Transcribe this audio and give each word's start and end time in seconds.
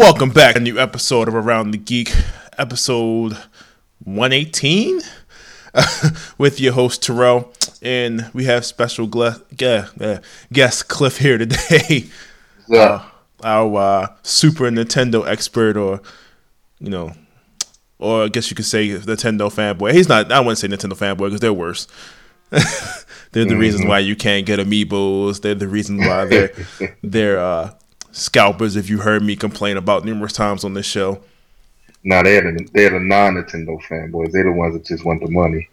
Welcome 0.00 0.30
back 0.30 0.54
to 0.54 0.60
a 0.60 0.64
new 0.64 0.78
episode 0.78 1.28
of 1.28 1.34
Around 1.34 1.72
the 1.72 1.78
Geek, 1.78 2.10
episode 2.56 3.36
118, 4.02 5.02
with 6.38 6.58
your 6.58 6.72
host 6.72 7.02
Terrell, 7.02 7.52
and 7.82 8.30
we 8.32 8.44
have 8.44 8.64
special 8.64 9.06
gle- 9.06 9.42
yeah, 9.58 10.20
guest 10.50 10.88
Cliff 10.88 11.18
here 11.18 11.36
today. 11.36 12.06
Yeah. 12.66 12.80
Uh, 12.80 13.02
our 13.44 13.76
uh, 13.76 14.06
Super 14.22 14.70
Nintendo 14.70 15.28
expert, 15.28 15.76
or 15.76 16.00
you 16.78 16.88
know, 16.88 17.12
or 17.98 18.24
I 18.24 18.28
guess 18.28 18.48
you 18.48 18.56
could 18.56 18.64
say 18.64 18.88
Nintendo 18.88 19.52
fanboy. 19.52 19.92
He's 19.92 20.08
not. 20.08 20.32
I 20.32 20.40
wouldn't 20.40 20.56
say 20.56 20.68
Nintendo 20.68 20.96
fanboy 20.96 21.26
because 21.26 21.40
they're 21.40 21.52
worse. 21.52 21.86
they're 23.32 23.44
the 23.44 23.54
reasons 23.54 23.84
why 23.84 23.98
you 23.98 24.16
can't 24.16 24.46
get 24.46 24.60
amiibos. 24.60 25.42
They're 25.42 25.54
the 25.54 25.68
reason 25.68 25.98
why 25.98 26.24
they're 26.24 26.52
they're 27.02 27.38
uh, 27.38 27.74
scalpers. 28.12 28.76
If 28.76 28.88
you 28.88 28.98
heard 28.98 29.22
me 29.22 29.36
complain 29.36 29.76
about 29.76 30.04
numerous 30.04 30.32
times 30.32 30.64
on 30.64 30.74
this 30.74 30.86
show. 30.86 31.20
No, 32.02 32.22
they're 32.22 32.40
the 32.40 32.68
they're 32.72 32.90
the 32.90 33.00
non 33.00 33.34
Nintendo 33.34 33.80
fanboys. 33.82 34.32
They're 34.32 34.44
the 34.44 34.52
ones 34.52 34.74
that 34.74 34.84
just 34.84 35.04
want 35.04 35.22
the 35.22 35.30
money. 35.30 35.68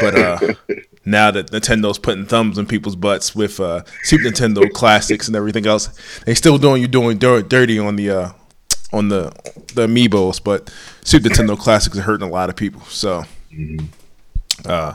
But 0.00 0.14
uh, 0.18 0.38
now 1.04 1.30
that 1.30 1.50
Nintendo's 1.50 1.98
putting 1.98 2.26
thumbs 2.26 2.58
in 2.58 2.66
people's 2.66 2.96
butts 2.96 3.34
with 3.34 3.58
uh, 3.60 3.82
Super 4.02 4.24
Nintendo 4.24 4.70
classics 4.72 5.26
and 5.26 5.36
everything 5.36 5.66
else, 5.66 5.88
they 6.26 6.34
still 6.34 6.58
doing 6.58 6.82
you 6.82 6.88
doing 6.88 7.18
dirty 7.18 7.78
on 7.78 7.96
the 7.96 8.10
uh, 8.10 8.32
on 8.92 9.08
the 9.08 9.30
the 9.74 9.86
amiibos. 9.86 10.42
But 10.42 10.72
Super 11.04 11.28
Nintendo 11.28 11.58
classics 11.58 11.96
are 11.98 12.02
hurting 12.02 12.26
a 12.28 12.30
lot 12.30 12.50
of 12.50 12.56
people. 12.56 12.82
So 12.82 13.24
uh, 14.64 14.94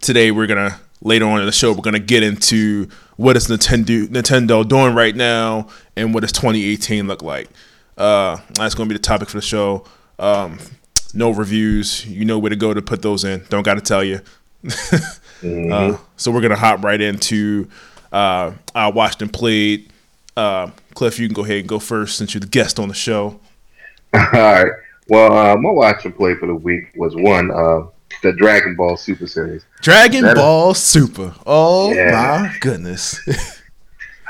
today 0.00 0.30
we're 0.30 0.46
gonna 0.46 0.80
later 1.00 1.26
on 1.26 1.40
in 1.40 1.46
the 1.46 1.52
show 1.52 1.72
we're 1.72 1.82
gonna 1.82 1.98
get 1.98 2.22
into 2.22 2.88
what 3.22 3.36
is 3.36 3.46
Nintendo 3.46 4.06
Nintendo 4.08 4.66
doing 4.66 4.94
right 4.94 5.14
now 5.14 5.68
and 5.96 6.12
what 6.12 6.20
does 6.20 6.32
2018 6.32 7.06
look 7.06 7.22
like. 7.22 7.48
Uh, 7.96 8.38
that's 8.54 8.74
gonna 8.74 8.88
be 8.88 8.94
the 8.94 8.98
topic 8.98 9.28
for 9.28 9.38
the 9.38 9.42
show. 9.42 9.84
Um, 10.18 10.58
no 11.14 11.30
reviews. 11.30 12.04
You 12.06 12.24
know 12.24 12.38
where 12.38 12.50
to 12.50 12.56
go 12.56 12.74
to 12.74 12.82
put 12.82 13.02
those 13.02 13.24
in. 13.24 13.44
Don't 13.48 13.62
got 13.62 13.74
to 13.74 13.80
tell 13.80 14.02
you. 14.02 14.20
uh, 15.72 15.96
so 16.16 16.30
we're 16.30 16.40
gonna 16.40 16.56
hop 16.56 16.82
right 16.82 17.00
into 17.00 17.68
uh, 18.12 18.52
I 18.74 18.88
watched 18.88 19.22
and 19.22 19.32
played. 19.32 19.90
Uh, 20.36 20.70
Cliff, 20.94 21.18
you 21.18 21.28
can 21.28 21.34
go 21.34 21.44
ahead 21.44 21.60
and 21.60 21.68
go 21.68 21.78
first 21.78 22.18
since 22.18 22.34
you're 22.34 22.40
the 22.40 22.46
guest 22.46 22.78
on 22.78 22.88
the 22.88 22.94
show. 22.94 23.40
All 24.14 24.20
right. 24.32 24.72
Well, 25.08 25.32
uh, 25.32 25.56
my 25.56 25.70
watch 25.70 26.04
and 26.04 26.16
play 26.16 26.34
for 26.34 26.46
the 26.46 26.54
week 26.54 26.92
was 26.94 27.14
one, 27.14 27.50
uh, 27.50 27.86
the 28.22 28.32
Dragon 28.32 28.74
Ball 28.76 28.96
Super 28.96 29.26
Series. 29.26 29.64
Dragon 29.80 30.22
That- 30.22 30.36
Ball 30.36 30.74
Super. 30.74 31.34
Oh 31.46 31.92
Yeah. 31.92 32.10
my 32.50 32.56
goodness. 32.60 33.20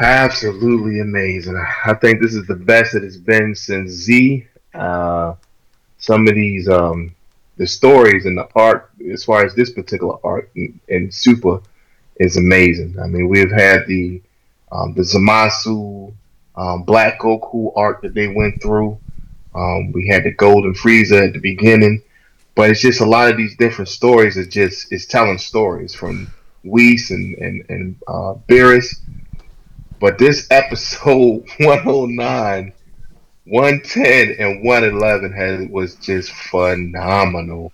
Absolutely 0.01 1.01
amazing. 1.01 1.57
I 1.85 1.95
think 1.95 2.21
this 2.21 2.35
is 2.35 2.47
the 2.47 2.57
best 2.57 2.95
it 2.95 3.03
has 3.03 3.19
been 3.19 3.55
since 3.55 3.91
Z. 3.91 4.47
Uh, 4.75 5.35
some 5.99 6.27
of 6.27 6.35
these, 6.35 6.69
um, 6.69 7.15
the 7.59 7.67
stories 7.67 8.25
and 8.25 8.37
the 8.37 8.49
art, 8.57 8.91
as 9.13 9.23
far 9.23 9.45
as 9.45 9.55
this 9.55 9.71
particular 9.71 10.17
art 10.25 10.51
in, 10.57 10.81
in 10.89 11.11
Super, 11.13 11.61
is 12.17 12.37
amazing. 12.37 12.97
I 13.03 13.07
mean, 13.07 13.29
we've 13.29 13.51
had 13.51 13.87
the 13.87 14.21
um, 14.73 14.95
the 14.95 15.03
Zamasu 15.03 16.13
um, 16.57 16.83
Black 16.85 17.21
Goku 17.21 17.73
art 17.77 18.01
that 18.03 18.15
they 18.15 18.29
went 18.29 18.61
through. 18.63 18.99
Um, 19.55 19.93
we 19.93 20.09
had 20.09 20.25
the 20.25 20.33
Golden 20.33 20.73
Frieza 20.73 21.27
at 21.27 21.35
the 21.35 21.39
beginning, 21.39 22.03
but 22.55 22.71
it's 22.71 22.81
just 22.81 23.01
a 23.01 23.07
lot 23.07 23.31
of 23.31 23.37
these 23.37 23.57
different 23.57 23.89
stories. 23.89 24.37
Is 24.37 24.49
just 24.49 24.93
is 24.93 25.07
telling 25.07 25.39
stories 25.39 25.95
from 25.95 26.33
Whis 26.65 27.11
and 27.11 27.37
and 27.37 27.65
and 27.69 27.97
uh, 28.07 28.35
Beerus. 28.49 28.95
But 30.01 30.19
this 30.19 30.49
episode 30.51 31.47
109, 31.61 32.73
110, 33.45 34.37
and 34.39 34.65
111 34.65 35.33
has 35.33 35.69
was 35.69 35.95
just 35.97 36.33
phenomenal. 36.33 37.73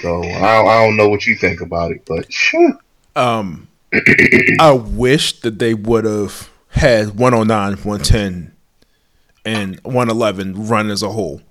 So 0.00 0.22
I, 0.22 0.60
I 0.60 0.84
don't 0.84 0.96
know 0.96 1.08
what 1.08 1.26
you 1.26 1.34
think 1.34 1.60
about 1.60 1.92
it, 1.92 2.04
but 2.06 2.32
sure. 2.32 2.78
Um, 3.16 3.68
I 4.60 4.72
wish 4.72 5.40
that 5.40 5.58
they 5.58 5.74
would 5.74 6.04
have 6.04 6.48
had 6.68 7.18
109, 7.18 7.72
110, 7.72 8.54
and 9.44 9.80
111 9.80 10.68
run 10.68 10.90
as 10.90 11.02
a 11.02 11.10
whole. 11.10 11.42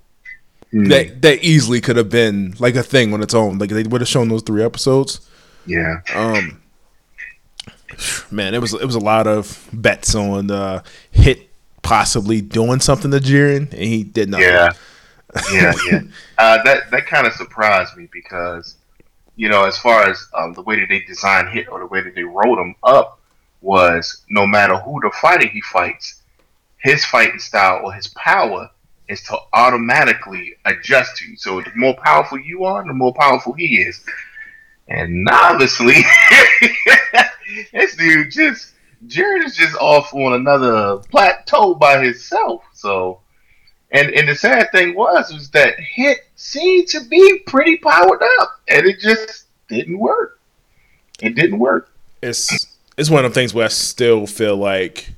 That 0.72 1.22
that 1.22 1.42
easily 1.42 1.80
could 1.80 1.96
have 1.96 2.10
been 2.10 2.54
like 2.60 2.76
a 2.76 2.82
thing 2.82 3.12
on 3.12 3.22
its 3.22 3.34
own. 3.34 3.58
Like 3.58 3.70
they 3.70 3.82
would 3.82 4.00
have 4.00 4.08
shown 4.08 4.28
those 4.28 4.42
three 4.42 4.62
episodes. 4.62 5.28
yeah, 5.66 6.00
Um, 6.14 6.62
man, 8.30 8.54
it 8.54 8.60
was 8.60 8.72
it 8.74 8.84
was 8.84 8.94
a 8.94 9.00
lot 9.00 9.26
of 9.26 9.68
bets 9.72 10.14
on 10.14 10.50
uh, 10.50 10.82
Hit 11.10 11.48
possibly 11.82 12.40
doing 12.40 12.78
something 12.78 13.10
to 13.10 13.18
Jiren, 13.18 13.72
and 13.72 13.82
he 13.82 14.04
did 14.04 14.28
not. 14.28 14.40
yeah, 14.40 14.72
yeah, 15.52 15.72
yeah. 15.90 16.00
Uh, 16.38 16.62
that 16.62 16.90
that 16.92 17.06
kind 17.06 17.26
of 17.26 17.32
surprised 17.32 17.96
me 17.96 18.08
because 18.12 18.76
you 19.36 19.48
know, 19.48 19.64
as 19.64 19.78
far 19.78 20.08
as 20.08 20.24
um, 20.34 20.52
the 20.52 20.62
way 20.62 20.78
that 20.78 20.88
they 20.88 21.00
designed 21.00 21.48
hit 21.48 21.66
or 21.68 21.80
the 21.80 21.86
way 21.86 22.00
that 22.02 22.14
they 22.14 22.24
wrote 22.24 22.58
him 22.58 22.74
up 22.82 23.18
was 23.60 24.24
no 24.28 24.46
matter 24.46 24.76
who 24.76 25.00
the 25.00 25.10
fighter 25.20 25.48
he 25.48 25.60
fights, 25.62 26.22
his 26.78 27.04
fighting 27.04 27.38
style 27.38 27.80
or 27.84 27.92
his 27.92 28.06
power 28.08 28.70
is 29.10 29.22
to 29.22 29.36
automatically 29.52 30.54
adjust 30.64 31.16
to 31.16 31.30
you. 31.30 31.36
So 31.36 31.60
the 31.60 31.72
more 31.74 31.96
powerful 32.02 32.38
you 32.38 32.64
are, 32.64 32.84
the 32.86 32.94
more 32.94 33.12
powerful 33.14 33.52
he 33.52 33.82
is. 33.82 34.02
And 34.88 35.28
obviously, 35.30 36.02
this 37.72 37.96
dude 37.96 38.30
just 38.30 38.74
Jiren 39.06 39.44
is 39.44 39.56
just 39.56 39.74
off 39.76 40.12
on 40.14 40.34
another 40.34 40.98
plateau 41.10 41.74
by 41.74 42.04
himself. 42.04 42.62
So, 42.74 43.20
and 43.90 44.10
and 44.10 44.28
the 44.28 44.34
sad 44.34 44.70
thing 44.72 44.94
was 44.94 45.32
was 45.32 45.50
that 45.50 45.78
Hit 45.78 46.18
seemed 46.36 46.88
to 46.88 47.00
be 47.04 47.40
pretty 47.46 47.76
powered 47.76 48.22
up, 48.40 48.60
and 48.68 48.86
it 48.86 49.00
just 49.00 49.46
didn't 49.68 49.98
work. 49.98 50.38
It 51.20 51.34
didn't 51.34 51.58
work. 51.58 51.90
it's 52.22 52.66
it's 52.96 53.10
one 53.10 53.24
of 53.24 53.30
the 53.32 53.34
things 53.34 53.54
where 53.54 53.66
I 53.66 53.68
still 53.68 54.26
feel 54.26 54.56
like 54.56 55.10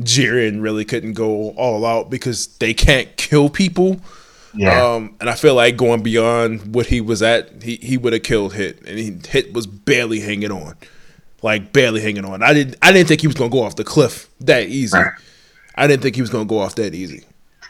Jiren 0.00 0.62
really 0.62 0.84
couldn't 0.84 1.12
go 1.12 1.50
all 1.50 1.84
out 1.84 2.10
because 2.10 2.46
they 2.58 2.74
can't 2.74 3.14
kill 3.16 3.48
people. 3.48 4.00
Um, 4.54 5.16
and 5.20 5.30
I 5.30 5.34
feel 5.34 5.54
like 5.54 5.76
going 5.76 6.02
beyond 6.02 6.74
what 6.74 6.86
he 6.86 7.00
was 7.00 7.22
at, 7.22 7.62
he, 7.62 7.76
he 7.76 7.96
would 7.96 8.12
have 8.12 8.22
killed 8.22 8.52
Hit, 8.52 8.82
and 8.86 8.98
he, 8.98 9.16
Hit 9.26 9.54
was 9.54 9.66
barely 9.66 10.20
hanging 10.20 10.50
on, 10.50 10.76
like 11.42 11.72
barely 11.72 12.02
hanging 12.02 12.24
on. 12.24 12.42
I 12.42 12.52
didn't 12.52 12.76
I 12.82 12.92
didn't 12.92 13.08
think 13.08 13.22
he 13.22 13.26
was 13.26 13.36
gonna 13.36 13.50
go 13.50 13.62
off 13.62 13.76
the 13.76 13.84
cliff 13.84 14.28
that 14.40 14.68
easy. 14.68 14.98
Right. 14.98 15.12
I 15.74 15.86
didn't 15.86 16.02
think 16.02 16.16
he 16.16 16.20
was 16.20 16.30
gonna 16.30 16.44
go 16.44 16.58
off 16.58 16.74
that 16.74 16.94
easy. 16.94 17.24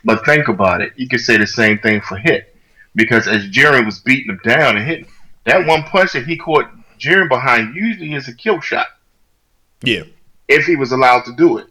But 0.04 0.24
think 0.24 0.48
about 0.48 0.80
it. 0.80 0.92
You 0.96 1.08
could 1.08 1.20
say 1.20 1.36
the 1.36 1.46
same 1.46 1.78
thing 1.78 2.00
for 2.00 2.16
Hit. 2.16 2.52
Because 2.94 3.26
as 3.26 3.48
Jiren 3.48 3.86
was 3.86 4.00
beating 4.00 4.30
him 4.30 4.40
down 4.44 4.76
and 4.76 4.86
hitting, 4.86 5.06
that 5.44 5.66
one 5.66 5.82
punch 5.84 6.12
that 6.12 6.26
he 6.26 6.36
caught 6.36 6.66
Jiren 6.98 7.28
behind 7.28 7.74
usually 7.74 8.12
is 8.12 8.28
a 8.28 8.34
kill 8.34 8.60
shot 8.60 8.86
Yeah, 9.82 10.02
if 10.48 10.66
he 10.66 10.76
was 10.76 10.92
allowed 10.92 11.24
to 11.24 11.32
do 11.32 11.58
it. 11.58 11.68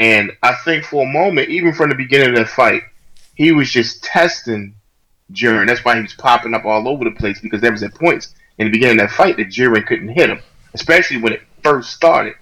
And 0.00 0.32
I 0.42 0.54
think 0.64 0.84
for 0.84 1.04
a 1.04 1.12
moment, 1.12 1.50
even 1.50 1.74
from 1.74 1.90
the 1.90 1.94
beginning 1.94 2.30
of 2.30 2.36
that 2.36 2.48
fight, 2.48 2.82
he 3.34 3.52
was 3.52 3.70
just 3.70 4.02
testing 4.02 4.74
Jiren. 5.32 5.66
That's 5.66 5.84
why 5.84 5.96
he 5.96 6.02
was 6.02 6.14
popping 6.14 6.54
up 6.54 6.64
all 6.64 6.88
over 6.88 7.04
the 7.04 7.10
place 7.10 7.38
because 7.40 7.60
there 7.60 7.70
was 7.70 7.82
at 7.82 7.94
points 7.94 8.34
in 8.58 8.66
the 8.66 8.72
beginning 8.72 8.98
of 8.98 9.08
that 9.08 9.14
fight 9.14 9.36
that 9.36 9.48
Jiren 9.48 9.86
couldn't 9.86 10.08
hit 10.08 10.30
him, 10.30 10.40
especially 10.74 11.18
when 11.18 11.34
it 11.34 11.42
first 11.62 11.92
started. 11.92 12.34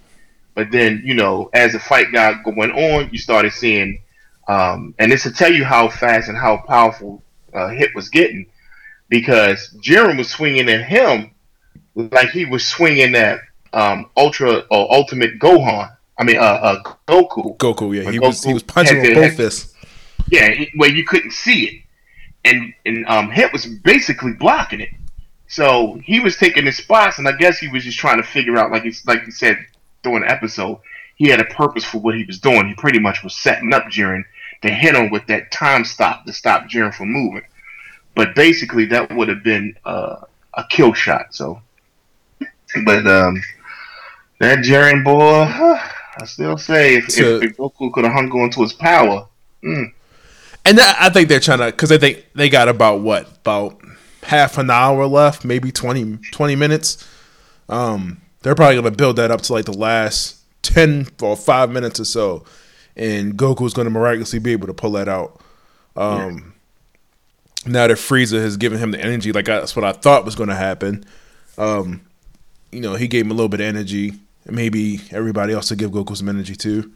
But 0.54 0.70
then, 0.70 1.02
you 1.04 1.14
know, 1.14 1.50
as 1.52 1.72
the 1.72 1.80
fight 1.80 2.12
got 2.12 2.44
going 2.44 2.70
on, 2.70 3.10
you 3.10 3.18
started 3.18 3.52
seeing, 3.52 4.02
um, 4.46 4.94
and 4.98 5.12
it's 5.12 5.24
to 5.24 5.32
tell 5.32 5.52
you 5.52 5.64
how 5.64 5.88
fast 5.88 6.28
and 6.28 6.38
how 6.38 6.58
powerful 6.58 7.22
uh, 7.52 7.68
Hit 7.68 7.94
was 7.94 8.08
getting 8.08 8.46
because 9.08 9.74
Jiren 9.80 10.16
was 10.16 10.30
swinging 10.30 10.68
at 10.68 10.84
him 10.84 11.32
like 11.96 12.30
he 12.30 12.44
was 12.44 12.64
swinging 12.64 13.16
at 13.16 13.40
um, 13.72 14.10
Ultra 14.16 14.64
or 14.70 14.92
Ultimate 14.94 15.40
Gohan. 15.40 15.96
I 16.18 16.24
mean, 16.24 16.36
uh, 16.36 16.40
uh, 16.40 16.82
Goku. 17.06 17.56
Goku. 17.56 17.96
Yeah, 17.96 18.04
When 18.04 18.12
he 18.12 18.18
was 18.18 18.42
he 18.42 18.52
was 18.52 18.62
punching 18.62 19.00
with 19.00 19.14
both 19.14 19.36
fists. 19.36 19.74
Yeah, 20.30 20.64
where 20.76 20.90
you 20.90 21.04
couldn't 21.04 21.32
see 21.32 21.66
it, 21.66 21.82
and 22.44 22.74
and 22.84 23.06
um, 23.06 23.30
Hit 23.30 23.52
was 23.52 23.66
basically 23.66 24.32
blocking 24.32 24.80
it. 24.80 24.90
So 25.46 25.98
he 26.04 26.20
was 26.20 26.36
taking 26.36 26.66
his 26.66 26.76
spots, 26.76 27.18
and 27.18 27.26
I 27.26 27.32
guess 27.32 27.58
he 27.58 27.68
was 27.68 27.84
just 27.84 27.98
trying 27.98 28.18
to 28.18 28.22
figure 28.22 28.58
out, 28.58 28.70
like 28.70 28.84
it's 28.84 29.06
like 29.06 29.24
you 29.24 29.32
said 29.32 29.58
during 30.02 30.20
the 30.20 30.30
episode, 30.30 30.80
he 31.16 31.28
had 31.28 31.40
a 31.40 31.44
purpose 31.44 31.84
for 31.84 31.98
what 31.98 32.14
he 32.14 32.24
was 32.24 32.38
doing. 32.38 32.68
He 32.68 32.74
pretty 32.74 32.98
much 32.98 33.22
was 33.22 33.34
setting 33.34 33.72
up 33.72 33.84
Jiren 33.84 34.24
to 34.62 34.70
hit 34.70 34.94
him 34.94 35.10
with 35.10 35.26
that 35.28 35.50
time 35.52 35.84
stop 35.84 36.26
to 36.26 36.32
stop 36.32 36.64
Jiren 36.64 36.94
from 36.94 37.12
moving. 37.12 37.44
But 38.14 38.34
basically, 38.34 38.86
that 38.86 39.14
would 39.14 39.28
have 39.28 39.42
been 39.42 39.76
uh, 39.84 40.16
a 40.54 40.64
kill 40.68 40.92
shot. 40.92 41.34
So, 41.34 41.62
but 42.84 43.06
um, 43.06 43.40
that 44.40 44.58
Jiren 44.58 45.04
boy, 45.04 45.80
I 46.18 46.24
still 46.24 46.58
say 46.58 46.96
if, 46.96 47.10
So- 47.10 47.36
if, 47.38 47.50
if 47.52 47.56
Goku 47.56 47.92
could 47.92 48.04
have 48.04 48.12
hung 48.12 48.30
on 48.32 48.50
to 48.50 48.62
his 48.62 48.72
power, 48.72 49.26
mm, 49.62 49.92
And 50.64 50.78
that, 50.78 50.96
I 51.00 51.10
think 51.10 51.28
they're 51.28 51.40
trying 51.40 51.58
to 51.60 51.66
because 51.66 51.88
they 51.88 51.98
think 51.98 52.26
they 52.34 52.48
got 52.48 52.68
about 52.68 53.00
what 53.00 53.28
about 53.38 53.80
half 54.24 54.58
an 54.58 54.70
hour 54.70 55.06
left, 55.06 55.44
maybe 55.44 55.70
20, 55.72 56.18
20 56.32 56.56
minutes. 56.56 57.06
Um, 57.68 58.20
they're 58.42 58.54
probably 58.54 58.76
gonna 58.76 58.90
build 58.90 59.16
that 59.16 59.30
up 59.30 59.40
to 59.42 59.52
like 59.52 59.64
the 59.64 59.72
last 59.76 60.36
ten 60.62 61.06
or 61.22 61.36
five 61.36 61.70
minutes 61.70 62.00
or 62.00 62.04
so, 62.04 62.44
and 62.96 63.36
Goku's 63.36 63.72
going 63.74 63.86
to 63.86 63.90
miraculously 63.90 64.38
be 64.38 64.52
able 64.52 64.66
to 64.66 64.74
pull 64.74 64.92
that 64.92 65.08
out. 65.08 65.40
Um, 65.96 66.54
yeah. 67.66 67.72
Now 67.72 67.86
that 67.88 67.96
Frieza 67.96 68.40
has 68.40 68.56
given 68.56 68.78
him 68.78 68.90
the 68.90 69.00
energy, 69.00 69.32
like 69.32 69.46
that's 69.46 69.74
what 69.76 69.84
I 69.84 69.92
thought 69.92 70.24
was 70.24 70.34
going 70.34 70.48
to 70.48 70.54
happen. 70.54 71.04
Um, 71.56 72.02
you 72.70 72.80
know, 72.80 72.94
he 72.94 73.08
gave 73.08 73.24
him 73.24 73.30
a 73.30 73.34
little 73.34 73.48
bit 73.48 73.60
of 73.60 73.66
energy. 73.66 74.14
Maybe 74.50 75.00
everybody 75.10 75.52
else 75.52 75.68
to 75.68 75.76
give 75.76 75.90
Goku 75.90 76.16
some 76.16 76.28
energy 76.28 76.56
too. 76.56 76.92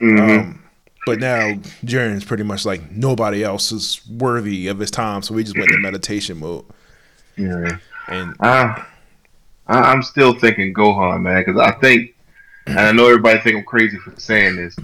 Mm-hmm. 0.00 0.38
Um, 0.38 0.62
but 1.06 1.20
now 1.20 1.52
Jiren's 1.84 2.24
pretty 2.24 2.42
much 2.42 2.66
like 2.66 2.90
nobody 2.90 3.44
else 3.44 3.70
is 3.70 4.00
worthy 4.08 4.66
of 4.66 4.78
his 4.78 4.90
time, 4.90 5.22
so 5.22 5.34
we 5.34 5.44
just 5.44 5.56
went 5.56 5.70
into 5.70 5.80
meditation 5.80 6.38
mode. 6.38 6.64
Yeah, 7.36 7.78
and 8.08 8.34
uh, 8.40 8.82
I'm 9.68 10.02
still 10.02 10.38
thinking 10.38 10.74
Gohan, 10.74 11.22
man, 11.22 11.44
because 11.46 11.60
I 11.60 11.72
think, 11.78 12.14
and 12.66 12.78
I 12.78 12.92
know 12.92 13.06
everybody 13.06 13.38
think 13.38 13.56
I'm 13.56 13.64
crazy 13.64 13.98
for 13.98 14.18
saying 14.18 14.56
this, 14.56 14.76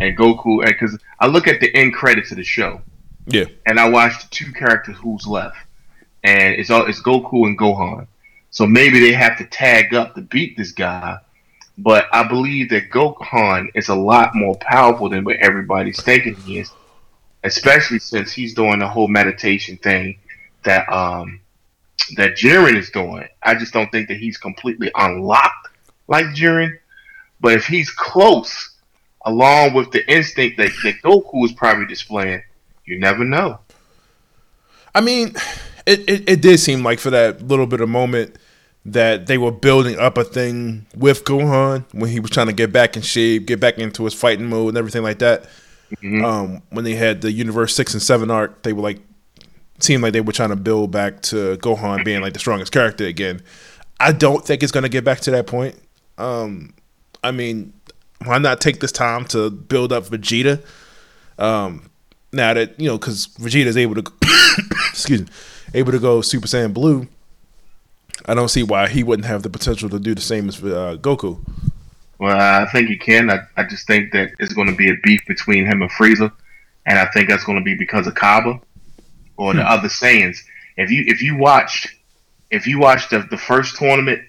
and 0.00 0.16
Goku, 0.16 0.64
because 0.66 0.98
I 1.20 1.26
look 1.26 1.48
at 1.48 1.60
the 1.60 1.74
end 1.74 1.94
credits 1.94 2.30
of 2.32 2.36
the 2.36 2.44
show, 2.44 2.82
yeah, 3.26 3.46
and 3.64 3.80
I 3.80 3.88
watch 3.88 4.22
the 4.22 4.28
two 4.28 4.52
characters 4.52 4.96
who's 4.98 5.26
left, 5.26 5.56
and 6.22 6.54
it's 6.54 6.70
all 6.70 6.86
it's 6.86 7.00
Goku 7.00 7.46
and 7.46 7.58
Gohan. 7.58 8.06
So 8.50 8.66
maybe 8.66 9.00
they 9.00 9.12
have 9.12 9.38
to 9.38 9.46
tag 9.46 9.94
up 9.94 10.14
to 10.16 10.20
beat 10.20 10.58
this 10.58 10.72
guy. 10.72 11.18
But 11.78 12.06
I 12.12 12.28
believe 12.28 12.70
that 12.70 12.90
Gohan 12.90 13.68
is 13.74 13.88
a 13.88 13.94
lot 13.94 14.34
more 14.34 14.56
powerful 14.56 15.08
than 15.08 15.24
what 15.24 15.36
everybody's 15.36 16.02
thinking 16.02 16.34
he 16.34 16.58
is, 16.58 16.70
especially 17.44 17.98
since 17.98 18.32
he's 18.32 18.54
doing 18.54 18.78
the 18.78 18.88
whole 18.88 19.08
meditation 19.08 19.78
thing 19.78 20.18
that 20.64 20.88
um 20.92 21.40
that 22.16 22.36
Jiren 22.36 22.76
is 22.76 22.90
doing. 22.90 23.26
I 23.42 23.54
just 23.54 23.72
don't 23.72 23.90
think 23.90 24.08
that 24.08 24.18
he's 24.18 24.36
completely 24.36 24.90
unlocked 24.94 25.68
like 26.08 26.26
Jiren. 26.26 26.78
But 27.40 27.54
if 27.54 27.66
he's 27.66 27.90
close, 27.90 28.76
along 29.24 29.74
with 29.74 29.90
the 29.90 30.08
instinct 30.12 30.58
that, 30.58 30.70
that 30.84 30.94
Goku 31.02 31.44
is 31.44 31.52
probably 31.52 31.86
displaying, 31.86 32.42
you 32.84 32.98
never 32.98 33.24
know. 33.24 33.58
I 34.94 35.00
mean, 35.00 35.34
it, 35.86 36.00
it, 36.08 36.28
it 36.28 36.42
did 36.42 36.60
seem 36.60 36.84
like 36.84 37.00
for 37.00 37.10
that 37.10 37.42
little 37.42 37.66
bit 37.66 37.80
of 37.80 37.88
moment 37.88 38.36
that 38.84 39.26
they 39.26 39.38
were 39.38 39.52
building 39.52 39.98
up 39.98 40.18
a 40.18 40.24
thing 40.24 40.86
with 40.96 41.24
Gohan 41.24 41.84
when 41.92 42.10
he 42.10 42.20
was 42.20 42.30
trying 42.30 42.48
to 42.48 42.52
get 42.52 42.72
back 42.72 42.96
in 42.96 43.02
shape, 43.02 43.46
get 43.46 43.60
back 43.60 43.78
into 43.78 44.04
his 44.04 44.14
fighting 44.14 44.46
mode 44.46 44.70
and 44.70 44.78
everything 44.78 45.02
like 45.02 45.20
that. 45.20 45.44
Mm-hmm. 45.96 46.24
Um, 46.24 46.62
when 46.70 46.84
they 46.84 46.94
had 46.94 47.20
the 47.20 47.30
Universe 47.30 47.74
six 47.74 47.92
and 47.92 48.02
seven 48.02 48.30
arc, 48.30 48.62
they 48.62 48.72
were 48.72 48.82
like 48.82 49.00
seemed 49.78 50.02
like 50.02 50.12
they 50.12 50.20
were 50.20 50.32
trying 50.32 50.50
to 50.50 50.56
build 50.56 50.90
back 50.90 51.22
to 51.22 51.56
Gohan 51.58 52.04
being 52.04 52.22
like 52.22 52.32
the 52.32 52.38
strongest 52.38 52.72
character 52.72 53.04
again. 53.04 53.42
I 54.00 54.12
don't 54.12 54.44
think 54.44 54.62
it's 54.62 54.72
gonna 54.72 54.88
get 54.88 55.04
back 55.04 55.20
to 55.20 55.30
that 55.32 55.46
point. 55.46 55.76
Um, 56.18 56.74
I 57.22 57.30
mean, 57.30 57.72
why 58.24 58.38
not 58.38 58.60
take 58.60 58.80
this 58.80 58.92
time 58.92 59.24
to 59.26 59.50
build 59.50 59.92
up 59.92 60.04
Vegeta? 60.04 60.64
Um, 61.38 61.90
now 62.32 62.54
that 62.54 62.78
you 62.80 62.88
know, 62.88 62.98
because 62.98 63.28
Vegeta 63.38 63.66
is 63.66 63.76
able 63.76 63.94
to, 63.96 64.12
excuse 64.90 65.20
me, 65.22 65.28
able 65.74 65.92
to 65.92 65.98
go 65.98 66.20
Super 66.20 66.46
Saiyan 66.46 66.72
Blue. 66.72 67.06
I 68.26 68.34
don't 68.34 68.48
see 68.48 68.62
why 68.62 68.88
he 68.88 69.02
wouldn't 69.02 69.26
have 69.26 69.42
the 69.42 69.50
potential 69.50 69.88
to 69.90 69.98
do 69.98 70.14
the 70.14 70.20
same 70.20 70.48
as 70.48 70.62
uh, 70.62 70.96
Goku. 71.00 71.38
Well, 72.18 72.38
I 72.38 72.70
think 72.70 72.88
he 72.88 72.96
can. 72.96 73.30
I, 73.30 73.40
I 73.56 73.64
just 73.64 73.86
think 73.86 74.12
that 74.12 74.32
it's 74.38 74.52
going 74.52 74.68
to 74.68 74.76
be 74.76 74.90
a 74.90 74.96
beef 75.02 75.26
between 75.26 75.66
him 75.66 75.82
and 75.82 75.90
Frieza, 75.90 76.32
and 76.86 76.98
I 76.98 77.06
think 77.06 77.28
that's 77.28 77.44
going 77.44 77.58
to 77.58 77.64
be 77.64 77.74
because 77.74 78.06
of 78.06 78.14
Cabba 78.14 78.60
or 79.36 79.54
the 79.54 79.62
hmm. 79.62 79.68
other 79.68 79.88
Saiyans. 79.88 80.38
If 80.76 80.90
you 80.90 81.04
if 81.06 81.20
you 81.20 81.36
watched 81.36 81.88
if 82.50 82.66
you 82.66 82.78
watched 82.78 83.10
the, 83.10 83.26
the 83.30 83.38
first 83.38 83.76
tournament 83.76 84.22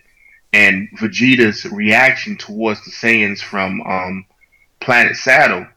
and 0.54 0.90
Vegeta's 0.98 1.66
reaction 1.66 2.38
towards 2.38 2.84
the 2.84 2.92
Saiyans 2.92 3.42
from 3.42 3.82
um, 3.82 4.26
Planet 4.80 5.14
Sadala, 5.14 5.70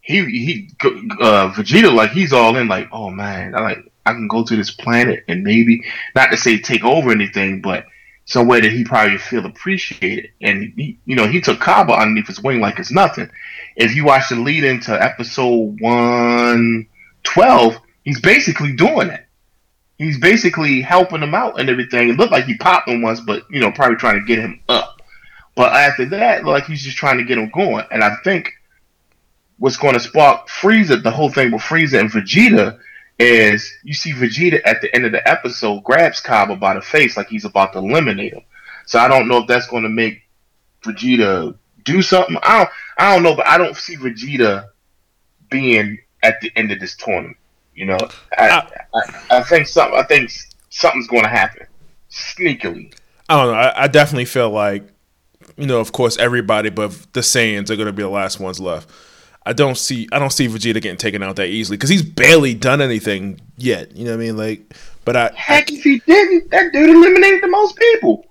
he 0.00 0.24
he 0.24 0.70
uh, 0.82 1.52
Vegeta 1.54 1.94
like 1.94 2.10
he's 2.10 2.32
all 2.32 2.56
in 2.56 2.68
like 2.68 2.88
oh 2.90 3.10
man 3.10 3.54
I 3.54 3.60
like 3.60 3.89
I 4.06 4.12
can 4.12 4.28
go 4.28 4.44
to 4.44 4.56
this 4.56 4.70
planet 4.70 5.24
and 5.28 5.44
maybe 5.44 5.84
not 6.14 6.30
to 6.30 6.36
say 6.36 6.58
take 6.58 6.84
over 6.84 7.10
anything, 7.10 7.60
but 7.60 7.86
somewhere 8.24 8.60
that 8.60 8.72
he 8.72 8.84
probably 8.84 9.18
feel 9.18 9.44
appreciated. 9.44 10.30
And 10.40 10.72
he, 10.76 10.98
you 11.04 11.16
know, 11.16 11.26
he 11.26 11.40
took 11.40 11.60
Cabba 11.60 11.92
underneath 11.92 12.28
his 12.28 12.42
wing 12.42 12.60
like 12.60 12.78
it's 12.78 12.92
nothing. 12.92 13.30
If 13.76 13.94
you 13.94 14.04
watch 14.04 14.28
the 14.28 14.36
lead 14.36 14.64
into 14.64 14.92
episode 14.92 15.80
one 15.80 16.86
twelve, 17.22 17.76
he's 18.04 18.20
basically 18.20 18.74
doing 18.74 19.08
it. 19.08 19.26
He's 19.98 20.18
basically 20.18 20.80
helping 20.80 21.22
him 21.22 21.34
out 21.34 21.60
and 21.60 21.68
everything. 21.68 22.08
It 22.08 22.16
looked 22.16 22.32
like 22.32 22.46
he 22.46 22.56
popped 22.56 22.88
him 22.88 23.02
once, 23.02 23.20
but 23.20 23.42
you 23.50 23.60
know, 23.60 23.70
probably 23.70 23.96
trying 23.96 24.20
to 24.20 24.26
get 24.26 24.38
him 24.38 24.60
up. 24.68 25.02
But 25.54 25.74
after 25.74 26.06
that, 26.06 26.44
like 26.44 26.64
he's 26.64 26.82
just 26.82 26.96
trying 26.96 27.18
to 27.18 27.24
get 27.24 27.36
him 27.36 27.50
going. 27.50 27.84
And 27.90 28.02
I 28.02 28.16
think 28.24 28.50
what's 29.58 29.76
going 29.76 29.94
to 29.94 30.00
spark 30.00 30.48
Frieza, 30.48 31.02
the 31.02 31.10
whole 31.10 31.30
thing 31.30 31.52
with 31.52 31.60
Frieza 31.60 32.00
and 32.00 32.10
Vegeta 32.10 32.78
is 33.20 33.70
you 33.84 33.92
see 33.92 34.12
Vegeta 34.12 34.60
at 34.64 34.80
the 34.80 34.92
end 34.94 35.04
of 35.04 35.12
the 35.12 35.28
episode 35.28 35.84
grabs 35.84 36.20
Cabba 36.20 36.56
by 36.56 36.74
the 36.74 36.80
face 36.80 37.18
like 37.18 37.28
he's 37.28 37.44
about 37.44 37.74
to 37.74 37.78
eliminate 37.78 38.32
him. 38.32 38.42
So 38.86 38.98
I 38.98 39.08
don't 39.08 39.28
know 39.28 39.38
if 39.38 39.46
that's 39.46 39.66
going 39.66 39.82
to 39.82 39.90
make 39.90 40.22
Vegeta 40.82 41.54
do 41.84 42.00
something. 42.00 42.38
I 42.42 42.58
don't, 42.58 42.70
I 42.98 43.14
don't 43.14 43.22
know, 43.22 43.36
but 43.36 43.46
I 43.46 43.58
don't 43.58 43.76
see 43.76 43.96
Vegeta 43.96 44.68
being 45.50 45.98
at 46.22 46.40
the 46.40 46.50
end 46.56 46.72
of 46.72 46.80
this 46.80 46.96
tournament. 46.96 47.36
You 47.74 47.86
know, 47.86 47.98
I, 48.36 48.48
I, 48.48 48.70
I, 48.94 49.38
I 49.38 49.42
think 49.42 49.66
something. 49.66 49.98
I 49.98 50.02
think 50.02 50.30
something's 50.70 51.06
going 51.06 51.22
to 51.22 51.28
happen 51.28 51.66
sneakily. 52.10 52.94
I 53.28 53.36
don't 53.36 53.52
know. 53.52 53.58
I, 53.58 53.84
I 53.84 53.86
definitely 53.86 54.24
feel 54.24 54.50
like, 54.50 54.84
you 55.56 55.66
know, 55.66 55.78
of 55.78 55.92
course, 55.92 56.16
everybody 56.16 56.70
but 56.70 56.90
the 57.12 57.20
Saiyans 57.20 57.70
are 57.70 57.76
going 57.76 57.86
to 57.86 57.92
be 57.92 58.02
the 58.02 58.08
last 58.08 58.40
ones 58.40 58.60
left. 58.60 58.90
I 59.46 59.52
don't 59.52 59.78
see 59.78 60.08
I 60.12 60.18
don't 60.18 60.32
see 60.32 60.48
Vegeta 60.48 60.82
getting 60.82 60.96
taken 60.96 61.22
out 61.22 61.36
that 61.36 61.48
easily 61.48 61.76
because 61.76 61.90
he's 61.90 62.02
barely 62.02 62.54
done 62.54 62.80
anything 62.80 63.40
yet. 63.56 63.96
You 63.96 64.04
know 64.04 64.10
what 64.10 64.22
I 64.22 64.26
mean? 64.26 64.36
Like, 64.36 64.74
but 65.04 65.16
I 65.16 65.32
heck, 65.34 65.70
I, 65.70 65.74
if 65.74 65.82
he 65.82 65.98
didn't, 66.00 66.50
that 66.50 66.72
dude 66.72 66.90
eliminated 66.90 67.42
the 67.42 67.48
most 67.48 67.76
people. 67.76 68.26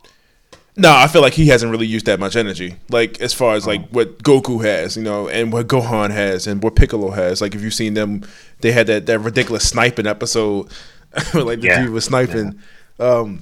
No, 0.79 0.93
I 0.95 1.07
feel 1.07 1.21
like 1.21 1.33
he 1.33 1.47
hasn't 1.47 1.71
really 1.71 1.87
used 1.87 2.05
that 2.05 2.21
much 2.21 2.37
energy. 2.37 2.75
Like 2.89 3.19
as 3.19 3.33
far 3.33 3.55
as 3.55 3.67
like 3.67 3.89
what 3.89 4.19
Goku 4.23 4.63
has, 4.63 4.95
you 4.95 5.03
know, 5.03 5.27
and 5.27 5.51
what 5.51 5.67
Gohan 5.67 6.11
has, 6.11 6.47
and 6.47 6.63
what 6.63 6.75
Piccolo 6.75 7.11
has. 7.11 7.41
Like 7.41 7.53
if 7.53 7.61
you've 7.61 7.73
seen 7.73 7.95
them, 7.95 8.23
they 8.61 8.71
had 8.71 8.87
that 8.87 9.05
that 9.07 9.19
ridiculous 9.19 9.67
sniping 9.67 10.07
episode, 10.07 10.69
like 11.33 11.59
the 11.59 11.67
yeah. 11.67 11.81
dude 11.81 11.91
was 11.91 12.05
sniping. 12.05 12.59
Yeah. 12.99 13.05
Um, 13.05 13.41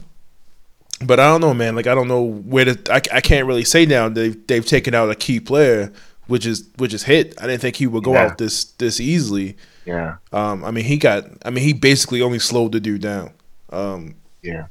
but 1.03 1.19
I 1.19 1.27
don't 1.27 1.41
know, 1.41 1.53
man. 1.53 1.75
Like 1.75 1.85
I 1.85 1.93
don't 1.93 2.07
know 2.07 2.23
where 2.23 2.65
to. 2.65 2.93
I, 2.93 3.01
I 3.17 3.21
can't 3.21 3.45
really 3.45 3.65
say 3.65 3.85
now. 3.85 4.09
They've 4.09 4.47
they've 4.47 4.65
taken 4.65 4.95
out 4.95 5.11
a 5.11 5.15
key 5.15 5.39
player 5.39 5.91
which 6.27 6.45
is 6.45 6.69
which 6.77 6.93
is 6.93 7.03
hit. 7.03 7.33
I 7.41 7.47
didn't 7.47 7.61
think 7.61 7.77
he 7.77 7.87
would 7.87 8.03
go 8.03 8.13
yeah. 8.13 8.25
out 8.25 8.37
this 8.37 8.65
this 8.65 8.99
easily. 8.99 9.57
Yeah. 9.85 10.17
Um. 10.31 10.63
I 10.63 10.71
mean, 10.71 10.85
he 10.85 10.97
got. 10.97 11.25
I 11.43 11.49
mean, 11.49 11.63
he 11.63 11.73
basically 11.73 12.21
only 12.21 12.39
slowed 12.39 12.73
the 12.73 12.79
dude 12.79 13.01
down. 13.01 13.31
Um. 13.71 14.15
Yeah. 14.41 14.67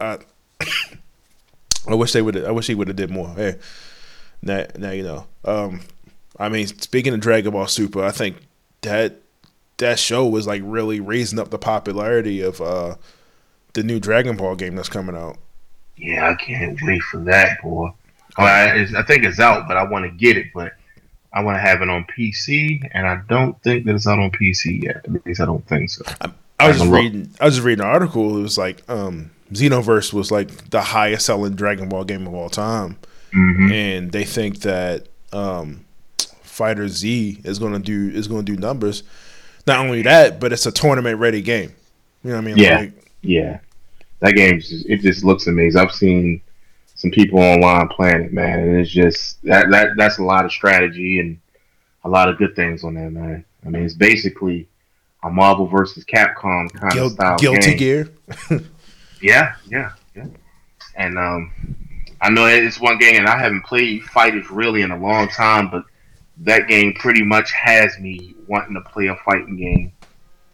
I. 0.00 0.18
I 1.88 1.94
wish 1.94 2.12
they 2.12 2.22
would. 2.22 2.44
I 2.44 2.50
wish 2.50 2.66
he 2.66 2.74
would 2.74 2.88
have 2.88 2.96
did 2.96 3.10
more. 3.10 3.28
Hey, 3.28 3.58
now, 4.42 4.66
now 4.76 4.90
you 4.90 5.02
know. 5.02 5.26
Um. 5.44 5.80
I 6.38 6.48
mean, 6.48 6.66
speaking 6.66 7.14
of 7.14 7.20
Dragon 7.20 7.52
Ball 7.52 7.66
Super, 7.66 8.04
I 8.04 8.10
think 8.10 8.36
that 8.82 9.20
that 9.78 9.98
show 9.98 10.26
was 10.26 10.46
like 10.46 10.62
really 10.64 11.00
raising 11.00 11.38
up 11.38 11.50
the 11.50 11.58
popularity 11.58 12.40
of 12.40 12.60
uh 12.60 12.96
the 13.74 13.82
new 13.82 14.00
Dragon 14.00 14.36
Ball 14.36 14.56
game 14.56 14.76
that's 14.76 14.88
coming 14.88 15.16
out. 15.16 15.36
Yeah, 15.96 16.30
I 16.30 16.34
can't 16.34 16.78
wait 16.82 17.02
for 17.02 17.18
that, 17.20 17.60
boy. 17.62 17.90
I, 18.44 18.82
I 18.82 19.02
think 19.02 19.24
it's 19.24 19.40
out, 19.40 19.66
but 19.66 19.76
I 19.76 19.84
want 19.84 20.04
to 20.04 20.10
get 20.10 20.36
it. 20.36 20.46
But 20.54 20.74
I 21.32 21.42
want 21.42 21.56
to 21.56 21.60
have 21.60 21.82
it 21.82 21.88
on 21.88 22.04
PC, 22.04 22.88
and 22.92 23.06
I 23.06 23.20
don't 23.28 23.60
think 23.62 23.84
that 23.86 23.94
it's 23.94 24.06
out 24.06 24.18
on 24.18 24.30
PC 24.30 24.82
yet. 24.82 25.04
At 25.04 25.26
least 25.26 25.40
I 25.40 25.44
don't 25.44 25.66
think 25.66 25.90
so. 25.90 26.04
I, 26.20 26.30
I 26.58 26.68
was 26.68 26.78
just 26.78 26.90
reading. 26.90 27.34
I 27.40 27.46
was 27.46 27.54
just 27.54 27.64
reading 27.64 27.84
an 27.84 27.90
article. 27.90 28.38
It 28.38 28.42
was 28.42 28.56
like 28.58 28.88
um, 28.88 29.30
Xenoverse 29.52 30.12
was 30.12 30.30
like 30.30 30.70
the 30.70 30.80
highest 30.80 31.26
selling 31.26 31.54
Dragon 31.54 31.88
Ball 31.88 32.04
game 32.04 32.26
of 32.26 32.34
all 32.34 32.48
time, 32.48 32.98
mm-hmm. 33.32 33.72
and 33.72 34.12
they 34.12 34.24
think 34.24 34.60
that 34.60 35.08
um, 35.32 35.84
FighterZ 36.18 37.44
is 37.46 37.58
going 37.58 37.74
to 37.74 37.78
do 37.78 38.16
is 38.16 38.28
going 38.28 38.44
to 38.44 38.52
do 38.54 38.60
numbers. 38.60 39.02
Not 39.66 39.80
only 39.80 40.02
that, 40.02 40.40
but 40.40 40.52
it's 40.52 40.66
a 40.66 40.72
tournament 40.72 41.18
ready 41.18 41.42
game. 41.42 41.72
You 42.22 42.30
know 42.30 42.36
what 42.36 42.42
I 42.42 42.46
mean? 42.46 42.56
Yeah, 42.56 42.78
like, 42.78 43.12
yeah. 43.22 43.58
That 44.20 44.32
game 44.32 44.60
just, 44.60 44.86
it 44.86 45.00
just 45.02 45.24
looks 45.24 45.46
amazing. 45.46 45.80
I've 45.80 45.92
seen 45.92 46.40
some 46.96 47.10
people 47.10 47.38
online 47.38 47.88
playing 47.88 48.22
it, 48.22 48.32
man, 48.32 48.58
and 48.58 48.76
it's 48.80 48.90
just 48.90 49.42
that 49.44 49.70
that 49.70 49.90
that's 49.96 50.18
a 50.18 50.24
lot 50.24 50.44
of 50.44 50.52
strategy 50.52 51.20
and 51.20 51.38
a 52.04 52.08
lot 52.08 52.28
of 52.28 52.38
good 52.38 52.56
things 52.56 52.82
on 52.84 52.94
there, 52.94 53.10
man. 53.10 53.44
I 53.64 53.68
mean, 53.68 53.84
it's 53.84 53.94
basically 53.94 54.68
a 55.22 55.30
Marvel 55.30 55.66
versus 55.66 56.04
Capcom 56.04 56.72
kind 56.72 56.92
Guil- 56.92 57.06
of 57.06 57.12
style 57.12 57.38
Guilty 57.38 57.74
game. 57.74 57.78
Gear. 57.78 58.10
yeah, 59.22 59.54
yeah, 59.68 59.92
yeah. 60.14 60.26
And 60.96 61.18
um, 61.18 61.52
I 62.20 62.30
know 62.30 62.46
it's 62.46 62.80
one 62.80 62.98
game, 62.98 63.16
and 63.16 63.28
I 63.28 63.38
haven't 63.38 63.64
played 63.64 64.02
fighters 64.04 64.50
really 64.50 64.82
in 64.82 64.90
a 64.90 64.98
long 64.98 65.28
time, 65.28 65.70
but 65.70 65.84
that 66.38 66.68
game 66.68 66.94
pretty 66.94 67.22
much 67.22 67.52
has 67.52 67.98
me 67.98 68.34
wanting 68.46 68.74
to 68.74 68.80
play 68.80 69.08
a 69.08 69.16
fighting 69.16 69.56
game. 69.56 69.92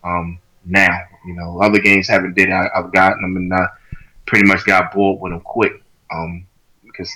Um, 0.04 0.38
now, 0.64 1.02
you 1.26 1.34
know, 1.34 1.60
other 1.60 1.78
games 1.78 2.08
haven't 2.08 2.34
did. 2.34 2.50
I, 2.50 2.68
have 2.74 2.92
gotten 2.92 3.22
them 3.22 3.36
and 3.36 3.52
I 3.52 3.66
pretty 4.26 4.46
much 4.46 4.64
got 4.64 4.92
bored 4.92 5.20
with 5.20 5.32
them 5.32 5.40
quick. 5.40 5.81
Um, 6.12 6.46
because 6.82 7.10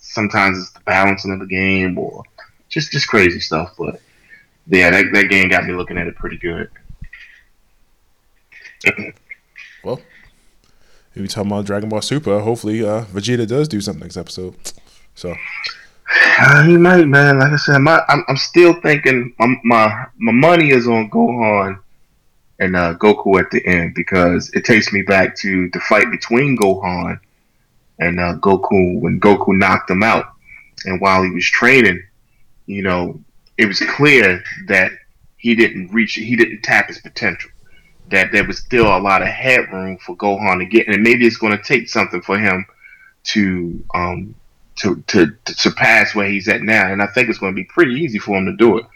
sometimes 0.00 0.58
it's 0.58 0.70
the 0.70 0.80
balancing 0.80 1.32
of 1.32 1.40
the 1.40 1.46
game 1.46 1.98
or 1.98 2.24
just 2.68 2.90
just 2.92 3.08
crazy 3.08 3.40
stuff. 3.40 3.74
But 3.78 4.00
yeah, 4.66 4.90
that 4.90 5.06
that 5.12 5.28
game 5.28 5.48
got 5.48 5.66
me 5.66 5.74
looking 5.74 5.98
at 5.98 6.06
it 6.06 6.16
pretty 6.16 6.38
good. 6.38 6.70
well, 9.84 10.00
if 11.14 11.20
you 11.20 11.28
talking 11.28 11.50
about 11.50 11.66
Dragon 11.66 11.88
Ball 11.88 12.02
Super, 12.02 12.40
hopefully 12.40 12.82
uh, 12.84 13.04
Vegeta 13.04 13.46
does 13.46 13.68
do 13.68 13.80
something 13.80 14.02
next 14.02 14.16
episode. 14.16 14.54
So 15.14 15.34
he 16.64 16.76
might, 16.76 17.06
man. 17.06 17.38
Like 17.38 17.52
I 17.52 17.56
said, 17.56 17.78
my, 17.78 18.02
I'm, 18.08 18.24
I'm 18.28 18.36
still 18.36 18.74
thinking 18.80 19.34
my, 19.38 19.54
my 19.64 20.06
my 20.18 20.32
money 20.32 20.70
is 20.70 20.88
on 20.88 21.10
Gohan 21.10 21.78
and 22.58 22.76
uh, 22.76 22.94
Goku 22.94 23.38
at 23.38 23.50
the 23.50 23.64
end 23.66 23.94
because 23.94 24.50
it 24.54 24.64
takes 24.64 24.92
me 24.92 25.02
back 25.02 25.36
to 25.36 25.68
the 25.70 25.80
fight 25.80 26.10
between 26.10 26.56
Gohan 26.56 27.18
and 27.98 28.18
uh, 28.18 28.34
Goku 28.36 29.00
when 29.00 29.20
Goku 29.20 29.58
knocked 29.58 29.90
him 29.90 30.02
out, 30.02 30.26
and 30.84 31.00
while 31.00 31.22
he 31.22 31.30
was 31.30 31.44
training, 31.44 32.02
you 32.66 32.82
know, 32.82 33.20
it 33.58 33.66
was 33.66 33.80
clear 33.80 34.42
that 34.68 34.92
he 35.36 35.54
didn't 35.54 35.92
reach, 35.92 36.14
he 36.14 36.36
didn't 36.36 36.62
tap 36.62 36.88
his 36.88 36.98
potential. 36.98 37.50
That 38.10 38.32
there 38.32 38.46
was 38.46 38.58
still 38.58 38.86
a 38.86 38.98
lot 38.98 39.22
of 39.22 39.28
headroom 39.28 39.98
for 39.98 40.16
Gohan 40.16 40.58
to 40.58 40.66
get, 40.66 40.88
and 40.88 41.02
maybe 41.02 41.26
it's 41.26 41.38
going 41.38 41.56
to 41.56 41.62
take 41.62 41.88
something 41.88 42.20
for 42.22 42.38
him 42.38 42.66
to 43.24 43.84
um, 43.94 44.34
to, 44.76 45.02
to, 45.08 45.26
to 45.44 45.54
surpass 45.54 46.14
where 46.14 46.28
he's 46.28 46.48
at 46.48 46.62
now. 46.62 46.92
And 46.92 47.02
I 47.02 47.06
think 47.06 47.28
it's 47.28 47.38
going 47.38 47.52
to 47.52 47.56
be 47.56 47.64
pretty 47.64 47.94
easy 47.94 48.18
for 48.18 48.36
him 48.36 48.46
to 48.46 48.56
do 48.56 48.78
it. 48.78 48.86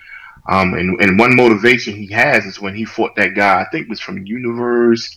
Um, 0.48 0.74
and, 0.74 1.00
and 1.00 1.18
one 1.18 1.36
motivation 1.36 1.94
he 1.94 2.06
has 2.12 2.44
is 2.44 2.60
when 2.60 2.74
he 2.74 2.84
fought 2.84 3.16
that 3.16 3.34
guy, 3.34 3.60
I 3.60 3.66
think 3.70 3.84
it 3.84 3.90
was 3.90 4.00
from 4.00 4.26
Universe 4.26 5.16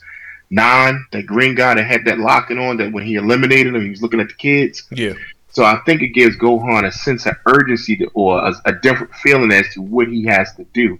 Nine, 0.49 1.05
that 1.11 1.25
green 1.25 1.53
guy 1.53 1.75
that 1.75 1.85
had 1.85 2.05
that 2.05 2.17
locking 2.17 2.57
on, 2.57 2.77
that 2.77 2.91
when 2.91 3.05
he 3.05 3.15
eliminated 3.15 3.75
him, 3.75 3.83
he 3.83 3.89
was 3.89 4.01
looking 4.01 4.19
at 4.19 4.29
the 4.29 4.33
kids. 4.33 4.83
Yeah. 4.91 5.13
So 5.51 5.63
I 5.63 5.79
think 5.85 6.01
it 6.01 6.09
gives 6.09 6.37
Gohan 6.37 6.85
a 6.85 6.91
sense 6.91 7.25
of 7.25 7.35
urgency 7.45 7.97
to, 7.97 8.07
or 8.13 8.39
a, 8.39 8.53
a 8.65 8.73
different 8.73 9.13
feeling 9.15 9.51
as 9.51 9.71
to 9.73 9.81
what 9.81 10.07
he 10.07 10.25
has 10.25 10.53
to 10.55 10.63
do 10.73 10.99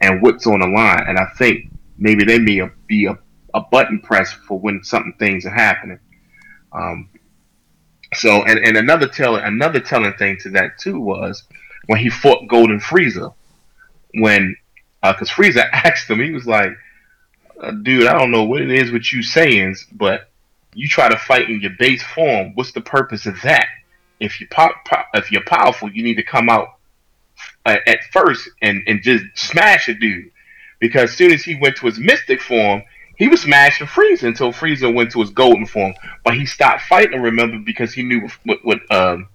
and 0.00 0.22
what's 0.22 0.46
on 0.46 0.60
the 0.60 0.66
line. 0.66 1.04
And 1.06 1.18
I 1.18 1.26
think 1.36 1.70
maybe 1.96 2.24
they 2.24 2.38
may 2.38 2.68
be 2.86 3.06
a, 3.06 3.18
a 3.54 3.60
button 3.60 4.00
press 4.00 4.32
for 4.32 4.58
when 4.58 4.82
something 4.82 5.14
things 5.18 5.46
are 5.46 5.54
happening. 5.54 5.98
Um, 6.72 7.08
so, 8.14 8.42
and, 8.44 8.58
and 8.58 8.76
another 8.76 9.08
telling 9.08 9.44
another 9.44 9.80
telling 9.80 10.12
thing 10.14 10.38
to 10.42 10.50
that 10.50 10.78
too 10.78 11.00
was 11.00 11.44
when 11.86 11.98
he 11.98 12.10
fought 12.10 12.48
Golden 12.48 12.80
Frieza, 12.80 13.34
when 14.14 14.56
because 15.02 15.30
uh, 15.30 15.34
Frieza 15.34 15.68
asked 15.72 16.08
him, 16.08 16.20
he 16.20 16.30
was 16.30 16.46
like, 16.46 16.70
"Dude, 17.82 18.06
I 18.06 18.18
don't 18.18 18.30
know 18.30 18.44
what 18.44 18.62
it 18.62 18.70
is 18.70 18.90
with 18.90 19.12
you 19.12 19.20
Saiyans, 19.20 19.86
but 19.92 20.30
you 20.74 20.88
try 20.88 21.08
to 21.08 21.16
fight 21.16 21.48
in 21.48 21.60
your 21.60 21.72
base 21.78 22.02
form. 22.02 22.52
What's 22.54 22.72
the 22.72 22.80
purpose 22.80 23.26
of 23.26 23.40
that? 23.42 23.66
If 24.20 24.40
you 24.40 24.48
pop, 24.48 24.84
pop 24.84 25.06
if 25.14 25.30
you're 25.30 25.44
powerful, 25.44 25.90
you 25.90 26.02
need 26.02 26.16
to 26.16 26.22
come 26.22 26.48
out 26.48 26.68
uh, 27.66 27.76
at 27.86 27.98
first 28.12 28.48
and 28.62 28.82
and 28.86 29.02
just 29.02 29.24
smash 29.34 29.88
a 29.88 29.94
dude, 29.94 30.30
because 30.80 31.10
as 31.10 31.16
soon 31.16 31.32
as 31.32 31.42
he 31.42 31.56
went 31.56 31.76
to 31.76 31.86
his 31.86 31.98
mystic 31.98 32.40
form." 32.40 32.82
he 33.16 33.28
was 33.28 33.42
smashing 33.42 33.86
Frieza 33.86 34.24
until 34.24 34.52
Frieza 34.52 34.92
went 34.92 35.12
to 35.12 35.20
his 35.20 35.30
golden 35.30 35.66
form. 35.66 35.94
But 36.24 36.34
he 36.34 36.46
stopped 36.46 36.82
fighting, 36.82 37.22
remember, 37.22 37.58
because 37.58 37.92
he 37.92 38.02
knew 38.02 38.28
what 38.44 38.64
what 38.64 38.80
um, 38.90 39.28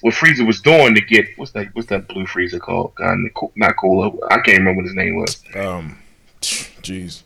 what 0.00 0.14
Frieza 0.14 0.46
was 0.46 0.60
doing 0.60 0.94
to 0.94 1.00
get 1.00 1.26
what's 1.36 1.52
that 1.52 1.74
what's 1.74 1.88
that 1.88 2.08
blue 2.08 2.26
Frieza 2.26 2.60
called? 2.60 2.94
God, 2.94 3.18
not 3.54 3.76
Cooler. 3.76 4.12
I 4.30 4.38
can't 4.40 4.58
remember 4.58 4.82
what 4.82 4.86
his 4.86 4.94
name 4.94 5.16
was. 5.16 5.42
Um, 5.54 5.98
jeez, 6.40 7.22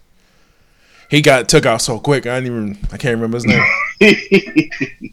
he 1.11 1.21
got 1.21 1.49
took 1.49 1.67
out 1.67 1.83
so 1.83 1.99
quick. 1.99 2.27
I 2.27 2.41
didn't 2.41 2.57
even 2.57 2.79
I 2.93 2.97
can't 2.97 3.17
remember 3.17 3.37
his 3.37 3.45
name. 3.45 3.63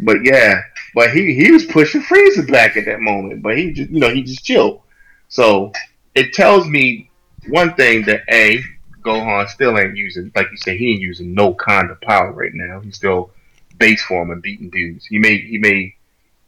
but 0.00 0.24
yeah, 0.24 0.62
but 0.94 1.12
he 1.12 1.34
he 1.34 1.52
was 1.52 1.64
pushing 1.64 2.02
Frieza 2.02 2.50
back 2.50 2.76
at 2.76 2.84
that 2.86 3.00
moment. 3.00 3.42
But 3.42 3.56
he 3.56 3.72
just 3.72 3.90
you 3.90 4.00
know 4.00 4.10
he 4.10 4.22
just 4.22 4.44
chilled. 4.44 4.82
So 5.28 5.72
it 6.14 6.32
tells 6.32 6.66
me 6.66 7.08
one 7.48 7.74
thing 7.74 8.04
that 8.06 8.22
a 8.28 8.60
Gohan 9.02 9.48
still 9.48 9.78
ain't 9.78 9.96
using, 9.96 10.32
like 10.34 10.50
you 10.50 10.56
say, 10.56 10.76
he 10.76 10.92
ain't 10.92 11.00
using 11.00 11.34
no 11.34 11.54
kind 11.54 11.90
of 11.90 12.00
power 12.00 12.32
right 12.32 12.52
now. 12.52 12.80
He's 12.80 12.96
still 12.96 13.30
base 13.78 14.02
form 14.02 14.32
and 14.32 14.42
beating 14.42 14.70
dudes. 14.70 15.06
He 15.06 15.18
may 15.18 15.38
he 15.38 15.58
may 15.58 15.94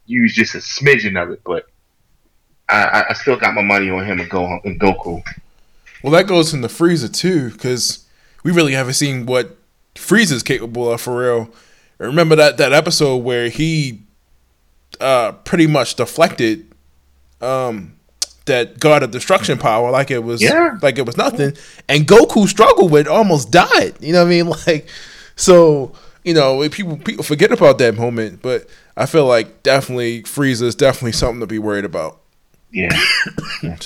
use 0.05 0.35
just 0.35 0.53
a 0.55 0.57
smidgen 0.57 1.21
of 1.21 1.31
it, 1.31 1.41
but 1.45 1.67
I, 2.67 3.05
I 3.09 3.13
still 3.13 3.37
got 3.37 3.53
my 3.53 3.61
money 3.61 3.89
on 3.89 4.05
him 4.05 4.19
and 4.19 4.29
Gohan 4.29 4.63
and 4.65 4.79
Goku. 4.79 5.23
Well, 6.03 6.11
that 6.13 6.27
goes 6.27 6.53
in 6.53 6.61
the 6.61 6.69
freezer 6.69 7.07
too, 7.07 7.51
because 7.51 8.00
we 8.43 8.51
really 8.51 8.73
haven't 8.73 8.93
seen 8.93 9.25
what 9.25 9.57
Frieza's 9.95 10.43
capable 10.43 10.91
of 10.91 11.01
for 11.01 11.19
real. 11.19 11.49
Remember 11.97 12.35
that 12.35 12.57
that 12.57 12.73
episode 12.73 13.17
where 13.17 13.49
he 13.49 14.01
uh, 14.99 15.33
pretty 15.33 15.67
much 15.67 15.95
deflected 15.95 16.71
um, 17.41 17.93
that 18.45 18.79
God 18.79 19.03
of 19.03 19.11
Destruction 19.11 19.57
power 19.57 19.91
like 19.91 20.11
it 20.11 20.23
was 20.23 20.41
yeah. 20.41 20.77
like 20.81 20.97
it 20.97 21.05
was 21.05 21.17
nothing. 21.17 21.53
And 21.87 22.07
Goku 22.07 22.47
struggled 22.47 22.91
with 22.91 23.07
almost 23.07 23.51
died. 23.51 23.95
You 23.99 24.13
know 24.13 24.19
what 24.23 24.27
I 24.27 24.29
mean? 24.29 24.53
Like 24.67 24.87
so, 25.35 25.93
you 26.23 26.33
know, 26.33 26.67
people 26.69 26.97
people 26.97 27.23
forget 27.23 27.51
about 27.51 27.77
that 27.79 27.95
moment, 27.95 28.41
but 28.41 28.67
I 28.97 29.05
feel 29.05 29.25
like 29.25 29.63
definitely 29.63 30.23
Frieza 30.23 30.63
is 30.63 30.75
definitely 30.75 31.13
something 31.13 31.39
to 31.39 31.47
be 31.47 31.59
worried 31.59 31.85
about. 31.85 32.19
Yeah. 32.71 32.89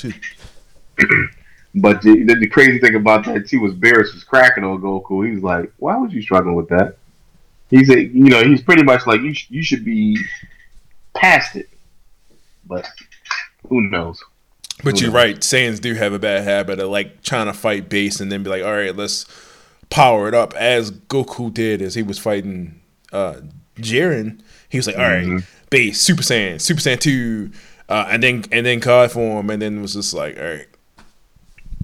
but 1.75 2.01
the, 2.01 2.23
the, 2.23 2.47
crazy 2.47 2.79
thing 2.79 2.95
about 2.95 3.25
that 3.25 3.47
too 3.47 3.59
was 3.59 3.73
Beerus 3.73 4.13
was 4.13 4.23
cracking 4.23 4.63
on 4.63 4.81
Goku. 4.81 5.25
He 5.25 5.33
was 5.33 5.43
like, 5.43 5.71
"Why 5.77 5.97
was 5.97 6.13
you 6.13 6.21
struggling 6.21 6.55
with 6.55 6.69
that?" 6.69 6.97
He 7.69 7.83
said, 7.83 8.11
you 8.13 8.29
know, 8.29 8.43
he's 8.43 8.61
pretty 8.61 8.83
much 8.83 9.05
like 9.05 9.21
you. 9.21 9.33
Sh- 9.33 9.47
you 9.49 9.63
should 9.63 9.83
be 9.83 10.17
past 11.13 11.55
it, 11.55 11.69
but 12.65 12.87
who 13.67 13.81
knows? 13.81 14.23
But 14.83 15.01
you're 15.01 15.11
right. 15.11 15.37
Saiyans 15.37 15.81
do 15.81 15.93
have 15.95 16.13
a 16.13 16.19
bad 16.19 16.43
habit 16.43 16.79
of 16.79 16.89
like 16.89 17.23
trying 17.23 17.47
to 17.47 17.53
fight 17.53 17.89
base 17.89 18.19
and 18.19 18.31
then 18.31 18.43
be 18.43 18.49
like, 18.49 18.63
all 18.63 18.73
right, 18.73 18.95
let's 18.95 19.25
power 19.89 20.27
it 20.27 20.33
up. 20.33 20.53
As 20.53 20.91
Goku 20.91 21.53
did 21.53 21.81
as 21.81 21.95
he 21.95 22.03
was 22.03 22.19
fighting 22.19 22.81
uh 23.11 23.41
Jiren. 23.77 24.39
He 24.69 24.77
was 24.77 24.87
like, 24.87 24.97
all 24.97 25.03
right, 25.03 25.25
mm-hmm. 25.25 25.69
base, 25.69 26.01
Super 26.01 26.23
Saiyan, 26.23 26.59
Super 26.59 26.81
Saiyan 26.81 26.99
two, 26.99 27.51
uh, 27.89 28.07
and 28.09 28.23
then 28.23 28.43
and 28.51 28.65
then 28.65 28.79
God 28.79 29.11
form, 29.11 29.49
and 29.49 29.61
then 29.61 29.77
it 29.77 29.81
was 29.81 29.93
just 29.93 30.13
like, 30.13 30.37
all 30.37 30.43
right. 30.43 30.67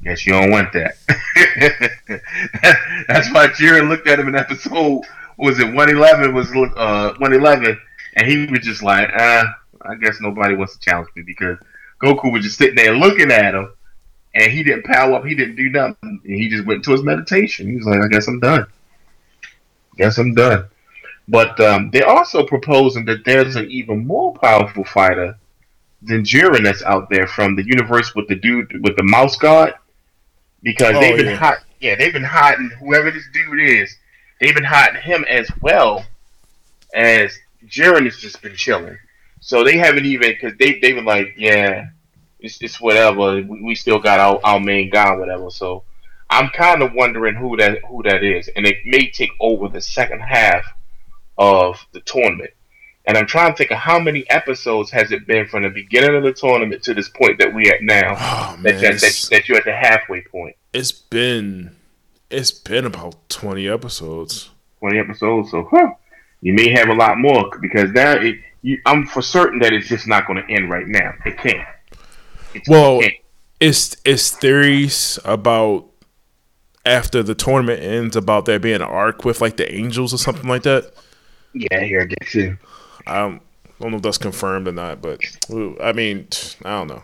Guess 0.04 0.26
you 0.26 0.34
don't 0.34 0.50
want 0.50 0.74
that. 0.74 0.98
That's 3.08 3.32
why 3.32 3.48
Jiren 3.48 3.88
looked 3.88 4.08
at 4.08 4.20
him 4.20 4.28
in 4.28 4.36
episode 4.36 5.04
was 5.38 5.60
it 5.60 5.74
one 5.74 5.90
eleven 5.90 6.34
was 6.34 6.52
uh 6.76 7.14
one 7.18 7.34
eleven, 7.34 7.80
and 8.16 8.28
he 8.28 8.48
was 8.48 8.62
just 8.62 8.84
like, 8.84 9.10
uh, 9.14 9.46
I 9.82 9.96
guess 9.96 10.20
nobody 10.22 10.56
wants 10.56 10.78
to 10.78 10.80
challenge 10.80 11.10
me 11.16 11.24
because 11.24 11.58
Goku 12.02 12.32
was 12.32 12.44
just 12.44 12.58
sitting 12.58 12.76
there 12.76 12.96
looking 12.96 13.32
at 13.32 13.54
him, 13.54 13.74
and 14.34 14.52
he 14.52 14.64
didn't 14.64 14.86
power 14.86 15.14
up. 15.14 15.26
He 15.26 15.36
didn't 15.36 15.56
do 15.56 15.70
nothing. 15.70 16.22
He 16.24 16.50
just 16.50 16.66
went 16.66 16.84
to 16.86 16.92
his 16.92 17.04
meditation. 17.04 17.68
He 17.68 17.76
was 17.76 17.86
like, 17.86 18.04
"I 18.04 18.08
guess 18.08 18.28
I'm 18.28 18.40
done. 18.40 18.66
Guess 19.98 20.18
I'm 20.18 20.34
done." 20.34 20.66
But 21.28 21.60
um, 21.60 21.92
they're 21.92 22.10
also 22.10 22.46
proposing 22.46 23.06
that 23.06 23.24
there's 23.26 23.56
an 23.56 23.70
even 23.70 24.06
more 24.06 24.34
powerful 24.34 24.84
fighter 24.84 25.38
than 26.02 26.24
Jiren 26.24 26.64
that's 26.64 26.84
out 26.84 27.10
there 27.10 27.28
from 27.28 27.56
the 27.56 27.66
universe 27.66 28.16
with 28.16 28.28
the 28.28 28.36
dude 28.36 28.84
with 28.84 28.96
the 28.96 29.04
mouse 29.04 29.38
god, 29.38 29.76
because 30.64 30.96
oh, 30.96 31.00
they've 31.00 31.18
been 31.18 31.28
yeah. 31.28 31.36
hot. 31.36 31.58
Yeah, 31.80 31.96
they've 31.96 32.14
been 32.14 32.24
hiding 32.24 32.70
whoever 32.80 33.12
this 33.12 33.26
dude 33.34 33.60
is. 33.60 33.96
They've 34.40 34.54
been 34.54 34.64
hiding 34.64 35.02
him 35.02 35.26
as 35.30 35.50
well 35.62 36.06
as 36.94 37.38
Jiren 37.66 38.06
has 38.06 38.18
just 38.18 38.42
been 38.42 38.56
chilling. 38.56 38.98
So 39.40 39.64
they 39.64 39.78
haven't 39.78 40.06
even 40.06 40.30
because 40.30 40.54
they 40.60 40.80
they 40.80 40.94
been 40.94 41.06
like, 41.06 41.34
yeah, 41.38 41.88
it's 42.40 42.62
it's 42.62 42.80
whatever. 42.80 43.36
We, 43.42 43.62
we 43.64 43.76
still 43.76 44.00
got 44.00 44.20
our, 44.20 44.40
our 44.44 44.60
main 44.60 44.90
guy, 44.90 45.16
whatever. 45.16 45.50
So 45.50 45.84
I'm 46.30 46.50
kind 46.50 46.82
of 46.82 46.94
wondering 46.94 47.36
who 47.36 47.58
that 47.58 47.80
who 47.88 48.04
that 48.04 48.24
is, 48.24 48.50
and 48.56 48.66
it 48.66 48.78
may 48.86 49.10
take 49.10 49.32
over 49.40 49.68
the 49.68 49.82
second 49.82 50.22
half 50.22 50.66
of 51.38 51.84
the 51.92 52.02
tournament. 52.02 52.52
And 53.06 53.18
I'm 53.18 53.26
trying 53.26 53.52
to 53.52 53.58
think 53.58 53.72
of 53.72 53.78
how 53.78 54.00
many 54.00 54.30
episodes 54.30 54.92
has 54.92 55.12
it 55.12 55.26
been 55.26 55.48
from 55.48 55.64
the 55.64 55.70
beginning 55.70 56.16
of 56.16 56.24
the 56.24 56.34
tournament 56.34 56.84
to 56.84 56.94
this 56.94 57.10
point 57.10 57.40
that 57.40 57.54
we 57.54 57.70
at 57.70 57.82
now. 57.82 58.16
Oh, 58.18 58.58
man, 58.58 58.80
that, 58.82 59.00
that, 59.02 59.28
that, 59.32 59.50
you're 59.50 59.58
at 59.58 59.66
the 59.66 59.74
halfway 59.74 60.22
point. 60.22 60.56
It's 60.72 60.92
been 60.92 61.76
it's 62.30 62.52
been 62.52 62.86
about 62.86 63.28
twenty 63.30 63.68
episodes. 63.68 64.52
Twenty 64.80 65.00
episodes. 65.00 65.52
So, 65.52 65.68
huh, 65.72 65.94
you 66.42 66.54
may 66.54 66.70
have 66.70 66.90
a 66.90 66.94
lot 66.94 67.18
more 67.18 67.58
because 67.60 67.92
now 67.92 68.12
it 68.14 68.36
you, 68.62 68.80
I'm 68.86 69.06
for 69.08 69.22
certain 69.22 69.60
that 69.60 69.74
it's 69.74 69.88
just 69.88 70.08
not 70.08 70.28
going 70.28 70.46
to 70.46 70.54
end 70.54 70.70
right 70.70 70.88
now. 70.88 71.14
It 71.26 71.38
can't. 71.38 71.68
It's, 72.54 72.70
well, 72.70 73.00
it 73.00 73.04
can't. 73.04 73.14
it's 73.60 73.98
it's 74.06 74.30
theories 74.30 75.18
about 75.26 75.88
after 76.86 77.24
the 77.24 77.36
tournament 77.36 77.82
ends 77.82 78.16
about 78.16 78.46
there 78.46 78.60
being 78.60 78.76
an 78.76 78.82
arc 78.84 79.26
with 79.26 79.42
like 79.42 79.58
the 79.58 79.74
angels 79.74 80.14
or 80.14 80.18
something 80.18 80.48
like 80.48 80.64
that. 80.64 80.94
Yeah, 81.54 81.80
I 81.80 81.86
hear 81.86 82.08
that 82.08 82.28
too. 82.28 82.58
I 83.12 83.20
don't, 83.20 83.42
I 83.66 83.84
don't 83.84 83.92
know 83.92 83.98
if 83.98 84.04
that's 84.04 84.18
confirmed 84.18 84.68
or 84.68 84.72
not, 84.72 85.02
but 85.02 85.20
I 85.82 85.94
mean, 85.94 86.28
I 86.64 86.70
don't 86.70 86.88
know. 86.88 87.04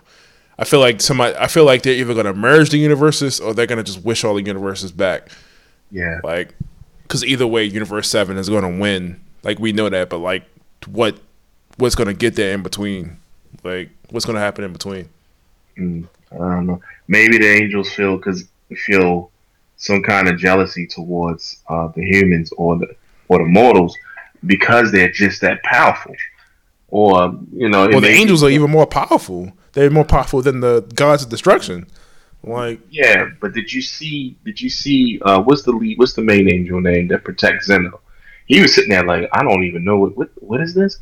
I 0.58 0.64
feel 0.64 0.80
like 0.80 1.00
somebody. 1.00 1.36
I 1.36 1.46
feel 1.46 1.64
like 1.64 1.82
they're 1.82 1.94
either 1.94 2.14
going 2.14 2.26
to 2.26 2.34
merge 2.34 2.70
the 2.70 2.78
universes 2.78 3.40
or 3.40 3.54
they're 3.54 3.66
going 3.66 3.78
to 3.78 3.84
just 3.84 4.04
wish 4.04 4.24
all 4.24 4.34
the 4.34 4.42
universes 4.42 4.90
back. 4.90 5.28
Yeah, 5.90 6.20
like 6.24 6.54
because 7.02 7.24
either 7.24 7.46
way, 7.46 7.64
Universe 7.64 8.08
Seven 8.10 8.36
is 8.36 8.48
going 8.48 8.62
to 8.62 8.80
win. 8.80 9.20
Like 9.42 9.58
we 9.58 9.72
know 9.72 9.88
that, 9.88 10.10
but 10.10 10.18
like 10.18 10.44
what 10.86 11.18
what's 11.78 11.94
going 11.94 12.08
to 12.08 12.14
get 12.14 12.36
there 12.36 12.52
in 12.52 12.62
between. 12.62 13.18
Like, 13.64 13.90
what's 14.10 14.26
going 14.26 14.34
to 14.34 14.40
happen 14.40 14.64
in 14.64 14.72
between? 14.72 15.08
Mm, 15.78 16.08
I 16.32 16.36
don't 16.36 16.66
know. 16.66 16.80
Maybe 17.06 17.38
the 17.38 17.48
angels 17.48 17.90
feel 17.90 18.16
because 18.16 18.44
feel 18.76 19.30
some 19.76 20.02
kind 20.02 20.28
of 20.28 20.38
jealousy 20.38 20.86
towards 20.86 21.62
uh, 21.68 21.88
the 21.88 22.02
humans 22.02 22.52
or 22.56 22.76
the 22.76 22.94
or 23.28 23.38
the 23.38 23.44
mortals 23.44 23.96
because 24.46 24.92
they're 24.92 25.10
just 25.10 25.40
that 25.40 25.62
powerful. 25.62 26.14
Or 26.88 27.38
you 27.52 27.68
know, 27.68 27.88
well, 27.88 28.00
the 28.00 28.08
angels 28.08 28.42
are 28.42 28.50
even 28.50 28.70
more 28.70 28.86
powerful. 28.86 29.52
They're 29.72 29.90
more 29.90 30.04
powerful 30.04 30.42
than 30.42 30.60
the 30.60 30.80
gods 30.94 31.22
of 31.22 31.28
destruction. 31.28 31.86
Like, 32.42 32.80
yeah, 32.90 33.28
but 33.40 33.52
did 33.52 33.72
you 33.72 33.82
see? 33.82 34.36
Did 34.44 34.60
you 34.60 34.70
see? 34.70 35.20
Uh, 35.22 35.42
what's 35.42 35.62
the 35.62 35.72
lead? 35.72 35.98
What's 35.98 36.14
the 36.14 36.22
main 36.22 36.50
angel 36.50 36.80
name 36.80 37.08
that 37.08 37.24
protects 37.24 37.66
Zeno? 37.66 38.00
He 38.46 38.62
was 38.62 38.74
sitting 38.74 38.90
there 38.90 39.04
like, 39.04 39.28
I 39.32 39.42
don't 39.42 39.64
even 39.64 39.84
know 39.84 39.98
what 39.98 40.16
what, 40.16 40.30
what 40.36 40.60
is 40.60 40.72
this. 40.74 40.98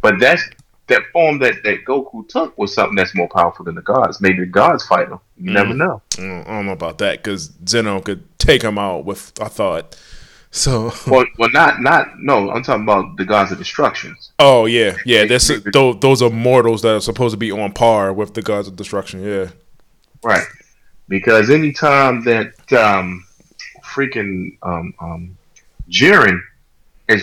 But 0.00 0.18
that's 0.18 0.42
that 0.88 1.02
form 1.12 1.38
that, 1.38 1.62
that 1.64 1.84
Goku 1.84 2.26
took 2.28 2.56
was 2.58 2.74
something 2.74 2.96
that's 2.96 3.14
more 3.14 3.28
powerful 3.28 3.64
than 3.64 3.74
the 3.74 3.82
gods. 3.82 4.20
Maybe 4.20 4.40
the 4.40 4.46
gods 4.46 4.86
fight 4.86 5.08
him. 5.08 5.20
You 5.36 5.50
mm. 5.50 5.54
never 5.54 5.74
know. 5.74 6.02
I 6.18 6.42
don't 6.44 6.66
know 6.66 6.72
about 6.72 6.98
that 6.98 7.22
because 7.22 7.52
Zeno 7.66 8.00
could 8.00 8.38
take 8.38 8.62
him 8.62 8.78
out 8.78 9.04
with 9.04 9.32
a 9.40 9.48
thought. 9.48 9.96
So 10.58 10.92
well, 11.06 11.24
well, 11.38 11.50
not 11.50 11.80
not 11.80 12.18
no. 12.18 12.50
I'm 12.50 12.64
talking 12.64 12.82
about 12.82 13.16
the 13.16 13.24
gods 13.24 13.52
of 13.52 13.58
destruction. 13.58 14.16
Oh 14.40 14.66
yeah, 14.66 14.96
yeah. 15.06 15.24
This 15.24 15.52
those, 15.72 16.00
those 16.00 16.20
are 16.20 16.30
mortals 16.30 16.82
that 16.82 16.96
are 16.96 17.00
supposed 17.00 17.32
to 17.32 17.36
be 17.36 17.52
on 17.52 17.72
par 17.72 18.12
with 18.12 18.34
the 18.34 18.42
gods 18.42 18.66
of 18.66 18.74
destruction. 18.74 19.22
Yeah, 19.22 19.50
right. 20.24 20.44
Because 21.08 21.48
anytime 21.48 22.24
that 22.24 22.72
um, 22.72 23.24
freaking 23.84 24.58
um, 24.64 24.94
um, 24.98 25.38
Jiren 25.88 26.40
is 27.08 27.22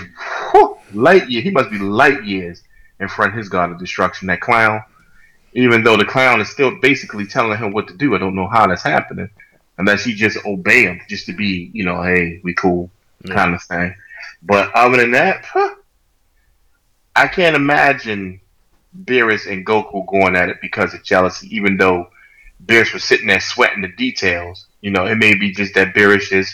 whew, 0.52 0.78
light 0.94 1.30
year, 1.30 1.42
he 1.42 1.52
must 1.52 1.70
be 1.70 1.78
light 1.78 2.24
years 2.24 2.64
in 3.02 3.10
front 3.10 3.34
of 3.34 3.38
his 3.38 3.50
god 3.50 3.70
of 3.70 3.80
destruction. 3.80 4.28
That 4.28 4.40
clown, 4.40 4.82
even 5.52 5.84
though 5.84 5.98
the 5.98 6.06
clown 6.06 6.40
is 6.40 6.50
still 6.50 6.80
basically 6.80 7.28
telling 7.28 7.58
him 7.58 7.74
what 7.74 7.90
to 7.90 7.94
do, 7.96 8.16
I 8.16 8.18
don't 8.18 8.36
know 8.36 8.48
how 8.48 8.66
that's 8.66 8.84
happening 8.84 9.30
unless 9.78 10.06
he 10.06 10.14
just 10.14 10.38
obey 10.46 10.84
him 10.84 11.02
just 11.10 11.26
to 11.26 11.34
be, 11.34 11.70
you 11.74 11.84
know, 11.84 12.02
hey, 12.02 12.40
we 12.42 12.54
cool 12.54 12.90
kind 13.28 13.54
of 13.56 13.64
thing. 13.64 13.96
But 14.42 14.74
other 14.74 14.98
than 14.98 15.12
that, 15.12 15.46
huh, 15.46 15.76
I 17.16 17.28
can't 17.28 17.56
imagine 17.56 18.42
Beerus 19.04 19.52
and 19.52 19.66
Goku 19.66 20.06
going 20.08 20.36
at 20.36 20.50
it 20.50 20.58
because 20.62 20.94
of 20.94 21.04
jealousy, 21.04 21.54
even 21.56 21.78
though 21.78 22.10
Beerus 22.66 22.94
was 22.94 23.04
sitting 23.04 23.28
there 23.28 23.40
sweating 23.40 23.82
the 23.82 23.90
details. 23.90 24.68
You 24.82 24.92
know, 24.92 25.06
it 25.06 25.16
may 25.16 25.36
be 25.36 25.52
just 25.52 25.74
that 25.76 25.94
Beerus 25.94 26.32
is 26.32 26.54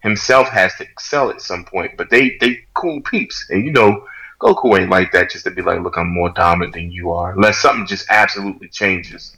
himself 0.00 0.48
has 0.48 0.74
to 0.76 0.84
excel 0.84 1.30
at 1.30 1.40
some 1.40 1.64
point, 1.64 1.96
but 1.96 2.10
they 2.10 2.36
they 2.40 2.64
cool 2.74 3.00
peeps, 3.00 3.46
and 3.50 3.64
you 3.64 3.72
know, 3.72 4.06
Goku 4.40 4.78
ain't 4.78 4.90
like 4.90 5.12
that 5.12 5.30
just 5.30 5.44
to 5.44 5.50
be 5.50 5.62
like, 5.62 5.80
look, 5.80 5.96
I'm 5.96 6.12
more 6.12 6.30
dominant 6.30 6.74
than 6.74 6.90
you 6.90 7.10
are, 7.12 7.32
unless 7.32 7.58
something 7.58 7.86
just 7.86 8.06
absolutely 8.10 8.68
changes, 8.68 9.36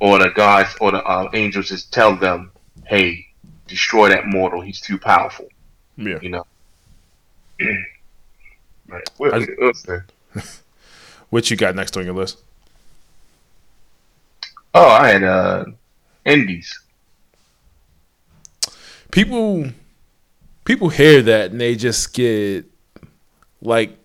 or 0.00 0.18
the 0.18 0.30
gods 0.30 0.76
or 0.80 0.92
the 0.92 1.02
uh, 1.02 1.30
angels 1.34 1.68
just 1.68 1.92
tell 1.92 2.14
them, 2.14 2.52
hey, 2.86 3.26
destroy 3.66 4.10
that 4.10 4.26
mortal, 4.26 4.60
he's 4.60 4.80
too 4.80 4.98
powerful. 4.98 5.48
Yeah, 5.96 6.18
you 6.20 6.28
know. 6.30 6.46
right. 8.88 9.08
What, 9.16 9.34
I, 9.34 10.40
what 11.30 11.50
you 11.50 11.56
got 11.56 11.74
next 11.74 11.96
on 11.96 12.04
your 12.04 12.14
list? 12.14 12.42
Oh, 14.74 14.88
I 14.88 15.08
had 15.08 15.22
uh, 15.22 15.64
Indies. 16.24 16.80
People, 19.12 19.66
people 20.64 20.88
hear 20.88 21.22
that 21.22 21.52
and 21.52 21.60
they 21.60 21.76
just 21.76 22.12
get 22.12 22.64
like, 23.62 23.96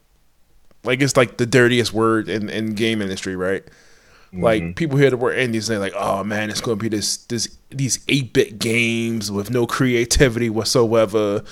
like 0.84 1.02
it's 1.02 1.18
like 1.18 1.38
the 1.38 1.48
dirtiest 1.48 1.92
word 1.92 2.30
in 2.30 2.50
in 2.50 2.76
game 2.76 3.02
industry, 3.02 3.36
right? 3.36 3.66
Mm-hmm. 4.34 4.44
Like 4.44 4.76
people 4.76 4.98
hear 4.98 5.10
the 5.10 5.18
word 5.18 5.38
indies 5.38 5.70
and 5.70 5.76
they're 5.76 5.90
like, 5.90 6.00
"Oh 6.00 6.24
man, 6.24 6.52
it's 6.52 6.62
going 6.62 6.78
to 6.78 6.82
be 6.82 6.90
this 6.90 7.18
this 7.18 7.58
these 7.70 8.00
eight 8.08 8.32
bit 8.32 8.60
games 8.60 9.32
with 9.32 9.50
no 9.50 9.66
creativity 9.66 10.50
whatsoever." 10.50 11.44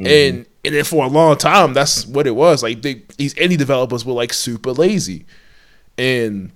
Mm-hmm. 0.00 0.06
And 0.06 0.46
and 0.64 0.74
then 0.74 0.84
for 0.84 1.04
a 1.04 1.08
long 1.08 1.36
time, 1.36 1.74
that's 1.74 2.06
what 2.06 2.26
it 2.26 2.34
was. 2.34 2.62
Like 2.62 2.82
they, 2.82 3.02
these 3.16 3.34
indie 3.34 3.58
developers 3.58 4.04
were 4.04 4.14
like 4.14 4.32
super 4.32 4.72
lazy, 4.72 5.26
and 5.98 6.50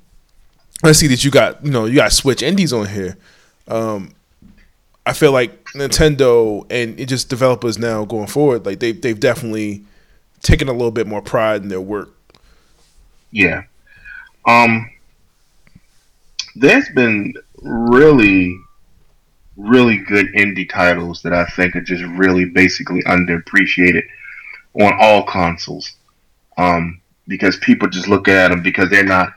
I 0.82 0.92
see 0.92 1.06
that 1.08 1.24
you 1.24 1.30
got 1.30 1.64
you 1.64 1.70
know 1.70 1.84
you 1.84 1.96
got 1.96 2.12
Switch 2.12 2.42
indies 2.42 2.72
on 2.72 2.86
here. 2.86 3.16
Um, 3.68 4.14
I 5.06 5.12
feel 5.12 5.32
like 5.32 5.64
Nintendo 5.74 6.66
and 6.70 6.98
it 6.98 7.06
just 7.06 7.28
developers 7.28 7.78
now 7.78 8.04
going 8.04 8.26
forward, 8.26 8.64
like 8.64 8.80
they 8.80 8.92
they've 8.92 9.20
definitely 9.20 9.84
taken 10.40 10.68
a 10.68 10.72
little 10.72 10.90
bit 10.90 11.06
more 11.06 11.22
pride 11.22 11.62
in 11.62 11.68
their 11.68 11.80
work. 11.80 12.10
Yeah. 13.30 13.64
Um. 14.46 14.90
There's 16.56 16.88
been 16.90 17.34
really, 17.62 18.56
really 19.56 19.98
good 19.98 20.26
indie 20.34 20.68
titles 20.68 21.22
that 21.22 21.32
I 21.32 21.44
think 21.46 21.76
are 21.76 21.80
just 21.80 22.04
really 22.04 22.44
basically 22.44 23.02
underappreciated 23.02 24.02
on 24.74 24.92
all 24.98 25.24
consoles. 25.24 25.92
Um, 26.56 27.00
because 27.26 27.56
people 27.56 27.88
just 27.88 28.08
look 28.08 28.28
at 28.28 28.50
them 28.50 28.62
because 28.62 28.90
they're 28.90 29.04
not 29.04 29.32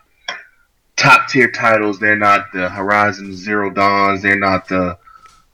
top 0.95 1.29
tier 1.29 1.49
titles. 1.49 1.99
They're 1.99 2.17
not 2.17 2.51
the 2.51 2.69
Horizon 2.69 3.35
Zero 3.35 3.69
Dawns. 3.69 4.21
They're 4.21 4.39
not 4.39 4.67
the 4.67 4.97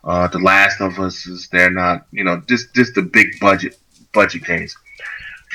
uh, 0.04 0.28
the 0.28 0.40
Last 0.40 0.82
of 0.82 1.00
Us. 1.00 1.48
They're 1.52 1.70
not 1.70 2.08
you 2.12 2.24
know 2.24 2.42
just 2.48 2.74
just 2.74 2.96
the 2.96 3.02
big 3.02 3.40
budget 3.40 3.78
budget 4.14 4.46
games. 4.46 4.76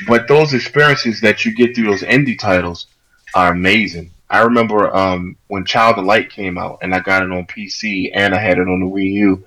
But 0.07 0.29
those 0.29 0.55
experiences 0.55 1.21
that 1.23 1.45
you 1.45 1.55
get 1.55 1.75
through 1.75 1.87
those 1.87 2.03
indie 2.03 2.39
titles 2.39 2.87
are 3.35 3.53
amazing. 3.53 4.13
I 4.31 4.43
remember 4.43 4.95
um, 4.95 5.37
when 5.47 5.65
Child 5.65 5.99
of 5.99 6.05
Light 6.05 6.31
came 6.31 6.59
out, 6.59 6.79
and 6.83 6.95
I 6.95 7.01
got 7.01 7.23
it 7.23 7.33
on 7.33 7.47
PC 7.47 8.11
and 8.13 8.35
I 8.35 8.41
had 8.41 8.59
it 8.59 8.69
on 8.69 8.81
the 8.81 8.87
Wii 8.87 9.13
U. 9.13 9.45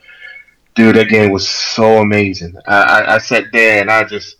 Dude, 0.74 0.96
that 0.96 1.10
game 1.10 1.32
was 1.32 1.48
so 1.48 2.02
amazing. 2.02 2.56
I, 2.66 2.82
I, 2.82 3.16
I 3.16 3.18
sat 3.18 3.46
there 3.52 3.82
and 3.82 3.92
I 3.92 4.04
just 4.06 4.38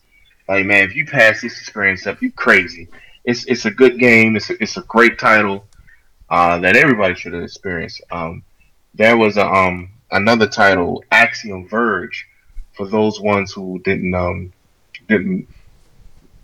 like, 0.48 0.66
man, 0.66 0.84
if 0.84 0.96
you 0.96 1.06
pass 1.06 1.42
this 1.42 1.60
experience 1.60 2.08
up, 2.08 2.22
you 2.22 2.32
crazy. 2.32 2.88
It's 3.24 3.46
it's 3.46 3.66
a 3.66 3.72
good 3.72 4.00
game. 4.00 4.36
It's 4.36 4.50
a, 4.50 4.62
it's 4.62 4.78
a 4.78 4.82
great 4.82 5.20
title 5.20 5.66
uh, 6.30 6.58
that 6.60 6.76
everybody 6.76 7.14
should 7.14 7.34
have 7.34 7.44
experienced. 7.44 8.02
Um, 8.10 8.44
there 8.96 9.18
was 9.18 9.38
a, 9.38 9.46
um, 9.46 9.92
another 10.12 10.48
title, 10.48 11.04
Axiom 11.12 11.68
Verge, 11.68 12.28
for 12.74 12.88
those 12.88 13.20
ones 13.20 13.52
who 13.52 13.80
didn't 13.84 14.16
um, 14.16 14.52
didn't 15.08 15.48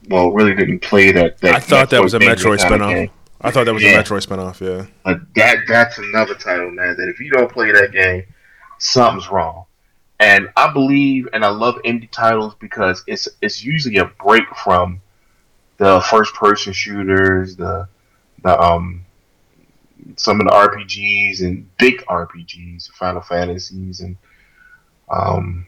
well 0.09 0.31
really 0.31 0.53
didn't 0.53 0.79
play 0.79 1.11
that. 1.13 1.39
that 1.39 1.55
I 1.55 1.59
thought 1.59 1.89
that 1.89 2.03
was 2.03 2.13
a 2.13 2.19
Metroid 2.19 2.59
spinoff. 2.59 3.09
I 3.41 3.51
thought 3.51 3.65
that 3.65 3.73
was 3.73 3.83
yeah. 3.83 3.99
a 3.99 4.03
Metroid 4.03 4.25
spinoff. 4.25 4.59
Yeah, 4.59 4.87
uh, 5.05 5.19
that 5.35 5.59
that's 5.67 5.97
another 5.97 6.35
title, 6.35 6.71
man. 6.71 6.97
That 6.97 7.07
if 7.09 7.19
you 7.19 7.31
don't 7.31 7.51
play 7.51 7.71
that 7.71 7.91
game, 7.91 8.23
something's 8.79 9.29
wrong. 9.29 9.65
And 10.19 10.49
I 10.57 10.73
believe 10.73 11.27
and 11.33 11.45
I 11.45 11.49
love 11.49 11.75
indie 11.85 12.09
titles 12.09 12.55
because 12.59 13.03
it's 13.05 13.27
it's 13.41 13.63
usually 13.63 13.97
a 13.97 14.05
break 14.05 14.45
from 14.63 15.01
the 15.77 16.01
first 16.01 16.33
person 16.33 16.73
shooters, 16.73 17.55
the 17.55 17.87
the 18.43 18.59
um 18.59 19.05
some 20.15 20.39
of 20.39 20.47
the 20.47 20.53
RPGs 20.53 21.41
and 21.41 21.69
big 21.77 22.03
RPGs, 22.05 22.89
Final 22.91 23.21
Fantasies, 23.21 24.01
and 24.01 24.17
um, 25.09 25.65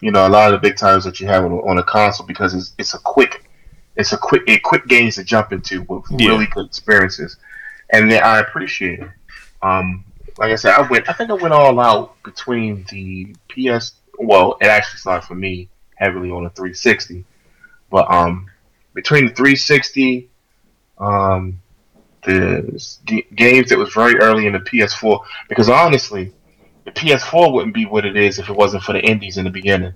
you 0.00 0.10
know 0.10 0.26
a 0.26 0.28
lot 0.28 0.52
of 0.52 0.60
the 0.60 0.68
big 0.68 0.76
titles 0.76 1.04
that 1.04 1.20
you 1.20 1.26
have 1.26 1.44
on, 1.44 1.52
on 1.52 1.78
a 1.78 1.82
console 1.82 2.26
because 2.26 2.54
it's 2.54 2.74
it's 2.78 2.94
a 2.94 2.98
quick, 2.98 3.47
it's 3.98 4.12
a 4.12 4.16
quick, 4.16 4.42
a 4.46 4.58
quick 4.60 4.86
games 4.86 5.16
to 5.16 5.24
jump 5.24 5.52
into 5.52 5.82
with 5.82 6.04
yeah. 6.10 6.28
really 6.28 6.46
good 6.46 6.66
experiences, 6.66 7.36
and 7.90 8.10
then 8.10 8.22
I 8.22 8.38
appreciate 8.38 9.00
it. 9.00 9.10
Um, 9.60 10.04
like 10.38 10.52
I 10.52 10.54
said, 10.54 10.74
I 10.74 10.88
went, 10.88 11.08
I 11.08 11.12
think 11.12 11.30
I 11.30 11.34
went 11.34 11.52
all 11.52 11.78
out 11.80 12.22
between 12.22 12.86
the 12.90 13.34
PS. 13.48 13.94
Well, 14.20 14.56
it 14.60 14.66
actually 14.66 14.98
started 14.98 15.26
for 15.26 15.34
me 15.34 15.68
heavily 15.96 16.30
on 16.30 16.44
the 16.44 16.50
360, 16.50 17.24
but 17.90 18.08
um, 18.10 18.46
between 18.94 19.26
the 19.26 19.34
360, 19.34 20.28
um, 20.98 21.60
the 22.24 22.80
g- 23.04 23.26
games 23.34 23.70
that 23.70 23.78
was 23.78 23.92
very 23.92 24.16
early 24.20 24.46
in 24.46 24.52
the 24.52 24.60
PS4 24.60 25.24
because 25.48 25.68
honestly, 25.68 26.32
the 26.84 26.92
PS4 26.92 27.52
wouldn't 27.52 27.74
be 27.74 27.84
what 27.84 28.04
it 28.04 28.16
is 28.16 28.38
if 28.38 28.48
it 28.48 28.56
wasn't 28.56 28.84
for 28.84 28.92
the 28.92 29.00
indies 29.00 29.38
in 29.38 29.44
the 29.44 29.50
beginning. 29.50 29.94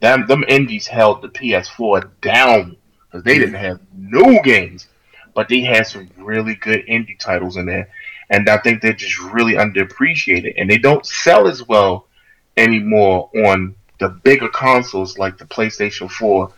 Them 0.00 0.26
them 0.26 0.44
indies 0.48 0.86
held 0.88 1.22
the 1.22 1.28
PS4 1.28 2.10
down 2.20 2.76
because 3.14 3.24
they 3.24 3.38
didn't 3.38 3.54
have 3.54 3.78
no 3.96 4.42
games, 4.42 4.88
but 5.36 5.48
they 5.48 5.60
had 5.60 5.86
some 5.86 6.10
really 6.16 6.56
good 6.56 6.84
indie 6.86 7.16
titles 7.16 7.56
in 7.56 7.64
there, 7.64 7.88
and 8.28 8.48
I 8.48 8.58
think 8.58 8.82
they're 8.82 8.92
just 8.92 9.20
really 9.20 9.52
underappreciated, 9.52 10.54
and 10.56 10.68
they 10.68 10.78
don't 10.78 11.06
sell 11.06 11.46
as 11.46 11.62
well 11.62 12.08
anymore 12.56 13.30
on 13.46 13.76
the 14.00 14.08
bigger 14.08 14.48
consoles 14.48 15.16
like 15.16 15.38
the 15.38 15.44
PlayStation 15.44 16.10
4 16.10 16.52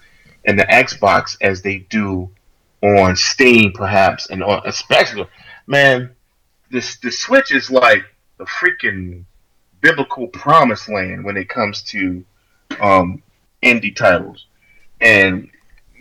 and 0.47 0.59
the 0.59 0.65
Xbox 0.65 1.37
as 1.43 1.61
they 1.61 1.81
do 1.91 2.31
on 2.83 3.17
Steam, 3.17 3.73
perhaps, 3.73 4.31
and 4.31 4.43
on 4.43 4.63
especially, 4.65 5.27
man, 5.67 6.11
this 6.71 6.97
the 7.01 7.11
Switch 7.11 7.53
is 7.53 7.71
like 7.71 8.03
the 8.39 8.45
freaking 8.45 9.25
biblical 9.83 10.29
promised 10.29 10.89
land 10.89 11.23
when 11.23 11.37
it 11.37 11.51
comes 11.51 11.83
to 11.83 12.25
um, 12.81 13.23
indie 13.63 13.95
titles, 13.95 14.47
and 15.03 15.51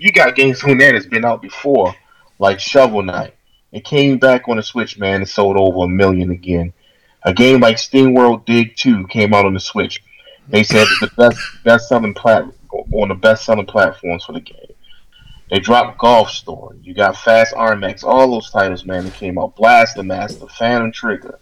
you 0.06 0.12
got 0.12 0.36
games 0.36 0.63
on 0.63 0.78
there 0.78 0.94
that's 0.94 1.08
been 1.08 1.26
out 1.26 1.41
before, 1.41 1.96
like 2.38 2.60
Shovel 2.60 3.02
Knight, 3.02 3.34
It 3.72 3.84
came 3.86 4.20
back 4.20 4.48
on 4.48 4.58
the 4.58 4.62
Switch, 4.62 5.00
man. 5.00 5.15
and 5.22 5.28
sold 5.28 5.58
over 5.58 5.86
a 5.86 5.88
million 5.88 6.30
again. 6.30 6.74
A 7.24 7.34
game 7.34 7.60
like 7.60 7.78
SteamWorld 7.78 8.46
Dig 8.46 8.76
2 8.76 9.08
came 9.08 9.34
out 9.34 9.46
on 9.46 9.56
the 9.56 9.60
Switch. 9.60 10.04
They 10.48 10.62
said 10.62 10.84
it's 10.84 11.00
the 11.00 11.10
best 11.18 11.39
best 11.63 11.89
selling 11.89 12.13
plat 12.13 12.46
on 12.94 13.08
the 13.10 13.15
best 13.15 13.46
selling 13.46 13.65
platforms 13.65 14.24
for 14.26 14.34
the 14.34 14.41
game. 14.41 14.74
They 15.50 15.58
dropped 15.58 15.98
Golf 15.98 16.30
Story. 16.30 16.78
You 16.84 16.94
got 16.94 17.18
Fast 17.18 17.56
RMX. 17.56 18.04
All 18.04 18.30
those 18.30 18.52
titles, 18.52 18.86
man, 18.86 19.06
that 19.06 19.15
came 19.15 19.39
out. 19.39 19.56
Blaster 19.56 20.04
Master, 20.04 20.46
Phantom 20.48 20.91
Trigger, 20.91 21.39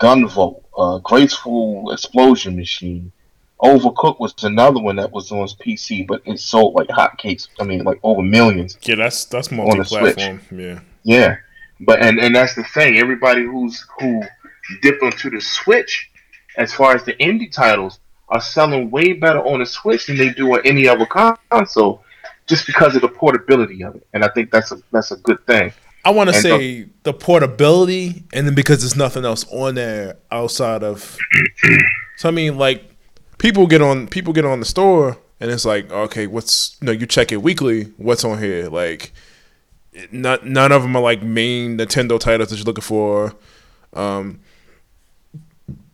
Gunvolt, 0.00 0.62
uh, 0.78 0.96
Graceful 1.00 1.90
Explosion 1.92 2.56
Machine. 2.56 3.12
Overcooked 3.62 4.18
was 4.18 4.34
another 4.42 4.80
one 4.80 4.96
that 4.96 5.12
was 5.12 5.30
on 5.30 5.46
PC, 5.46 6.06
but 6.06 6.20
it 6.24 6.40
sold 6.40 6.74
like 6.74 6.88
hotcakes. 6.88 7.48
I 7.60 7.64
mean, 7.64 7.84
like 7.84 8.00
over 8.02 8.20
millions. 8.20 8.76
Yeah, 8.82 8.96
that's 8.96 9.24
that's 9.26 9.52
multi-platform. 9.52 10.40
Yeah, 10.50 10.80
yeah, 11.04 11.36
but 11.80 12.02
and 12.02 12.18
and 12.18 12.34
that's 12.34 12.56
the 12.56 12.64
thing. 12.64 12.98
Everybody 12.98 13.44
who's 13.44 13.86
who 14.00 14.22
dipped 14.80 15.02
onto 15.02 15.30
the 15.30 15.40
Switch, 15.40 16.10
as 16.56 16.72
far 16.72 16.96
as 16.96 17.04
the 17.04 17.14
indie 17.14 17.52
titles, 17.52 18.00
are 18.28 18.40
selling 18.40 18.90
way 18.90 19.12
better 19.12 19.40
on 19.40 19.60
the 19.60 19.66
Switch 19.66 20.06
than 20.06 20.16
they 20.16 20.30
do 20.30 20.54
on 20.54 20.62
any 20.64 20.88
other 20.88 21.06
console, 21.06 22.02
just 22.48 22.66
because 22.66 22.96
of 22.96 23.02
the 23.02 23.08
portability 23.08 23.84
of 23.84 23.94
it. 23.94 24.06
And 24.12 24.24
I 24.24 24.28
think 24.28 24.50
that's 24.50 24.72
a 24.72 24.78
that's 24.90 25.12
a 25.12 25.16
good 25.18 25.46
thing. 25.46 25.72
I 26.04 26.10
want 26.10 26.30
to 26.30 26.34
say 26.34 26.88
the 27.04 27.12
portability, 27.12 28.24
and 28.32 28.46
then 28.46 28.54
because 28.54 28.80
there's 28.80 28.96
nothing 28.96 29.24
else 29.24 29.44
on 29.52 29.76
there 29.76 30.16
outside 30.32 30.82
of. 30.82 31.16
so 32.16 32.28
I 32.28 32.32
mean, 32.32 32.58
like 32.58 32.91
people 33.42 33.66
get 33.66 33.82
on 33.82 34.06
people 34.06 34.32
get 34.32 34.44
on 34.44 34.60
the 34.60 34.64
store, 34.64 35.18
and 35.40 35.50
it's 35.50 35.64
like, 35.64 35.90
okay, 35.90 36.26
what's 36.26 36.78
you 36.80 36.86
know 36.86 36.92
you 36.92 37.06
check 37.06 37.32
it 37.32 37.42
weekly, 37.42 37.84
what's 37.96 38.24
on 38.24 38.38
here? 38.38 38.68
Like, 38.68 39.12
not 40.10 40.46
none 40.46 40.72
of 40.72 40.82
them 40.82 40.96
are 40.96 41.02
like 41.02 41.22
main 41.22 41.76
Nintendo 41.76 42.18
titles 42.18 42.48
that 42.48 42.56
you're 42.56 42.64
looking 42.64 42.82
for. 42.82 43.34
Um, 43.92 44.40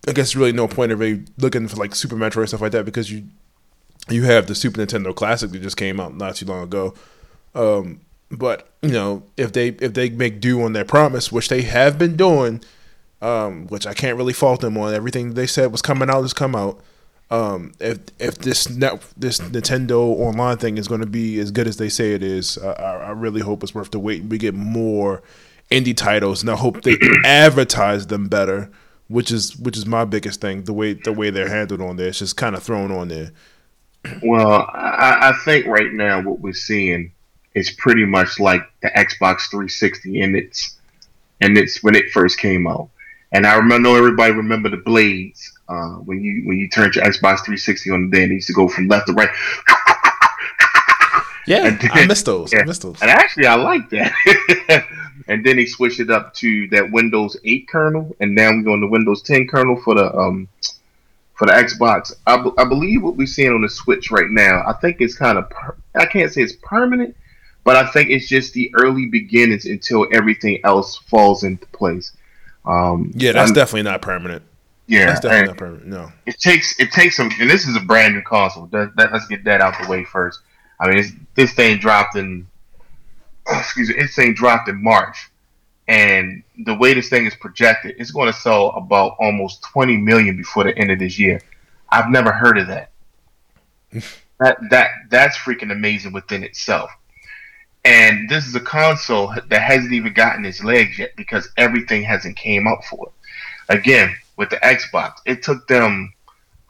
I 0.06 0.12
guess 0.12 0.36
really 0.36 0.52
no 0.52 0.68
point 0.68 0.92
of 0.92 1.00
really 1.00 1.24
looking 1.38 1.66
for 1.66 1.76
like 1.76 1.94
Super 1.94 2.16
Metroid 2.16 2.40
and 2.40 2.48
stuff 2.48 2.60
like 2.60 2.72
that 2.72 2.84
because 2.84 3.10
you 3.10 3.24
you 4.08 4.24
have 4.24 4.46
the 4.46 4.54
Super 4.54 4.80
Nintendo 4.80 5.14
Classic 5.14 5.50
that 5.50 5.62
just 5.62 5.76
came 5.76 5.98
out 5.98 6.14
not 6.14 6.36
too 6.36 6.46
long 6.46 6.64
ago. 6.64 6.94
Um, 7.54 8.00
but 8.30 8.68
you 8.82 8.90
know, 8.90 9.22
if 9.38 9.52
they 9.52 9.68
if 9.68 9.94
they 9.94 10.10
make 10.10 10.40
do 10.40 10.62
on 10.62 10.74
their 10.74 10.84
promise, 10.84 11.32
which 11.32 11.48
they 11.48 11.62
have 11.62 11.98
been 11.98 12.14
doing, 12.14 12.62
um, 13.22 13.66
which 13.68 13.86
I 13.86 13.94
can't 13.94 14.18
really 14.18 14.34
fault 14.34 14.60
them 14.60 14.76
on, 14.76 14.92
everything 14.92 15.32
they 15.32 15.46
said 15.46 15.72
was 15.72 15.80
coming 15.80 16.10
out 16.10 16.20
has 16.20 16.34
come 16.34 16.54
out. 16.54 16.78
Um, 17.30 17.72
if 17.78 17.98
if 18.18 18.38
this 18.38 18.70
net, 18.70 19.04
this 19.16 19.38
Nintendo 19.38 19.98
online 19.98 20.56
thing 20.56 20.78
is 20.78 20.88
going 20.88 21.02
to 21.02 21.06
be 21.06 21.38
as 21.40 21.50
good 21.50 21.66
as 21.66 21.76
they 21.76 21.88
say 21.88 22.14
it 22.14 22.22
is, 22.22 22.56
uh, 22.56 22.72
I, 22.78 23.08
I 23.08 23.10
really 23.10 23.42
hope 23.42 23.62
it's 23.62 23.74
worth 23.74 23.90
the 23.90 23.98
wait. 23.98 24.24
We 24.24 24.38
get 24.38 24.54
more 24.54 25.22
indie 25.70 25.96
titles, 25.96 26.42
and 26.42 26.50
I 26.50 26.56
hope 26.56 26.82
they 26.82 26.96
advertise 27.24 28.06
them 28.06 28.28
better 28.28 28.70
which 29.08 29.30
is 29.30 29.56
which 29.56 29.76
is 29.76 29.86
my 29.86 30.04
biggest 30.04 30.40
thing. 30.40 30.62
The 30.64 30.72
way 30.72 30.92
the 30.92 31.12
way 31.12 31.30
they're 31.30 31.48
handled 31.48 31.80
on 31.80 31.96
there, 31.96 32.08
it's 32.08 32.18
just 32.18 32.36
kind 32.36 32.54
of 32.54 32.62
thrown 32.62 32.92
on 32.92 33.08
there. 33.08 33.32
Well, 34.22 34.68
I, 34.72 35.30
I 35.30 35.32
think 35.44 35.66
right 35.66 35.92
now 35.92 36.22
what 36.22 36.40
we're 36.40 36.52
seeing 36.52 37.12
is 37.54 37.70
pretty 37.70 38.04
much 38.04 38.38
like 38.38 38.62
the 38.80 38.88
Xbox 38.88 39.50
360 39.50 40.20
in 40.20 40.36
its 40.36 40.76
and 41.40 41.58
it's 41.58 41.82
when 41.82 41.94
it 41.94 42.10
first 42.12 42.38
came 42.38 42.66
out. 42.66 42.90
And 43.32 43.46
I 43.46 43.56
remember, 43.56 43.90
know 43.90 43.96
everybody 43.96 44.32
remember 44.32 44.68
the 44.70 44.78
blades 44.78 45.57
uh, 45.68 45.96
when 45.96 46.22
you 46.22 46.42
when 46.46 46.58
you 46.58 46.68
turned 46.68 46.94
your 46.94 47.04
Xbox 47.04 47.44
360 47.44 47.90
on 47.90 48.10
the 48.10 48.16
day, 48.16 48.22
and 48.24 48.32
it 48.32 48.36
used 48.36 48.46
to 48.48 48.52
go 48.54 48.68
from 48.68 48.88
left 48.88 49.06
to 49.08 49.12
right. 49.12 49.30
Yeah, 51.48 51.70
then, 51.70 51.90
I 51.92 52.06
missed 52.06 52.26
those. 52.26 52.52
Yeah. 52.52 52.60
I 52.60 52.64
missed 52.64 52.82
those. 52.82 53.00
And 53.00 53.10
actually, 53.10 53.46
I 53.46 53.54
like 53.54 53.88
that. 53.88 54.84
and 55.28 55.44
then 55.44 55.56
he 55.56 55.64
switched 55.64 55.98
it 55.98 56.10
up 56.10 56.34
to 56.34 56.68
that 56.68 56.90
Windows 56.92 57.38
8 57.42 57.66
kernel, 57.68 58.14
and 58.20 58.34
now 58.34 58.50
we're 58.50 58.70
on 58.70 58.80
the 58.82 58.86
Windows 58.86 59.22
10 59.22 59.46
kernel 59.48 59.80
for 59.82 59.94
the 59.94 60.14
um 60.14 60.46
for 61.34 61.46
the 61.46 61.52
Xbox. 61.52 62.12
I, 62.26 62.36
b- 62.42 62.52
I 62.58 62.64
believe 62.64 63.02
what 63.02 63.16
we're 63.16 63.26
seeing 63.26 63.52
on 63.52 63.62
the 63.62 63.68
Switch 63.68 64.10
right 64.10 64.28
now. 64.28 64.62
I 64.66 64.74
think 64.74 65.00
it's 65.00 65.16
kind 65.16 65.38
of 65.38 65.48
per- 65.48 65.76
I 65.94 66.04
can't 66.04 66.30
say 66.30 66.42
it's 66.42 66.56
permanent, 66.62 67.16
but 67.64 67.76
I 67.76 67.86
think 67.92 68.10
it's 68.10 68.28
just 68.28 68.52
the 68.52 68.70
early 68.74 69.06
beginnings 69.06 69.64
until 69.64 70.06
everything 70.12 70.60
else 70.64 70.96
falls 70.96 71.44
into 71.44 71.66
place. 71.68 72.12
Um, 72.66 73.12
yeah, 73.14 73.32
that's 73.32 73.50
I'm, 73.50 73.54
definitely 73.54 73.84
not 73.84 74.02
permanent. 74.02 74.42
Yeah, 74.88 75.06
that's 75.06 75.20
definitely 75.20 75.48
not 75.48 75.56
permanent. 75.58 75.86
No, 75.86 76.12
it 76.24 76.40
takes 76.40 76.78
it 76.80 76.90
takes 76.90 77.16
some, 77.16 77.30
and 77.38 77.48
this 77.48 77.68
is 77.68 77.76
a 77.76 77.80
brand 77.80 78.14
new 78.14 78.22
console. 78.22 78.66
That, 78.66 78.96
that, 78.96 79.12
let's 79.12 79.26
get 79.26 79.44
that 79.44 79.60
out 79.60 79.74
the 79.80 79.86
way 79.86 80.02
first. 80.02 80.40
I 80.80 80.88
mean, 80.88 81.26
this 81.34 81.52
thing 81.52 81.78
dropped 81.78 82.16
in 82.16 82.46
excuse 83.48 83.90
me, 83.90 83.96
this 83.96 84.16
thing 84.16 84.32
dropped 84.32 84.68
in 84.68 84.82
March, 84.82 85.30
and 85.88 86.42
the 86.64 86.74
way 86.74 86.94
this 86.94 87.10
thing 87.10 87.26
is 87.26 87.34
projected, 87.34 87.96
it's 87.98 88.10
going 88.10 88.32
to 88.32 88.38
sell 88.38 88.68
about 88.70 89.16
almost 89.20 89.62
20 89.62 89.98
million 89.98 90.36
before 90.38 90.64
the 90.64 90.76
end 90.76 90.90
of 90.90 90.98
this 90.98 91.18
year. 91.18 91.40
I've 91.90 92.10
never 92.10 92.32
heard 92.32 92.56
of 92.56 92.68
that. 92.68 92.90
that 94.40 94.58
that 94.70 94.90
that's 95.10 95.36
freaking 95.36 95.70
amazing 95.70 96.12
within 96.12 96.42
itself. 96.42 96.90
And 97.84 98.28
this 98.28 98.46
is 98.46 98.54
a 98.54 98.60
console 98.60 99.34
that 99.48 99.62
hasn't 99.62 99.92
even 99.92 100.12
gotten 100.12 100.44
its 100.44 100.64
legs 100.64 100.98
yet 100.98 101.14
because 101.16 101.50
everything 101.56 102.02
hasn't 102.02 102.36
came 102.36 102.66
out 102.66 102.84
for 102.84 103.06
it. 103.06 103.76
Again, 103.78 104.14
with 104.38 104.50
the 104.50 104.56
Xbox, 104.56 105.16
it 105.26 105.42
took 105.42 105.68
them 105.68 106.14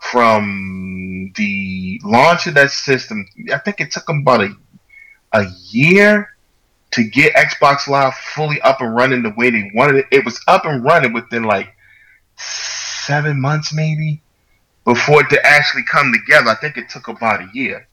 from 0.00 1.32
the 1.36 2.00
launch 2.02 2.46
of 2.46 2.54
that 2.54 2.70
system. 2.70 3.26
I 3.52 3.58
think 3.58 3.80
it 3.80 3.92
took 3.92 4.06
them 4.06 4.20
about 4.20 4.40
a 4.40 4.56
a 5.32 5.44
year 5.68 6.34
to 6.92 7.04
get 7.04 7.34
Xbox 7.34 7.86
Live 7.86 8.14
fully 8.14 8.60
up 8.62 8.80
and 8.80 8.94
running 8.94 9.22
the 9.22 9.34
way 9.36 9.50
they 9.50 9.70
wanted 9.74 9.96
it. 9.96 10.06
It 10.10 10.24
was 10.24 10.40
up 10.48 10.64
and 10.64 10.82
running 10.82 11.12
within 11.12 11.44
like 11.44 11.74
seven 12.36 13.40
months, 13.40 13.72
maybe, 13.72 14.22
before 14.84 15.20
it 15.20 15.30
to 15.30 15.46
actually 15.46 15.82
come 15.82 16.12
together. 16.12 16.48
I 16.48 16.54
think 16.54 16.78
it 16.78 16.88
took 16.88 17.08
about 17.08 17.42
a 17.42 17.50
year. 17.52 17.86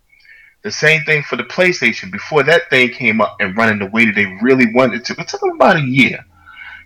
The 0.61 0.71
same 0.71 1.03
thing 1.03 1.23
for 1.23 1.35
the 1.35 1.43
PlayStation. 1.43 2.11
Before 2.11 2.41
that 2.43 2.69
thing 2.69 2.89
came 2.89 3.21
up 3.21 3.35
and 3.39 3.55
running 3.55 3.79
the 3.79 3.85
way 3.87 4.05
that 4.05 4.15
they 4.15 4.25
really 4.41 4.73
wanted 4.73 5.01
it 5.01 5.05
to, 5.05 5.21
it 5.21 5.27
took 5.27 5.41
them 5.41 5.51
about 5.51 5.75
a 5.75 5.81
year. 5.81 6.25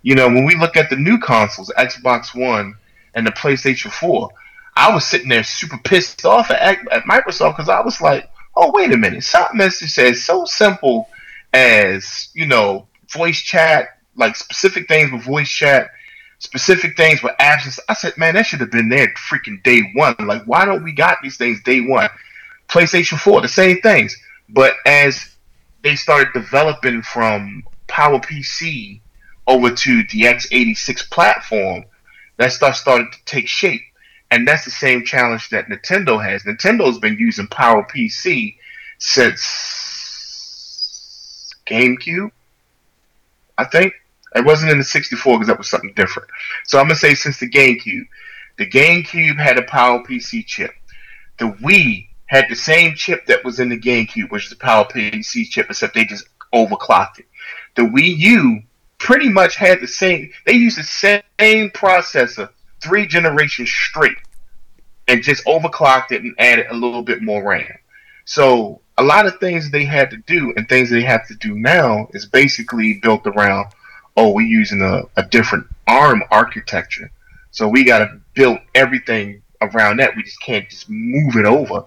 You 0.01 0.15
know, 0.15 0.27
when 0.27 0.45
we 0.45 0.55
look 0.55 0.75
at 0.75 0.89
the 0.89 0.95
new 0.95 1.19
consoles, 1.19 1.71
Xbox 1.77 2.33
One 2.33 2.75
and 3.13 3.25
the 3.25 3.31
PlayStation 3.31 3.91
4, 3.91 4.29
I 4.75 4.93
was 4.93 5.05
sitting 5.05 5.29
there 5.29 5.43
super 5.43 5.77
pissed 5.77 6.25
off 6.25 6.51
at, 6.51 6.79
at 6.91 7.03
Microsoft 7.03 7.57
because 7.57 7.69
I 7.69 7.81
was 7.81 7.99
like, 8.01 8.29
oh, 8.55 8.71
wait 8.73 8.93
a 8.93 8.97
minute. 8.97 9.23
Something 9.23 9.59
that 9.59 9.73
says 9.73 10.23
so 10.23 10.45
simple 10.45 11.09
as 11.53 12.29
you 12.33 12.45
know 12.45 12.87
voice 13.11 13.41
chat, 13.41 13.97
like 14.15 14.35
specific 14.35 14.87
things 14.87 15.11
with 15.11 15.23
voice 15.23 15.49
chat, 15.49 15.89
specific 16.39 16.95
things 16.95 17.21
with 17.23 17.33
absence. 17.39 17.79
I 17.89 17.93
said, 17.93 18.17
man, 18.17 18.35
that 18.35 18.45
should 18.45 18.61
have 18.61 18.71
been 18.71 18.89
there 18.89 19.13
freaking 19.29 19.61
day 19.63 19.81
one. 19.95 20.15
Like, 20.19 20.43
why 20.45 20.65
don't 20.65 20.83
we 20.83 20.91
got 20.91 21.17
these 21.21 21.37
things 21.37 21.61
day 21.63 21.81
one? 21.81 22.09
PlayStation 22.67 23.19
4, 23.19 23.41
the 23.41 23.47
same 23.47 23.81
things. 23.81 24.15
But 24.49 24.75
as 24.85 25.35
they 25.83 25.95
started 25.95 26.33
developing 26.33 27.01
from 27.01 27.63
PowerPC 27.87 29.01
over 29.47 29.71
to 29.71 30.03
the 30.11 30.21
x86 30.21 31.09
platform, 31.09 31.85
that 32.39 32.51
stuff 32.53 32.75
started 32.75 33.11
to 33.11 33.23
take 33.25 33.47
shape. 33.47 33.81
And 34.31 34.47
that's 34.47 34.65
the 34.65 34.71
same 34.71 35.05
challenge 35.05 35.49
that 35.49 35.67
Nintendo 35.67 36.23
has. 36.23 36.43
Nintendo's 36.43 36.97
been 36.97 37.17
using 37.19 37.47
PowerPC 37.47 38.55
since 38.97 39.43
GameCube. 41.67 42.31
I 43.57 43.65
think 43.65 43.93
it 44.35 44.45
wasn't 44.45 44.71
in 44.71 44.77
the 44.77 44.83
64 44.83 45.37
because 45.37 45.47
that 45.47 45.57
was 45.57 45.69
something 45.69 45.93
different. 45.95 46.29
So 46.65 46.79
I'm 46.79 46.85
gonna 46.85 46.95
say 46.95 47.13
since 47.13 47.39
the 47.39 47.49
GameCube, 47.49 48.07
the 48.57 48.69
GameCube 48.69 49.37
had 49.37 49.57
a 49.57 49.63
Power 49.63 50.01
PC 50.03 50.45
chip. 50.45 50.71
The 51.39 51.51
Wii 51.63 52.07
had 52.27 52.45
the 52.49 52.55
same 52.55 52.95
chip 52.95 53.25
that 53.25 53.43
was 53.43 53.59
in 53.59 53.67
the 53.67 53.79
GameCube, 53.79 54.31
which 54.31 54.45
is 54.45 54.51
the 54.51 54.55
Power 54.55 54.85
PC 54.85 55.49
chip, 55.49 55.69
except 55.69 55.93
they 55.93 56.05
just 56.05 56.29
overclocked 56.53 57.19
it. 57.19 57.25
The 57.75 57.81
Wii 57.81 58.17
U 58.17 58.61
pretty 58.99 59.29
much 59.29 59.55
had 59.55 59.81
the 59.81 59.87
same. 59.87 60.31
They 60.45 60.53
used 60.53 60.77
the 60.77 61.21
same 61.39 61.71
processor 61.71 62.49
three 62.81 63.07
generations 63.07 63.71
straight, 63.71 64.17
and 65.07 65.23
just 65.23 65.45
overclocked 65.45 66.11
it 66.11 66.21
and 66.21 66.35
added 66.37 66.67
a 66.69 66.75
little 66.75 67.01
bit 67.01 67.21
more 67.21 67.43
RAM. 67.43 67.77
So 68.25 68.81
a 68.99 69.03
lot 69.03 69.25
of 69.25 69.39
things 69.39 69.71
they 69.71 69.85
had 69.85 70.11
to 70.11 70.17
do 70.17 70.53
and 70.57 70.67
things 70.67 70.89
they 70.89 71.01
have 71.01 71.25
to 71.25 71.35
do 71.35 71.55
now 71.55 72.09
is 72.11 72.25
basically 72.25 72.99
built 73.01 73.25
around 73.25 73.67
oh 74.17 74.29
we're 74.29 74.45
using 74.45 74.81
a, 74.81 75.03
a 75.15 75.23
different 75.23 75.65
arm 75.87 76.21
architecture 76.31 77.09
so 77.51 77.67
we 77.67 77.85
got 77.85 77.99
to 77.99 78.19
build 78.33 78.59
everything 78.75 79.41
around 79.61 79.97
that 79.97 80.13
we 80.15 80.23
just 80.23 80.41
can't 80.41 80.69
just 80.69 80.89
move 80.89 81.37
it 81.37 81.45
over 81.45 81.85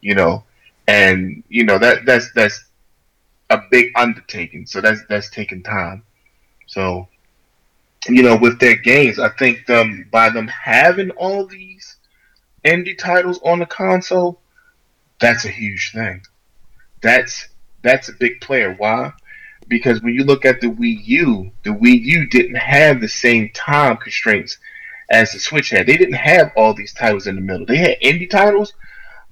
you 0.00 0.16
know 0.16 0.42
and 0.88 1.44
you 1.48 1.64
know 1.64 1.78
that 1.78 2.04
that's 2.04 2.32
that's 2.32 2.64
a 3.50 3.60
big 3.70 3.92
undertaking 3.96 4.66
so 4.66 4.80
that's 4.80 5.00
that's 5.08 5.30
taking 5.30 5.62
time 5.62 6.02
so 6.68 7.08
you 8.08 8.22
know 8.22 8.36
with 8.36 8.60
their 8.60 8.76
games 8.76 9.18
i 9.18 9.28
think 9.28 9.66
them 9.66 10.08
by 10.12 10.30
them 10.30 10.46
having 10.46 11.10
all 11.10 11.44
these 11.44 11.96
indie 12.64 12.96
titles 12.96 13.40
on 13.44 13.58
the 13.58 13.66
console 13.66 14.40
that's 15.20 15.44
a 15.44 15.48
huge 15.50 15.90
thing 15.92 16.22
that's 17.02 17.48
that's 17.82 18.08
a 18.08 18.12
big 18.12 18.40
player. 18.40 18.74
Why? 18.76 19.12
because 19.68 20.02
when 20.02 20.14
you 20.14 20.24
look 20.24 20.44
at 20.44 20.60
the 20.60 20.68
Wii 20.68 21.00
U, 21.04 21.52
the 21.62 21.70
Wii 21.70 22.00
U 22.02 22.26
didn't 22.26 22.56
have 22.56 23.00
the 23.00 23.08
same 23.08 23.50
time 23.54 23.96
constraints 23.98 24.58
as 25.10 25.32
the 25.32 25.38
Switch 25.38 25.70
had. 25.70 25.86
They 25.86 25.96
didn't 25.96 26.14
have 26.14 26.52
all 26.56 26.74
these 26.74 26.94
titles 26.94 27.26
in 27.26 27.34
the 27.34 27.40
middle. 27.40 27.66
They 27.66 27.76
had 27.76 28.00
indie 28.00 28.28
titles, 28.28 28.72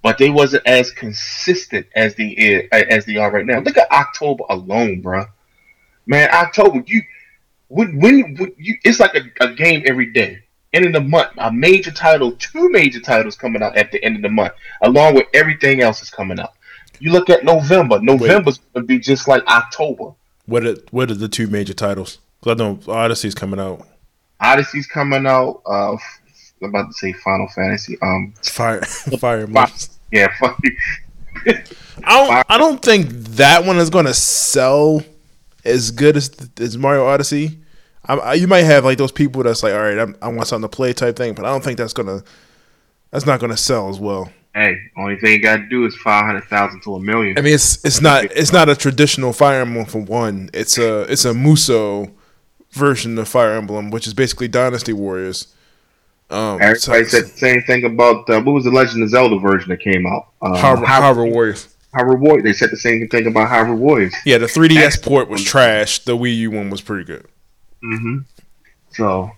but 0.02 0.18
they 0.18 0.30
wasn't 0.30 0.66
as 0.66 0.90
consistent 0.90 1.86
as 1.94 2.14
the 2.14 2.68
as 2.72 3.06
they 3.06 3.16
are 3.16 3.30
right 3.30 3.46
now. 3.46 3.60
Look 3.60 3.78
at 3.78 3.90
October 3.90 4.44
alone, 4.48 5.00
bro. 5.00 5.24
Man, 6.06 6.28
October, 6.32 6.82
you 6.86 7.02
when 7.68 7.98
when, 7.98 8.36
when 8.36 8.52
you 8.56 8.76
it's 8.84 9.00
like 9.00 9.14
a, 9.14 9.44
a 9.44 9.54
game 9.54 9.82
every 9.86 10.12
day. 10.12 10.42
End 10.72 10.84
of 10.84 10.92
the 10.92 11.00
month, 11.00 11.30
a 11.38 11.50
major 11.50 11.90
title, 11.90 12.32
two 12.32 12.68
major 12.70 13.00
titles 13.00 13.34
coming 13.36 13.62
out 13.62 13.76
at 13.76 13.92
the 13.92 14.04
end 14.04 14.16
of 14.16 14.22
the 14.22 14.28
month, 14.28 14.52
along 14.82 15.14
with 15.14 15.26
everything 15.32 15.80
else 15.80 16.02
is 16.02 16.10
coming 16.10 16.38
out. 16.38 16.52
You 16.98 17.12
look 17.12 17.30
at 17.30 17.44
November. 17.44 17.98
November's 18.00 18.58
Wait. 18.58 18.72
gonna 18.74 18.86
be 18.86 18.98
just 18.98 19.26
like 19.26 19.46
October. 19.46 20.12
What 20.46 20.66
are 20.66 20.76
what 20.90 21.10
are 21.10 21.14
the 21.14 21.28
two 21.28 21.46
major 21.46 21.72
titles? 21.72 22.18
I 22.44 22.54
know 22.54 22.78
Odyssey's 22.86 23.34
coming 23.34 23.58
out. 23.58 23.86
Odyssey's 24.40 24.86
coming 24.86 25.26
out. 25.26 25.62
Uh, 25.66 25.96
I'm 26.62 26.68
about 26.68 26.88
to 26.88 26.92
say 26.92 27.12
Final 27.12 27.48
Fantasy. 27.48 27.98
Um, 28.02 28.34
Fire, 28.42 28.80
Fire, 29.18 29.46
Fire 29.46 29.68
Yeah, 30.12 30.28
fuck 30.38 30.60
I 32.04 32.26
don't. 32.26 32.46
I 32.50 32.58
don't 32.58 32.82
think 32.82 33.08
that 33.08 33.64
one 33.64 33.78
is 33.78 33.90
going 33.90 34.06
to 34.06 34.14
sell 34.14 35.02
as 35.66 35.90
good 35.90 36.16
as 36.16 36.30
as 36.58 36.76
Mario 36.76 37.06
Odyssey. 37.06 37.60
I, 38.08 38.14
I, 38.14 38.34
you 38.34 38.46
might 38.46 38.62
have 38.62 38.84
like 38.84 38.98
those 38.98 39.12
people 39.12 39.42
that's 39.42 39.62
like, 39.62 39.72
all 39.74 39.80
right, 39.80 39.98
I'm, 39.98 40.16
I 40.22 40.28
want 40.28 40.46
something 40.46 40.68
to 40.68 40.74
play 40.74 40.92
type 40.92 41.16
thing, 41.16 41.34
but 41.34 41.44
I 41.44 41.48
don't 41.48 41.62
think 41.62 41.76
that's 41.78 41.92
gonna 41.92 42.22
that's 43.10 43.26
not 43.26 43.40
gonna 43.40 43.56
sell 43.56 43.88
as 43.88 43.98
well. 43.98 44.30
Hey, 44.54 44.78
only 44.96 45.16
thing 45.16 45.32
you 45.32 45.42
got 45.42 45.56
to 45.56 45.68
do 45.68 45.84
is 45.84 45.94
five 45.96 46.24
hundred 46.24 46.44
thousand 46.44 46.82
to 46.82 46.94
a 46.94 47.00
million. 47.00 47.38
I 47.38 47.42
mean, 47.42 47.54
it's 47.54 47.84
it's 47.84 48.00
not 48.00 48.24
it's 48.24 48.52
not 48.52 48.68
a 48.68 48.76
traditional 48.76 49.32
Fire 49.32 49.60
Emblem 49.60 49.84
for 49.84 50.00
one. 50.00 50.48
It's 50.54 50.78
a 50.78 51.02
it's 51.02 51.24
a 51.24 51.32
Musou 51.32 52.12
version 52.70 53.18
of 53.18 53.28
Fire 53.28 53.52
Emblem, 53.52 53.90
which 53.90 54.06
is 54.06 54.14
basically 54.14 54.48
Dynasty 54.48 54.92
Warriors. 54.92 55.52
Um, 56.30 56.58
Everybody 56.60 56.78
so, 56.80 56.92
said 57.04 57.24
the 57.24 57.38
same 57.38 57.62
thing 57.62 57.84
about 57.84 58.28
uh, 58.30 58.40
what 58.40 58.52
was 58.52 58.64
the 58.64 58.70
Legend 58.70 59.02
of 59.02 59.10
Zelda 59.10 59.38
version 59.38 59.68
that 59.68 59.80
came 59.80 60.06
out? 60.06 60.28
Um, 60.40 60.54
Hyrule, 60.54 60.84
Hyrule 60.84 61.32
Warriors. 61.32 61.75
Hyrule 61.96 62.18
Warriors. 62.18 62.44
They 62.44 62.52
said 62.52 62.70
the 62.70 62.76
same 62.76 63.06
thing 63.08 63.26
about 63.26 63.48
Hyrule 63.48 63.76
Warriors. 63.76 64.14
Yeah, 64.24 64.38
the 64.38 64.46
3DS 64.46 65.02
port 65.02 65.28
was 65.28 65.42
trash. 65.42 66.00
The 66.00 66.16
Wii 66.16 66.36
U 66.38 66.50
one 66.50 66.70
was 66.70 66.80
pretty 66.80 67.04
good. 67.04 67.26
Mm-hmm. 67.82 68.18
So 68.90 69.30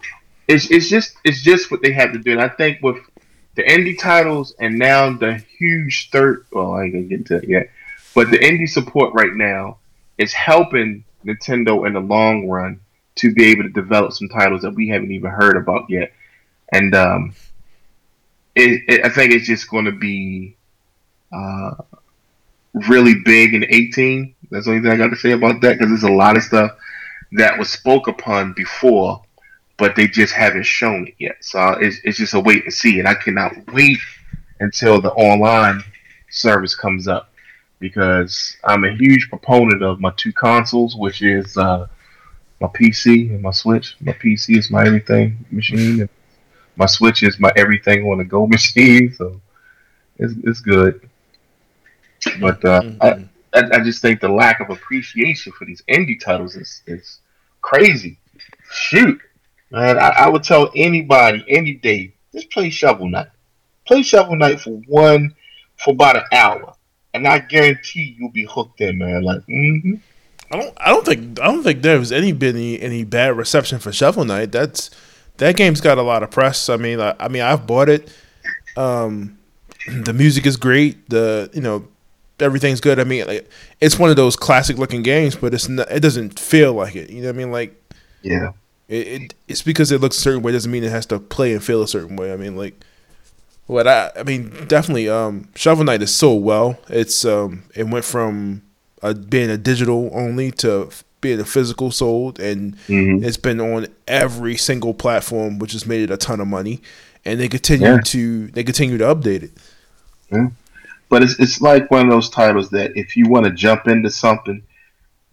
it's 0.46 0.70
it's 0.70 0.88
just 0.88 1.16
it's 1.24 1.42
just 1.42 1.70
what 1.70 1.82
they 1.82 1.92
had 1.92 2.12
to 2.12 2.18
do. 2.18 2.32
And 2.32 2.40
I 2.40 2.48
think 2.48 2.82
with 2.82 2.96
the 3.54 3.62
indie 3.64 3.98
titles 3.98 4.54
and 4.58 4.78
now 4.78 5.12
the 5.12 5.42
huge 5.58 6.10
third. 6.10 6.46
Well, 6.52 6.74
I 6.74 6.84
ain't 6.84 6.92
gonna 6.92 7.04
get 7.04 7.18
into 7.18 7.36
it 7.36 7.48
yet, 7.48 7.70
but 8.14 8.30
the 8.30 8.38
indie 8.38 8.68
support 8.68 9.14
right 9.14 9.34
now 9.34 9.78
is 10.16 10.32
helping 10.32 11.04
Nintendo 11.24 11.86
in 11.86 11.92
the 11.94 12.00
long 12.00 12.48
run 12.48 12.80
to 13.16 13.32
be 13.32 13.46
able 13.46 13.64
to 13.64 13.68
develop 13.68 14.12
some 14.12 14.28
titles 14.28 14.62
that 14.62 14.74
we 14.74 14.88
haven't 14.88 15.12
even 15.12 15.30
heard 15.30 15.56
about 15.56 15.90
yet. 15.90 16.12
And 16.72 16.94
um, 16.94 17.34
it, 18.54 18.82
it, 18.88 19.04
I 19.04 19.08
think 19.08 19.32
it's 19.32 19.46
just 19.46 19.68
going 19.68 19.86
to 19.86 19.92
be 19.92 20.56
uh, 21.32 21.74
really 22.74 23.16
big 23.24 23.54
in 23.54 23.64
18. 23.64 24.34
That's 24.50 24.66
the 24.66 24.72
only 24.72 24.82
thing 24.82 24.92
I 24.92 24.96
got 24.96 25.10
to 25.10 25.16
say 25.16 25.32
about 25.32 25.60
that 25.60 25.78
because 25.78 25.88
there's 25.88 26.10
a 26.10 26.14
lot 26.14 26.36
of 26.36 26.42
stuff 26.42 26.72
that 27.32 27.58
was 27.58 27.70
spoke 27.70 28.08
upon 28.08 28.54
before 28.54 29.22
but 29.78 29.94
they 29.96 30.06
just 30.06 30.34
haven't 30.34 30.66
shown 30.66 31.06
it 31.06 31.14
yet. 31.18 31.36
So 31.40 31.70
it's, 31.80 31.98
it's 32.04 32.18
just 32.18 32.34
a 32.34 32.40
wait 32.40 32.64
and 32.64 32.72
see, 32.72 32.98
and 32.98 33.08
I 33.08 33.14
cannot 33.14 33.52
wait 33.72 33.98
until 34.60 35.00
the 35.00 35.12
online 35.12 35.82
service 36.30 36.74
comes 36.74 37.08
up 37.08 37.30
because 37.78 38.56
I'm 38.64 38.84
a 38.84 38.92
huge 38.92 39.28
proponent 39.30 39.82
of 39.82 40.00
my 40.00 40.12
two 40.16 40.32
consoles, 40.32 40.96
which 40.96 41.22
is 41.22 41.56
uh, 41.56 41.86
my 42.60 42.66
PC 42.66 43.30
and 43.30 43.40
my 43.40 43.52
Switch. 43.52 43.96
My 44.00 44.12
PC 44.12 44.58
is 44.58 44.70
my 44.70 44.84
everything 44.84 45.46
machine, 45.52 46.00
and 46.00 46.08
my 46.76 46.86
Switch 46.86 47.22
is 47.22 47.38
my 47.38 47.52
everything 47.56 48.10
on 48.10 48.18
the 48.18 48.24
go 48.24 48.46
machine. 48.48 49.14
So 49.14 49.40
it's 50.18 50.34
it's 50.42 50.60
good. 50.60 51.07
But 52.40 52.64
uh, 52.64 52.82
mm-hmm. 52.82 53.02
I, 53.02 53.58
I, 53.58 53.80
I 53.80 53.84
just 53.84 54.02
think 54.02 54.20
the 54.20 54.28
lack 54.28 54.60
of 54.60 54.70
appreciation 54.70 55.52
for 55.52 55.64
these 55.64 55.82
indie 55.88 56.20
titles 56.20 56.56
is 56.56 56.82
is 56.86 57.20
crazy. 57.62 58.18
Shoot, 58.70 59.20
Man, 59.70 59.98
I, 59.98 60.08
I 60.08 60.28
would 60.28 60.42
tell 60.42 60.70
anybody 60.74 61.44
any 61.48 61.74
day, 61.74 62.14
just 62.32 62.50
play 62.50 62.70
Shovel 62.70 63.08
Knight. 63.08 63.28
Play 63.86 64.02
Shovel 64.02 64.36
Knight 64.36 64.60
for 64.60 64.70
one, 64.86 65.34
for 65.76 65.92
about 65.92 66.16
an 66.16 66.24
hour, 66.32 66.74
and 67.12 67.26
I 67.26 67.38
guarantee 67.40 68.16
you'll 68.18 68.30
be 68.30 68.44
hooked 68.44 68.80
in, 68.80 68.98
man. 68.98 69.22
Like, 69.22 69.40
mm-hmm. 69.42 69.94
I 70.50 70.58
don't, 70.58 70.78
I 70.80 70.88
don't 70.88 71.04
think, 71.04 71.40
I 71.40 71.46
don't 71.46 71.62
think 71.62 71.82
there 71.82 71.98
was 71.98 72.12
any 72.12 72.32
been 72.32 72.56
any, 72.56 72.80
any 72.80 73.04
bad 73.04 73.36
reception 73.36 73.78
for 73.78 73.92
Shovel 73.92 74.24
Knight. 74.24 74.52
That's 74.52 74.90
that 75.36 75.56
game's 75.56 75.82
got 75.82 75.98
a 75.98 76.02
lot 76.02 76.22
of 76.22 76.30
press. 76.30 76.70
I 76.70 76.78
mean, 76.78 77.00
I, 77.00 77.14
I 77.20 77.28
mean, 77.28 77.42
I've 77.42 77.66
bought 77.66 77.90
it. 77.90 78.10
Um, 78.76 79.38
the 79.86 80.14
music 80.14 80.46
is 80.46 80.56
great. 80.56 81.10
The 81.10 81.50
you 81.52 81.60
know 81.60 81.86
everything's 82.40 82.80
good. 82.80 82.98
I 82.98 83.04
mean, 83.04 83.26
like, 83.26 83.50
it's 83.80 83.98
one 83.98 84.10
of 84.10 84.16
those 84.16 84.36
classic 84.36 84.78
looking 84.78 85.02
games, 85.02 85.36
but 85.36 85.54
it's 85.54 85.68
not, 85.68 85.90
it 85.90 86.00
doesn't 86.00 86.38
feel 86.38 86.72
like 86.72 86.96
it. 86.96 87.10
You 87.10 87.22
know 87.22 87.28
what 87.28 87.34
I 87.34 87.38
mean? 87.38 87.52
Like, 87.52 87.92
yeah, 88.22 88.52
it, 88.88 89.06
it, 89.06 89.34
it's 89.46 89.62
because 89.62 89.92
it 89.92 90.00
looks 90.00 90.18
a 90.18 90.20
certain 90.20 90.42
way 90.42 90.52
doesn't 90.52 90.70
mean 90.70 90.84
it 90.84 90.90
has 90.90 91.06
to 91.06 91.18
play 91.18 91.52
and 91.52 91.62
feel 91.62 91.82
a 91.82 91.88
certain 91.88 92.16
way. 92.16 92.32
I 92.32 92.36
mean, 92.36 92.56
like 92.56 92.74
what 93.66 93.86
I 93.86 94.10
I 94.16 94.22
mean, 94.22 94.50
definitely. 94.66 95.08
Um, 95.08 95.48
Shovel 95.54 95.84
Knight 95.84 96.02
is 96.02 96.14
so 96.14 96.34
well. 96.34 96.78
It's 96.88 97.24
um, 97.24 97.64
it 97.74 97.86
went 97.86 98.04
from 98.04 98.62
uh, 99.02 99.12
being 99.12 99.50
a 99.50 99.58
digital 99.58 100.10
only 100.12 100.50
to 100.52 100.90
being 101.20 101.40
a 101.40 101.44
physical 101.44 101.90
sold, 101.90 102.40
and 102.40 102.76
mm-hmm. 102.86 103.24
it's 103.24 103.36
been 103.36 103.60
on 103.60 103.88
every 104.06 104.56
single 104.56 104.94
platform, 104.94 105.58
which 105.58 105.72
has 105.72 105.86
made 105.86 106.02
it 106.02 106.10
a 106.10 106.16
ton 106.16 106.40
of 106.40 106.48
money. 106.48 106.80
And 107.24 107.38
they 107.38 107.48
continue 107.48 107.88
yeah. 107.88 108.00
to 108.02 108.46
they 108.48 108.64
continue 108.64 108.96
to 108.98 109.04
update 109.04 109.42
it. 109.42 109.50
Yeah. 110.32 110.48
But 111.08 111.22
it's 111.22 111.38
it's 111.38 111.60
like 111.60 111.90
one 111.90 112.06
of 112.06 112.12
those 112.12 112.30
titles 112.30 112.70
that 112.70 112.96
if 112.96 113.16
you 113.16 113.28
want 113.28 113.46
to 113.46 113.52
jump 113.52 113.88
into 113.88 114.10
something 114.10 114.62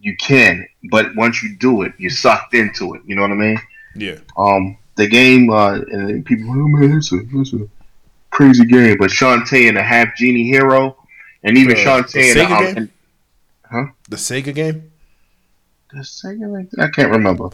you 0.00 0.16
can, 0.16 0.66
but 0.90 1.14
once 1.16 1.42
you 1.42 1.56
do 1.56 1.82
it, 1.82 1.92
you're 1.98 2.10
sucked 2.10 2.54
into 2.54 2.94
it. 2.94 3.02
You 3.04 3.16
know 3.16 3.22
what 3.22 3.32
I 3.32 3.34
mean? 3.34 3.58
Yeah. 3.94 4.18
Um, 4.36 4.78
the 4.96 5.06
game, 5.06 5.50
uh, 5.50 5.80
and 5.90 6.24
people, 6.24 6.50
oh 6.50 6.68
man, 6.68 6.96
it's 6.96 7.12
a, 7.12 7.20
it's 7.34 7.52
a 7.52 7.68
crazy 8.30 8.64
game. 8.64 8.96
But 8.98 9.10
Shantae 9.10 9.68
and 9.68 9.76
the 9.76 9.82
Half 9.82 10.16
Genie 10.16 10.44
Hero, 10.44 10.96
and 11.42 11.56
even 11.58 11.76
uh, 11.76 11.80
Shantae 11.80 12.30
and, 12.30 12.40
the, 12.40 12.54
um, 12.54 12.76
and, 12.76 12.90
huh? 13.70 13.86
The 14.08 14.16
Sega 14.16 14.54
game. 14.54 14.90
The 15.92 16.00
Sega, 16.00 16.68
I 16.78 16.88
can't 16.88 17.10
remember. 17.10 17.48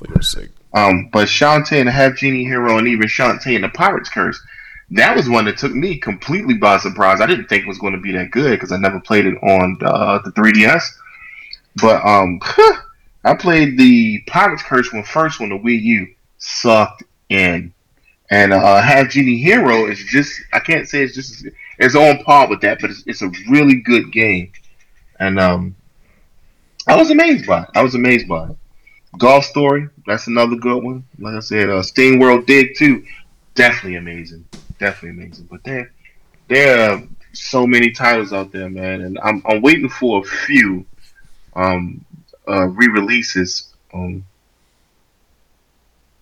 Um, 0.75 1.11
but 1.13 1.29
Shantae 1.29 1.79
and 1.79 1.89
the 1.89 1.93
Half 1.93 2.17
Genie 2.17 2.45
Hero, 2.45 2.79
and 2.79 2.89
even 2.89 3.07
Shantae 3.07 3.55
and 3.55 3.65
the 3.65 3.69
Pirate's 3.69 4.09
Curse. 4.09 4.41
That 4.91 5.17
was 5.17 5.29
one 5.29 5.47
that 5.47 5.57
took 5.57 5.73
me 5.73 5.97
completely 5.97 6.55
by 6.55 6.77
surprise. 6.79 7.21
I 7.21 7.27
didn't 7.27 7.49
think 7.49 7.65
it 7.65 7.69
was 7.69 7.79
going 7.79 7.95
to 7.95 8.01
be 8.01 8.13
that 8.13 8.31
good 8.31 8.51
because 8.51 8.73
I 8.73 8.77
never 8.77 9.01
played 9.01 9.27
it 9.27 9.37
on 9.43 9.79
uh, 9.81 10.19
the 10.19 10.33
3DS. 10.33 10.85
But 11.81 12.05
um, 12.05 12.41
I 13.25 13.35
played 13.35 13.79
the 13.79 14.23
Pirate's 14.27 14.63
Curse 14.63 14.93
one 14.93 15.05
first 15.05 15.41
when 15.41 15.51
the 15.51 15.59
Wii 15.59 15.81
U 15.81 16.15
sucked 16.39 17.05
in, 17.29 17.73
and 18.31 18.53
uh, 18.53 18.83
Half 18.83 19.11
Genie 19.11 19.39
Hero 19.39 19.87
is 19.87 19.99
just 19.99 20.41
I 20.53 20.59
can't 20.59 20.89
say 20.89 21.03
it's 21.03 21.15
just 21.15 21.47
it's 21.79 21.95
on 21.95 22.23
par 22.25 22.49
with 22.49 22.61
that, 22.63 22.81
but 22.81 22.91
it's, 22.91 23.05
it's 23.07 23.23
a 23.23 23.31
really 23.49 23.77
good 23.77 24.13
game, 24.13 24.53
and 25.19 25.39
um, 25.39 25.77
I 26.87 26.97
was 26.97 27.11
amazed 27.11 27.47
by 27.47 27.63
it. 27.63 27.69
I 27.75 27.83
was 27.83 27.95
amazed 27.95 28.29
by 28.29 28.51
it. 28.51 28.57
Golf 29.19 29.45
Story, 29.45 29.89
that's 30.07 30.27
another 30.27 30.57
good 30.57 30.83
one. 30.83 31.05
Like 31.19 31.35
I 31.35 31.41
said, 31.41 31.69
uh, 31.69 31.83
SteamWorld 31.83 32.47
Dig 32.47 32.77
too, 32.77 33.05
definitely 33.55 33.97
amazing, 33.97 34.47
definitely 34.83 35.23
amazing. 35.23 35.49
But 35.51 35.63
there, 35.65 35.93
there 36.49 36.91
are 36.91 37.03
so 37.33 37.67
many 37.67 37.93
titles 37.93 38.33
out 38.33 38.53
there, 38.53 38.69
man, 38.69 39.03
and 39.03 39.19
I'm 39.23 39.43
I'm 39.47 39.63
waiting 39.63 39.89
for 39.89 40.21
a 40.21 40.25
few 40.25 40.85
um, 41.55 42.05
uh, 42.49 42.67
re-releases 42.67 43.73
um, 43.95 44.25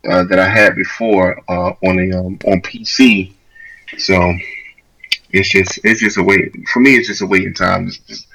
uh, 0.08 0.24
that 0.24 0.38
I 0.38 0.48
had 0.48 0.76
before 0.76 1.42
uh, 1.48 1.72
on 1.88 1.98
a 1.98 2.18
um, 2.18 2.38
on 2.44 2.60
PC. 2.60 3.32
So 3.98 4.14
it's 5.30 5.48
just 5.48 5.80
it's 5.82 6.00
just 6.00 6.18
a 6.18 6.22
wait 6.22 6.52
for 6.68 6.80
me. 6.80 6.96
It's 6.96 7.08
just 7.08 7.22
a 7.22 7.26
waiting 7.26 7.54
time. 7.54 7.90
Just, 8.06 8.26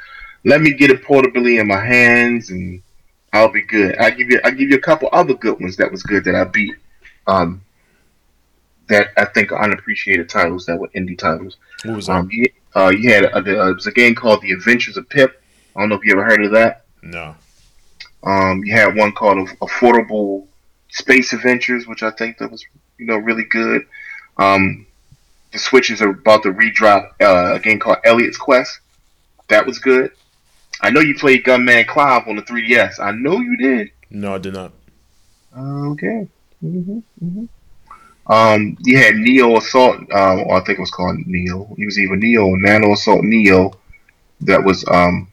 let 0.43 0.61
me 0.61 0.73
get 0.73 0.91
it 0.91 1.03
portably 1.03 1.59
in 1.59 1.67
my 1.67 1.83
hands, 1.83 2.49
and 2.49 2.81
I'll 3.31 3.51
be 3.51 3.61
good. 3.61 3.97
I 3.97 4.09
give 4.09 4.29
you 4.29 4.39
I 4.43 4.51
give 4.51 4.69
you 4.69 4.77
a 4.77 4.81
couple 4.81 5.09
other 5.11 5.35
good 5.35 5.59
ones 5.59 5.77
that 5.77 5.91
was 5.91 6.03
good 6.03 6.23
that 6.25 6.35
I 6.35 6.45
beat. 6.45 6.75
Um, 7.27 7.64
that 8.87 9.09
I 9.17 9.25
think 9.25 9.51
are 9.51 9.61
unappreciated 9.61 10.29
titles 10.29 10.65
that 10.65 10.77
were 10.77 10.89
indie 10.89 11.17
titles. 11.17 11.57
What 11.83 11.95
was 11.95 12.07
that? 12.07 12.13
Um, 12.13 12.29
you, 12.31 12.47
uh, 12.75 12.89
you 12.89 13.11
had 13.11 13.25
a, 13.25 13.37
a, 13.37 13.69
it 13.69 13.75
was 13.75 13.87
a 13.87 13.91
game 13.91 14.15
called 14.15 14.41
The 14.41 14.51
Adventures 14.51 14.97
of 14.97 15.09
Pip. 15.09 15.41
I 15.75 15.79
don't 15.79 15.89
know 15.89 15.95
if 15.95 16.03
you 16.03 16.13
ever 16.13 16.23
heard 16.23 16.43
of 16.43 16.51
that. 16.51 16.85
No. 17.01 17.35
Um, 18.23 18.63
you 18.63 18.73
had 18.73 18.95
one 18.95 19.11
called 19.11 19.49
Affordable 19.61 20.47
Space 20.89 21.33
Adventures, 21.33 21.87
which 21.87 22.03
I 22.03 22.11
think 22.11 22.37
that 22.37 22.51
was 22.51 22.65
you 22.97 23.05
know 23.05 23.17
really 23.17 23.43
good. 23.43 23.85
Um, 24.37 24.85
the 25.51 25.59
Switches 25.59 26.01
are 26.01 26.09
about 26.09 26.43
to 26.43 26.51
redrop 26.51 27.15
uh, 27.21 27.53
a 27.53 27.59
game 27.59 27.79
called 27.79 27.97
Elliot's 28.03 28.37
Quest. 28.37 28.79
That 29.47 29.65
was 29.65 29.79
good. 29.79 30.11
I 30.81 30.89
know 30.89 30.99
you 30.99 31.15
played 31.15 31.43
Gunman 31.43 31.85
Clive 31.85 32.27
on 32.27 32.35
the 32.35 32.41
3DS. 32.41 32.99
I 32.99 33.11
know 33.11 33.39
you 33.39 33.55
did. 33.57 33.91
No, 34.09 34.35
I 34.35 34.37
did 34.37 34.53
not. 34.53 34.73
Okay. 35.57 36.27
Mm-hmm, 36.63 36.97
mm-hmm. 37.23 37.45
Um, 38.27 38.77
you 38.81 38.97
had 38.97 39.15
Neo 39.15 39.57
Assault. 39.57 39.97
Um, 40.11 40.41
or 40.47 40.57
I 40.57 40.63
think 40.63 40.79
it 40.79 40.81
was 40.81 40.91
called 40.91 41.17
Neo. 41.25 41.73
He 41.77 41.85
was 41.85 41.99
either 41.99 42.15
Neo 42.15 42.55
Nano 42.55 42.93
Assault 42.93 43.23
Neo. 43.23 43.73
That 44.41 44.63
was 44.63 44.85
um, 44.87 45.29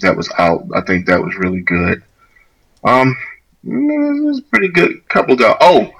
that 0.00 0.16
was 0.16 0.30
out. 0.38 0.66
I 0.74 0.80
think 0.82 1.06
that 1.06 1.22
was 1.22 1.36
really 1.36 1.60
good. 1.60 2.02
Um, 2.84 3.16
it 3.64 4.24
was 4.24 4.40
pretty 4.40 4.68
good. 4.68 5.08
Couple 5.08 5.34
of 5.34 5.56
oh, 5.60 5.92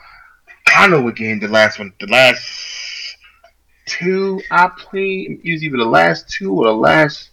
I 0.67 0.89
know 0.89 1.11
game 1.11 1.39
the 1.39 1.49
last 1.49 1.79
one. 1.79 1.93
The 2.01 2.07
last 2.07 3.17
two 3.87 4.41
I 4.51 4.69
played. 4.77 5.41
It 5.45 5.53
was 5.53 5.63
either 5.63 5.77
the 5.77 5.85
last 5.85 6.29
two 6.29 6.55
or 6.55 6.65
the 6.65 6.73
last 6.73 7.31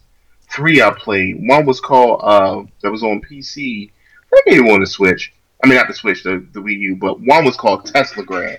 three 0.52 0.82
I 0.82 0.90
played. 0.90 1.36
One 1.46 1.66
was 1.66 1.80
called 1.80 2.20
uh, 2.22 2.62
that 2.82 2.90
was 2.90 3.02
on 3.02 3.22
PC. 3.22 3.90
I 4.32 4.42
think 4.44 4.58
it 4.58 4.72
on 4.72 4.80
the 4.80 4.86
Switch. 4.86 5.32
I 5.62 5.66
mean, 5.66 5.76
not 5.76 5.88
the 5.88 5.94
Switch, 5.94 6.22
the, 6.22 6.46
the 6.52 6.60
Wii 6.60 6.78
U, 6.78 6.96
but 6.96 7.20
one 7.20 7.44
was 7.44 7.56
called 7.56 7.84
Teslagrad. 7.84 8.58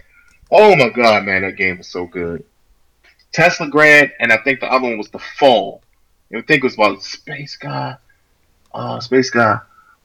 Oh 0.51 0.75
my 0.75 0.89
god, 0.89 1.23
man, 1.25 1.43
that 1.43 1.55
game 1.55 1.77
was 1.77 1.87
so 1.87 2.05
good. 2.05 2.43
Teslagrad, 3.33 4.11
and 4.19 4.33
I 4.33 4.37
think 4.37 4.59
the 4.59 4.71
other 4.71 4.87
one 4.87 4.97
was 4.97 5.09
The 5.09 5.19
Fall. 5.19 5.81
I 6.35 6.41
think 6.41 6.59
it 6.59 6.63
was 6.63 6.73
about 6.75 7.01
space 7.03 7.55
guy, 7.55 7.95
uh, 8.73 8.99
space 8.99 9.29
guy. 9.29 9.59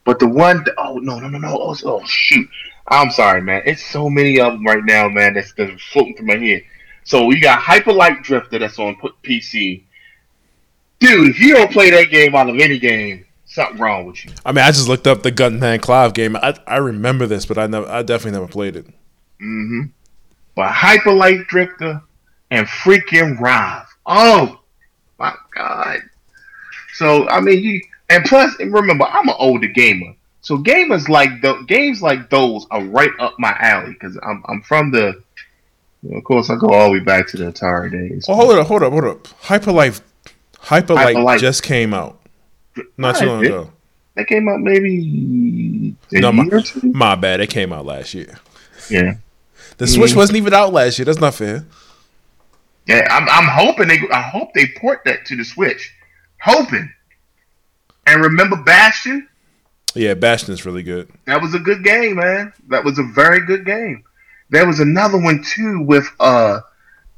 But 0.05 0.21
the 0.21 0.29
one, 0.29 0.65
oh 0.79 0.99
no, 0.99 1.19
no, 1.19 1.29
no, 1.29 1.39
no, 1.39 1.59
oh, 1.61 1.77
oh 1.85 2.05
shoot, 2.05 2.49
I'm 2.89 3.11
sorry, 3.11 3.43
man. 3.43 3.63
It's 3.67 3.85
so 3.85 4.09
many 4.09 4.41
of 4.41 4.53
them 4.53 4.65
right 4.65 4.85
now, 4.85 5.09
man. 5.09 5.35
That's, 5.35 5.53
that's 5.55 5.83
floating 5.83 6.17
through 6.17 6.27
my 6.27 6.37
head. 6.37 6.63
So 7.03 7.31
you 7.31 7.41
got 7.41 7.61
Hyper 7.61 7.93
Light 7.93 8.23
Drifter 8.23 8.59
that's 8.59 8.79
on 8.79 8.97
PC. 9.23 9.83
Dude, 11.01 11.29
if 11.29 11.41
you 11.41 11.55
don't 11.55 11.71
play 11.71 11.91
that 11.91 12.11
game 12.11 12.35
out 12.35 12.49
of 12.49 12.57
any 12.59 12.79
game, 12.79 13.25
something 13.45 13.79
wrong 13.79 14.07
with 14.07 14.25
you. 14.25 14.33
I 14.45 14.53
mean, 14.53 14.65
I 14.65 14.69
just 14.69 14.89
looked 14.89 15.07
up 15.07 15.23
the 15.23 15.31
Gunman 15.31 15.81
Clive 15.81 16.15
game. 16.15 16.37
I 16.37 16.57
I 16.67 16.77
remember 16.77 17.27
this, 17.27 17.47
but 17.47 17.59
I 17.59 17.67
never, 17.67 17.89
I 17.89 18.03
definitely 18.03 18.39
never 18.39 18.51
played 18.51 18.77
it. 18.77 18.87
Mm-hmm. 19.41 19.83
But 20.57 20.73
Hyper 20.73 21.13
Light 21.13 21.47
Drifter 21.47 22.03
and 22.51 22.67
freaking 22.67 23.39
Rive. 23.39 23.87
Oh 24.07 24.61
my 25.19 25.35
god. 25.55 26.01
So 26.95 27.29
I 27.29 27.41
mean, 27.41 27.63
you 27.63 27.81
and 28.09 28.25
plus 28.25 28.59
remember, 28.59 29.05
I'm 29.05 29.29
an 29.29 29.35
older 29.39 29.69
gamer. 29.69 30.15
So 30.41 30.57
gamers 30.59 31.09
like 31.09 31.43
the 31.43 31.63
games 31.67 32.01
like 32.03 32.31
those 32.31 32.67
are 32.71 32.83
right 32.85 33.11
up 33.19 33.35
my 33.39 33.55
alley 33.59 33.93
because 33.93 34.19
I'm 34.23 34.43
I'm 34.49 34.63
from 34.63 34.91
the. 34.91 35.23
Of 36.13 36.23
course, 36.23 36.51
I 36.51 36.57
go 36.57 36.69
all 36.69 36.87
the 36.87 36.99
way 36.99 37.01
back 37.01 37.27
to 37.29 37.37
the 37.37 37.51
Atari 37.51 37.91
days. 37.91 38.27
Oh, 38.29 38.35
hold 38.37 38.57
up, 38.57 38.67
hold 38.69 38.83
up, 38.85 38.93
hold 38.93 39.05
up. 39.05 39.25
Hyperlife, 39.25 40.01
Hyperlight, 40.55 41.15
Hyperlight. 41.17 41.39
just 41.41 41.65
came 41.65 41.93
out 41.93 42.21
not 42.97 43.17
too 43.17 43.27
long 43.27 43.45
ago. 43.45 43.73
That 44.15 44.29
came 44.29 44.49
out 44.49 44.61
maybe 44.61 45.97
no, 46.13 46.33
my, 46.33 46.63
my, 46.85 47.15
bad. 47.17 47.41
It 47.41 47.51
came 47.51 47.73
out 47.73 47.85
last 47.85 48.15
year. 48.15 48.39
Yeah, 48.89 49.15
the 49.79 49.87
Switch 49.87 50.11
mm-hmm. 50.11 50.19
wasn't 50.19 50.39
even 50.39 50.55
out 50.55 50.73
last 50.73 50.99
year. 50.99 51.05
That's 51.05 51.21
not 51.21 51.35
fair. 51.35 51.67
Yeah, 52.87 53.07
I'm, 53.11 53.29
I'm 53.29 53.49
hoping 53.49 53.89
they. 53.89 54.01
I 54.13 54.23
hope 54.23 54.55
they 54.55 54.69
port 54.77 55.03
that 55.05 55.27
to 55.27 55.37
the 55.37 55.45
Switch. 55.45 55.93
Hoping. 56.41 56.93
And 58.07 58.23
remember 58.23 58.57
Bastion? 58.57 59.29
Yeah, 59.95 60.15
Bastion's 60.15 60.65
really 60.65 60.83
good. 60.83 61.09
That 61.25 61.43
was 61.43 61.55
a 61.55 61.59
good 61.59 61.83
game, 61.83 62.17
man. 62.17 62.53
That 62.69 62.85
was 62.85 62.99
a 62.99 63.03
very 63.03 63.45
good 63.45 63.65
game. 63.65 64.05
There 64.51 64.67
was 64.67 64.79
another 64.79 65.19
one 65.19 65.43
too 65.43 65.83
with 65.83 66.09
uh 66.21 66.61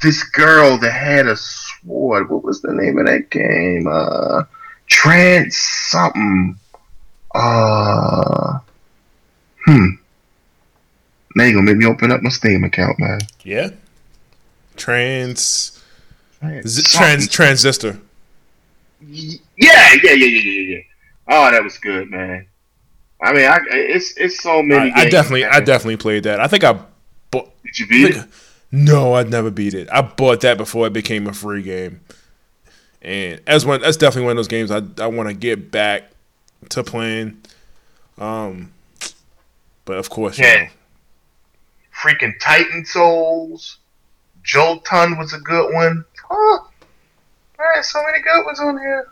this 0.01 0.23
girl 0.23 0.79
that 0.79 0.92
had 0.92 1.27
a 1.27 1.37
sword. 1.37 2.31
What 2.31 2.44
was 2.44 2.62
the 2.62 2.73
name 2.73 2.99
of 2.99 3.07
that 3.07 3.31
game? 3.31 3.87
Uh 3.90 4.44
Trans 4.87 5.57
something. 5.57 6.57
Uh 7.35 8.61
hmm. 9.66 9.88
Now 11.38 11.44
you 11.44 11.53
gonna 11.53 11.66
make 11.66 11.77
me 11.77 11.87
open 11.87 12.11
up 12.11 12.20
my 12.20 12.31
Steam 12.31 12.64
account, 12.64 12.98
man. 12.98 13.20
Yeah. 13.44 13.70
Trans 14.74 15.81
trans, 16.40 16.83
trans 16.83 17.29
transistor. 17.29 18.01
Yeah, 19.01 19.37
yeah, 19.57 19.94
yeah, 20.03 20.12
yeah, 20.14 20.27
yeah, 20.27 20.77
yeah. 20.77 20.83
Oh, 21.29 21.48
that 21.53 21.62
was 21.62 21.79
good, 21.79 22.11
man. 22.11 22.44
I 23.22 23.33
mean, 23.33 23.44
I, 23.44 23.61
it's 23.70 24.16
it's 24.16 24.42
so 24.42 24.64
many. 24.64 24.90
I, 24.90 25.03
I 25.03 25.09
definitely, 25.11 25.42
man. 25.42 25.55
I 25.55 25.61
definitely 25.61 25.98
played 25.98 26.24
that. 26.24 26.40
I 26.40 26.48
think 26.48 26.64
I 26.64 26.77
bought. 27.31 27.53
Did 27.62 27.79
you 27.79 27.87
beat 27.87 28.16
it? 28.16 28.24
No, 28.72 29.14
I'd 29.14 29.31
never 29.31 29.53
beat 29.53 29.74
it. 29.74 29.88
I 29.92 30.01
bought 30.03 30.40
that 30.40 30.59
before 30.59 30.88
it 30.88 30.92
became 30.92 31.29
a 31.29 31.33
free 31.33 31.62
game, 31.62 32.01
and 33.01 33.40
as 33.46 33.64
one, 33.64 33.81
that's 33.81 33.96
definitely 33.96 34.24
one 34.24 34.33
of 34.33 34.38
those 34.38 34.48
games 34.48 34.72
I 34.72 34.83
I 35.01 35.07
want 35.07 35.29
to 35.29 35.35
get 35.37 35.70
back 35.70 36.11
to 36.70 36.83
playing. 36.83 37.40
Um, 38.18 38.72
but 39.85 39.98
of 39.98 40.11
course, 40.11 40.37
yeah. 40.37 40.53
You 40.53 40.64
know. 40.64 40.70
Freaking 42.00 42.38
Titan 42.40 42.84
Souls, 42.84 43.78
Jotun 44.42 45.18
was 45.18 45.32
a 45.32 45.38
good 45.38 45.72
one. 45.74 46.04
Oh, 46.30 46.68
all 47.58 47.66
right, 47.74 47.84
so 47.84 48.02
many 48.04 48.22
good 48.22 48.44
ones 48.44 48.61
on 48.61 48.78
here. 48.78 49.11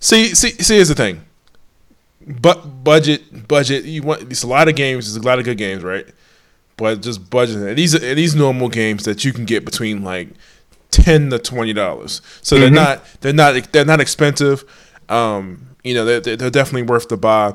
See, 0.00 0.34
see, 0.34 0.50
see. 0.50 0.76
Here's 0.76 0.88
the 0.88 0.94
thing 0.94 1.24
but 2.26 2.84
budget, 2.84 3.48
budget. 3.48 3.84
You 3.84 4.02
want 4.02 4.22
it's 4.22 4.42
a 4.42 4.46
lot 4.46 4.68
of 4.68 4.76
games. 4.76 5.06
There's 5.06 5.22
a 5.22 5.26
lot 5.26 5.38
of 5.38 5.44
good 5.44 5.58
games, 5.58 5.82
right? 5.82 6.06
But 6.76 7.02
just 7.02 7.28
budget. 7.30 7.56
And 7.56 7.76
these 7.76 7.94
are 7.94 8.14
these 8.14 8.34
normal 8.34 8.68
games 8.68 9.04
that 9.04 9.24
you 9.24 9.32
can 9.32 9.44
get 9.44 9.64
between 9.64 10.02
like 10.02 10.28
ten 10.90 11.30
to 11.30 11.38
twenty 11.38 11.72
dollars. 11.72 12.22
So 12.42 12.56
mm-hmm. 12.56 12.62
they're 12.62 12.84
not 12.84 13.04
they're 13.20 13.32
not 13.32 13.72
they're 13.72 13.84
not 13.84 14.00
expensive. 14.00 14.64
Um, 15.08 15.76
you 15.82 15.92
know, 15.94 16.04
they're, 16.04 16.36
they're 16.36 16.50
definitely 16.50 16.84
worth 16.84 17.08
the 17.08 17.16
buy. 17.16 17.54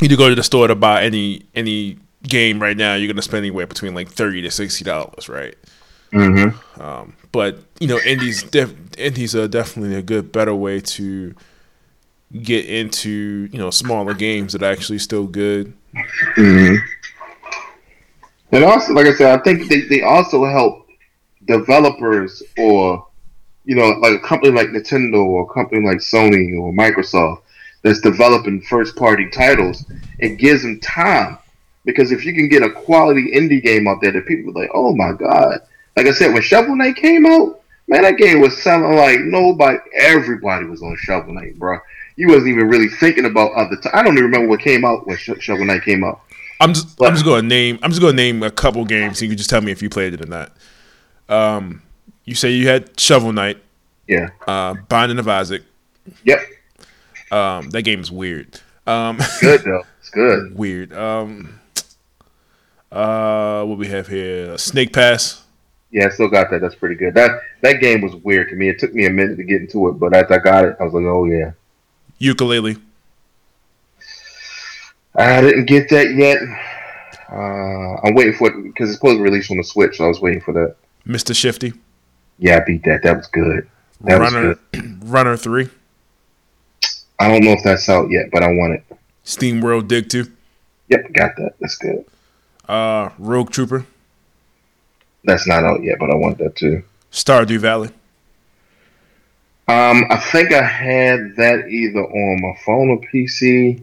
You 0.00 0.08
to 0.08 0.16
go 0.16 0.28
to 0.28 0.34
the 0.34 0.42
store 0.42 0.68
to 0.68 0.74
buy 0.74 1.02
any 1.02 1.42
any 1.54 1.98
game 2.28 2.60
right 2.60 2.76
now, 2.76 2.94
you're 2.94 3.12
gonna 3.12 3.22
spend 3.22 3.44
anywhere 3.44 3.66
between 3.66 3.94
like 3.94 4.08
thirty 4.08 4.42
to 4.42 4.50
sixty 4.50 4.84
dollars, 4.84 5.28
right? 5.28 5.54
Mm-hmm. 6.12 6.80
Um, 6.80 7.16
but 7.32 7.58
you 7.80 7.86
know, 7.86 7.98
indies 7.98 8.42
def- 8.42 8.74
indies 8.96 9.34
are 9.34 9.48
definitely 9.48 9.96
a 9.96 10.02
good, 10.02 10.32
better 10.32 10.54
way 10.54 10.80
to 10.80 11.34
get 12.42 12.64
into 12.66 13.48
you 13.52 13.58
know 13.58 13.70
smaller 13.70 14.14
games 14.14 14.52
that 14.52 14.62
are 14.62 14.70
actually 14.70 14.98
still 14.98 15.26
good. 15.26 15.72
Mm-hmm. 16.36 16.76
And 18.52 18.64
also, 18.64 18.92
like 18.92 19.06
I 19.06 19.14
said, 19.14 19.38
I 19.38 19.42
think 19.42 19.68
they, 19.68 19.80
they 19.82 20.02
also 20.02 20.44
help 20.44 20.86
developers 21.46 22.42
or 22.56 23.06
you 23.64 23.74
know 23.74 23.88
like 24.00 24.14
a 24.14 24.20
company 24.20 24.52
like 24.52 24.68
Nintendo 24.68 25.24
or 25.24 25.42
a 25.42 25.52
company 25.54 25.84
like 25.84 25.98
Sony 25.98 26.58
or 26.58 26.72
Microsoft 26.72 27.42
that's 27.82 28.00
developing 28.00 28.60
first 28.62 28.96
party 28.96 29.28
titles. 29.30 29.84
It 30.20 30.36
gives 30.36 30.62
them 30.62 30.80
time 30.80 31.38
because 31.84 32.12
if 32.12 32.24
you 32.24 32.34
can 32.34 32.48
get 32.48 32.62
a 32.62 32.70
quality 32.70 33.32
indie 33.32 33.62
game 33.62 33.86
out 33.86 34.00
there 34.00 34.12
that 34.12 34.26
people 34.26 34.50
are 34.56 34.62
like, 34.62 34.70
oh 34.74 34.94
my 34.94 35.12
god. 35.12 35.60
Like 35.96 36.06
I 36.06 36.12
said, 36.12 36.32
when 36.32 36.42
Shovel 36.42 36.76
Knight 36.76 36.96
came 36.96 37.24
out, 37.24 37.60
man, 37.86 38.02
that 38.02 38.16
game 38.16 38.40
was 38.40 38.60
selling 38.62 38.96
like 38.96 39.20
nobody. 39.20 39.78
Everybody 39.96 40.66
was 40.66 40.82
on 40.82 40.96
Shovel 40.96 41.34
Knight, 41.34 41.58
bro 41.58 41.78
you 42.16 42.28
wasn't 42.28 42.48
even 42.48 42.68
really 42.68 42.88
thinking 42.88 43.24
about 43.24 43.52
other. 43.52 43.76
T- 43.76 43.90
I 43.92 44.02
don't 44.02 44.14
even 44.14 44.24
remember 44.24 44.48
what 44.48 44.60
came 44.60 44.84
out 44.84 45.06
when 45.06 45.16
Sh- 45.16 45.30
Shovel 45.40 45.64
Knight 45.64 45.82
came 45.82 46.04
out. 46.04 46.20
I'm 46.60 46.72
just 46.72 46.96
but, 46.96 47.08
I'm 47.08 47.14
just 47.14 47.24
gonna 47.24 47.42
name 47.42 47.78
I'm 47.82 47.90
just 47.90 48.00
gonna 48.00 48.14
name 48.14 48.42
a 48.42 48.50
couple 48.50 48.84
games. 48.84 49.20
And 49.20 49.22
you 49.22 49.28
can 49.30 49.38
just 49.38 49.50
tell 49.50 49.60
me 49.60 49.72
if 49.72 49.82
you 49.82 49.90
played 49.90 50.14
it 50.14 50.24
or 50.24 50.28
not. 50.28 50.52
Um, 51.28 51.82
you 52.24 52.34
say 52.34 52.52
you 52.52 52.68
had 52.68 52.98
Shovel 52.98 53.32
Knight. 53.32 53.58
Yeah. 54.06 54.30
Uh, 54.46 54.74
Binding 54.88 55.18
of 55.18 55.26
Isaac. 55.26 55.62
Yep. 56.24 56.40
Um, 57.30 57.70
that 57.70 57.82
game 57.82 58.00
is 58.00 58.12
weird. 58.12 58.60
Um, 58.86 59.18
good 59.40 59.62
though. 59.62 59.82
It's 59.98 60.10
good. 60.10 60.56
Weird. 60.56 60.92
Um, 60.92 61.60
uh, 62.94 63.64
what 63.64 63.78
we 63.78 63.88
have 63.88 64.08
here? 64.08 64.56
Snake 64.56 64.92
Pass. 64.92 65.42
Yeah, 65.90 66.06
I 66.06 66.08
still 66.10 66.28
got 66.28 66.50
that. 66.50 66.60
That's 66.60 66.74
pretty 66.74 66.96
good. 66.96 67.14
That 67.14 67.40
that 67.60 67.80
game 67.80 68.00
was 68.00 68.14
weird 68.16 68.48
to 68.50 68.56
me. 68.56 68.68
It 68.68 68.78
took 68.78 68.94
me 68.94 69.06
a 69.06 69.10
minute 69.10 69.36
to 69.36 69.44
get 69.44 69.60
into 69.60 69.88
it, 69.88 69.92
but 69.92 70.14
after 70.14 70.34
I 70.34 70.38
got 70.38 70.64
it, 70.64 70.76
I 70.80 70.84
was 70.84 70.92
like, 70.92 71.04
oh 71.04 71.24
yeah. 71.24 71.52
Yooka-Laylee. 72.20 72.80
I 75.16 75.40
didn't 75.40 75.66
get 75.66 75.88
that 75.90 76.14
yet. 76.14 76.38
Uh, 77.30 78.00
I'm 78.04 78.14
waiting 78.14 78.34
for 78.34 78.48
it 78.48 78.62
because 78.62 78.90
it's 78.90 78.98
supposed 78.98 79.18
to 79.18 79.22
release 79.22 79.50
on 79.50 79.56
the 79.56 79.64
Switch, 79.64 79.96
so 79.96 80.04
I 80.04 80.08
was 80.08 80.20
waiting 80.20 80.40
for 80.40 80.52
that. 80.52 80.76
Mr. 81.06 81.34
Shifty. 81.34 81.72
Yeah, 82.38 82.56
I 82.56 82.64
beat 82.64 82.84
that. 82.84 83.02
That 83.02 83.16
was 83.16 83.26
good. 83.28 83.68
That 84.00 84.18
Runner, 84.18 84.48
was 84.48 84.58
good. 84.72 85.04
Runner 85.04 85.36
Three. 85.36 85.68
I 87.18 87.28
don't 87.28 87.44
know 87.44 87.52
if 87.52 87.62
that's 87.62 87.88
out 87.88 88.10
yet, 88.10 88.26
but 88.32 88.42
I 88.42 88.48
want 88.48 88.74
it. 88.74 88.98
SteamWorld 89.24 89.88
Dig 89.88 90.08
Two. 90.08 90.26
Yep, 90.88 91.12
got 91.12 91.36
that. 91.36 91.54
That's 91.60 91.76
good. 91.76 92.04
Uh, 92.68 93.10
Rogue 93.18 93.50
Trooper. 93.50 93.86
That's 95.24 95.46
not 95.46 95.64
out 95.64 95.82
yet, 95.82 95.96
but 95.98 96.10
I 96.10 96.14
want 96.14 96.38
that 96.38 96.56
too. 96.56 96.82
Stardew 97.10 97.58
Valley. 97.58 97.88
Um, 99.66 100.04
I 100.10 100.18
think 100.18 100.52
I 100.52 100.62
had 100.62 101.36
that 101.36 101.68
either 101.68 102.00
on 102.00 102.42
my 102.42 102.54
phone 102.66 102.90
or 102.90 103.00
PC, 103.00 103.82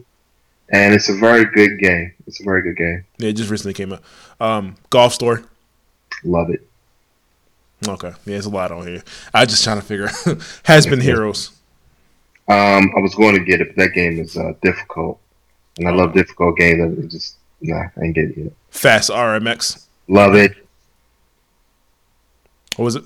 and 0.68 0.94
it's 0.94 1.08
a 1.08 1.14
very 1.14 1.44
good 1.44 1.78
game. 1.80 2.12
It's 2.26 2.40
a 2.40 2.44
very 2.44 2.62
good 2.62 2.76
game. 2.76 3.04
Yeah, 3.18 3.30
it 3.30 3.32
just 3.32 3.50
recently 3.50 3.74
came 3.74 3.92
out. 3.92 4.02
Um, 4.40 4.76
Golf 4.90 5.12
Story. 5.12 5.42
Love 6.22 6.50
it. 6.50 6.64
Okay, 7.88 8.08
yeah, 8.08 8.14
there's 8.26 8.46
a 8.46 8.50
lot 8.50 8.70
on 8.70 8.86
here. 8.86 9.02
I 9.34 9.44
just 9.44 9.64
trying 9.64 9.80
to 9.80 9.84
figure. 9.84 10.08
Has 10.64 10.86
been 10.86 11.00
heroes. 11.00 11.50
Um, 12.48 12.92
I 12.96 13.00
was 13.00 13.14
going 13.16 13.34
to 13.34 13.44
get 13.44 13.60
it, 13.60 13.68
but 13.68 13.76
that 13.82 13.92
game 13.92 14.20
is 14.20 14.36
uh, 14.36 14.52
difficult, 14.62 15.18
and 15.78 15.88
I 15.88 15.90
love 15.90 16.12
difficult 16.12 16.56
games. 16.56 16.98
I 16.98 17.06
just 17.08 17.36
nah, 17.62 17.88
I 18.00 18.08
get 18.08 18.30
it 18.30 18.36
yet. 18.36 18.52
Fast 18.70 19.10
RMX. 19.10 19.86
Love 20.08 20.34
it. 20.34 20.56
What 22.76 22.84
was 22.84 22.96
it? 22.96 23.04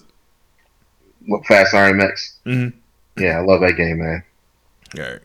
What 1.27 1.45
Fast 1.47 1.75
RMX? 1.75 2.35
Mm-hmm. 2.45 2.79
Yeah, 3.23 3.39
I 3.39 3.41
love 3.41 3.61
that 3.61 3.77
game, 3.77 3.99
man. 3.99 4.23
All 4.97 5.03
right. 5.03 5.21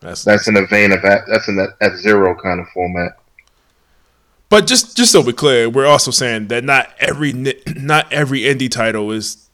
That's 0.00 0.24
That's 0.24 0.48
in 0.48 0.54
the 0.54 0.66
vein 0.66 0.92
of 0.92 1.02
that. 1.02 1.22
That's 1.28 1.48
in 1.48 1.56
that 1.56 1.76
F 1.80 1.94
Zero 1.96 2.34
kind 2.34 2.60
of 2.60 2.68
format. 2.68 3.18
But 4.48 4.66
just 4.66 4.96
just 4.96 5.12
so 5.12 5.20
we're 5.20 5.32
clear, 5.32 5.68
we're 5.68 5.86
also 5.86 6.10
saying 6.10 6.48
that 6.48 6.64
not 6.64 6.90
every 6.98 7.32
not 7.32 8.12
every 8.12 8.40
indie 8.40 8.70
title 8.70 9.10
is 9.12 9.48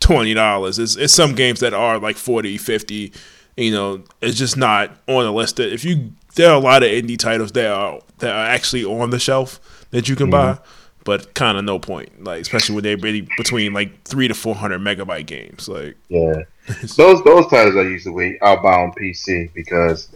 twenty 0.00 0.34
dollars. 0.34 0.78
It's, 0.78 0.96
it's 0.96 1.14
some 1.14 1.34
games 1.34 1.60
that 1.60 1.74
are 1.74 1.98
like 1.98 2.16
40 2.16 2.58
50 2.58 3.12
You 3.56 3.70
know, 3.70 4.04
it's 4.20 4.38
just 4.38 4.56
not 4.56 4.90
on 5.06 5.24
the 5.24 5.32
list. 5.32 5.56
That 5.56 5.72
if 5.72 5.84
you 5.84 6.12
there 6.40 6.50
are 6.50 6.56
a 6.56 6.60
lot 6.60 6.82
of 6.82 6.88
indie 6.90 7.18
titles 7.18 7.52
that 7.52 7.70
are 7.70 8.00
that 8.18 8.34
are 8.34 8.46
actually 8.46 8.84
on 8.84 9.10
the 9.10 9.18
shelf 9.18 9.60
that 9.90 10.08
you 10.08 10.16
can 10.16 10.30
buy, 10.30 10.58
but 11.04 11.34
kind 11.34 11.58
of 11.58 11.64
no 11.64 11.78
point. 11.78 12.24
Like 12.24 12.40
especially 12.40 12.76
when 12.76 12.84
they're 12.84 12.96
really 12.96 13.28
between 13.36 13.74
like 13.74 14.04
three 14.04 14.26
to 14.26 14.34
four 14.34 14.54
hundred 14.54 14.80
megabyte 14.80 15.26
games. 15.26 15.68
Like 15.68 15.96
Yeah, 16.08 16.42
those 16.96 17.22
those 17.24 17.46
titles 17.48 17.76
I 17.76 17.82
usually 17.82 18.14
wait. 18.14 18.38
I'll 18.40 18.62
buy 18.62 18.72
on 18.72 18.92
PC 18.92 19.52
because 19.52 20.08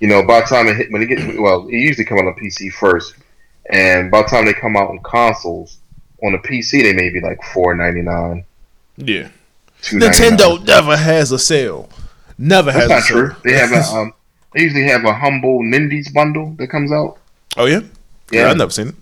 you 0.00 0.08
know 0.08 0.22
by 0.22 0.40
the 0.40 0.46
time 0.46 0.68
it 0.68 0.76
hit 0.76 0.92
when 0.92 1.00
it 1.02 1.06
gets 1.06 1.22
well, 1.38 1.66
it 1.66 1.72
usually 1.72 2.04
come 2.04 2.18
out 2.18 2.26
on 2.26 2.34
PC 2.34 2.70
first, 2.72 3.14
and 3.70 4.10
by 4.10 4.20
the 4.22 4.28
time 4.28 4.44
they 4.44 4.52
come 4.52 4.76
out 4.76 4.90
on 4.90 4.98
consoles, 4.98 5.78
on 6.22 6.32
the 6.32 6.38
PC 6.38 6.82
they 6.82 6.92
may 6.92 7.08
be 7.08 7.20
like 7.20 7.42
four 7.54 7.74
ninety 7.74 8.02
nine. 8.02 8.44
yeah, 8.98 9.30
$2.99. 9.80 10.10
Nintendo 10.10 10.66
never 10.66 10.96
has 10.96 11.32
a 11.32 11.38
sale. 11.38 11.88
Never 12.36 12.70
has 12.70 12.88
That's 12.88 12.90
a 12.90 12.94
not 12.94 13.02
sale. 13.04 13.16
true. 13.16 13.36
They 13.44 13.58
have 13.58 13.72
a 13.72 13.82
um, 13.96 14.12
they 14.52 14.62
usually 14.62 14.84
have 14.84 15.04
a 15.04 15.12
humble 15.12 15.60
Nindies 15.60 16.12
bundle 16.12 16.54
that 16.58 16.68
comes 16.68 16.92
out. 16.92 17.18
Oh 17.56 17.66
yeah, 17.66 17.80
Yeah. 18.30 18.50
I've 18.50 18.56
never 18.56 18.70
seen 18.70 18.88
it. 18.88 18.94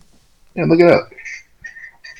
Yeah, 0.54 0.64
look 0.64 0.80
it 0.80 0.90
up. 0.90 1.10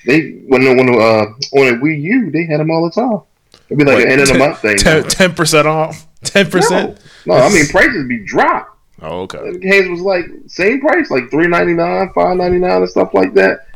They 0.07 0.31
when 0.47 0.77
when 0.77 0.89
uh 0.89 0.93
on 0.93 1.75
a 1.75 1.79
Wii 1.79 2.01
U 2.03 2.31
they 2.31 2.45
had 2.45 2.61
them 2.61 2.71
all 2.71 2.85
the 2.85 2.91
time. 2.91 3.21
It'd 3.69 3.79
be 3.79 3.85
like 3.85 4.05
an 4.05 4.13
end 4.13 4.21
of 4.23 4.29
the 4.29 4.39
month 4.39 4.61
thing. 4.61 4.77
Ten 4.79 5.35
percent 5.35 5.67
off. 5.67 6.07
Ten 6.23 6.51
percent. 6.51 7.01
no, 7.27 7.35
I 7.35 7.49
mean 7.53 7.67
prices 7.67 8.09
be 8.09 8.25
dropped. 8.25 8.77
Oh 9.03 9.21
okay. 9.23 9.53
The 9.53 9.59
games 9.59 9.89
was 9.89 10.01
like 10.01 10.25
same 10.47 10.81
price, 10.81 11.11
like 11.11 11.31
three 11.31 11.47
ninety 11.47 11.75
nine, 11.75 12.11
five 12.15 12.37
ninety 12.37 12.59
nine, 12.59 12.83
and 12.83 12.89
stuff 12.89 13.15
like 13.15 13.35
that. 13.35 13.67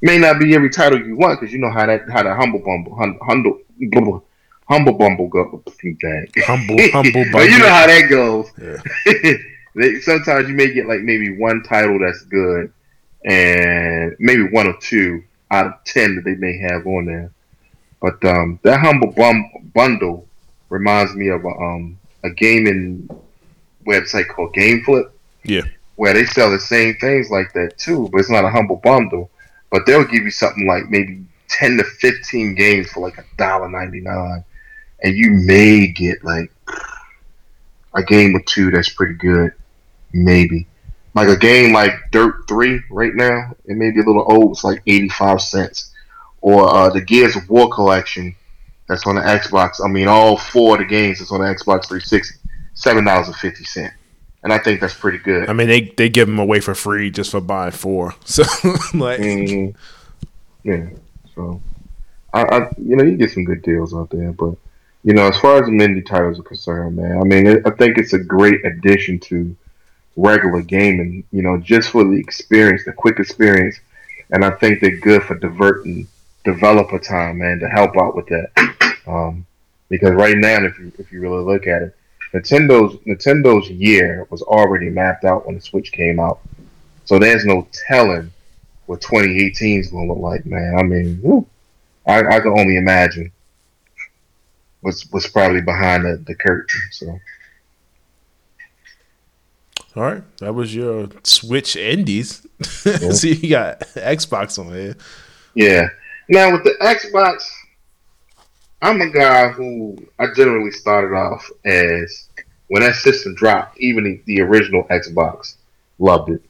May 0.00 0.18
not 0.18 0.38
be 0.38 0.54
every 0.54 0.70
title 0.70 1.00
you 1.00 1.16
want 1.16 1.40
because 1.40 1.52
you 1.52 1.58
know 1.58 1.70
how 1.70 1.86
that 1.86 2.08
how 2.10 2.22
the 2.22 2.34
humble 2.34 2.60
bumble 2.60 2.94
hum, 2.96 3.18
humble 4.68 4.92
bumble 4.94 5.28
go. 5.28 5.62
Dang. 5.82 6.26
Humble, 6.38 6.76
humble. 6.92 7.24
But 7.32 7.48
you 7.50 7.58
know 7.58 7.68
how 7.68 7.86
that 7.86 8.06
goes. 8.10 8.46
Yeah. 8.60 9.32
They- 9.74 10.00
Sometimes 10.00 10.48
you 10.48 10.54
may 10.54 10.72
get 10.72 10.86
like 10.88 11.00
maybe 11.02 11.36
one 11.38 11.62
title 11.62 11.98
that's 12.00 12.22
good, 12.24 12.72
and 13.24 14.16
maybe 14.18 14.42
one 14.48 14.66
or 14.66 14.76
two 14.80 15.22
out 15.50 15.66
of 15.66 15.72
ten 15.84 16.16
that 16.16 16.24
they 16.24 16.34
may 16.34 16.58
have 16.58 16.86
on 16.86 17.06
there. 17.06 17.30
But 18.00 18.24
um, 18.24 18.58
that 18.62 18.80
humble 18.80 19.12
bum 19.12 19.44
bundle 19.74 20.26
reminds 20.68 21.14
me 21.14 21.28
of 21.28 21.44
a, 21.44 21.48
um, 21.48 21.98
a 22.24 22.30
gaming 22.30 23.08
website 23.86 24.28
called 24.28 24.54
GameFlip. 24.54 25.10
Yeah. 25.44 25.62
where 25.96 26.12
they 26.12 26.24
sell 26.26 26.50
the 26.50 26.60
same 26.60 26.94
things 26.96 27.30
like 27.30 27.52
that 27.54 27.78
too, 27.78 28.08
but 28.10 28.18
it's 28.18 28.30
not 28.30 28.44
a 28.44 28.50
humble 28.50 28.76
bundle. 28.76 29.30
But 29.70 29.86
they'll 29.86 30.04
give 30.04 30.24
you 30.24 30.30
something 30.30 30.66
like 30.66 30.88
maybe 30.90 31.24
ten 31.48 31.76
to 31.76 31.84
fifteen 31.84 32.54
games 32.54 32.90
for 32.90 33.00
like 33.00 33.18
a 33.18 33.24
dollar 33.36 33.68
ninety 33.68 34.00
nine, 34.00 34.44
and 35.02 35.14
you 35.16 35.30
may 35.30 35.88
get 35.88 36.24
like 36.24 36.50
a 37.94 38.02
game 38.02 38.36
or 38.36 38.42
two 38.42 38.70
that's 38.70 38.88
pretty 38.90 39.14
good, 39.14 39.52
maybe. 40.12 40.66
Like 41.14 41.28
a 41.28 41.36
game 41.36 41.72
like 41.72 41.92
Dirt 42.12 42.46
Three 42.46 42.80
right 42.90 43.14
now, 43.14 43.54
it 43.64 43.76
may 43.76 43.90
be 43.90 44.00
a 44.00 44.04
little 44.04 44.30
old. 44.30 44.52
It's 44.52 44.64
like 44.64 44.82
eighty 44.86 45.08
five 45.08 45.40
cents, 45.40 45.92
or 46.40 46.72
uh, 46.72 46.90
the 46.90 47.00
Gears 47.00 47.34
of 47.34 47.48
War 47.48 47.68
collection 47.70 48.36
that's 48.88 49.06
on 49.06 49.16
the 49.16 49.22
Xbox. 49.22 49.84
I 49.84 49.88
mean, 49.88 50.06
all 50.06 50.36
four 50.36 50.74
of 50.76 50.80
the 50.80 50.84
games 50.86 51.18
that's 51.18 51.32
on 51.32 51.40
the 51.40 51.46
Xbox 51.46 51.88
360, 51.88 52.36
seven 52.74 53.04
dollars 53.04 53.26
and 53.26 53.36
fifty 53.36 53.64
cent, 53.64 53.92
and 54.44 54.52
I 54.52 54.58
think 54.58 54.80
that's 54.80 54.94
pretty 54.94 55.18
good. 55.18 55.48
I 55.48 55.54
mean, 55.54 55.66
they 55.68 55.92
they 55.96 56.08
give 56.08 56.28
them 56.28 56.38
away 56.38 56.60
for 56.60 56.74
free 56.74 57.10
just 57.10 57.32
for 57.32 57.40
buying 57.40 57.72
four. 57.72 58.14
So 58.24 58.42
like, 58.94 59.20
Mhm. 59.20 59.74
Yeah. 60.62 60.86
So, 61.34 61.60
I, 62.34 62.42
I, 62.42 62.58
you 62.78 62.96
know, 62.96 63.04
you 63.04 63.16
get 63.16 63.30
some 63.30 63.44
good 63.44 63.62
deals 63.62 63.94
out 63.94 64.10
there, 64.10 64.32
but 64.32 64.54
you 65.04 65.14
know, 65.14 65.28
as 65.28 65.38
far 65.38 65.62
as 65.62 65.66
the 65.66 65.72
indie 65.72 66.04
titles 66.04 66.38
are 66.38 66.42
concerned, 66.42 66.96
man, 66.96 67.20
I 67.20 67.24
mean, 67.24 67.46
it, 67.46 67.62
I 67.66 67.70
think 67.70 67.98
it's 67.98 68.12
a 68.12 68.18
great 68.18 68.64
addition 68.64 69.18
to 69.20 69.56
regular 70.16 70.62
gaming. 70.62 71.24
You 71.32 71.42
know, 71.42 71.58
just 71.58 71.90
for 71.90 72.04
the 72.04 72.18
experience, 72.18 72.84
the 72.84 72.92
quick 72.92 73.18
experience, 73.18 73.78
and 74.30 74.44
I 74.44 74.50
think 74.50 74.80
they're 74.80 74.98
good 74.98 75.22
for 75.22 75.38
diverting 75.38 76.08
developer 76.44 76.98
time, 76.98 77.38
man, 77.38 77.60
to 77.60 77.68
help 77.68 77.96
out 77.96 78.16
with 78.16 78.26
that. 78.26 78.50
Um, 79.08 79.46
because 79.88 80.10
right 80.10 80.36
now, 80.36 80.62
if 80.64 80.78
you 80.78 80.92
if 80.98 81.10
you 81.10 81.22
really 81.22 81.42
look 81.42 81.66
at 81.66 81.80
it, 81.80 81.96
Nintendo's 82.34 82.98
Nintendo's 83.06 83.70
year 83.70 84.26
was 84.28 84.42
already 84.42 84.90
mapped 84.90 85.24
out 85.24 85.46
when 85.46 85.54
the 85.54 85.62
Switch 85.62 85.92
came 85.92 86.20
out, 86.20 86.40
so 87.06 87.18
there's 87.18 87.46
no 87.46 87.66
telling 87.88 88.30
what 88.84 89.00
2018 89.00 89.80
is 89.80 89.90
going 89.90 90.08
to 90.08 90.12
look 90.12 90.22
like, 90.22 90.44
man. 90.44 90.74
I 90.78 90.82
mean, 90.82 91.46
I, 92.06 92.36
I 92.36 92.40
can 92.40 92.58
only 92.58 92.76
imagine 92.76 93.32
what's 94.80 95.10
what's 95.10 95.28
probably 95.28 95.60
behind 95.60 96.04
the, 96.04 96.22
the 96.26 96.34
curtain. 96.34 96.80
So 96.90 97.18
all 99.96 100.02
right, 100.02 100.38
that 100.38 100.54
was 100.54 100.74
your 100.74 101.08
Switch 101.24 101.74
Indies. 101.76 102.46
so 102.62 103.26
you 103.26 103.50
got 103.50 103.80
Xbox 103.80 104.58
on 104.58 104.72
there. 104.72 104.96
yeah. 105.54 105.88
Now 106.28 106.52
with 106.52 106.64
the 106.64 106.74
Xbox, 106.80 107.42
I'm 108.82 109.00
a 109.00 109.10
guy 109.10 109.48
who 109.48 109.96
I 110.18 110.26
generally 110.36 110.70
started 110.70 111.16
off 111.16 111.50
as 111.64 112.28
when 112.68 112.82
that 112.82 112.96
system 112.96 113.34
dropped, 113.34 113.80
even 113.80 114.04
the, 114.04 114.20
the 114.26 114.42
original 114.42 114.84
Xbox, 114.84 115.56
loved 115.98 116.30
it. 116.30 116.42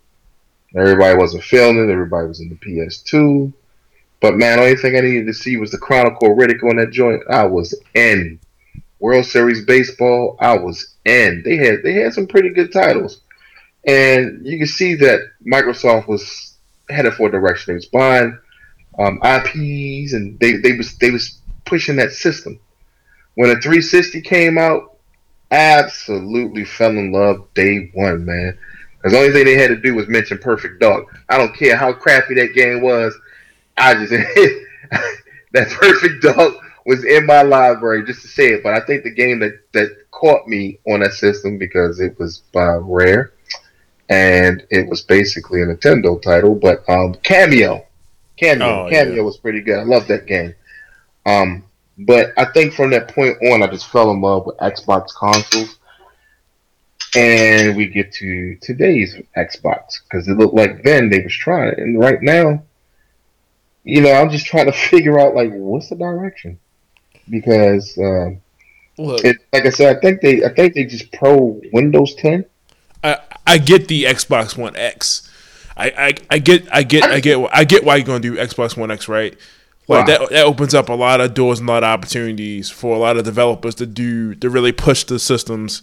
Everybody 0.76 1.16
wasn't 1.16 1.44
feeling 1.44 1.78
it. 1.78 1.92
Everybody 1.92 2.28
was 2.28 2.40
in 2.40 2.48
the 2.48 2.56
PS2. 2.56 3.52
But 4.20 4.36
man, 4.36 4.58
only 4.58 4.76
thing 4.76 4.96
I 4.96 5.00
needed 5.00 5.26
to 5.26 5.34
see 5.34 5.56
was 5.56 5.70
the 5.70 5.78
Chronicle 5.78 6.34
Riddick 6.34 6.62
on 6.68 6.76
that 6.76 6.90
joint. 6.90 7.22
I 7.30 7.44
was 7.46 7.74
in. 7.94 8.40
World 9.00 9.26
Series 9.26 9.64
baseball, 9.64 10.36
I 10.40 10.58
was 10.58 10.96
in. 11.04 11.42
They 11.44 11.56
had 11.56 11.82
they 11.84 11.94
had 11.94 12.14
some 12.14 12.26
pretty 12.26 12.50
good 12.50 12.72
titles, 12.72 13.20
and 13.86 14.44
you 14.44 14.58
can 14.58 14.66
see 14.66 14.96
that 14.96 15.20
Microsoft 15.46 16.08
was 16.08 16.56
headed 16.90 17.14
for 17.14 17.28
a 17.28 17.30
direction. 17.30 17.72
They 17.72 17.76
was 17.76 17.86
buying 17.86 18.36
um, 18.98 19.20
IPs, 19.22 20.14
and 20.14 20.38
they 20.40 20.56
they 20.56 20.72
was 20.72 20.96
they 20.98 21.10
was 21.10 21.38
pushing 21.64 21.96
that 21.96 22.12
system. 22.12 22.58
When 23.34 23.50
the 23.50 23.60
360 23.60 24.20
came 24.22 24.58
out, 24.58 24.96
absolutely 25.52 26.64
fell 26.64 26.90
in 26.90 27.12
love 27.12 27.46
day 27.54 27.90
one, 27.94 28.24
man. 28.24 28.58
Because 28.96 29.12
the 29.12 29.18
only 29.18 29.32
thing 29.32 29.44
they 29.44 29.54
had 29.54 29.68
to 29.68 29.76
do 29.76 29.94
was 29.94 30.08
mention 30.08 30.38
Perfect 30.38 30.80
Dark. 30.80 31.06
I 31.28 31.38
don't 31.38 31.54
care 31.54 31.76
how 31.76 31.92
crappy 31.92 32.34
that 32.34 32.54
game 32.54 32.82
was. 32.82 33.16
I 33.78 33.94
just 33.94 34.10
that 35.52 35.70
Perfect 35.70 36.22
Dark 36.22 36.54
was 36.86 37.04
in 37.04 37.26
my 37.26 37.42
library 37.42 38.04
just 38.04 38.22
to 38.22 38.28
say 38.28 38.52
it. 38.54 38.62
But 38.62 38.74
I 38.74 38.80
think 38.80 39.04
the 39.04 39.10
game 39.10 39.38
that 39.40 39.60
that 39.72 39.90
caught 40.10 40.46
me 40.48 40.78
on 40.86 41.00
that 41.00 41.12
system 41.12 41.58
because 41.58 42.00
it 42.00 42.18
was 42.18 42.38
by 42.52 42.74
Rare, 42.80 43.32
and 44.08 44.64
it 44.70 44.88
was 44.88 45.02
basically 45.02 45.62
a 45.62 45.66
Nintendo 45.66 46.20
title. 46.20 46.54
But 46.54 46.78
um, 46.88 47.14
Kameo, 47.16 47.84
Kameo, 48.40 48.60
Oh, 48.62 48.88
Kameo 48.90 49.16
yeah. 49.16 49.22
was 49.22 49.36
pretty 49.38 49.60
good. 49.60 49.78
I 49.78 49.82
love 49.84 50.06
that 50.08 50.26
game. 50.26 50.54
Um, 51.26 51.64
but 51.98 52.32
I 52.36 52.46
think 52.46 52.74
from 52.74 52.90
that 52.90 53.08
point 53.14 53.36
on, 53.50 53.62
I 53.62 53.66
just 53.66 53.88
fell 53.88 54.10
in 54.12 54.20
love 54.20 54.46
with 54.46 54.56
Xbox 54.58 55.08
consoles. 55.14 55.76
And 57.16 57.74
we 57.76 57.86
get 57.86 58.12
to 58.14 58.56
today's 58.60 59.16
Xbox 59.36 60.00
because 60.04 60.28
it 60.28 60.34
looked 60.36 60.54
like 60.54 60.82
then 60.84 61.08
they 61.08 61.20
was 61.20 61.34
trying 61.34 61.70
it, 61.70 61.78
and 61.78 61.98
right 61.98 62.20
now, 62.20 62.62
you 63.88 64.02
know, 64.02 64.12
I'm 64.12 64.28
just 64.28 64.46
trying 64.46 64.66
to 64.66 64.72
figure 64.90 65.18
out 65.18 65.34
like 65.34 65.50
what's 65.52 65.88
the 65.88 65.96
direction 65.96 66.58
because 67.28 67.96
um, 67.98 68.40
Look, 68.98 69.24
it, 69.24 69.36
like 69.52 69.64
I 69.64 69.70
said, 69.70 69.96
I 69.96 70.00
think 70.00 70.20
they 70.20 70.44
I 70.44 70.52
think 70.52 70.74
they 70.74 70.84
just 70.84 71.10
pro 71.12 71.60
Windows 71.72 72.14
10. 72.16 72.44
I, 73.02 73.18
I 73.46 73.58
get 73.58 73.88
the 73.88 74.04
Xbox 74.04 74.56
One 74.56 74.76
X. 74.76 75.30
I, 75.76 75.90
I, 75.96 76.12
I 76.30 76.38
get 76.38 76.68
I 76.72 76.82
get 76.82 77.04
I 77.04 77.20
get 77.20 77.48
I 77.52 77.64
get 77.64 77.84
why 77.84 77.96
you're 77.96 78.04
gonna 78.04 78.20
do 78.20 78.36
Xbox 78.36 78.76
One 78.76 78.90
X, 78.90 79.08
right? 79.08 79.32
Like 79.86 80.06
Why? 80.06 80.18
that 80.18 80.30
that 80.30 80.44
opens 80.44 80.74
up 80.74 80.90
a 80.90 80.94
lot 80.94 81.20
of 81.20 81.32
doors 81.32 81.60
and 81.60 81.68
a 81.68 81.72
lot 81.72 81.84
of 81.84 81.88
opportunities 81.88 82.68
for 82.68 82.94
a 82.94 82.98
lot 82.98 83.16
of 83.16 83.24
developers 83.24 83.76
to 83.76 83.86
do 83.86 84.34
to 84.34 84.50
really 84.50 84.72
push 84.72 85.04
the 85.04 85.18
systems 85.18 85.80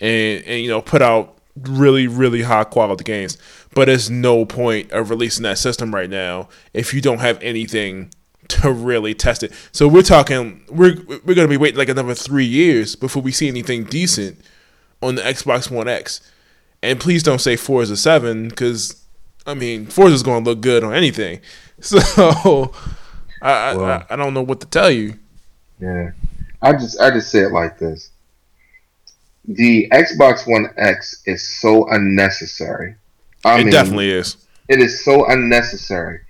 and 0.00 0.44
and 0.44 0.62
you 0.62 0.68
know 0.68 0.80
put 0.80 1.02
out 1.02 1.36
really 1.56 2.06
really 2.06 2.42
high 2.42 2.64
quality 2.64 3.02
games. 3.02 3.38
But 3.72 3.86
there's 3.86 4.10
no 4.10 4.44
point 4.44 4.90
of 4.90 5.10
releasing 5.10 5.44
that 5.44 5.58
system 5.58 5.94
right 5.94 6.10
now 6.10 6.48
if 6.74 6.92
you 6.92 7.00
don't 7.00 7.20
have 7.20 7.40
anything 7.42 8.10
to 8.48 8.72
really 8.72 9.14
test 9.14 9.42
it. 9.42 9.52
So 9.72 9.86
we're 9.88 10.02
talking 10.02 10.62
we're 10.68 10.96
we're 11.24 11.34
gonna 11.34 11.48
be 11.48 11.56
waiting 11.56 11.78
like 11.78 11.88
another 11.88 12.14
three 12.14 12.44
years 12.44 12.96
before 12.96 13.22
we 13.22 13.32
see 13.32 13.48
anything 13.48 13.84
decent 13.84 14.40
on 15.02 15.14
the 15.14 15.22
Xbox 15.22 15.70
One 15.70 15.88
X. 15.88 16.20
And 16.82 16.98
please 16.98 17.22
don't 17.22 17.40
say 17.40 17.56
Forza 17.56 17.96
Seven 17.96 18.48
because 18.48 19.02
I 19.46 19.54
mean 19.54 19.86
four 19.86 20.08
is 20.08 20.22
gonna 20.22 20.44
look 20.44 20.60
good 20.60 20.84
on 20.84 20.94
anything. 20.94 21.40
So 21.82 22.74
I, 23.40 23.74
well, 23.74 23.84
I 23.86 24.04
I 24.10 24.16
don't 24.16 24.34
know 24.34 24.42
what 24.42 24.60
to 24.60 24.66
tell 24.66 24.90
you. 24.90 25.14
Yeah, 25.80 26.10
I 26.60 26.74
just 26.74 27.00
I 27.00 27.10
just 27.10 27.30
say 27.30 27.38
it 27.38 27.52
like 27.52 27.78
this: 27.78 28.10
the 29.46 29.88
Xbox 29.90 30.46
One 30.46 30.68
X 30.76 31.22
is 31.24 31.42
so 31.58 31.88
unnecessary. 31.88 32.96
I 33.44 33.60
it 33.60 33.64
mean, 33.64 33.72
definitely 33.72 34.10
is. 34.10 34.36
It 34.68 34.80
is 34.80 35.04
so 35.04 35.26
unnecessary. 35.26 36.20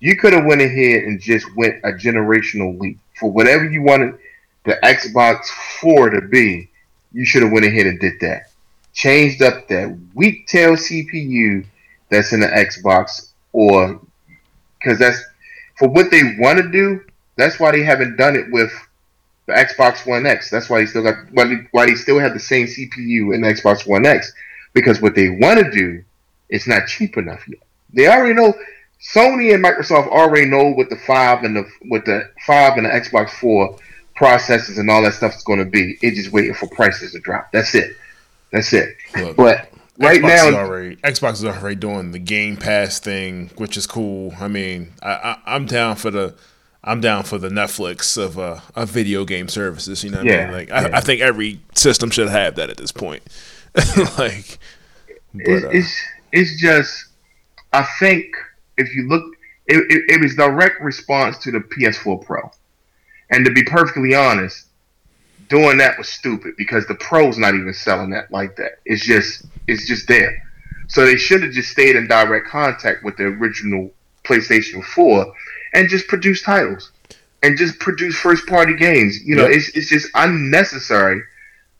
You 0.00 0.16
could 0.16 0.32
have 0.32 0.44
went 0.44 0.60
ahead 0.60 1.04
and 1.04 1.20
just 1.20 1.46
went 1.56 1.76
a 1.84 1.92
generational 1.92 2.78
leap 2.78 2.98
for 3.18 3.30
whatever 3.30 3.68
you 3.68 3.82
wanted 3.82 4.18
the 4.64 4.78
Xbox 4.82 5.46
Four 5.80 6.10
to 6.10 6.20
be. 6.20 6.70
You 7.12 7.24
should 7.24 7.42
have 7.42 7.52
went 7.52 7.64
ahead 7.64 7.86
and 7.86 7.98
did 7.98 8.20
that. 8.20 8.50
Changed 8.92 9.42
up 9.42 9.68
that 9.68 9.96
weak 10.14 10.46
tail 10.46 10.72
CPU 10.72 11.64
that's 12.10 12.32
in 12.32 12.40
the 12.40 12.46
Xbox, 12.46 13.32
or 13.52 14.00
because 14.78 14.98
that's 14.98 15.22
for 15.78 15.88
what 15.88 16.10
they 16.10 16.36
want 16.38 16.58
to 16.58 16.70
do. 16.70 17.00
That's 17.36 17.58
why 17.60 17.72
they 17.72 17.82
haven't 17.82 18.16
done 18.16 18.36
it 18.36 18.50
with 18.50 18.72
the 19.46 19.52
Xbox 19.52 20.06
One 20.06 20.26
X. 20.26 20.50
That's 20.50 20.68
why 20.68 20.80
they 20.80 20.86
still 20.86 21.02
got 21.02 21.16
why 21.32 21.44
they, 21.44 21.68
why 21.70 21.86
they 21.86 21.94
still 21.94 22.18
have 22.18 22.34
the 22.34 22.40
same 22.40 22.66
CPU 22.66 23.34
in 23.34 23.40
the 23.40 23.48
Xbox 23.48 23.86
One 23.86 24.06
X 24.06 24.32
because 24.72 25.00
what 25.00 25.14
they 25.14 25.30
want 25.30 25.58
to 25.58 25.70
do 25.70 26.04
is 26.48 26.66
not 26.66 26.86
cheap 26.86 27.16
enough 27.16 27.46
yet. 27.48 27.60
They 27.92 28.08
already 28.08 28.34
know 28.34 28.54
Sony 29.14 29.54
and 29.54 29.64
Microsoft 29.64 30.08
already 30.08 30.46
know 30.46 30.72
what 30.72 30.90
the 30.90 30.96
five 30.96 31.44
and 31.44 31.56
the 31.56 31.66
what 31.82 32.04
the 32.04 32.28
five 32.46 32.76
and 32.76 32.86
the 32.86 32.90
Xbox 32.90 33.30
Four 33.30 33.78
processors 34.18 34.78
and 34.78 34.90
all 34.90 35.02
that 35.02 35.14
stuff 35.14 35.34
is 35.34 35.42
going 35.42 35.58
to 35.58 35.64
be. 35.64 35.98
It's 36.02 36.16
just 36.16 36.32
waiting 36.32 36.54
for 36.54 36.68
prices 36.68 37.12
to 37.12 37.20
drop. 37.20 37.52
That's 37.52 37.74
it. 37.74 37.96
That's 38.50 38.72
it. 38.72 38.96
Look, 39.16 39.36
but 39.36 39.70
right 39.98 40.20
Xbox 40.20 40.28
now, 40.28 40.48
is 40.48 40.54
already, 40.54 40.96
Xbox 40.96 41.32
is 41.34 41.44
already 41.44 41.76
doing 41.76 42.12
the 42.12 42.18
Game 42.18 42.56
Pass 42.56 42.98
thing, 42.98 43.50
which 43.56 43.76
is 43.76 43.86
cool. 43.86 44.34
I 44.40 44.48
mean, 44.48 44.92
I, 45.02 45.38
I 45.44 45.56
am 45.56 45.66
down 45.66 45.96
for 45.96 46.10
the. 46.10 46.34
I'm 46.88 47.00
down 47.00 47.24
for 47.24 47.36
the 47.36 47.48
Netflix 47.48 48.16
of 48.16 48.38
uh, 48.38 48.60
of 48.76 48.90
video 48.90 49.24
game 49.24 49.48
services. 49.48 50.04
You 50.04 50.10
know, 50.10 50.18
what 50.18 50.26
yeah, 50.26 50.36
I 50.36 50.44
mean? 50.44 50.52
like 50.52 50.68
yeah. 50.68 50.90
I, 50.92 50.98
I, 50.98 51.00
think 51.00 51.20
every 51.20 51.60
system 51.74 52.10
should 52.10 52.28
have 52.28 52.54
that 52.54 52.70
at 52.70 52.76
this 52.76 52.92
point. 52.92 53.24
like, 54.18 54.58
but, 55.34 55.48
it's, 55.48 55.64
uh, 55.64 55.68
it's, 55.70 56.02
it's 56.32 56.60
just 56.60 57.06
I 57.72 57.86
think 57.98 58.26
if 58.76 58.94
you 58.94 59.08
look, 59.08 59.24
it, 59.66 59.78
it, 59.90 60.14
it 60.14 60.20
was 60.20 60.34
direct 60.36 60.80
response 60.80 61.38
to 61.38 61.50
the 61.50 61.58
PS4 61.58 62.24
Pro, 62.24 62.50
and 63.30 63.44
to 63.44 63.52
be 63.52 63.62
perfectly 63.64 64.14
honest, 64.14 64.66
doing 65.48 65.78
that 65.78 65.98
was 65.98 66.08
stupid 66.08 66.54
because 66.56 66.86
the 66.86 66.94
pro's 66.94 67.38
not 67.38 67.54
even 67.54 67.72
selling 67.72 68.10
that 68.10 68.30
like 68.30 68.56
that. 68.56 68.78
It's 68.84 69.04
just 69.04 69.46
it's 69.66 69.86
just 69.86 70.08
there. 70.08 70.42
So 70.88 71.04
they 71.04 71.16
should 71.16 71.42
have 71.42 71.52
just 71.52 71.70
stayed 71.70 71.96
in 71.96 72.06
direct 72.06 72.46
contact 72.46 73.02
with 73.04 73.16
the 73.16 73.24
original 73.24 73.90
PlayStation 74.24 74.84
4 74.84 75.32
and 75.74 75.88
just 75.88 76.06
produce 76.06 76.42
titles 76.42 76.92
and 77.42 77.58
just 77.58 77.78
produce 77.80 78.16
first 78.16 78.46
party 78.46 78.74
games. 78.76 79.22
You 79.24 79.36
know, 79.36 79.46
yep. 79.46 79.56
it's 79.56 79.68
it's 79.76 79.88
just 79.88 80.08
unnecessary 80.14 81.22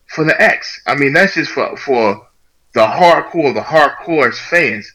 for 0.09 0.25
the 0.25 0.41
X. 0.41 0.83
I 0.87 0.95
mean, 0.95 1.13
that's 1.13 1.35
just 1.35 1.51
for 1.51 1.77
for 1.77 2.26
the 2.77 2.87
hardcore, 2.87 3.55
the 3.55 3.63
hardcore 3.63 4.35
fans. 4.35 4.93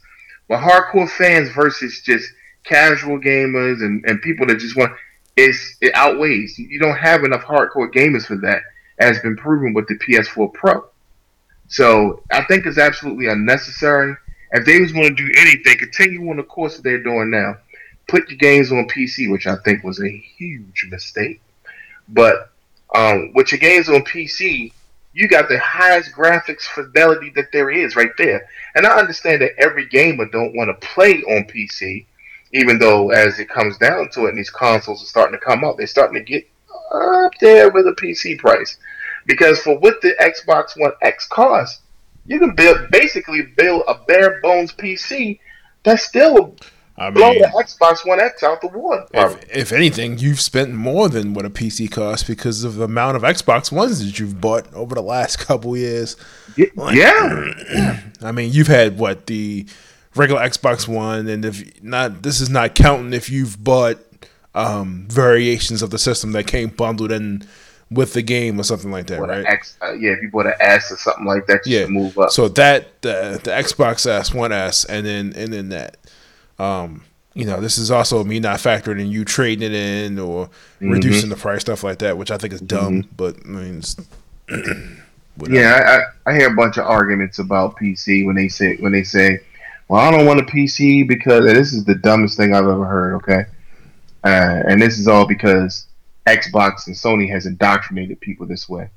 But 0.48 0.60
hardcore 0.60 1.10
fans 1.10 1.50
versus 1.50 2.02
just 2.06 2.32
casual 2.64 3.20
gamers 3.20 3.82
and, 3.82 4.06
and 4.06 4.22
people 4.22 4.46
that 4.46 4.60
just 4.60 4.78
want 4.78 4.94
it's 5.36 5.78
it 5.82 5.92
outweighs. 5.96 6.60
You 6.60 6.78
don't 6.80 6.98
have 6.98 7.24
enough 7.24 7.42
hardcore 7.42 7.92
gamers 7.92 8.28
for 8.28 8.36
that, 8.36 8.62
as 9.00 9.20
been 9.22 9.36
proven 9.36 9.74
with 9.74 9.88
the 9.88 9.96
PS4 9.96 10.54
Pro. 10.54 10.86
So 11.70 12.22
I 12.32 12.44
think 12.44 12.68
it's 12.68 12.78
absolutely 12.78 13.28
unnecessary. 13.28 14.16
If 14.52 14.64
they 14.66 14.80
was 14.80 14.92
going 14.92 15.16
to 15.16 15.16
do 15.16 15.32
anything, 15.36 15.80
continue 15.80 16.30
on 16.30 16.38
the 16.38 16.44
course 16.44 16.76
that 16.76 16.84
they're 16.84 17.02
doing 17.02 17.32
now. 17.32 17.58
Put 18.08 18.30
your 18.30 18.38
games 18.38 18.72
on 18.72 18.88
PC, 18.90 19.32
which 19.32 19.48
I 19.48 19.56
think 19.66 19.84
was 19.84 20.00
a 20.00 20.24
huge 20.38 20.88
mistake. 20.92 21.42
But 22.08 22.52
um, 22.94 23.32
with 23.34 23.52
your 23.52 23.60
games 23.60 23.90
on 23.90 24.04
PC, 24.04 24.72
you 25.14 25.28
got 25.28 25.50
the 25.50 25.60
highest 25.60 26.14
graphics 26.14 26.62
fidelity 26.62 27.32
that 27.36 27.52
there 27.52 27.70
is 27.70 27.96
right 27.96 28.12
there. 28.18 28.48
And 28.76 28.86
I 28.86 28.98
understand 28.98 29.42
that 29.42 29.58
every 29.58 29.88
gamer 29.88 30.26
don't 30.26 30.56
want 30.56 30.70
to 30.70 30.88
play 30.88 31.22
on 31.24 31.46
PC 31.46 32.06
even 32.54 32.80
though 32.80 33.12
as 33.12 33.40
it 33.40 33.50
comes 33.50 33.78
down 33.78 34.10
to 34.10 34.26
it, 34.26 34.30
and 34.30 34.38
these 34.38 34.50
consoles 34.50 35.04
are 35.04 35.08
starting 35.08 35.38
to 35.38 35.46
come 35.46 35.64
out, 35.64 35.78
they're 35.78 35.88
starting 35.88 36.24
to 36.24 36.24
get 36.24 36.48
up 36.94 37.32
there 37.40 37.70
with 37.70 37.88
a 37.88 37.94
PC 37.94 38.38
price. 38.38 38.78
Because 39.26 39.62
for 39.62 39.78
what 39.80 40.02
the 40.02 40.16
Xbox 40.20 40.78
One 40.78 40.92
X 41.02 41.28
costs, 41.28 41.82
you 42.26 42.40
can 42.40 42.56
build 42.56 42.90
basically 42.92 43.44
build 43.58 43.84
a 43.88 43.96
bare 43.96 44.42
bones 44.42 44.74
PC 44.74 45.40
that 45.84 46.00
still 46.00 46.56
I 47.02 47.06
mean, 47.06 47.14
blow 47.16 47.34
the 47.34 47.64
Xbox 47.64 48.06
One 48.06 48.20
X 48.20 48.44
out 48.44 48.62
the 48.62 48.68
water. 48.68 49.06
If, 49.12 49.58
if, 49.58 49.72
anything, 49.72 50.20
you've 50.20 50.40
spent 50.40 50.72
more 50.74 51.10
than 51.10 51.34
what 51.34 51.46
a 51.46 51.50
PC 51.50 51.92
costs 51.92 52.28
because 52.28 52.64
of 52.64 52.76
the 52.76 52.86
amount 52.86 53.18
of 53.18 53.24
Xbox 53.24 53.72
Ones 53.72 54.06
that 54.06 54.20
you've 54.20 54.40
bought 54.40 54.72
over 54.74 54.94
the 54.94 55.02
last 55.02 55.40
couple 55.40 55.76
years. 55.76 56.16
Yeah, 56.56 56.68
like, 56.76 56.96
yeah. 56.96 58.02
I 58.22 58.32
mean, 58.32 58.52
you've 58.52 58.68
had 58.68 59.00
what 59.00 59.26
the 59.26 59.66
regular 60.16 60.42
Xbox 60.42 60.88
One, 60.88 61.28
and 61.28 61.44
if 61.44 61.84
not, 61.84 62.22
this 62.22 62.40
is 62.40 62.52
not 62.52 62.76
counting 62.76 63.14
if 63.14 63.32
you've 63.32 63.64
bought 63.64 63.98
um, 64.54 65.08
variations 65.10 65.82
of 65.82 65.90
the 65.90 65.98
system 65.98 66.34
that 66.34 66.46
came 66.46 66.70
bundled 66.70 67.12
in 67.12 67.48
with 67.90 68.14
the 68.14 68.22
game 68.22 68.60
or 68.60 68.64
something 68.64 68.92
like 68.92 69.08
that, 69.08 69.20
right? 69.20 69.46
X, 69.46 69.76
uh, 69.82 69.94
yeah, 69.94 70.12
if 70.12 70.22
you 70.22 70.30
bought 70.30 70.46
an 70.46 70.54
S 70.60 70.92
or 70.92 70.98
something 70.98 71.26
like 71.26 71.48
that, 71.48 71.66
yeah, 71.66 71.88
move 71.88 72.18
up. 72.20 72.30
So 72.30 72.48
that 72.50 73.02
the 73.02 73.42
the 73.44 73.52
Xbox 73.52 74.06
S, 74.06 74.34
One 74.34 74.52
S, 74.52 74.86
and 74.86 75.06
then 75.06 75.34
and 75.36 75.52
then 75.52 75.70
that. 75.70 75.98
Um, 76.62 77.04
you 77.34 77.46
know, 77.46 77.62
this 77.62 77.78
is 77.78 77.92
also 77.92 78.24
me 78.24 78.40
not 78.40 78.60
factoring 78.60 79.00
in 79.00 79.08
you 79.08 79.24
trading 79.24 79.64
it 79.64 79.74
in 79.74 80.20
or 80.20 80.48
mm-hmm. 80.48 80.92
reducing 80.92 81.30
the 81.30 81.36
price, 81.36 81.62
stuff 81.62 81.84
like 81.84 82.00
that, 82.00 82.18
which 82.18 82.30
I 82.30 82.38
think 82.38 82.54
is 82.54 82.62
dumb. 82.62 83.04
Mm-hmm. 83.04 83.16
But 83.16 83.38
I 83.46 83.48
mean, 83.48 83.82
yeah, 85.50 86.04
I, 86.26 86.30
I 86.30 86.34
hear 86.36 86.52
a 86.52 86.56
bunch 86.56 86.78
of 86.78 86.86
arguments 86.86 87.40
about 87.40 87.78
PC 87.78 88.26
when 88.26 88.36
they 88.36 88.50
say 88.50 88.76
when 88.78 88.92
they 88.92 89.04
say 89.04 89.40
well, 89.92 90.00
I 90.00 90.10
don't 90.10 90.26
want 90.26 90.40
a 90.40 90.44
PC 90.44 91.06
because 91.06 91.44
this 91.44 91.74
is 91.74 91.84
the 91.84 91.96
dumbest 91.96 92.38
thing 92.38 92.54
I've 92.54 92.64
ever 92.64 92.86
heard. 92.86 93.16
Okay, 93.16 93.46
uh, 94.24 94.64
and 94.68 94.82
this 94.82 94.98
is 94.98 95.08
all 95.08 95.28
because 95.28 95.86
Xbox 96.28 96.88
and 96.88 96.96
Sony 96.96 97.30
has 97.30 97.46
indoctrinated 97.46 98.22
people 98.22 98.46
this 98.46 98.70
way. 98.70 98.90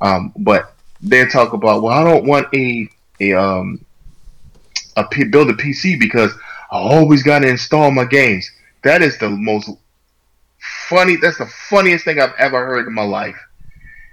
Um, 0.00 0.32
but 0.36 0.74
they 1.00 1.26
talk 1.26 1.54
about, 1.54 1.82
well, 1.82 1.92
I 1.92 2.04
don't 2.04 2.24
want 2.24 2.46
a 2.54 2.88
a 3.20 3.32
um 3.32 3.84
a 4.96 5.04
build 5.26 5.50
a 5.50 5.54
PC 5.54 5.98
because 5.98 6.32
I 6.70 6.78
always 6.78 7.22
got 7.22 7.40
to 7.40 7.48
install 7.48 7.90
my 7.90 8.04
games. 8.04 8.50
That 8.82 9.02
is 9.02 9.18
the 9.18 9.30
most 9.30 9.70
funny. 10.88 11.16
That's 11.16 11.38
the 11.38 11.46
funniest 11.68 12.04
thing 12.04 12.20
I've 12.20 12.34
ever 12.38 12.64
heard 12.66 12.86
in 12.86 12.94
my 12.94 13.04
life. 13.04 13.36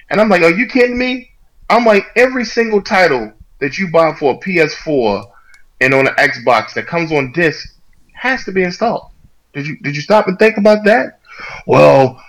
And 0.10 0.22
I'm 0.22 0.30
like, 0.30 0.42
are 0.42 0.52
you 0.52 0.68
kidding 0.68 0.98
me? 0.98 1.32
I'm 1.70 1.86
like, 1.86 2.06
every 2.16 2.46
single 2.46 2.82
title 2.82 3.34
that 3.60 3.78
you 3.78 3.90
buy 3.92 4.14
for 4.14 4.34
a 4.34 4.38
PS4 4.38 5.26
and 5.82 5.94
on 5.94 6.08
an 6.08 6.14
Xbox 6.16 6.74
that 6.74 6.88
comes 6.88 7.12
on 7.12 7.32
disc 7.32 7.76
has 8.14 8.44
to 8.46 8.52
be 8.52 8.64
installed. 8.64 9.12
Did 9.54 9.68
you 9.68 9.78
did 9.80 9.96
you 9.96 10.02
stop 10.02 10.28
and 10.28 10.38
think 10.40 10.58
about 10.58 10.84
that? 10.86 11.20
Well, 11.68 12.22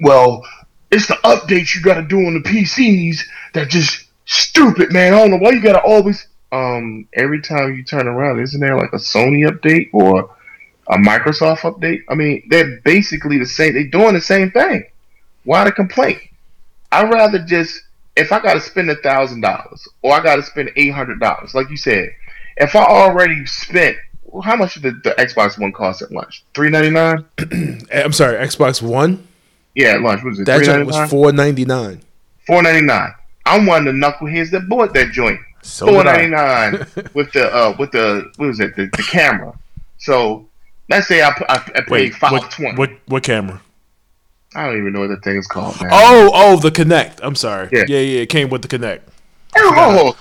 well, 0.00 0.42
it's 0.90 1.06
the 1.06 1.14
updates 1.24 1.74
you 1.74 1.82
got 1.82 1.94
to 1.94 2.02
do 2.02 2.18
on 2.26 2.34
the 2.34 2.40
PCs 2.40 3.22
that 3.54 3.68
just 3.68 4.06
stupid, 4.24 4.92
man. 4.92 5.14
I 5.14 5.18
don't 5.18 5.30
know 5.30 5.38
why 5.38 5.50
you 5.50 5.62
got 5.62 5.72
to 5.72 5.82
always 5.82 6.28
um 6.56 7.08
every 7.12 7.40
time 7.40 7.74
you 7.74 7.84
turn 7.84 8.06
around, 8.06 8.40
isn't 8.40 8.60
there 8.60 8.76
like 8.76 8.92
a 8.92 8.96
Sony 8.96 9.48
update 9.48 9.90
or 9.92 10.30
a 10.88 10.96
Microsoft 10.96 11.60
update? 11.60 12.02
I 12.08 12.14
mean, 12.14 12.46
they're 12.48 12.80
basically 12.84 13.38
the 13.38 13.46
same. 13.46 13.74
They're 13.74 13.88
doing 13.88 14.14
the 14.14 14.20
same 14.20 14.50
thing. 14.50 14.84
Why 15.44 15.64
the 15.64 15.72
complaint? 15.72 16.20
I'd 16.92 17.10
rather 17.10 17.38
just 17.38 17.82
if 18.16 18.32
I 18.32 18.40
got 18.40 18.54
to 18.54 18.60
spend 18.60 18.90
a 18.90 18.96
thousand 18.96 19.42
dollars 19.42 19.86
or 20.02 20.14
I 20.14 20.22
got 20.22 20.36
to 20.36 20.42
spend 20.42 20.70
eight 20.76 20.92
hundred 20.92 21.20
dollars, 21.20 21.54
like 21.54 21.70
you 21.70 21.76
said, 21.76 22.10
if 22.56 22.74
I 22.74 22.84
already 22.84 23.44
spent, 23.46 23.96
well, 24.24 24.42
how 24.42 24.56
much 24.56 24.74
did 24.74 24.82
the, 24.82 25.10
the, 25.10 25.22
Xbox 25.22 25.58
One 25.58 25.72
cost 25.72 26.02
at 26.02 26.10
lunch? 26.10 26.44
Three 26.54 26.70
ninety 26.70 26.90
nine. 26.90 27.24
I'm 27.94 28.12
sorry, 28.12 28.36
Xbox 28.46 28.82
One. 28.82 29.26
Yeah, 29.74 29.94
at 29.94 30.02
lunch. 30.02 30.22
Was 30.24 30.40
it? 30.40 30.46
That 30.46 30.64
joint 30.64 30.86
was 30.86 31.10
four 31.10 31.32
ninety 31.32 31.64
nine. 31.64 32.00
Four 32.46 32.62
ninety 32.62 32.84
nine. 32.84 33.12
I'm 33.44 33.66
one 33.66 33.86
of 33.86 33.94
the 33.94 34.00
knuckleheads 34.00 34.50
that 34.50 34.68
bought 34.68 34.94
that 34.94 35.12
joint. 35.12 35.38
So 35.66 35.86
Four 35.86 36.04
ninety 36.04 36.28
nine 36.28 36.86
with 37.12 37.32
the 37.32 37.50
uh 37.52 37.74
with 37.78 37.90
the 37.90 38.30
what 38.36 38.46
was 38.46 38.60
it 38.60 38.76
the, 38.76 38.86
the 38.96 39.02
camera. 39.02 39.52
So 39.98 40.48
let's 40.88 41.08
say 41.08 41.22
I 41.22 41.28
I, 41.48 41.70
I 41.74 41.80
paid 41.82 42.14
five 42.14 42.48
twenty. 42.50 42.78
What 42.78 42.90
what 43.06 43.24
camera? 43.24 43.60
I 44.54 44.66
don't 44.66 44.78
even 44.78 44.92
know 44.92 45.00
what 45.00 45.08
the 45.08 45.16
thing 45.16 45.36
is 45.36 45.46
called. 45.46 45.78
Man. 45.80 45.90
Oh 45.92 46.30
oh 46.32 46.56
the 46.56 46.70
Kinect. 46.70 47.18
I'm 47.20 47.34
sorry. 47.34 47.68
Yeah 47.72 47.84
yeah, 47.88 47.98
yeah 47.98 48.20
it 48.20 48.28
came 48.28 48.48
with 48.48 48.62
the 48.62 48.68
Kinect. 48.68 49.00
Oh, 49.56 50.16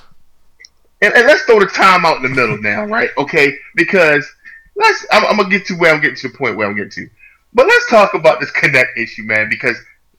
and, 1.01 1.13
and 1.13 1.27
let's 1.27 1.43
throw 1.43 1.59
the 1.59 1.67
time 1.67 2.05
out 2.05 2.17
in 2.17 2.23
the 2.23 2.29
middle 2.29 2.57
now, 2.57 2.85
right? 2.85 3.09
Okay, 3.17 3.55
because 3.75 4.27
let's. 4.75 5.05
I'm, 5.11 5.25
I'm, 5.25 5.37
gonna 5.37 5.49
get 5.49 5.65
to 5.67 5.75
where 5.75 5.93
I'm 5.93 6.01
getting 6.01 6.17
to 6.17 6.29
the 6.29 6.37
point 6.37 6.57
where 6.57 6.67
I'm 6.67 6.75
getting 6.75 6.91
to, 6.91 7.09
but 7.53 7.67
let's 7.67 7.89
talk 7.89 8.13
about 8.13 8.39
this 8.39 8.51
Kinect 8.51 8.97
issue, 8.97 9.23
man, 9.23 9.47
because 9.49 9.77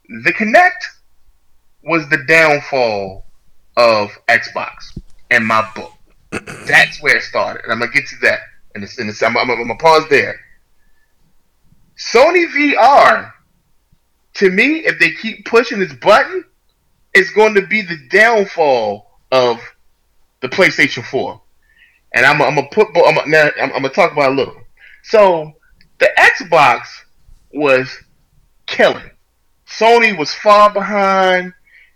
the 0.08 0.32
Kinect 0.32 0.70
was 1.82 2.08
the 2.10 2.18
downfall 2.28 3.24
of 3.76 4.10
Xbox 4.28 4.96
in 5.30 5.44
my 5.44 5.68
book. 5.74 5.92
That's 6.66 7.02
where 7.02 7.16
it 7.16 7.22
started, 7.22 7.62
and 7.64 7.72
I'm 7.72 7.78
gonna 7.78 7.92
get 7.92 8.06
to 8.08 8.16
that. 8.22 8.40
And 8.74 8.84
it's, 8.84 8.98
and 8.98 9.08
it's, 9.08 9.22
I'm, 9.22 9.36
I'm, 9.36 9.50
I'm 9.50 9.58
gonna 9.58 9.76
pause 9.76 10.04
there. 10.10 10.38
Sony 11.96 12.46
VR, 12.46 13.32
to 14.34 14.50
me, 14.50 14.84
if 14.84 14.98
they 14.98 15.12
keep 15.12 15.46
pushing 15.46 15.78
this 15.78 15.94
button, 15.94 16.44
is 17.14 17.30
going 17.30 17.54
to 17.54 17.66
be 17.66 17.80
the 17.80 17.96
downfall 18.10 19.18
of 19.32 19.58
the 20.40 20.48
PlayStation 20.48 21.04
4. 21.04 21.40
And 22.14 22.26
I'm, 22.26 22.40
I'm 22.42 22.54
gonna 22.54 22.68
put 22.70 22.88
I'm, 22.96 23.30
now 23.30 23.48
I'm, 23.60 23.72
I'm 23.72 23.82
gonna 23.82 23.88
talk 23.90 24.12
about 24.12 24.32
a 24.32 24.34
little. 24.34 24.56
So 25.02 25.52
the 25.98 26.10
Xbox 26.18 26.86
was 27.52 27.88
killing. 28.66 29.10
Sony 29.66 30.16
was 30.16 30.32
far 30.34 30.72
behind. 30.72 31.52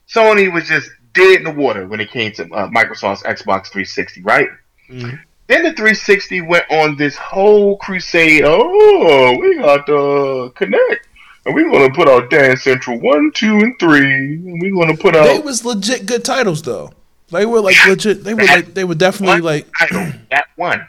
Sony 0.08 0.52
was 0.52 0.66
just 0.66 0.90
dead 1.12 1.38
in 1.38 1.44
the 1.44 1.50
water 1.50 1.86
when 1.86 2.00
it 2.00 2.10
came 2.10 2.32
to 2.32 2.44
uh, 2.52 2.68
Microsoft's 2.68 3.22
Xbox 3.22 3.68
360, 3.68 4.22
right? 4.22 4.48
Mm-hmm. 4.88 5.16
Then 5.46 5.64
the 5.64 5.72
360 5.72 6.42
went 6.42 6.64
on 6.70 6.96
this 6.96 7.16
whole 7.16 7.76
crusade. 7.78 8.42
Oh, 8.44 9.36
we 9.38 9.56
got 9.58 9.84
the 9.86 10.52
Kinect. 10.54 10.98
and 11.44 11.54
we're 11.54 11.70
gonna 11.70 11.92
put 11.92 12.08
out 12.08 12.30
Dance 12.30 12.62
Central 12.62 13.00
one, 13.00 13.32
two, 13.34 13.58
and 13.58 13.76
three. 13.80 14.34
And 14.36 14.62
we're 14.62 14.74
gonna 14.74 14.96
put 14.96 15.16
out. 15.16 15.24
They 15.24 15.40
was 15.40 15.64
legit 15.64 16.06
good 16.06 16.24
titles 16.24 16.62
though. 16.62 16.92
They 17.30 17.46
were 17.46 17.60
like 17.60 17.76
legit. 17.86 18.22
They 18.22 18.34
were 18.34 18.44
like 18.44 18.74
they 18.74 18.84
were 18.84 18.94
definitely 18.94 19.40
like 19.40 19.66
title, 19.76 20.12
that 20.30 20.46
one, 20.56 20.86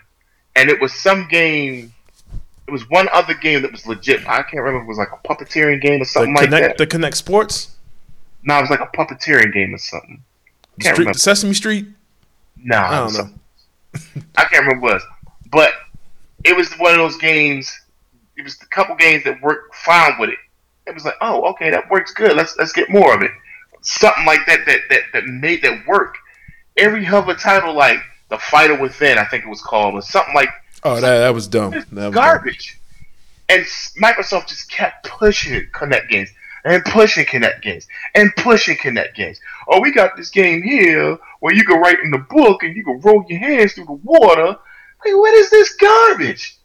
and 0.55 0.69
it 0.69 0.79
was 0.79 0.93
some 0.93 1.27
game. 1.27 1.93
It 2.67 2.71
was 2.71 2.87
one 2.89 3.09
other 3.11 3.33
game 3.33 3.63
that 3.63 3.71
was 3.71 3.87
legit. 3.87 4.27
I 4.27 4.43
can't 4.43 4.63
remember. 4.63 4.79
If 4.79 4.83
it 4.83 4.87
was 4.87 4.97
like 4.97 5.09
a 5.11 5.27
puppeteering 5.27 5.81
game 5.81 6.01
or 6.01 6.05
something 6.05 6.35
Kinect, 6.35 6.51
like 6.51 6.61
that. 6.61 6.77
The 6.77 6.87
Kinect 6.87 7.15
Sports. 7.15 7.75
No, 8.43 8.57
it 8.57 8.61
was 8.61 8.69
like 8.69 8.81
a 8.81 8.87
puppeteering 8.87 9.53
game 9.53 9.73
or 9.73 9.77
something. 9.77 10.23
Can't 10.79 10.95
Street, 10.95 11.03
remember. 11.05 11.19
Sesame 11.19 11.53
Street. 11.53 11.87
No, 12.57 12.77
I 12.77 12.97
don't 12.97 13.13
know. 13.13 13.29
I 14.37 14.45
can't 14.45 14.65
remember 14.65 14.81
what 14.81 14.91
it 14.91 14.93
was, 14.95 15.03
but 15.51 15.73
it 16.43 16.55
was 16.55 16.71
one 16.73 16.91
of 16.91 16.97
those 16.97 17.17
games. 17.17 17.79
It 18.37 18.43
was 18.43 18.57
a 18.61 18.65
couple 18.67 18.95
games 18.95 19.23
that 19.25 19.41
worked 19.41 19.75
fine 19.75 20.19
with 20.19 20.29
it. 20.29 20.39
It 20.87 20.93
was 20.93 21.05
like, 21.05 21.15
oh, 21.21 21.43
okay, 21.51 21.69
that 21.69 21.89
works 21.89 22.13
good. 22.13 22.35
Let's 22.35 22.57
let's 22.57 22.71
get 22.71 22.89
more 22.89 23.13
of 23.13 23.21
it. 23.21 23.31
Something 23.81 24.25
like 24.25 24.45
that 24.47 24.65
that 24.65 24.81
that, 24.89 25.01
that 25.13 25.25
made 25.25 25.61
that 25.63 25.85
work. 25.87 26.15
Every 26.77 27.05
other 27.05 27.35
title, 27.35 27.73
like 27.75 27.99
the 28.29 28.37
Fighter 28.37 28.79
Within, 28.79 29.17
I 29.17 29.25
think 29.25 29.43
it 29.43 29.49
was 29.49 29.61
called, 29.61 29.93
or 29.95 30.01
something 30.01 30.33
like. 30.33 30.49
Oh, 30.83 30.95
that 30.95 31.19
that 31.19 31.33
was 31.33 31.47
dumb. 31.47 31.71
That 31.91 32.07
was 32.07 32.15
garbage. 32.15 32.79
Dumb. 33.49 33.57
And 33.57 33.65
Microsoft 34.01 34.47
just 34.47 34.71
kept 34.71 35.09
pushing 35.09 35.67
Kinect 35.73 36.07
games 36.09 36.29
and 36.63 36.83
pushing 36.85 37.25
Kinect 37.25 37.61
games 37.61 37.87
and 38.15 38.31
pushing 38.37 38.77
Kinect 38.77 39.15
games. 39.15 39.39
Oh, 39.67 39.81
we 39.81 39.91
got 39.91 40.15
this 40.15 40.29
game 40.29 40.61
here 40.61 41.17
where 41.39 41.53
you 41.53 41.63
can 41.63 41.79
write 41.79 41.99
in 42.03 42.11
the 42.11 42.25
book 42.29 42.63
and 42.63 42.75
you 42.75 42.83
can 42.83 42.99
roll 43.01 43.25
your 43.27 43.39
hands 43.39 43.73
through 43.73 43.85
the 43.85 43.99
water. 44.03 44.57
Like, 45.05 45.15
what 45.15 45.33
is 45.33 45.49
this 45.49 45.75
garbage? 45.75 46.57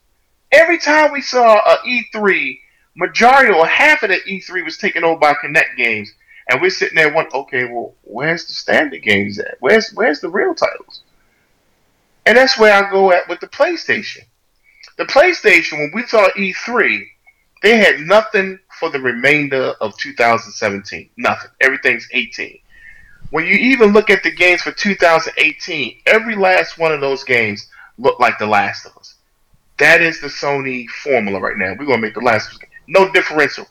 Every 0.53 0.79
time 0.79 1.13
we 1.13 1.23
saw 1.23 1.57
a 1.57 1.79
E3, 1.87 2.59
majority 2.97 3.53
or 3.53 3.67
half 3.67 4.03
of 4.03 4.11
the 4.11 4.21
E3 4.29 4.65
was 4.65 4.79
taken 4.79 5.05
over 5.05 5.19
by 5.19 5.35
Kinect 5.35 5.77
games, 5.77 6.13
and 6.49 6.61
we're 6.61 6.71
sitting 6.71 6.97
there 6.97 7.13
one, 7.13 7.27
okay, 7.33 7.65
well, 7.65 7.95
where's 8.03 8.47
the 8.47 8.55
standard 8.55 9.03
games 9.03 9.39
at? 9.39 9.57
Where's 9.61 9.91
where's 9.95 10.21
the 10.21 10.29
real 10.29 10.55
titles? 10.55 11.03
And 12.25 12.37
that's 12.37 12.59
where 12.59 12.73
I 12.73 12.91
go 12.91 13.13
at 13.13 13.29
with 13.29 13.41
the 13.41 13.49
PlayStation. 13.49 14.23
The 14.99 15.05
PlayStation, 15.05 15.79
when 15.79 15.93
we 15.95 16.07
saw 16.07 16.29
E3, 16.31 17.07
they 17.63 17.77
had 17.77 18.01
nothing 18.01 18.59
for 18.79 18.91
the 18.91 19.01
remainder 19.01 19.75
of 19.81 19.97
2017. 19.99 21.11
Nothing. 21.17 21.51
Everything's 21.61 22.09
18. 22.13 22.59
When 23.31 23.45
you 23.45 23.55
even 23.55 23.93
look 23.93 24.11
at 24.11 24.23
the 24.23 24.31
games 24.31 24.63
for 24.63 24.73
2018, 24.73 26.03
every 26.07 26.37
last 26.37 26.79
one 26.79 26.93
of 26.93 27.01
those 27.01 27.25
games 27.25 27.67
look 27.99 28.21
like 28.21 28.39
The 28.39 28.47
Last 28.47 28.87
of 28.87 28.97
Us. 28.97 29.15
That 29.79 30.01
is 30.01 30.21
the 30.21 30.29
Sony 30.29 30.87
formula 30.89 31.41
right 31.41 31.57
now. 31.57 31.75
We're 31.79 31.87
gonna 31.87 32.03
make 32.03 32.15
The 32.15 32.21
Last 32.21 32.49
of 32.49 32.63
Us. 32.63 32.69
No 32.87 33.11
differential. 33.11 33.67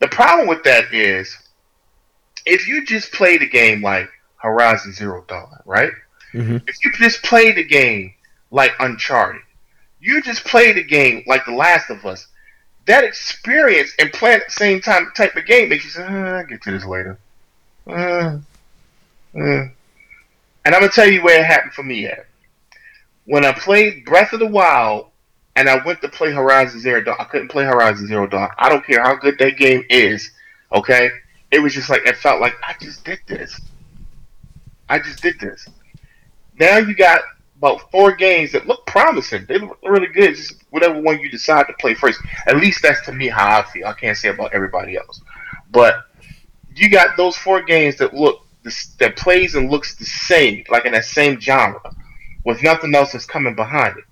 The 0.00 0.08
problem 0.08 0.48
with 0.48 0.62
that 0.64 0.92
is, 0.92 1.36
if 2.44 2.66
you 2.68 2.84
just 2.84 3.12
play 3.12 3.38
the 3.38 3.48
game 3.48 3.82
like 3.82 4.10
Horizon 4.36 4.92
Zero 4.92 5.24
Dawn, 5.28 5.58
right? 5.64 5.92
Mm-hmm. 6.32 6.56
If 6.66 6.76
you 6.84 6.92
just 6.92 7.22
play 7.22 7.52
the 7.52 7.64
game 7.64 8.12
like 8.50 8.72
Uncharted, 8.80 9.42
you 10.00 10.20
just 10.20 10.44
play 10.44 10.72
the 10.72 10.82
game 10.82 11.24
like 11.26 11.44
The 11.46 11.52
Last 11.52 11.88
of 11.88 12.04
Us, 12.04 12.26
that 12.86 13.04
experience 13.04 13.92
and 13.98 14.12
playing 14.12 14.40
at 14.40 14.46
the 14.46 14.52
same 14.52 14.80
time 14.80 15.10
type 15.16 15.36
of 15.36 15.46
game 15.46 15.68
makes 15.68 15.84
you 15.84 15.90
say, 15.90 16.04
uh, 16.04 16.38
I'll 16.38 16.46
get 16.46 16.62
to 16.62 16.70
this 16.70 16.84
later. 16.84 17.18
Uh, 17.86 18.38
uh. 19.36 19.68
And 20.66 20.74
I'm 20.74 20.80
gonna 20.80 20.88
tell 20.88 21.08
you 21.08 21.22
where 21.22 21.40
it 21.40 21.46
happened 21.46 21.72
for 21.72 21.82
me 21.82 22.06
at. 22.06 22.26
When 23.26 23.44
I 23.44 23.52
played 23.52 24.04
Breath 24.04 24.32
of 24.32 24.40
the 24.40 24.46
Wild 24.46 25.08
and 25.56 25.68
I 25.68 25.84
went 25.84 26.00
to 26.02 26.08
play 26.08 26.32
Horizon 26.32 26.80
Zero 26.80 27.02
Dawn, 27.02 27.16
I 27.18 27.24
couldn't 27.24 27.48
play 27.48 27.64
Horizon 27.64 28.06
Zero 28.06 28.26
Dawn. 28.26 28.50
I 28.58 28.68
don't 28.68 28.84
care 28.84 29.02
how 29.02 29.14
good 29.14 29.38
that 29.38 29.56
game 29.56 29.84
is, 29.88 30.30
okay? 30.72 31.10
It 31.50 31.60
was 31.60 31.74
just 31.74 31.90
like 31.90 32.06
it 32.06 32.16
felt 32.16 32.40
like 32.40 32.54
I 32.66 32.74
just 32.80 33.04
did 33.04 33.20
this. 33.26 33.60
I 34.88 34.98
just 34.98 35.22
did 35.22 35.38
this. 35.40 35.68
Now 36.58 36.78
you 36.78 36.94
got 36.94 37.20
about 37.56 37.90
four 37.90 38.12
games 38.12 38.52
that 38.52 38.66
look 38.66 38.84
promising. 38.86 39.46
They 39.48 39.58
look 39.58 39.78
really 39.82 40.08
good. 40.08 40.34
Just 40.34 40.64
whatever 40.70 41.00
one 41.00 41.20
you 41.20 41.30
decide 41.30 41.66
to 41.66 41.72
play 41.74 41.94
first. 41.94 42.20
At 42.46 42.56
least 42.56 42.82
that's 42.82 43.04
to 43.06 43.12
me 43.12 43.28
how 43.28 43.60
I 43.60 43.62
feel. 43.62 43.86
I 43.86 43.92
can't 43.92 44.16
say 44.16 44.28
about 44.28 44.52
everybody 44.52 44.96
else, 44.96 45.20
but 45.70 46.04
you 46.74 46.90
got 46.90 47.16
those 47.16 47.36
four 47.36 47.62
games 47.62 47.96
that 47.96 48.14
look 48.14 48.40
that 48.98 49.16
plays 49.16 49.54
and 49.54 49.70
looks 49.70 49.94
the 49.96 50.04
same, 50.04 50.64
like 50.70 50.86
in 50.86 50.92
that 50.92 51.04
same 51.04 51.38
genre, 51.38 51.94
with 52.44 52.62
nothing 52.62 52.94
else 52.94 53.12
that's 53.12 53.26
coming 53.26 53.54
behind 53.54 53.98
it. 53.98 54.04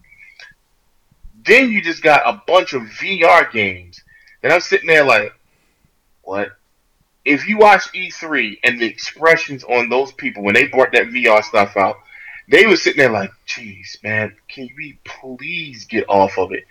Then 1.45 1.71
you 1.71 1.83
just 1.83 2.03
got 2.03 2.23
a 2.27 2.43
bunch 2.47 2.73
of 2.75 2.83
VR 2.83 3.51
games, 3.51 4.03
and 4.43 4.53
I'm 4.53 4.61
sitting 4.61 4.87
there 4.87 5.05
like, 5.05 5.33
what? 6.23 6.51
If 7.25 7.49
you 7.49 7.59
watch 7.59 7.93
E3 7.93 8.59
and 8.65 8.81
the 8.81 8.87
expressions 8.87 9.65
on 9.65 9.89
those 9.89 10.13
people 10.13 10.43
when 10.43 10.55
they 10.55 10.67
brought 10.67 10.93
that 10.93 11.07
VR 11.07 11.43
stuff 11.43 11.77
out, 11.77 11.97
they 12.49 12.67
were 12.67 12.77
sitting 12.77 12.99
there 12.99 13.11
like, 13.11 13.31
"Jeez, 13.47 14.03
man, 14.03 14.35
can 14.49 14.69
we 14.77 14.99
please 15.05 15.85
get 15.85 16.05
off 16.09 16.39
of 16.39 16.53
it?" 16.53 16.65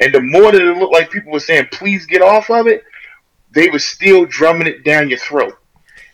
And 0.00 0.14
the 0.14 0.20
more 0.20 0.52
that 0.52 0.60
it 0.60 0.76
looked 0.76 0.92
like 0.92 1.10
people 1.10 1.32
were 1.32 1.40
saying, 1.40 1.68
"Please 1.72 2.06
get 2.06 2.22
off 2.22 2.50
of 2.50 2.66
it," 2.66 2.84
they 3.50 3.68
were 3.68 3.78
still 3.78 4.24
drumming 4.26 4.66
it 4.66 4.84
down 4.84 5.08
your 5.08 5.18
throat. 5.18 5.58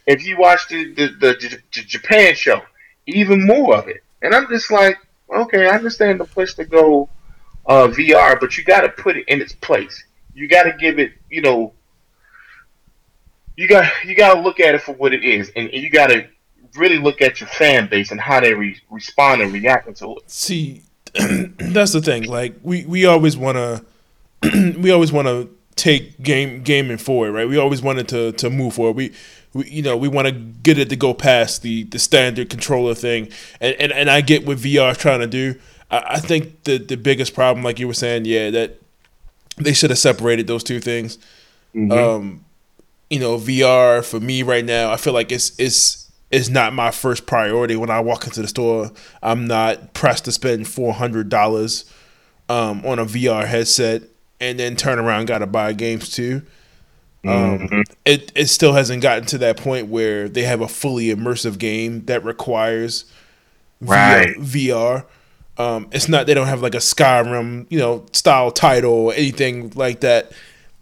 If 0.07 0.27
you 0.27 0.37
watch 0.37 0.69
the 0.69 0.93
the, 0.95 1.07
the, 1.09 1.37
the, 1.41 1.59
the 1.75 1.83
Japan 1.83 2.35
show, 2.35 2.62
even 3.07 3.47
more 3.47 3.77
of 3.77 3.89
it. 3.89 4.03
And 4.23 4.35
I'm 4.35 4.49
just 4.49 4.71
like, 4.71 4.97
okay, 5.33 5.67
I 5.67 5.75
understand 5.75 6.21
the 6.21 6.25
push 6.25 6.55
to 6.55 6.65
go 6.65 7.09
uh, 7.67 7.89
VR, 7.89 8.39
but 8.39 8.57
you 8.57 8.65
got 8.65 8.83
to 8.83 8.89
put 8.89 9.17
it 9.17 9.29
in 9.29 9.41
its 9.41 9.53
place. 9.53 10.05
You 10.35 10.49
got 10.49 10.65
to 10.65 10.73
give 10.73 10.99
it, 10.99 11.12
you 11.31 11.43
know, 11.43 11.73
you 13.57 13.69
got 13.69 13.91
you 14.05 14.17
got 14.17 14.35
to 14.35 14.41
look 14.41 14.59
at 14.59 14.75
it 14.75 14.83
for 14.83 14.93
what 14.95 15.15
it 15.15 15.23
is, 15.23 15.53
and, 15.55 15.69
and 15.71 15.83
you 15.83 15.91
got 15.91 16.09
to 16.09 16.27
really 16.77 16.99
look 16.99 17.22
at 17.22 17.41
your 17.41 17.49
fan 17.49 17.89
base 17.89 18.11
and 18.11 18.20
how 18.20 18.41
they 18.41 18.55
re- 18.55 18.81
respond 18.91 19.43
and 19.43 19.53
react 19.53 19.95
to 19.97 20.16
it. 20.16 20.31
See, 20.31 20.83
that's 21.14 21.93
the 21.93 22.01
thing. 22.01 22.25
Like 22.25 22.55
we 22.62 22.85
we 22.85 23.07
always 23.07 23.37
want 23.37 23.57
to 24.43 24.75
we 24.79 24.91
always 24.91 25.12
want 25.12 25.29
to 25.29 25.49
take 25.77 26.22
game 26.22 26.62
gaming 26.62 26.99
forward, 26.99 27.33
right? 27.33 27.49
We 27.49 27.57
always 27.59 27.83
wanted 27.83 28.09
to 28.09 28.33
to 28.33 28.51
move 28.51 28.75
forward. 28.75 28.97
We, 28.97 29.12
we 29.53 29.68
you 29.68 29.83
know 29.83 29.97
we 29.97 30.09
want 30.09 30.29
to 30.29 30.33
get 30.33 30.79
it 30.79 30.89
to 30.91 30.97
go 30.97 31.14
past 31.14 31.62
the 31.62 31.85
the 31.85 31.99
standard 31.99 32.51
controller 32.51 32.95
thing, 32.95 33.29
and 33.61 33.75
and, 33.79 33.93
and 33.93 34.11
I 34.11 34.20
get 34.20 34.47
what 34.47 34.59
VR 34.59 34.93
is 34.93 34.99
trying 34.99 35.20
to 35.20 35.27
do. 35.27 35.59
I, 35.91 36.14
I 36.14 36.18
think 36.18 36.64
the 36.64 36.79
the 36.79 36.97
biggest 36.97 37.35
problem, 37.35 37.64
like 37.64 37.79
you 37.79 37.87
were 37.87 37.95
saying, 37.95 38.25
yeah, 38.25 38.51
that 38.51 38.81
they 39.57 39.72
should 39.72 39.91
have 39.91 39.99
separated 39.99 40.47
those 40.47 40.64
two 40.64 40.81
things. 40.81 41.18
Mm-hmm. 41.75 41.93
Um, 41.93 42.45
you 43.11 43.20
know, 43.20 43.37
VR 43.37 44.05
for 44.05 44.20
me 44.20 44.43
right 44.43 44.64
now, 44.64 44.91
I 44.91 44.97
feel 44.97 45.12
like 45.12 45.31
it's 45.31 45.59
it's 45.59 46.04
is 46.35 46.51
not 46.51 46.72
my 46.72 46.91
first 46.91 47.26
priority 47.26 47.76
when 47.76 47.91
I 47.91 48.01
walk 48.01 48.24
into 48.24 48.43
the 48.43 48.49
store. 48.49 48.91
I'm 49.22 49.47
not 49.47 49.95
pressed 49.95 50.24
to 50.24 50.32
spend 50.32 50.66
four 50.66 50.93
hundred 50.93 51.28
dollars 51.28 51.85
um, 52.49 52.85
on 52.85 52.99
a 52.99 53.05
VR 53.05 53.47
headset 53.47 54.03
and 54.41 54.59
then 54.59 54.74
turn 54.74 54.99
around 54.99 55.26
got 55.26 55.39
to 55.39 55.47
buy 55.47 55.72
games 55.72 56.11
too. 56.11 56.43
Um, 57.24 57.59
mm-hmm. 57.61 57.80
It 58.05 58.32
it 58.35 58.49
still 58.49 58.72
hasn't 58.72 59.01
gotten 59.01 59.26
to 59.26 59.39
that 59.39 59.57
point 59.57 59.87
where 59.87 60.28
they 60.28 60.43
have 60.43 60.61
a 60.61 60.66
fully 60.66 61.07
immersive 61.07 61.57
game 61.57 62.05
that 62.07 62.24
requires 62.24 63.05
right. 63.80 64.37
VR. 64.37 65.05
VR. 65.57 65.64
Um, 65.64 65.89
it's 65.93 66.09
not 66.09 66.26
they 66.26 66.35
don't 66.35 66.49
have 66.49 66.62
like 66.62 66.74
a 66.74 66.78
Skyrim 66.78 67.66
you 67.70 67.78
know 67.78 68.07
style 68.11 68.51
title 68.51 68.93
or 68.93 69.14
anything 69.14 69.70
like 69.76 70.01
that. 70.01 70.32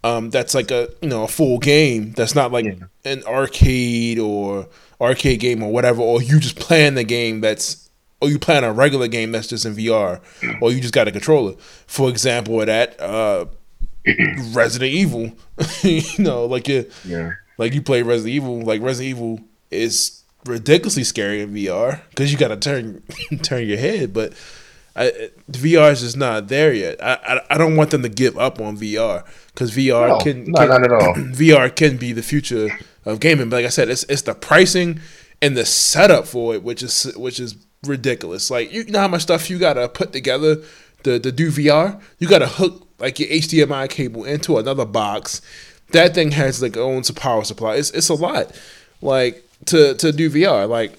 Um, 0.03 0.31
that's 0.31 0.55
like 0.55 0.71
a 0.71 0.89
you 1.03 1.11
know 1.11 1.25
a 1.25 1.29
full 1.29 1.59
game. 1.59 2.13
That's 2.13 2.35
not 2.35 2.53
like 2.53 2.65
yeah. 2.65 2.87
an 3.05 3.23
arcade 3.25 4.19
or 4.19 4.67
arcade 5.03 5.41
game 5.41 5.63
or 5.63 5.73
whatever, 5.73 6.01
or 6.03 6.23
you 6.23 6.39
just 6.41 6.57
playing 6.57 6.95
the 6.95 7.05
game 7.05 7.41
that's 7.41 7.89
or 8.21 8.29
you 8.29 8.39
play 8.39 8.57
on 8.57 8.63
a 8.63 8.73
regular 8.73 9.09
game 9.09 9.33
that's 9.33 9.49
just 9.49 9.67
in 9.67 9.75
VR, 9.75 10.21
or 10.61 10.71
you 10.71 10.81
just 10.81 10.95
got 10.95 11.09
a 11.09 11.13
controller. 11.13 11.55
For 11.89 12.09
example, 12.09 12.61
of 12.61 12.67
that 12.67 13.01
uh, 13.01 13.47
Resident 14.53 14.93
Evil, 14.93 15.33
you 15.83 16.03
know, 16.19 16.45
like 16.47 16.69
you, 16.69 16.89
Yeah. 17.05 17.33
like 17.59 17.75
you 17.75 17.83
play 17.83 18.03
Resident 18.03 18.35
Evil, 18.35 18.61
like 18.61 18.81
Resident 18.81 19.17
Evil 19.17 19.41
is 19.71 20.23
ridiculously 20.47 21.05
scary 21.05 21.41
in 21.41 21.53
VR 21.53 22.01
because 22.11 22.33
you 22.33 22.39
got 22.39 22.49
to 22.49 22.57
turn 22.57 23.03
turn 23.43 23.67
your 23.67 23.79
head, 23.79 24.13
but. 24.13 24.33
I, 24.95 25.31
VR 25.51 25.91
is 25.93 26.03
just 26.03 26.19
not 26.19 26.49
there 26.49 26.71
yet. 26.75 27.03
I, 27.03 27.15
I 27.27 27.41
I 27.55 27.57
don't 27.57 27.77
want 27.77 27.93
them 27.93 28.03
to 28.03 28.11
give 28.11 28.37
up 28.37 28.61
on 28.61 28.77
VR 28.77 29.25
because 29.47 29.71
VR 29.75 30.09
No, 30.09 30.19
can, 30.19 30.45
can 30.53 30.69
not 30.69 30.85
at 30.85 30.93
all. 30.93 31.15
VR 31.15 31.75
can 31.75 31.97
be 31.97 32.13
the 32.13 32.21
future 32.23 32.69
of 33.05 33.21
gaming. 33.21 33.49
But 33.49 33.57
like 33.57 33.67
I 33.67 33.71
said, 33.71 33.89
it's 33.89 34.05
it's 34.05 34.23
the 34.23 34.35
pricing 34.35 35.01
and 35.41 35.57
the 35.57 35.65
setup 35.65 36.27
for 36.27 36.55
it, 36.55 36.63
which 36.63 36.83
is 36.83 37.05
which 37.17 37.41
is 37.41 37.57
ridiculous. 37.85 38.51
Like 38.51 38.73
you 38.73 38.85
know 38.85 39.01
how 39.01 39.09
much 39.09 39.23
stuff 39.23 39.51
you 39.51 39.59
gotta 39.59 39.89
put 39.89 40.13
together 40.13 40.57
to, 41.05 41.19
to 41.19 41.33
do 41.33 41.51
VR. 41.51 42.01
You 42.19 42.29
gotta 42.29 42.47
hook 42.47 42.87
like 42.99 43.19
your 43.19 43.29
HDMI 43.29 43.89
cable 43.91 44.25
into 44.25 44.59
another 44.59 44.85
box. 44.87 45.41
That 45.91 46.15
thing 46.15 46.31
has 46.33 46.63
like 46.63 46.77
its 46.77 46.79
own 46.79 47.03
power 47.15 47.45
supply. 47.45 47.75
It's 47.77 47.91
it's 47.91 48.09
a 48.09 48.15
lot. 48.15 48.53
Like 49.01 49.47
to 49.67 49.95
to 49.95 50.13
do 50.13 50.31
VR. 50.31 50.69
Like 50.69 50.93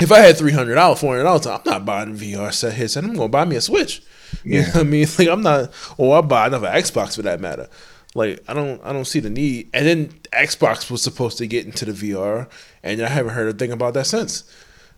if 0.00 0.10
I 0.10 0.18
had 0.18 0.36
three 0.36 0.52
hundred 0.52 0.74
dollars, 0.74 1.00
four 1.00 1.12
hundred 1.14 1.24
dollars, 1.24 1.46
I'm 1.46 1.60
not 1.64 1.86
buying 1.86 2.10
a 2.10 2.14
VR 2.14 2.52
set 2.52 2.74
headset. 2.74 3.04
I'm 3.04 3.14
gonna 3.14 3.28
buy 3.28 3.44
me 3.44 3.56
a 3.56 3.60
Switch. 3.60 4.02
You 4.42 4.54
know 4.54 4.58
Yeah. 4.58 4.66
what 4.72 4.76
I 4.76 4.82
mean? 4.82 5.06
Like 5.18 5.28
I'm 5.28 5.42
not, 5.42 5.70
or 5.96 6.16
I'll 6.16 6.22
buy 6.22 6.48
another 6.48 6.66
Xbox 6.68 7.14
for 7.14 7.22
that 7.22 7.40
matter. 7.40 7.68
Like 8.14 8.42
I 8.48 8.54
don't, 8.54 8.80
I 8.84 8.92
don't 8.92 9.04
see 9.04 9.20
the 9.20 9.30
need. 9.30 9.70
And 9.74 9.86
then 9.86 10.08
Xbox 10.32 10.90
was 10.90 11.02
supposed 11.02 11.38
to 11.38 11.46
get 11.46 11.66
into 11.66 11.84
the 11.84 11.92
VR, 11.92 12.48
and 12.82 13.02
I 13.02 13.08
haven't 13.08 13.34
heard 13.34 13.54
a 13.54 13.58
thing 13.58 13.72
about 13.72 13.94
that 13.94 14.06
since. 14.06 14.44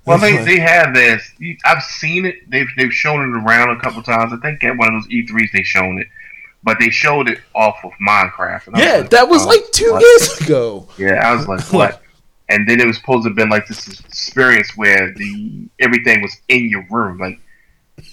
Well, 0.07 0.19
they, 0.19 0.37
they 0.45 0.61
have 0.61 0.95
this. 0.95 1.33
I've 1.65 1.83
seen 1.83 2.27
it. 2.27 2.49
They've 2.49 2.69
they've 2.77 2.93
shown 2.93 3.23
it 3.23 3.43
around 3.43 3.77
a 3.77 3.81
couple 3.81 4.03
times. 4.03 4.33
I 4.33 4.37
think 4.37 4.63
at 4.63 4.77
one 4.77 4.95
of 4.95 5.03
those 5.03 5.11
E3s 5.11 5.51
they 5.53 5.65
shown 5.65 5.99
it, 5.99 6.07
but 6.63 6.79
they 6.79 6.91
showed 6.91 7.29
it 7.29 7.41
off 7.55 7.79
of 7.85 7.91
Minecraft. 8.07 8.79
Yeah, 8.79 8.99
like, 8.99 9.11
that 9.11 9.29
was 9.29 9.45
oh, 9.45 9.49
like 9.49 9.71
two 9.73 9.93
what? 9.93 10.03
years 10.03 10.41
ago. 10.43 10.89
Yeah, 10.97 11.29
I 11.29 11.35
was 11.35 11.49
like, 11.49 11.61
what? 11.73 12.03
And 12.49 12.69
then 12.69 12.81
it 12.81 12.87
was 12.87 12.99
supposed 12.99 13.25
to 13.25 13.31
have 13.31 13.37
been 13.37 13.49
like 13.49 13.67
this 13.67 13.89
experience 14.01 14.77
where 14.77 15.13
the 15.13 15.69
everything 15.81 16.23
was 16.23 16.37
in 16.49 16.69
your 16.69 16.87
room, 16.89 17.19
like 17.19 17.41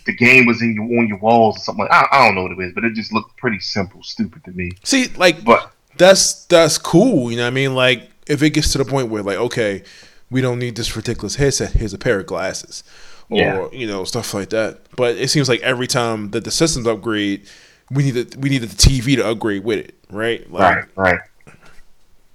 the 0.06 0.14
game 0.16 0.46
was 0.46 0.62
in 0.62 0.74
your 0.76 0.86
on 1.00 1.08
your 1.08 1.18
walls 1.18 1.58
or 1.58 1.60
something. 1.60 1.86
Like 1.86 1.92
I, 1.92 2.08
I 2.12 2.26
don't 2.26 2.36
know 2.36 2.44
what 2.44 2.52
it 2.52 2.60
is, 2.60 2.74
but 2.74 2.84
it 2.84 2.94
just 2.94 3.12
looked 3.14 3.36
pretty 3.38 3.60
simple, 3.60 4.02
stupid 4.04 4.44
to 4.46 4.52
me. 4.52 4.72
See, 4.84 5.08
like 5.18 5.44
But 5.44 5.72
that's 5.98 6.46
that's 6.46 6.78
cool. 6.78 7.32
You 7.32 7.38
know 7.38 7.44
what 7.44 7.48
I 7.48 7.52
mean? 7.52 7.76
Like 7.76 8.10
if 8.28 8.42
it 8.42 8.52
gets 8.52 8.72
to 8.74 8.78
the 8.78 8.86
point 8.86 9.10
where 9.10 9.24
like, 9.24 9.38
okay, 9.38 9.84
we 10.30 10.42
don't 10.42 10.60
need 10.60 10.76
this 10.76 10.96
ridiculous 10.96 11.36
headset. 11.36 11.74
Here's 11.74 11.94
a 11.94 11.98
pair 11.98 12.20
of 12.20 12.26
glasses, 12.26 12.84
or 13.30 13.38
Yeah. 13.38 13.68
you 13.72 13.86
know 13.88 14.04
stuff 14.04 14.34
like 14.34 14.50
that. 14.50 14.80
But 14.96 15.18
it 15.18 15.30
seems 15.30 15.50
like 15.50 15.62
every 15.62 15.88
time 15.88 16.32
that 16.32 16.44
the 16.44 16.52
systems 16.52 16.88
upgrade, 16.88 17.48
we 17.92 18.04
need 18.04 18.12
the 18.12 18.38
we 18.40 18.50
needed 18.50 18.70
the 18.70 18.76
TV 18.76 19.16
to 19.18 19.28
upgrade 19.28 19.64
with 19.64 19.80
it, 19.80 19.96
right? 20.10 20.50
Like, 20.52 20.76
right, 20.98 21.12
right. 21.12 21.20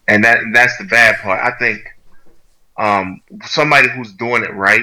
And 0.07 0.23
that 0.25 0.39
that's 0.53 0.77
the 0.79 0.85
bad 0.85 1.17
part. 1.17 1.41
I 1.41 1.57
think 1.59 1.81
um, 2.77 3.21
somebody 3.45 3.89
who's 3.89 4.13
doing 4.13 4.45
it 4.45 4.53
right 4.55 4.83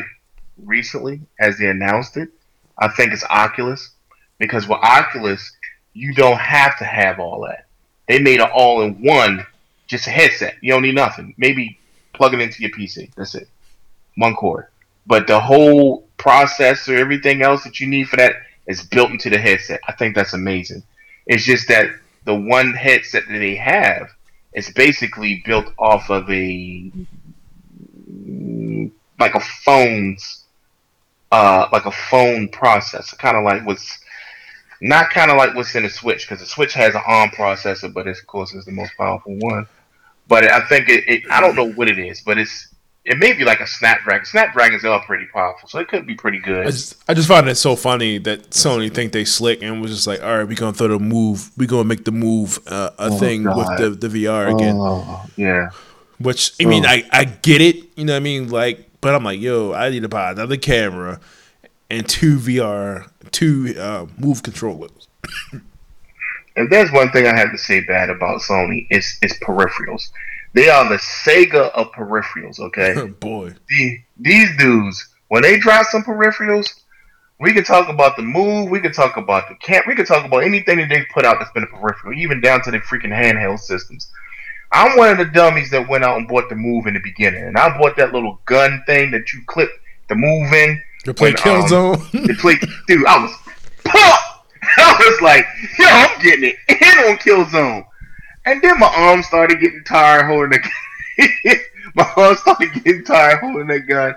recently, 0.64 1.22
as 1.40 1.58
they 1.58 1.68
announced 1.68 2.18
it, 2.18 2.30
I 2.78 2.88
think 2.90 3.14
it's 3.14 3.24
Oculus. 3.26 3.92
Because 4.38 4.68
with 4.68 4.80
Oculus, 4.82 5.52
you 5.94 6.14
don't 6.14 6.40
have 6.40 6.78
to 6.80 6.86
have 6.86 7.20
all 7.20 7.42
that. 7.48 7.68
They 8.08 8.20
made 8.20 8.42
it 8.42 8.52
all 8.52 8.82
in 8.82 9.04
one, 9.04 9.46
just 9.88 10.08
a 10.08 10.12
headset. 10.12 10.56
You 10.62 10.74
don't 10.74 10.84
need 10.84 10.96
nothing. 10.96 11.34
Maybe 11.38 11.80
plug 12.14 12.34
it 12.34 12.42
into 12.42 12.62
your 12.62 12.72
PC. 12.72 13.14
That's 13.16 13.36
it. 13.36 13.48
One 14.18 14.36
cord. 14.36 14.68
But 15.08 15.28
the 15.28 15.40
whole 15.40 16.08
processor, 16.18 16.98
everything 16.98 17.42
else 17.42 17.64
that 17.64 17.80
you 17.80 17.88
need 17.88 18.10
for 18.10 18.18
that 18.18 18.36
is 18.68 18.84
built 18.84 19.12
into 19.12 19.30
the 19.30 19.38
headset. 19.38 19.80
I 19.88 19.94
think 19.94 20.16
that's 20.16 20.34
amazing. 20.34 20.84
It's 21.28 21.46
just 21.46 21.68
that 21.70 21.88
the 22.26 22.36
one 22.36 22.74
headset 22.74 23.24
that 23.28 23.40
they 23.40 23.56
have 23.56 24.10
is 24.54 24.72
basically 24.72 25.44
built 25.46 25.72
off 25.78 26.10
of 26.10 26.30
a 26.30 26.92
like 29.20 29.36
a 29.36 29.40
phone's 29.40 30.45
uh 31.36 31.68
like 31.76 31.86
a 31.86 31.92
phone 31.92 32.48
processor, 32.50 33.18
kind 33.18 33.36
of 33.38 33.44
like 33.44 33.66
what's 33.68 34.00
not 34.82 35.10
kind 35.10 35.32
of 35.32 35.38
like 35.38 35.56
what's 35.56 35.74
in 35.76 35.84
the 35.84 35.90
Switch 35.90 36.22
because 36.28 36.40
the 36.40 36.46
Switch 36.46 36.74
has 36.74 36.94
an 36.96 37.02
ARM 37.08 37.30
processor, 37.30 37.92
but 37.94 38.08
it's, 38.08 38.20
of 38.22 38.28
course 38.28 38.54
it's 38.54 38.66
the 38.66 38.72
most 38.72 38.92
powerful 38.98 39.36
one. 39.40 39.66
But 40.28 40.44
I 40.52 40.62
think 40.68 40.90
it, 40.90 41.04
it 41.08 41.24
I 41.32 41.40
don't 41.42 41.56
know 41.56 41.72
what 41.74 41.88
it 41.90 42.00
is, 42.00 42.22
but 42.22 42.38
it's 42.38 42.70
it 43.06 43.20
may 43.20 43.34
be 43.34 43.44
like 43.46 43.60
a 43.60 43.68
Snapdragon. 43.68 44.26
Snapdragons 44.26 44.84
are 44.84 45.00
pretty 45.06 45.28
powerful, 45.32 45.70
so 45.70 45.78
it 45.80 45.88
could 45.88 46.08
be 46.08 46.16
pretty 46.16 46.40
good. 46.40 46.66
I 46.68 46.72
just 46.72 46.96
I 47.10 47.14
just 47.14 47.28
find 47.28 47.48
it 47.48 47.56
so 47.56 47.76
funny 47.76 48.18
that 48.20 48.50
Sony 48.50 48.92
think 48.94 49.12
they 49.12 49.26
slick 49.26 49.62
and 49.62 49.82
was 49.82 49.92
just 49.92 50.08
like, 50.08 50.22
all 50.24 50.38
right, 50.38 50.48
we're 50.48 50.56
gonna 50.56 50.74
throw 50.74 50.88
the 50.88 51.00
move, 51.00 51.52
we're 51.58 51.68
gonna 51.68 51.84
make 51.84 52.04
the 52.06 52.12
move 52.12 52.60
uh, 52.68 52.90
a 52.98 53.10
Oh, 53.12 53.18
thing 53.20 53.44
God. 53.44 53.58
with 53.58 54.00
the, 54.02 54.08
the 54.08 54.26
VR 54.26 54.54
again. 54.56 54.78
Oh, 54.80 55.24
yeah. 55.38 55.70
Which 56.20 56.54
I 56.62 56.66
mean, 56.66 56.86
Oh. 56.86 56.90
I 56.90 57.04
I 57.12 57.26
get 57.26 57.62
it, 57.62 57.76
you 57.96 58.06
know 58.06 58.14
what 58.14 58.18
I 58.18 58.22
mean, 58.32 58.50
like, 58.50 58.90
but 59.06 59.14
I'm 59.14 59.24
like, 59.24 59.40
yo, 59.40 59.72
I 59.72 59.92
need 59.92 60.02
to 60.02 60.10
buy 60.10 60.32
another 60.32 60.58
camera 60.58 61.20
and 61.92 62.10
two 62.10 62.40
VR, 62.40 63.08
two 63.30 63.76
uh, 63.78 64.08
move 64.18 64.42
controllers. 64.44 65.08
If 66.58 66.70
there's 66.70 66.90
one 66.90 67.12
thing 67.12 67.28
I 67.28 67.38
have 67.38 67.52
to 67.52 67.58
say 67.58 67.82
bad 67.82 68.10
about 68.10 68.40
Sony, 68.40 68.88
it's 68.90 69.18
it's 69.22 69.38
peripherals. 69.40 70.10
They 70.54 70.70
are 70.70 70.88
the 70.88 70.96
Sega 70.96 71.70
of 71.72 71.92
peripherals. 71.92 72.62
Okay, 72.62 73.08
Boy, 73.20 73.54
the, 73.68 74.00
these 74.18 74.56
dudes 74.58 75.06
when 75.28 75.44
they 75.44 75.60
drop 75.60 75.86
some 75.88 76.02
peripherals, 76.02 76.74
we 77.42 77.52
can 77.52 77.66
talk 77.66 77.90
about 77.90 78.16
the 78.16 78.22
move, 78.24 78.70
we 78.70 78.80
can 78.80 78.94
talk 78.94 79.18
about 79.18 79.50
the 79.50 79.56
camp, 79.56 79.86
we 79.86 79.96
can 79.96 80.06
talk 80.06 80.26
about 80.26 80.46
anything 80.46 80.78
that 80.78 80.88
they 80.88 81.06
put 81.14 81.26
out 81.26 81.40
that's 81.40 81.52
been 81.52 81.64
a 81.64 81.68
peripheral, 81.68 82.14
even 82.14 82.40
down 82.40 82.62
to 82.62 82.72
the 82.72 82.80
freaking 82.80 83.12
handheld 83.12 83.60
systems. 83.60 84.10
I'm 84.76 84.98
one 84.98 85.10
of 85.10 85.18
the 85.18 85.26
dummies 85.26 85.72
that 85.72 85.88
went 85.88 86.04
out 86.04 86.18
and 86.18 86.28
bought 86.28 86.50
the 86.50 86.56
move 86.56 86.86
in 86.88 86.94
the 86.96 87.00
beginning, 87.00 87.44
and 87.44 87.58
I 87.58 87.78
bought 87.78 87.96
that 87.98 88.14
little 88.14 88.40
gun 88.46 88.84
thing 88.86 89.12
that 89.12 89.32
you 89.34 89.42
clip 89.48 89.70
the 90.10 90.16
move 90.16 90.52
in. 90.54 90.82
you 91.06 91.14
play 91.14 91.30
When, 91.32 91.38
um, 91.56 91.62
Killzone. 91.64 92.12
The 92.28 92.34
play, 92.36 92.56
dude, 92.88 93.06
I 93.08 93.20
was 93.24 93.32
pumped. 93.84 94.24
I 94.78 94.96
was 95.00 95.22
like, 95.22 95.46
yo, 95.80 95.86
I'm 95.88 96.22
getting 96.22 96.50
it 96.50 96.56
in 96.70 97.10
on 97.10 97.18
Killzone. 97.18 97.86
And 98.46 98.62
then 98.62 98.78
my 98.80 98.92
arm 98.96 99.24
started 99.24 99.60
getting 99.60 99.84
tired 99.86 100.26
holding 100.28 100.60
the 100.60 101.60
my 101.96 102.12
arm 102.18 102.36
started 102.36 102.74
getting 102.84 103.04
tired 103.04 103.40
holding 103.40 103.68
that 103.68 103.82
gun. 103.88 104.16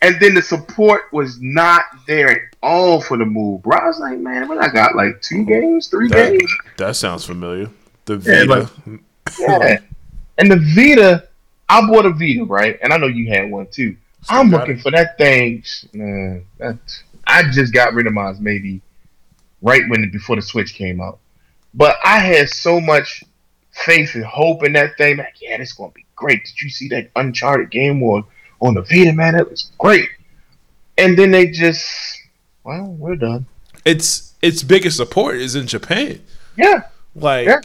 And 0.00 0.18
then 0.20 0.34
the 0.34 0.42
support 0.42 1.12
was 1.12 1.40
not 1.40 1.84
there 2.06 2.28
at 2.30 2.38
all 2.62 3.00
for 3.00 3.16
the 3.16 3.24
move, 3.24 3.62
bro. 3.62 3.78
I 3.78 3.86
was 3.86 3.98
like, 4.00 4.18
man, 4.18 4.48
what 4.48 4.58
I 4.58 4.68
got 4.68 4.94
like 4.96 5.20
two 5.22 5.44
games, 5.44 5.86
three 5.88 6.08
That- 6.08 6.32
games? 6.32 6.52
that 6.78 6.96
sounds 6.96 7.24
familiar. 7.24 7.68
The 8.06 8.14
Yeah, 8.18 8.44
Vita. 8.46 8.70
like- 8.86 9.00
Yeah. 9.38 9.78
And 10.38 10.50
the 10.50 10.56
Vita, 10.74 11.28
I 11.68 11.86
bought 11.86 12.06
a 12.06 12.10
Vita, 12.10 12.44
right? 12.44 12.78
And 12.82 12.92
I 12.92 12.96
know 12.96 13.06
you 13.06 13.28
had 13.28 13.50
one 13.50 13.66
too. 13.70 13.96
I'm 14.28 14.50
looking 14.50 14.76
it. 14.76 14.82
for 14.82 14.90
that 14.92 15.18
thing. 15.18 15.64
Man, 15.92 16.44
that, 16.58 16.78
I 17.26 17.50
just 17.50 17.72
got 17.72 17.94
rid 17.94 18.06
of 18.06 18.12
mine 18.12 18.36
maybe 18.40 18.80
right 19.62 19.82
when 19.88 20.10
before 20.10 20.36
the 20.36 20.42
Switch 20.42 20.74
came 20.74 21.00
out. 21.00 21.18
But 21.74 21.96
I 22.04 22.18
had 22.18 22.48
so 22.50 22.80
much 22.80 23.24
faith 23.72 24.14
and 24.14 24.24
hope 24.24 24.64
in 24.64 24.74
that 24.74 24.96
thing. 24.96 25.16
Like, 25.16 25.34
yeah, 25.40 25.56
this 25.56 25.72
gonna 25.72 25.92
be 25.92 26.04
great. 26.16 26.44
Did 26.44 26.60
you 26.60 26.70
see 26.70 26.88
that 26.88 27.10
Uncharted 27.16 27.70
game 27.70 28.02
on 28.02 28.24
on 28.60 28.74
the 28.74 28.82
Vita, 28.82 29.12
man? 29.12 29.34
That 29.34 29.50
was 29.50 29.70
great. 29.78 30.08
And 30.98 31.18
then 31.18 31.30
they 31.30 31.46
just, 31.48 32.20
well, 32.64 32.84
we're 32.84 33.16
done. 33.16 33.46
its 33.84 34.34
its 34.42 34.62
biggest 34.62 34.96
support 34.96 35.36
is 35.36 35.54
in 35.54 35.66
Japan. 35.66 36.20
Yeah, 36.56 36.82
Like 37.14 37.46
Yeah. 37.46 37.60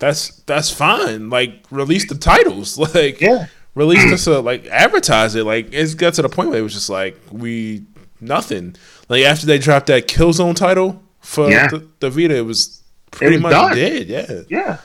That's 0.00 0.40
that's 0.46 0.70
fine. 0.70 1.30
Like 1.30 1.64
release 1.70 2.08
the 2.08 2.16
titles. 2.16 2.76
Like 2.94 3.20
yeah. 3.20 3.46
release 3.76 4.02
this 4.10 4.26
uh, 4.26 4.42
like 4.42 4.66
advertise 4.66 5.34
it. 5.36 5.44
Like 5.44 5.72
it's 5.72 5.94
got 5.94 6.14
to 6.14 6.22
the 6.22 6.28
point 6.28 6.50
where 6.50 6.58
it 6.58 6.62
was 6.62 6.74
just 6.74 6.90
like 6.90 7.16
we 7.30 7.84
nothing. 8.20 8.74
Like 9.08 9.24
after 9.24 9.46
they 9.46 9.58
dropped 9.58 9.86
that 9.86 10.08
Killzone 10.08 10.56
title 10.56 11.02
for 11.20 11.48
Yeah. 11.50 11.68
the, 11.68 11.86
the 12.00 12.10
Vita, 12.10 12.36
it 12.36 12.44
was 12.46 12.82
pretty 13.12 13.36
was 13.36 13.42
much 13.42 13.52
done. 13.52 13.76
dead. 13.76 14.06
Yeah. 14.08 14.40
Yeah. 14.48 14.78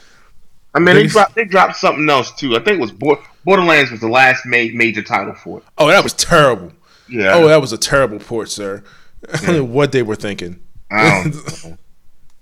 I 0.74 0.78
mean, 0.78 0.86
they 0.86 0.92
Biggest- 1.02 1.14
dropped 1.14 1.34
they 1.34 1.44
dropped 1.44 1.76
something 1.76 2.08
else 2.08 2.30
too. 2.36 2.54
I 2.54 2.58
think 2.60 2.78
it 2.78 2.80
was 2.80 2.92
Bor- 2.92 3.22
Borderlands 3.44 3.90
was 3.90 4.00
the 4.00 4.08
last 4.08 4.44
ma- 4.44 4.68
major 4.74 5.02
title 5.02 5.34
for 5.34 5.58
it. 5.58 5.64
Oh, 5.78 5.88
that 5.88 6.04
was 6.04 6.12
terrible. 6.12 6.72
Yeah. 7.08 7.34
Oh, 7.34 7.48
that 7.48 7.60
was 7.60 7.72
a 7.72 7.78
terrible 7.78 8.18
port, 8.18 8.50
sir. 8.50 8.82
I 9.46 9.60
what 9.60 9.92
they 9.92 10.02
were 10.02 10.16
thinking. 10.16 10.60
I 10.90 11.22
don't 11.22 11.34
know. 11.64 11.78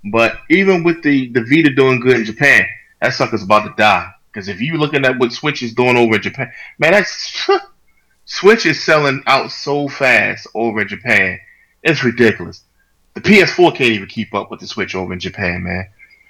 But 0.05 0.37
even 0.49 0.83
with 0.83 1.01
the 1.03 1.29
the 1.29 1.41
Vita 1.41 1.73
doing 1.73 1.99
good 1.99 2.17
in 2.17 2.25
Japan, 2.25 2.65
that 3.01 3.13
sucker's 3.13 3.43
about 3.43 3.65
to 3.65 3.73
die. 3.75 4.11
Because 4.31 4.47
if 4.47 4.61
you're 4.61 4.77
looking 4.77 5.05
at 5.05 5.17
what 5.17 5.31
Switch 5.31 5.63
is 5.63 5.73
doing 5.73 5.97
over 5.97 6.15
in 6.15 6.21
Japan, 6.21 6.51
man, 6.77 6.91
that's 6.91 7.49
Switch 8.25 8.65
is 8.65 8.83
selling 8.83 9.23
out 9.27 9.51
so 9.51 9.87
fast 9.87 10.47
over 10.53 10.81
in 10.81 10.87
Japan. 10.87 11.39
It's 11.83 12.03
ridiculous. 12.03 12.61
The 13.13 13.21
PS4 13.21 13.75
can't 13.75 13.91
even 13.91 14.07
keep 14.07 14.33
up 14.33 14.51
with 14.51 14.59
the 14.59 14.67
Switch 14.67 14.93
over 14.93 15.13
in 15.13 15.19
Japan, 15.19 15.63
man. 15.63 15.87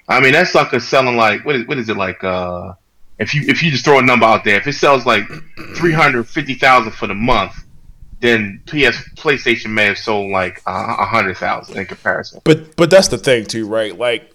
I 0.08 0.20
mean, 0.20 0.32
that 0.32 0.48
sucker's 0.48 0.86
selling 0.86 1.16
like 1.16 1.44
what 1.44 1.56
is 1.56 1.66
what 1.66 1.78
is 1.78 1.88
it 1.88 1.96
like? 1.96 2.22
Uh, 2.22 2.74
if 3.18 3.34
you 3.34 3.42
if 3.46 3.62
you 3.62 3.70
just 3.70 3.84
throw 3.84 3.98
a 3.98 4.02
number 4.02 4.24
out 4.24 4.44
there, 4.44 4.56
if 4.56 4.66
it 4.66 4.74
sells 4.74 5.04
like 5.04 5.24
three 5.76 5.92
hundred 5.92 6.28
fifty 6.28 6.54
thousand 6.54 6.92
for 6.92 7.06
the 7.06 7.14
month, 7.14 7.65
then 8.20 8.60
PS 8.66 9.02
PlayStation 9.16 9.70
may 9.70 9.84
have 9.84 9.98
sold 9.98 10.30
like 10.30 10.62
a 10.66 10.70
uh, 10.70 11.06
hundred 11.06 11.36
thousand 11.36 11.76
in 11.76 11.86
comparison. 11.86 12.40
But 12.44 12.76
but 12.76 12.90
that's 12.90 13.08
the 13.08 13.18
thing 13.18 13.44
too, 13.44 13.66
right? 13.66 13.96
Like 13.96 14.32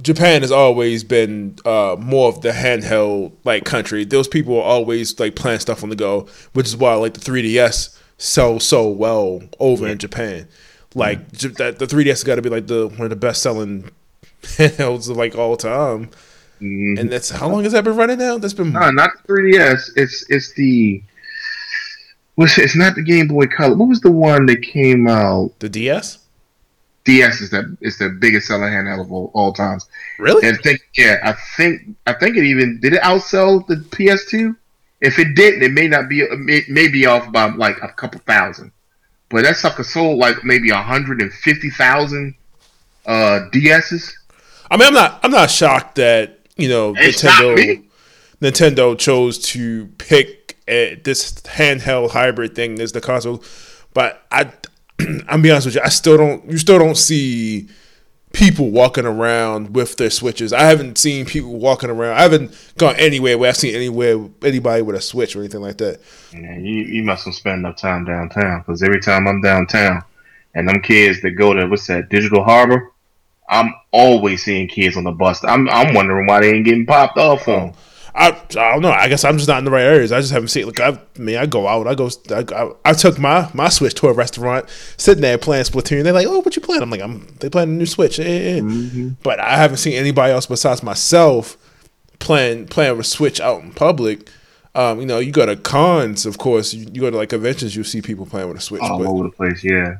Japan 0.00 0.40
has 0.40 0.50
always 0.50 1.04
been 1.04 1.56
uh, 1.64 1.96
more 1.98 2.28
of 2.28 2.40
the 2.40 2.50
handheld 2.50 3.32
like 3.44 3.64
country. 3.64 4.04
Those 4.04 4.28
people 4.28 4.56
are 4.56 4.62
always 4.62 5.18
like 5.20 5.36
playing 5.36 5.60
stuff 5.60 5.82
on 5.82 5.90
the 5.90 5.96
go, 5.96 6.26
which 6.54 6.66
is 6.66 6.76
why 6.76 6.94
like 6.94 7.14
the 7.14 7.20
3DS 7.20 7.98
sells 8.16 8.64
so 8.64 8.88
well 8.88 9.42
over 9.60 9.86
yeah. 9.86 9.92
in 9.92 9.98
Japan. 9.98 10.48
Like 10.94 11.32
mm-hmm. 11.32 11.52
that, 11.54 11.78
the 11.78 11.86
3DS 11.86 12.08
has 12.08 12.24
got 12.24 12.36
to 12.36 12.42
be 12.42 12.48
like 12.48 12.66
the 12.66 12.88
one 12.88 13.02
of 13.02 13.10
the 13.10 13.16
best 13.16 13.42
selling 13.42 13.90
handhelds 14.42 15.10
of 15.10 15.16
like 15.16 15.36
all 15.36 15.56
time. 15.56 16.08
Mm-hmm. 16.60 16.98
And 16.98 17.10
that's 17.10 17.28
how 17.28 17.48
long 17.48 17.64
has 17.64 17.72
that 17.72 17.84
been 17.84 17.96
running 17.96 18.18
now? 18.18 18.38
That's 18.38 18.54
been 18.54 18.72
no, 18.72 18.90
not 18.90 19.10
the 19.26 19.32
3DS. 19.32 19.90
It's 19.96 20.24
it's 20.30 20.54
the 20.54 21.02
what's 22.34 22.58
it's 22.58 22.76
not 22.76 22.94
the 22.94 23.02
Game 23.02 23.28
Boy 23.28 23.46
Color. 23.46 23.76
What 23.76 23.88
was 23.88 24.00
the 24.00 24.12
one 24.12 24.46
that 24.46 24.62
came 24.62 25.08
out? 25.08 25.58
The 25.58 25.68
DS. 25.68 26.18
DS 27.04 27.40
is 27.40 27.50
the 27.50 27.76
is 27.80 27.98
the 27.98 28.08
biggest 28.08 28.46
selling 28.46 28.72
handheld 28.72 29.00
of 29.00 29.12
all, 29.12 29.30
all 29.34 29.52
times. 29.52 29.86
Really? 30.18 30.46
And 30.48 30.56
I 30.56 30.62
think 30.62 30.80
yeah, 30.96 31.18
I 31.24 31.34
think 31.56 31.96
I 32.06 32.12
think 32.12 32.36
it 32.36 32.44
even 32.44 32.78
did 32.80 32.92
it 32.92 33.02
outsell 33.02 33.66
the 33.66 33.76
PS2. 33.76 34.56
If 35.00 35.18
it 35.18 35.34
didn't, 35.34 35.62
it 35.64 35.72
may 35.72 35.88
not 35.88 36.08
be 36.08 36.20
it 36.20 36.68
may 36.68 36.88
be 36.88 37.06
off 37.06 37.30
by 37.32 37.50
like 37.50 37.76
a 37.82 37.88
couple 37.88 38.20
thousand. 38.20 38.70
But 39.30 39.42
that 39.42 39.56
sucker 39.56 39.82
sold 39.82 40.18
like 40.18 40.44
maybe 40.44 40.70
hundred 40.70 41.20
and 41.20 41.32
fifty 41.32 41.70
thousand 41.70 42.34
uh 43.06 43.48
DSs. 43.52 44.12
I 44.70 44.76
mean, 44.76 44.88
I'm 44.88 44.94
not 44.94 45.20
I'm 45.24 45.32
not 45.32 45.50
shocked 45.50 45.96
that 45.96 46.38
you 46.56 46.68
know 46.68 46.94
it's 46.96 47.22
Nintendo 47.22 47.84
Nintendo 48.40 48.98
chose 48.98 49.38
to 49.38 49.86
pick 49.98 50.41
a, 50.72 50.94
this 50.94 51.32
handheld 51.42 52.10
hybrid 52.10 52.54
thing 52.54 52.80
as 52.80 52.92
the 52.92 53.00
console, 53.00 53.42
but 53.94 54.22
I 54.30 54.52
I'm 55.28 55.42
be 55.42 55.50
honest 55.50 55.66
with 55.66 55.74
you, 55.76 55.82
I 55.84 55.88
still 55.88 56.16
don't. 56.16 56.50
You 56.50 56.58
still 56.58 56.78
don't 56.78 56.96
see 56.96 57.68
people 58.32 58.70
walking 58.70 59.04
around 59.04 59.74
with 59.74 59.96
their 59.96 60.10
switches. 60.10 60.52
I 60.52 60.62
haven't 60.62 60.98
seen 60.98 61.26
people 61.26 61.58
walking 61.58 61.90
around. 61.90 62.16
I 62.16 62.22
haven't 62.22 62.72
gone 62.78 62.96
anywhere 62.96 63.36
where 63.36 63.50
I've 63.50 63.56
seen 63.56 63.74
anywhere 63.74 64.24
anybody 64.42 64.82
with 64.82 64.96
a 64.96 65.00
switch 65.00 65.36
or 65.36 65.40
anything 65.40 65.60
like 65.60 65.78
that. 65.78 66.00
Yeah, 66.32 66.56
you, 66.56 66.82
you 66.82 67.02
must 67.02 67.24
have 67.26 67.34
spent 67.34 67.58
enough 67.58 67.76
time 67.76 68.04
downtown 68.04 68.60
because 68.60 68.82
every 68.82 69.00
time 69.00 69.28
I'm 69.28 69.42
downtown 69.42 70.02
and 70.54 70.68
them 70.68 70.80
kids 70.80 71.20
that 71.22 71.32
go 71.32 71.52
to 71.52 71.66
what's 71.66 71.86
that 71.88 72.08
Digital 72.08 72.42
Harbor, 72.42 72.90
I'm 73.48 73.74
always 73.90 74.42
seeing 74.42 74.68
kids 74.68 74.96
on 74.96 75.04
the 75.04 75.12
bus. 75.12 75.44
I'm 75.44 75.68
I'm 75.68 75.94
wondering 75.94 76.26
why 76.26 76.40
they 76.40 76.54
ain't 76.54 76.64
getting 76.64 76.86
popped 76.86 77.18
off 77.18 77.48
on. 77.48 77.74
I, 78.14 78.28
I 78.28 78.72
don't 78.72 78.82
know. 78.82 78.90
I 78.90 79.08
guess 79.08 79.24
I'm 79.24 79.38
just 79.38 79.48
not 79.48 79.58
in 79.58 79.64
the 79.64 79.70
right 79.70 79.84
areas. 79.84 80.12
I 80.12 80.20
just 80.20 80.32
haven't 80.32 80.48
seen. 80.48 80.66
Look, 80.66 80.80
I, 80.80 80.88
I 80.88 81.18
mean, 81.18 81.36
I 81.36 81.46
go 81.46 81.66
out. 81.66 81.86
I 81.86 81.94
go. 81.94 82.10
I, 82.30 82.44
I, 82.54 82.72
I, 82.90 82.92
took 82.92 83.18
my 83.18 83.50
my 83.54 83.70
Switch 83.70 83.94
to 83.94 84.08
a 84.08 84.12
restaurant, 84.12 84.68
sitting 84.98 85.22
there 85.22 85.38
playing 85.38 85.64
Splatoon. 85.64 86.04
They're 86.04 86.12
like, 86.12 86.26
"Oh, 86.26 86.40
what 86.40 86.54
you 86.54 86.60
playing?" 86.60 86.82
I'm 86.82 86.90
like, 86.90 87.00
"I'm 87.00 87.26
they 87.40 87.48
playing 87.48 87.70
a 87.70 87.72
new 87.72 87.86
Switch." 87.86 88.18
Mm-hmm. 88.18 89.10
But 89.22 89.40
I 89.40 89.56
haven't 89.56 89.78
seen 89.78 89.94
anybody 89.94 90.32
else 90.32 90.46
besides 90.46 90.82
myself 90.82 91.56
playing 92.18 92.66
playing 92.66 92.96
with 92.96 93.06
Switch 93.06 93.40
out 93.40 93.62
in 93.62 93.72
public. 93.72 94.28
Um, 94.74 95.00
you 95.00 95.06
know, 95.06 95.18
you 95.18 95.32
go 95.32 95.44
to 95.44 95.56
cons, 95.56 96.24
of 96.24 96.38
course. 96.38 96.72
You, 96.72 96.86
you, 96.92 97.00
go 97.00 97.10
to 97.10 97.16
like 97.16 97.28
conventions, 97.28 97.76
you 97.76 97.84
see 97.84 98.00
people 98.00 98.24
playing 98.24 98.48
with 98.48 98.56
a 98.58 98.60
Switch 98.60 98.82
all 98.82 98.98
but, 98.98 99.06
over 99.06 99.24
the 99.24 99.30
place. 99.30 99.64
Yeah, 99.64 99.98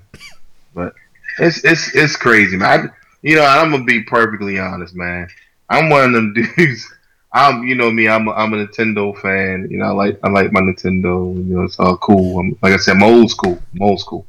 but 0.75 0.95
it's 1.39 1.65
it's 1.65 1.95
it's 1.95 2.17
crazy, 2.17 2.57
man. 2.57 2.89
I, 2.89 2.93
you 3.23 3.37
know, 3.37 3.45
I'm 3.45 3.71
gonna 3.71 3.85
be 3.85 4.03
perfectly 4.03 4.59
honest, 4.59 4.95
man. 4.95 5.29
I'm 5.71 5.89
one 5.89 6.05
of 6.05 6.13
them 6.13 6.35
dudes 6.57 6.93
I'm, 7.33 7.65
you 7.65 7.75
know 7.75 7.91
me, 7.91 8.09
I'm, 8.09 8.29
a, 8.29 8.33
I'm 8.33 8.53
a 8.53 8.67
Nintendo 8.67 9.19
fan. 9.19 9.69
You 9.71 9.79
know, 9.79 9.87
I 9.87 9.91
like, 9.91 10.21
I 10.23 10.29
like 10.29 10.53
my 10.53 10.61
Nintendo. 10.61 11.35
You 11.35 11.57
know, 11.57 11.63
it's 11.63 11.79
all 11.79 11.97
cool. 11.97 12.39
I'm, 12.39 12.59
like 12.63 12.75
I 12.75 12.77
said, 12.77 12.97
I'm 12.97 13.03
old 13.03 13.31
school. 13.31 13.59
I'm 13.75 13.83
old 13.83 14.01
school. 14.01 14.27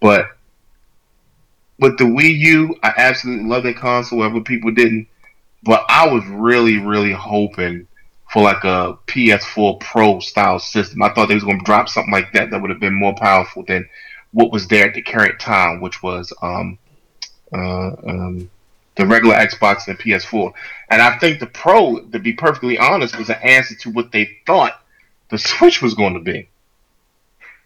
But 0.00 0.26
with 1.78 1.98
the 1.98 2.04
Wii 2.04 2.38
U, 2.38 2.76
I 2.82 2.92
absolutely 2.96 3.46
love 3.46 3.64
that 3.64 3.76
console. 3.76 4.20
Whatever 4.20 4.40
people 4.40 4.70
didn't, 4.70 5.06
but 5.62 5.84
I 5.88 6.08
was 6.08 6.24
really, 6.26 6.78
really 6.78 7.12
hoping 7.12 7.86
for 8.30 8.42
like 8.42 8.64
a 8.64 8.96
PS4 9.06 9.80
Pro 9.80 10.20
style 10.20 10.58
system. 10.58 11.02
I 11.02 11.12
thought 11.12 11.28
they 11.28 11.34
was 11.34 11.44
going 11.44 11.58
to 11.58 11.64
drop 11.64 11.88
something 11.88 12.12
like 12.12 12.32
that 12.32 12.50
that 12.50 12.60
would 12.60 12.70
have 12.70 12.80
been 12.80 12.94
more 12.94 13.14
powerful 13.14 13.64
than 13.64 13.88
what 14.32 14.52
was 14.52 14.68
there 14.68 14.86
at 14.86 14.94
the 14.94 15.02
current 15.02 15.40
time, 15.40 15.80
which 15.80 16.02
was 16.02 16.32
um, 16.40 16.78
uh, 17.52 17.90
um, 18.06 18.50
the 19.00 19.06
regular 19.06 19.34
Xbox 19.34 19.88
and 19.88 19.98
PS4. 19.98 20.52
And 20.90 21.02
I 21.02 21.18
think 21.18 21.40
the 21.40 21.46
Pro, 21.46 22.00
to 22.00 22.18
be 22.18 22.32
perfectly 22.32 22.78
honest, 22.78 23.18
was 23.18 23.30
an 23.30 23.38
answer 23.42 23.74
to 23.76 23.90
what 23.90 24.12
they 24.12 24.30
thought 24.46 24.80
the 25.30 25.38
Switch 25.38 25.82
was 25.82 25.94
going 25.94 26.14
to 26.14 26.20
be. 26.20 26.48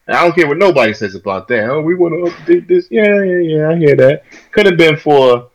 And 0.07 0.16
I 0.16 0.22
don't 0.22 0.35
care 0.35 0.47
what 0.47 0.59
nobody 0.59 0.93
says 0.93 1.14
about 1.14 1.49
that. 1.49 1.68
Oh, 1.68 1.80
we 1.80 1.95
want 1.95 2.14
to 2.14 2.30
update 2.30 2.68
this. 2.68 2.89
Yeah, 2.91 3.22
yeah, 3.22 3.39
yeah. 3.39 3.70
I 3.70 3.76
hear 3.76 3.97
that. 3.97 4.24
Could 4.53 4.66
have 4.66 4.76
been 4.76 4.97
for 4.97 5.51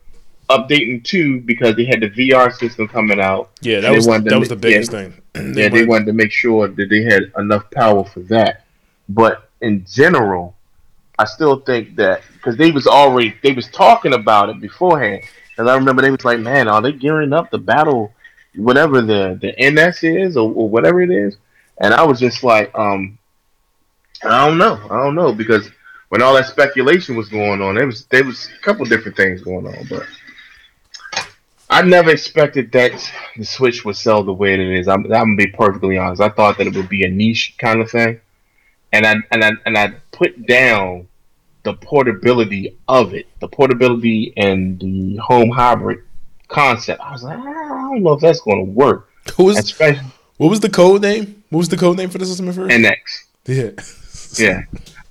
updating 0.50 1.04
two 1.04 1.40
because 1.42 1.76
they 1.76 1.86
had 1.86 2.02
the 2.02 2.10
VR 2.10 2.52
system 2.52 2.88
coming 2.88 3.20
out. 3.20 3.52
Yeah, 3.62 3.80
that 3.82 3.92
was 3.92 4.08
that 4.08 4.40
was 4.40 4.50
the 4.50 4.56
biggest 4.56 4.92
yeah, 4.92 5.10
thing. 5.34 5.54
yeah, 5.56 5.70
they 5.70 5.86
wanted 5.86 6.06
to 6.06 6.14
make 6.14 6.32
sure 6.32 6.68
that 6.68 6.90
they 6.90 7.04
had 7.04 7.32
enough 7.38 7.70
power 7.72 8.04
for 8.04 8.22
that. 8.22 8.66
But 9.08 9.50
in 9.62 9.86
general, 9.88 10.56
I 11.20 11.26
still 11.26 11.60
think 11.60 11.96
that 11.98 12.22
because 12.34 12.58
they 12.58 12.72
was 12.72 12.88
already 12.88 13.36
they 13.44 13.52
was 13.52 13.68
talking 13.68 14.14
about 14.14 14.50
it 14.50 14.60
beforehand. 14.60 15.24
Because 15.60 15.72
I 15.72 15.76
remember 15.76 16.02
they 16.02 16.10
was 16.10 16.24
like, 16.24 16.40
man, 16.40 16.70
are 16.70 16.82
they 16.82 16.94
gearing 16.94 17.34
up 17.34 17.52
the 17.52 17.58
battle, 17.58 18.14
whatever 18.56 19.02
the 19.02 19.38
the 19.42 19.52
NX 19.60 20.28
is 20.28 20.38
or, 20.38 20.50
or 20.54 20.70
whatever 20.70 21.02
it 21.02 21.12
is? 21.12 21.36
And 21.82 21.94
I 21.94 22.06
was 22.06 22.18
just 22.18 22.46
like, 22.46 22.74
um, 22.80 23.18
I 24.24 24.48
don't 24.48 24.58
know, 24.58 24.80
I 24.90 25.04
don't 25.04 25.16
know 25.16 25.34
because 25.34 25.70
when 26.08 26.22
all 26.22 26.34
that 26.36 26.46
speculation 26.46 27.18
was 27.18 27.28
going 27.28 27.62
on, 27.62 27.76
there 27.76 27.86
was 27.86 28.06
there 28.06 28.24
was 28.24 28.48
a 28.58 28.64
couple 28.64 28.86
different 28.86 29.18
things 29.18 29.42
going 29.42 29.68
on, 29.68 29.86
but 29.90 30.08
I 31.70 31.82
never 31.82 32.12
expected 32.12 32.72
that 32.72 32.94
the 33.36 33.44
Switch 33.44 33.84
would 33.84 33.98
sell 33.98 34.24
the 34.24 34.32
way 34.32 34.54
it 34.54 34.62
is. 34.62 34.88
I'm, 34.88 35.04
I'm 35.08 35.36
gonna 35.36 35.36
be 35.36 35.48
perfectly 35.48 35.98
honest. 35.98 36.22
I 36.22 36.30
thought 36.30 36.58
that 36.60 36.68
it 36.68 36.76
would 36.78 36.88
be 36.88 37.04
a 37.04 37.10
niche 37.10 37.56
kind 37.58 37.82
of 37.82 37.92
thing, 37.92 38.22
and 38.94 39.06
I 39.06 39.16
and 39.30 39.44
I 39.44 39.52
and 39.66 39.78
I 39.78 39.96
put 40.14 40.48
down 40.48 41.09
the 41.70 41.86
portability 41.86 42.76
of 42.88 43.14
it, 43.14 43.28
the 43.40 43.48
portability 43.48 44.34
and 44.38 44.80
the 44.80 45.18
home 45.18 45.52
hybrid 45.52 46.00
concept. 46.48 47.00
I 47.00 47.12
was 47.12 47.24
like, 47.24 47.38
ah, 47.38 47.44
I 47.44 47.82
don't 47.92 48.02
know 48.02 48.14
if 48.14 48.22
that's 48.22 48.42
going 48.42 48.66
to 48.66 48.72
work. 48.72 49.12
Who 49.36 49.44
was, 49.46 49.60
Especially, 49.60 50.04
what 50.38 50.50
was 50.50 50.62
the 50.62 50.70
code 50.70 51.04
name? 51.04 51.44
What 51.52 51.60
was 51.60 51.70
the 51.70 51.78
code 51.78 51.98
name 51.98 52.10
for 52.10 52.18
the 52.18 52.26
system 52.26 52.50
at 52.50 52.56
first? 52.56 52.76
NX. 52.76 52.98
Yeah. 53.46 54.44
yeah. 54.46 54.62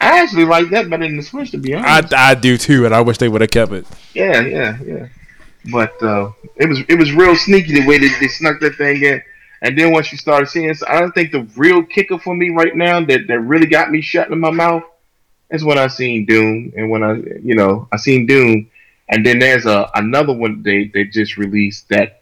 I 0.01 0.21
actually 0.21 0.47
like 0.47 0.69
that 0.71 0.91
better 0.91 1.05
than 1.05 1.17
the 1.17 1.23
Switch, 1.23 1.53
to 1.53 1.59
be 1.59 1.75
honest. 1.75 2.13
I, 2.13 2.31
I 2.31 2.35
do 2.35 2.59
too, 2.59 2.87
and 2.87 2.95
I 2.95 3.03
wish 3.03 3.19
they 3.19 3.29
would 3.29 3.41
have 3.41 3.51
kept 3.51 3.71
it. 3.71 3.87
Yeah, 4.15 4.41
yeah, 4.41 4.79
yeah. 4.85 5.09
But 5.71 6.03
uh, 6.03 6.33
it 6.57 6.69
was 6.69 6.81
it 6.89 6.99
was 6.99 7.13
real 7.13 7.37
sneaky 7.37 7.75
the 7.75 7.87
way 7.87 7.99
that 7.99 8.17
they 8.21 8.29
snuck 8.29 8.61
that 8.61 8.77
thing 8.77 9.03
in. 9.03 9.23
And 9.61 9.77
then 9.77 9.93
once 9.93 10.11
you 10.13 10.19
started 10.19 10.49
seeing, 10.49 10.73
so 10.75 10.87
I 10.89 11.01
don't 11.01 11.13
think 11.13 11.33
the 11.33 11.49
real 11.57 11.83
kicker 11.85 12.19
for 12.19 12.35
me 12.35 12.51
right 12.51 12.75
now 12.77 13.05
that, 13.05 13.27
that 13.27 13.41
really 13.41 13.67
got 13.67 13.91
me 13.91 14.01
shut 14.01 14.31
in 14.31 14.39
my 14.39 14.51
mouth 14.53 14.85
that's 15.51 15.65
when 15.65 15.79
I 15.79 15.87
seen 15.87 16.27
Doom, 16.27 16.73
and 16.77 16.91
when 16.91 17.03
I, 17.03 17.15
you 17.43 17.55
know, 17.55 17.89
I 17.93 17.97
seen 17.97 18.27
Doom, 18.27 18.71
and 19.09 19.25
then 19.25 19.39
there's 19.39 19.67
a 19.67 19.91
another 19.95 20.33
one 20.33 20.63
they 20.63 20.91
they 20.93 21.05
just 21.05 21.37
released 21.37 21.89
that 21.89 22.21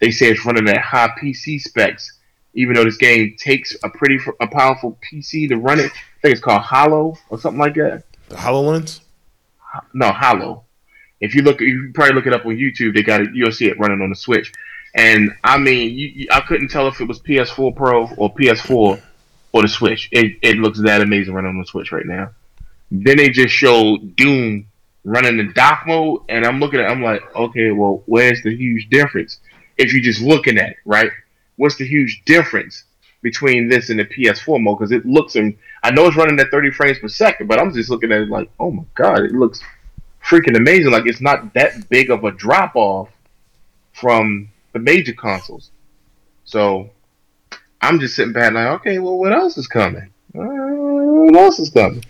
they 0.00 0.10
say 0.10 0.26
it's 0.28 0.44
running 0.46 0.68
at 0.68 0.78
high 0.78 1.12
PC 1.20 1.60
specs, 1.60 2.18
even 2.54 2.74
though 2.74 2.84
this 2.84 2.96
game 2.96 3.34
takes 3.38 3.76
a 3.82 3.90
pretty 3.90 4.18
a 4.40 4.46
powerful 4.46 4.98
PC 5.12 5.48
to 5.48 5.56
run 5.56 5.80
it. 5.80 5.90
I 5.90 6.20
think 6.22 6.32
it's 6.32 6.40
called 6.40 6.62
Hollow 6.62 7.16
or 7.30 7.38
something 7.38 7.60
like 7.60 7.74
that. 7.74 8.04
The 8.28 8.36
Hololens? 8.36 9.00
No, 9.92 10.12
Hollow. 10.12 10.64
If 11.20 11.34
you 11.34 11.42
look, 11.42 11.60
you 11.60 11.90
probably 11.94 12.14
look 12.14 12.26
it 12.26 12.32
up 12.32 12.46
on 12.46 12.56
YouTube. 12.56 12.94
They 12.94 13.02
got 13.02 13.20
it. 13.20 13.30
You'll 13.34 13.52
see 13.52 13.66
it 13.66 13.78
running 13.78 14.00
on 14.00 14.10
the 14.10 14.16
Switch. 14.16 14.52
And 14.94 15.32
I 15.44 15.58
mean, 15.58 15.94
you, 15.94 16.08
you, 16.08 16.26
I 16.30 16.40
couldn't 16.40 16.68
tell 16.68 16.88
if 16.88 17.00
it 17.00 17.08
was 17.08 17.20
PS4 17.20 17.74
Pro 17.74 18.08
or 18.16 18.34
PS4 18.34 19.02
or 19.52 19.62
the 19.62 19.68
Switch. 19.68 20.08
It, 20.12 20.38
it 20.42 20.56
looks 20.56 20.80
that 20.82 21.02
amazing 21.02 21.34
running 21.34 21.50
on 21.50 21.58
the 21.58 21.66
Switch 21.66 21.92
right 21.92 22.06
now. 22.06 22.30
Then 22.90 23.16
they 23.18 23.28
just 23.28 23.54
showed 23.54 24.16
Doom 24.16 24.66
running 25.04 25.38
in 25.38 25.52
dock 25.52 25.84
mode, 25.86 26.22
and 26.28 26.44
I'm 26.44 26.60
looking 26.60 26.80
at, 26.80 26.90
I'm 26.90 27.02
like, 27.02 27.22
okay, 27.34 27.70
well, 27.70 28.02
where's 28.06 28.42
the 28.42 28.54
huge 28.54 28.88
difference? 28.90 29.40
If 29.76 29.92
you're 29.92 30.02
just 30.02 30.20
looking 30.20 30.58
at 30.58 30.70
it, 30.70 30.76
right? 30.84 31.10
What's 31.56 31.76
the 31.76 31.86
huge 31.86 32.22
difference 32.24 32.84
between 33.22 33.68
this 33.68 33.90
and 33.90 33.98
the 33.98 34.04
PS4 34.04 34.60
mode? 34.60 34.78
Because 34.78 34.92
it 34.92 35.06
looks, 35.06 35.36
and 35.36 35.56
I 35.82 35.90
know 35.90 36.06
it's 36.06 36.16
running 36.16 36.38
at 36.40 36.50
30 36.50 36.70
frames 36.72 36.98
per 36.98 37.08
second, 37.08 37.46
but 37.46 37.58
I'm 37.58 37.72
just 37.72 37.90
looking 37.90 38.12
at 38.12 38.22
it 38.22 38.28
like, 38.28 38.50
oh 38.60 38.70
my 38.70 38.84
god, 38.94 39.20
it 39.20 39.32
looks 39.32 39.60
freaking 40.28 40.56
amazing. 40.56 40.92
Like 40.92 41.06
it's 41.06 41.20
not 41.20 41.54
that 41.54 41.88
big 41.88 42.10
of 42.10 42.24
a 42.24 42.30
drop 42.32 42.72
off 42.74 43.08
from 43.92 44.48
the 44.72 44.78
major 44.78 45.12
consoles. 45.12 45.70
So 46.44 46.90
I'm 47.80 48.00
just 48.00 48.16
sitting 48.16 48.32
back 48.32 48.52
like, 48.52 48.66
okay, 48.80 48.98
well, 48.98 49.18
what 49.18 49.32
else 49.32 49.56
is 49.58 49.66
coming? 49.66 50.10
Uh, 50.34 50.42
what 50.42 51.36
else 51.36 51.58
is 51.58 51.70
coming? 51.70 52.04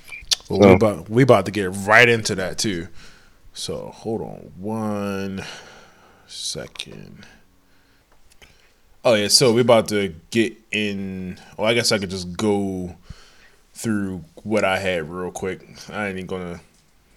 Well, 0.48 0.60
so. 0.60 0.68
we 0.68 0.74
about 0.74 1.10
we 1.10 1.22
about 1.22 1.46
to 1.46 1.50
get 1.50 1.70
right 1.86 2.08
into 2.08 2.34
that 2.36 2.58
too. 2.58 2.88
So 3.52 3.90
hold 3.94 4.20
on 4.22 4.52
one 4.56 5.44
second. 6.26 7.26
Oh 9.04 9.14
yeah, 9.14 9.28
so 9.28 9.52
we're 9.52 9.60
about 9.60 9.88
to 9.88 10.14
get 10.30 10.56
in. 10.70 11.38
Well, 11.56 11.66
I 11.66 11.74
guess 11.74 11.92
I 11.92 11.98
could 11.98 12.10
just 12.10 12.36
go 12.36 12.96
through 13.74 14.24
what 14.42 14.64
I 14.64 14.78
had 14.78 15.08
real 15.08 15.30
quick. 15.30 15.66
I 15.90 16.08
ain't 16.08 16.16
even 16.16 16.26
gonna 16.26 16.60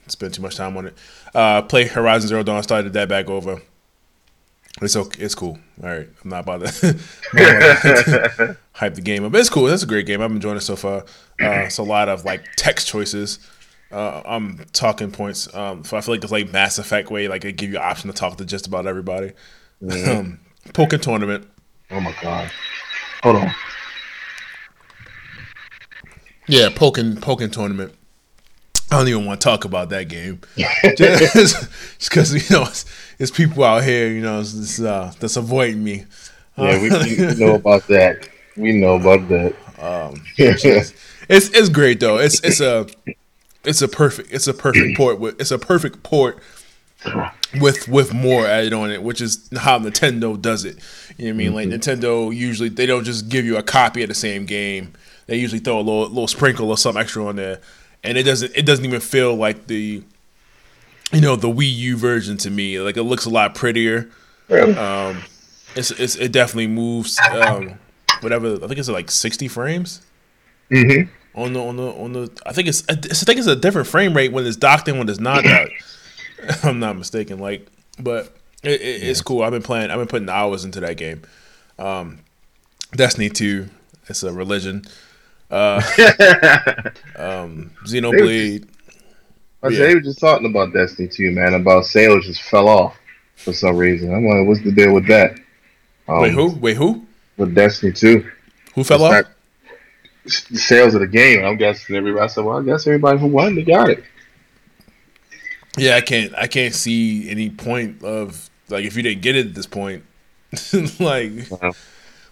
spend 0.07 0.33
too 0.33 0.41
much 0.41 0.55
time 0.57 0.77
on 0.77 0.87
it. 0.87 0.97
Uh, 1.33 1.61
play 1.63 1.87
Horizon 1.87 2.27
Zero 2.27 2.43
Dawn. 2.43 2.61
Started 2.63 2.93
that 2.93 3.09
back 3.09 3.29
over. 3.29 3.61
It's 4.81 4.95
okay. 4.95 5.23
It's 5.23 5.35
cool. 5.35 5.59
All 5.83 5.89
right, 5.89 6.09
I'm 6.23 6.29
not 6.29 6.39
about 6.39 6.65
to 6.65 6.99
hype 8.73 8.95
the 8.95 9.01
game 9.01 9.23
up. 9.23 9.35
It's 9.35 9.49
cool. 9.49 9.67
It's 9.67 9.83
a 9.83 9.87
great 9.87 10.07
game. 10.07 10.21
I'm 10.21 10.35
enjoying 10.35 10.57
it 10.57 10.61
so 10.61 10.75
far. 10.75 11.01
Uh, 11.39 11.65
it's 11.65 11.77
a 11.77 11.83
lot 11.83 12.09
of 12.09 12.25
like 12.25 12.43
text 12.55 12.87
choices. 12.87 13.39
Uh, 13.91 14.21
I'm 14.25 14.65
talking 14.73 15.11
points. 15.11 15.53
Um, 15.53 15.83
so 15.83 15.97
I 15.97 16.01
feel 16.01 16.15
like 16.15 16.23
it's 16.23 16.31
like 16.31 16.51
Mass 16.51 16.79
Effect 16.79 17.11
way. 17.11 17.27
Like 17.27 17.43
they 17.43 17.51
give 17.51 17.69
you 17.71 17.77
an 17.77 17.83
option 17.83 18.09
to 18.09 18.15
talk 18.15 18.37
to 18.37 18.45
just 18.45 18.65
about 18.65 18.87
everybody. 18.87 19.33
Mm-hmm. 19.83 20.19
Um, 20.19 20.39
Pokken 20.69 21.01
tournament. 21.01 21.47
Oh 21.91 21.99
my 21.99 22.15
god. 22.21 22.49
Hold 23.21 23.35
on. 23.35 23.51
Yeah, 26.47 26.69
Pokken 26.69 27.15
Pokken 27.15 27.51
tournament. 27.51 27.93
I 28.91 28.97
don't 28.97 29.07
even 29.07 29.25
want 29.25 29.39
to 29.39 29.45
talk 29.45 29.63
about 29.63 29.89
that 29.89 30.09
game, 30.09 30.41
just 30.97 32.09
because 32.09 32.33
you 32.33 32.55
know 32.55 32.63
it's, 32.63 32.85
it's, 33.19 33.31
people 33.31 33.63
out 33.63 33.85
here, 33.85 34.09
you 34.09 34.21
know, 34.21 34.41
it's, 34.41 34.81
uh, 34.81 35.13
that's 35.17 35.37
avoiding 35.37 35.81
me. 35.81 36.05
Yeah, 36.57 36.81
we, 36.81 36.89
we, 36.89 37.35
know 37.35 37.55
about 37.55 37.87
that. 37.87 38.27
We 38.57 38.73
know 38.73 38.95
about 38.95 39.29
that. 39.29 39.55
Um, 39.79 40.21
it's 40.37 40.93
it's 41.29 41.69
great 41.69 42.01
though. 42.01 42.17
It's 42.17 42.41
it's 42.41 42.59
a 42.59 42.85
it's 43.63 43.81
a 43.81 43.87
perfect 43.87 44.33
it's 44.33 44.47
a 44.47 44.53
perfect 44.53 44.97
port. 44.97 45.19
With, 45.21 45.39
it's 45.39 45.51
a 45.51 45.57
perfect 45.57 46.03
port 46.03 46.39
with 47.59 47.87
with 47.87 48.13
more 48.13 48.45
added 48.45 48.73
on 48.73 48.91
it, 48.91 49.01
which 49.01 49.21
is 49.21 49.49
how 49.57 49.79
Nintendo 49.79 50.39
does 50.39 50.65
it. 50.65 50.77
You 51.17 51.25
know 51.25 51.29
what 51.29 51.33
I 51.33 51.37
mean? 51.37 51.47
Mm-hmm. 51.47 51.55
Like 51.55 51.67
Nintendo 51.69 52.35
usually 52.35 52.67
they 52.67 52.85
don't 52.85 53.05
just 53.05 53.29
give 53.29 53.45
you 53.45 53.55
a 53.55 53.63
copy 53.63 54.03
of 54.03 54.09
the 54.09 54.15
same 54.15 54.45
game. 54.45 54.93
They 55.27 55.37
usually 55.37 55.59
throw 55.59 55.77
a 55.77 55.79
little 55.79 56.09
little 56.09 56.27
sprinkle 56.27 56.69
or 56.69 56.77
something 56.77 57.01
extra 57.01 57.25
on 57.25 57.37
there, 57.37 57.61
and 58.03 58.17
it 58.17 58.23
doesn't 58.23 58.51
it 58.55 58.65
doesn't 58.65 58.85
even 58.85 58.99
feel 58.99 59.35
like 59.35 59.67
the 59.67 60.03
you 61.11 61.21
know 61.21 61.35
the 61.35 61.47
Wii 61.47 61.73
U 61.73 61.97
version 61.97 62.37
to 62.37 62.49
me. 62.49 62.79
Like 62.79 62.97
it 62.97 63.03
looks 63.03 63.25
a 63.25 63.29
lot 63.29 63.55
prettier. 63.55 64.09
Um, 64.49 65.23
it's, 65.75 65.91
it's 65.91 66.15
it 66.15 66.31
definitely 66.31 66.67
moves. 66.67 67.19
Um, 67.19 67.79
whatever 68.21 68.55
I 68.55 68.67
think 68.67 68.77
it's 68.77 68.89
like 68.89 69.11
sixty 69.11 69.47
frames. 69.47 70.01
Mm-hmm. 70.69 71.09
On 71.33 71.53
the 71.53 71.61
on 71.61 71.75
the 71.77 71.91
on 71.91 72.13
the 72.13 72.31
I 72.45 72.53
think 72.53 72.67
it's 72.67 72.83
I 72.89 72.95
think 72.95 73.39
it's 73.39 73.47
a 73.47 73.55
different 73.55 73.87
frame 73.87 74.15
rate 74.15 74.31
when 74.31 74.45
it's 74.45 74.57
docked 74.57 74.87
and 74.87 74.97
when 74.97 75.09
it's 75.09 75.19
not 75.19 75.43
docked. 75.43 75.71
I'm 76.63 76.79
not 76.79 76.97
mistaken. 76.97 77.39
Like, 77.39 77.67
but 77.99 78.35
it, 78.63 78.81
it, 78.81 79.03
it's 79.03 79.21
cool. 79.21 79.43
I've 79.43 79.51
been 79.51 79.61
playing. 79.61 79.91
I've 79.91 79.99
been 79.99 80.07
putting 80.07 80.29
hours 80.29 80.65
into 80.65 80.79
that 80.79 80.97
game. 80.97 81.21
Um, 81.77 82.19
Destiny 82.95 83.29
two. 83.29 83.69
It's 84.07 84.23
a 84.23 84.33
religion. 84.33 84.83
Uh, 85.51 85.81
um, 87.17 87.71
Xenoblade. 87.85 88.67
I 89.63 89.67
yeah. 89.67 89.79
they 89.79 89.93
were 89.93 90.01
just 90.01 90.19
talking 90.19 90.49
about 90.49 90.73
Destiny 90.73 91.07
2, 91.07 91.31
man. 91.31 91.53
About 91.53 91.85
sales 91.85 92.25
just 92.25 92.41
fell 92.41 92.67
off 92.67 92.97
for 93.35 93.53
some 93.53 93.75
reason. 93.75 94.13
I'm 94.13 94.25
like, 94.25 94.47
what's 94.47 94.63
the 94.63 94.71
deal 94.71 94.93
with 94.93 95.07
that? 95.07 95.37
Um, 96.07 96.21
Wait, 96.21 96.33
who? 96.33 96.55
Wait, 96.55 96.77
who? 96.77 97.05
With 97.37 97.53
Destiny 97.53 97.91
2. 97.91 98.31
Who 98.75 98.83
fell 98.83 99.03
off? 99.03 99.25
the 100.23 100.57
sales 100.57 100.93
of 100.93 101.01
the 101.01 101.07
game. 101.07 101.43
I'm 101.43 101.57
guessing 101.57 101.95
everybody. 101.95 102.23
I 102.23 102.27
said, 102.27 102.45
well, 102.45 102.59
I 102.59 102.63
guess 102.63 102.87
everybody 102.87 103.19
who 103.19 103.27
won, 103.27 103.55
they 103.55 103.63
got 103.63 103.89
it. 103.89 104.03
Yeah, 105.77 105.95
I 105.95 106.01
can't. 106.01 106.33
I 106.35 106.47
can't 106.47 106.73
see 106.73 107.29
any 107.29 107.49
point 107.49 108.03
of 108.03 108.49
like 108.69 108.85
if 108.85 108.95
you 108.95 109.03
didn't 109.03 109.21
get 109.21 109.35
it 109.35 109.47
at 109.47 109.53
this 109.55 109.65
point, 109.65 110.03
like, 110.99 111.31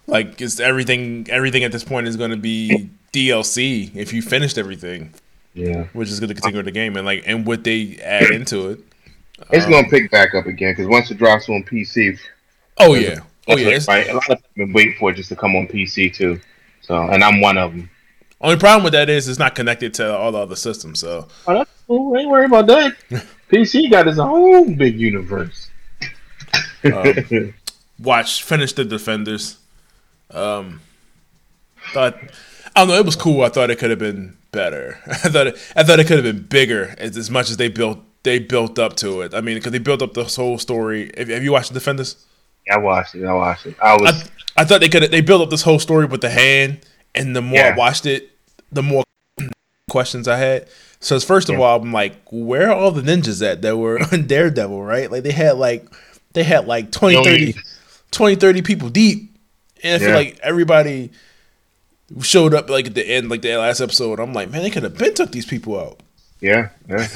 like 0.06 0.40
it's 0.40 0.60
everything. 0.60 1.26
Everything 1.30 1.64
at 1.64 1.72
this 1.72 1.82
point 1.82 2.06
is 2.06 2.16
going 2.16 2.30
to 2.30 2.36
be 2.36 2.90
DLC 3.12 3.94
if 3.94 4.12
you 4.12 4.22
finished 4.22 4.58
everything. 4.58 5.14
Yeah, 5.54 5.84
which 5.92 6.08
is 6.08 6.20
going 6.20 6.28
to 6.28 6.34
continue 6.34 6.62
the 6.62 6.70
game 6.70 6.96
and 6.96 7.04
like 7.04 7.24
and 7.26 7.46
what 7.46 7.64
they 7.64 7.98
add 8.02 8.30
into 8.30 8.70
it. 8.70 8.80
It's 9.50 9.64
um, 9.64 9.72
going 9.72 9.84
to 9.84 9.90
pick 9.90 10.10
back 10.10 10.34
up 10.34 10.46
again 10.46 10.72
because 10.72 10.86
once 10.86 11.10
it 11.10 11.18
drops 11.18 11.48
on 11.48 11.64
PC. 11.64 12.18
Oh 12.78 12.94
yeah, 12.94 13.20
oh 13.48 13.56
yeah. 13.56 13.78
Right. 13.88 14.08
A 14.08 14.14
lot 14.14 14.30
of 14.30 14.36
people 14.36 14.36
have 14.36 14.54
been 14.54 14.72
waiting 14.72 14.94
for 14.98 15.10
it 15.10 15.14
just 15.14 15.28
to 15.30 15.36
come 15.36 15.56
on 15.56 15.66
PC 15.66 16.14
too. 16.14 16.40
So, 16.82 16.96
and 17.08 17.22
I'm 17.22 17.40
one 17.40 17.58
of 17.58 17.72
them. 17.72 17.90
Only 18.40 18.56
problem 18.56 18.84
with 18.84 18.94
that 18.94 19.10
is 19.10 19.28
it's 19.28 19.38
not 19.38 19.54
connected 19.54 19.92
to 19.94 20.16
all 20.16 20.32
the 20.32 20.38
other 20.38 20.56
systems. 20.56 21.00
So, 21.00 21.28
oh, 21.46 21.54
that's 21.54 21.70
cool. 21.86 22.16
Ain't 22.16 22.30
worry 22.30 22.46
about 22.46 22.66
that. 22.68 22.96
PC 23.50 23.90
got 23.90 24.08
its 24.08 24.18
own 24.18 24.76
big 24.76 24.98
universe. 24.98 25.68
um, 26.84 27.54
watch 27.98 28.42
finish 28.42 28.72
the 28.72 28.84
Defenders. 28.84 29.58
Um, 30.30 30.80
thought 31.92 32.16
I 32.80 32.84
don't 32.84 32.88
know. 32.88 32.98
It 32.98 33.04
was 33.04 33.16
cool. 33.16 33.42
I 33.42 33.50
thought 33.50 33.68
it 33.68 33.78
could 33.78 33.90
have 33.90 33.98
been 33.98 34.38
better. 34.52 34.98
I 35.06 35.28
thought 35.28 35.48
it, 35.48 35.72
I 35.76 35.82
thought 35.82 36.00
it 36.00 36.06
could 36.06 36.24
have 36.24 36.34
been 36.34 36.46
bigger 36.46 36.94
as, 36.96 37.14
as 37.18 37.30
much 37.30 37.50
as 37.50 37.58
they 37.58 37.68
built 37.68 37.98
they 38.22 38.38
built 38.38 38.78
up 38.78 38.96
to 38.96 39.20
it. 39.20 39.34
I 39.34 39.42
mean, 39.42 39.56
because 39.56 39.72
they 39.72 39.78
built 39.78 40.00
up 40.00 40.14
this 40.14 40.36
whole 40.36 40.56
story. 40.56 41.10
Have, 41.16 41.28
have 41.28 41.44
you 41.44 41.52
watched 41.52 41.68
the 41.68 41.74
Defenders? 41.74 42.24
Yeah, 42.66 42.76
I 42.76 42.78
watched 42.78 43.14
it. 43.14 43.26
I 43.26 43.34
watched 43.34 43.66
it. 43.66 43.76
I 43.82 43.96
was. 43.96 44.30
I, 44.56 44.62
I 44.62 44.64
thought 44.64 44.80
they 44.80 44.88
could. 44.88 45.10
They 45.10 45.20
built 45.20 45.42
up 45.42 45.50
this 45.50 45.60
whole 45.60 45.78
story 45.78 46.06
with 46.06 46.22
the 46.22 46.30
hand, 46.30 46.80
and 47.14 47.36
the 47.36 47.42
more 47.42 47.58
yeah. 47.58 47.74
I 47.74 47.76
watched 47.76 48.06
it, 48.06 48.30
the 48.72 48.82
more 48.82 49.04
questions 49.90 50.26
I 50.26 50.38
had. 50.38 50.68
So 51.00 51.20
first 51.20 51.50
of 51.50 51.56
yeah. 51.56 51.62
all, 51.62 51.82
I'm 51.82 51.92
like, 51.92 52.14
where 52.30 52.70
are 52.70 52.74
all 52.74 52.92
the 52.92 53.02
ninjas 53.02 53.46
at 53.46 53.60
that 53.60 53.76
were 53.76 54.00
on 54.12 54.26
Daredevil, 54.26 54.82
right? 54.82 55.10
Like 55.10 55.22
they 55.22 55.32
had 55.32 55.58
like 55.58 55.86
they 56.32 56.44
had 56.44 56.66
like 56.66 56.92
20, 56.92 57.24
30, 57.24 57.54
20 58.10 58.36
30 58.36 58.62
people 58.62 58.88
deep. 58.88 59.36
And 59.82 59.96
I 59.96 59.98
feel 59.98 60.08
yeah. 60.08 60.14
like 60.14 60.38
everybody 60.42 61.10
showed 62.22 62.54
up 62.54 62.68
like 62.68 62.86
at 62.86 62.94
the 62.94 63.08
end, 63.08 63.28
like 63.28 63.42
the 63.42 63.56
last 63.56 63.80
episode. 63.80 64.20
I'm 64.20 64.32
like, 64.32 64.50
man, 64.50 64.62
they 64.62 64.70
could 64.70 64.82
have 64.82 64.96
been 64.96 65.14
took 65.14 65.32
these 65.32 65.46
people 65.46 65.78
out. 65.78 66.00
Yeah, 66.40 66.70
yeah. 66.88 67.06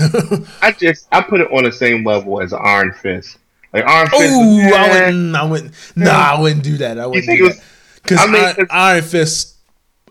I 0.62 0.72
just 0.72 1.08
I 1.10 1.22
put 1.22 1.40
it 1.40 1.50
on 1.50 1.64
the 1.64 1.72
same 1.72 2.04
level 2.04 2.40
as 2.40 2.52
Iron 2.52 2.92
Fist. 2.92 3.38
Like 3.72 3.84
Iron 3.84 4.08
Fist. 4.08 4.32
Oh, 4.34 4.72
I 4.74 4.88
wouldn't. 4.88 5.36
I 5.36 5.44
wouldn't. 5.44 5.74
Nah, 5.96 6.10
I 6.10 6.40
wouldn't 6.40 6.62
do 6.62 6.76
that. 6.78 6.98
I 6.98 7.06
wouldn't 7.06 7.26
do 7.26 7.48
that. 7.48 7.62
Because 8.02 8.20
I 8.20 8.26
mean, 8.26 8.42
Iron, 8.44 8.66
Iron 8.70 9.02
Fist, 9.02 9.56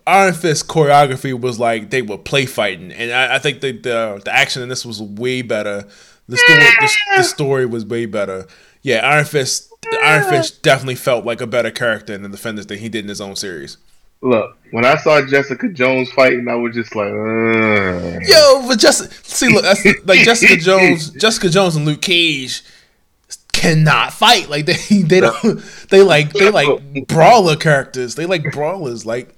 Iron 0.06 0.34
Fist 0.34 0.66
choreography 0.66 1.38
was 1.38 1.58
like 1.60 1.90
they 1.90 2.02
were 2.02 2.18
play 2.18 2.44
fighting, 2.44 2.92
and 2.92 3.12
I, 3.12 3.36
I 3.36 3.38
think 3.38 3.60
the, 3.60 3.72
the 3.72 4.20
the 4.24 4.34
action 4.34 4.62
in 4.62 4.68
this 4.68 4.84
was 4.84 5.00
way 5.00 5.42
better. 5.42 5.86
The 6.28 6.36
story, 6.36 6.58
the, 6.58 6.96
the 7.18 7.22
story 7.22 7.66
was 7.66 7.84
way 7.84 8.06
better. 8.06 8.46
Yeah, 8.82 9.06
Iron 9.06 9.24
Fist, 9.24 9.72
Iron 10.02 10.28
Fist 10.28 10.62
definitely 10.62 10.96
felt 10.96 11.24
like 11.24 11.40
a 11.40 11.46
better 11.46 11.70
character 11.70 12.14
in 12.14 12.22
the 12.22 12.28
Defenders 12.28 12.66
than 12.66 12.78
he 12.78 12.88
did 12.88 13.04
in 13.04 13.08
his 13.08 13.20
own 13.20 13.36
series. 13.36 13.76
Look, 14.24 14.56
when 14.70 14.86
I 14.86 14.96
saw 14.96 15.20
Jessica 15.20 15.68
Jones 15.68 16.10
fighting, 16.10 16.48
I 16.48 16.54
was 16.54 16.74
just 16.74 16.96
like, 16.96 17.08
Ugh. 17.08 18.22
"Yo!" 18.26 18.66
But 18.66 18.78
just 18.78 19.12
see, 19.26 19.48
look, 19.48 19.64
that's 19.64 19.84
like 20.06 20.20
Jessica 20.20 20.56
Jones, 20.60 21.10
Jessica 21.10 21.50
Jones 21.50 21.76
and 21.76 21.84
Luke 21.84 22.00
Cage 22.00 22.62
cannot 23.52 24.14
fight. 24.14 24.48
Like 24.48 24.64
they, 24.64 25.02
they 25.02 25.20
don't, 25.20 25.62
they 25.90 26.00
like, 26.00 26.32
they 26.32 26.50
like 26.50 27.06
brawler 27.06 27.56
characters. 27.56 28.14
They 28.14 28.24
like 28.24 28.50
brawlers. 28.50 29.04
Like, 29.04 29.36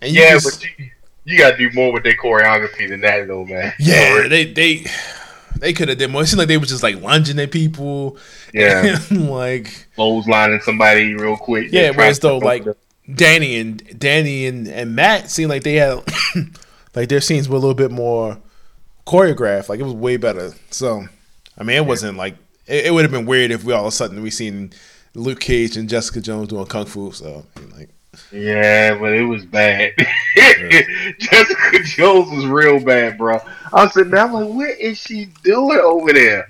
yeah, 0.00 0.34
just, 0.34 0.60
but 0.60 0.78
you, 0.78 0.90
you 1.24 1.38
got 1.38 1.50
to 1.50 1.56
do 1.56 1.70
more 1.74 1.92
with 1.92 2.04
their 2.04 2.16
choreography 2.16 2.88
than 2.88 3.00
that, 3.00 3.26
though, 3.26 3.44
man. 3.44 3.72
Yeah, 3.80 4.28
they, 4.28 4.52
they, 4.52 4.86
they 5.58 5.72
could 5.72 5.88
have 5.88 5.98
did 5.98 6.10
more. 6.12 6.22
It 6.22 6.26
seemed 6.26 6.38
like 6.38 6.48
they 6.48 6.58
were 6.58 6.66
just 6.66 6.84
like 6.84 7.00
lunging 7.00 7.40
at 7.40 7.50
people. 7.50 8.16
Yeah, 8.52 8.98
like 9.10 9.88
clotheslining 9.96 10.62
somebody 10.62 11.14
real 11.14 11.36
quick. 11.36 11.72
Yeah, 11.72 11.90
whereas 11.90 12.20
though, 12.20 12.38
like 12.38 12.64
Danny 13.12 13.56
and 13.56 13.98
Danny 13.98 14.46
and, 14.46 14.66
and 14.66 14.96
Matt 14.96 15.30
seemed 15.30 15.50
like 15.50 15.62
they 15.62 15.74
had 15.74 16.02
like 16.94 17.08
their 17.08 17.20
scenes 17.20 17.48
were 17.48 17.56
a 17.56 17.58
little 17.58 17.74
bit 17.74 17.90
more 17.90 18.38
choreographed. 19.06 19.68
Like 19.68 19.80
it 19.80 19.84
was 19.84 19.92
way 19.92 20.16
better. 20.16 20.52
So 20.70 21.06
I 21.58 21.64
mean, 21.64 21.76
it 21.76 21.86
wasn't 21.86 22.16
like 22.16 22.36
it, 22.66 22.86
it 22.86 22.94
would 22.94 23.02
have 23.02 23.10
been 23.10 23.26
weird 23.26 23.50
if 23.50 23.64
we 23.64 23.72
all 23.72 23.82
of 23.82 23.88
a 23.88 23.92
sudden 23.92 24.22
we 24.22 24.30
seen 24.30 24.72
Luke 25.14 25.40
Cage 25.40 25.76
and 25.76 25.88
Jessica 25.88 26.20
Jones 26.20 26.48
doing 26.48 26.66
kung 26.66 26.86
fu. 26.86 27.12
So 27.12 27.44
like. 27.76 27.90
Yeah, 28.30 28.96
but 28.96 29.12
it 29.12 29.24
was 29.24 29.44
bad. 29.44 29.92
Jessica 31.18 31.82
Jones 31.82 32.30
was 32.30 32.46
real 32.46 32.78
bad, 32.78 33.18
bro. 33.18 33.40
I 33.72 33.84
was 33.84 33.92
sitting 33.92 34.12
there, 34.12 34.20
I'm 34.24 34.32
like, 34.32 34.48
what 34.50 34.78
is 34.78 34.98
she 34.98 35.26
doing 35.42 35.80
over 35.82 36.12
there? 36.12 36.46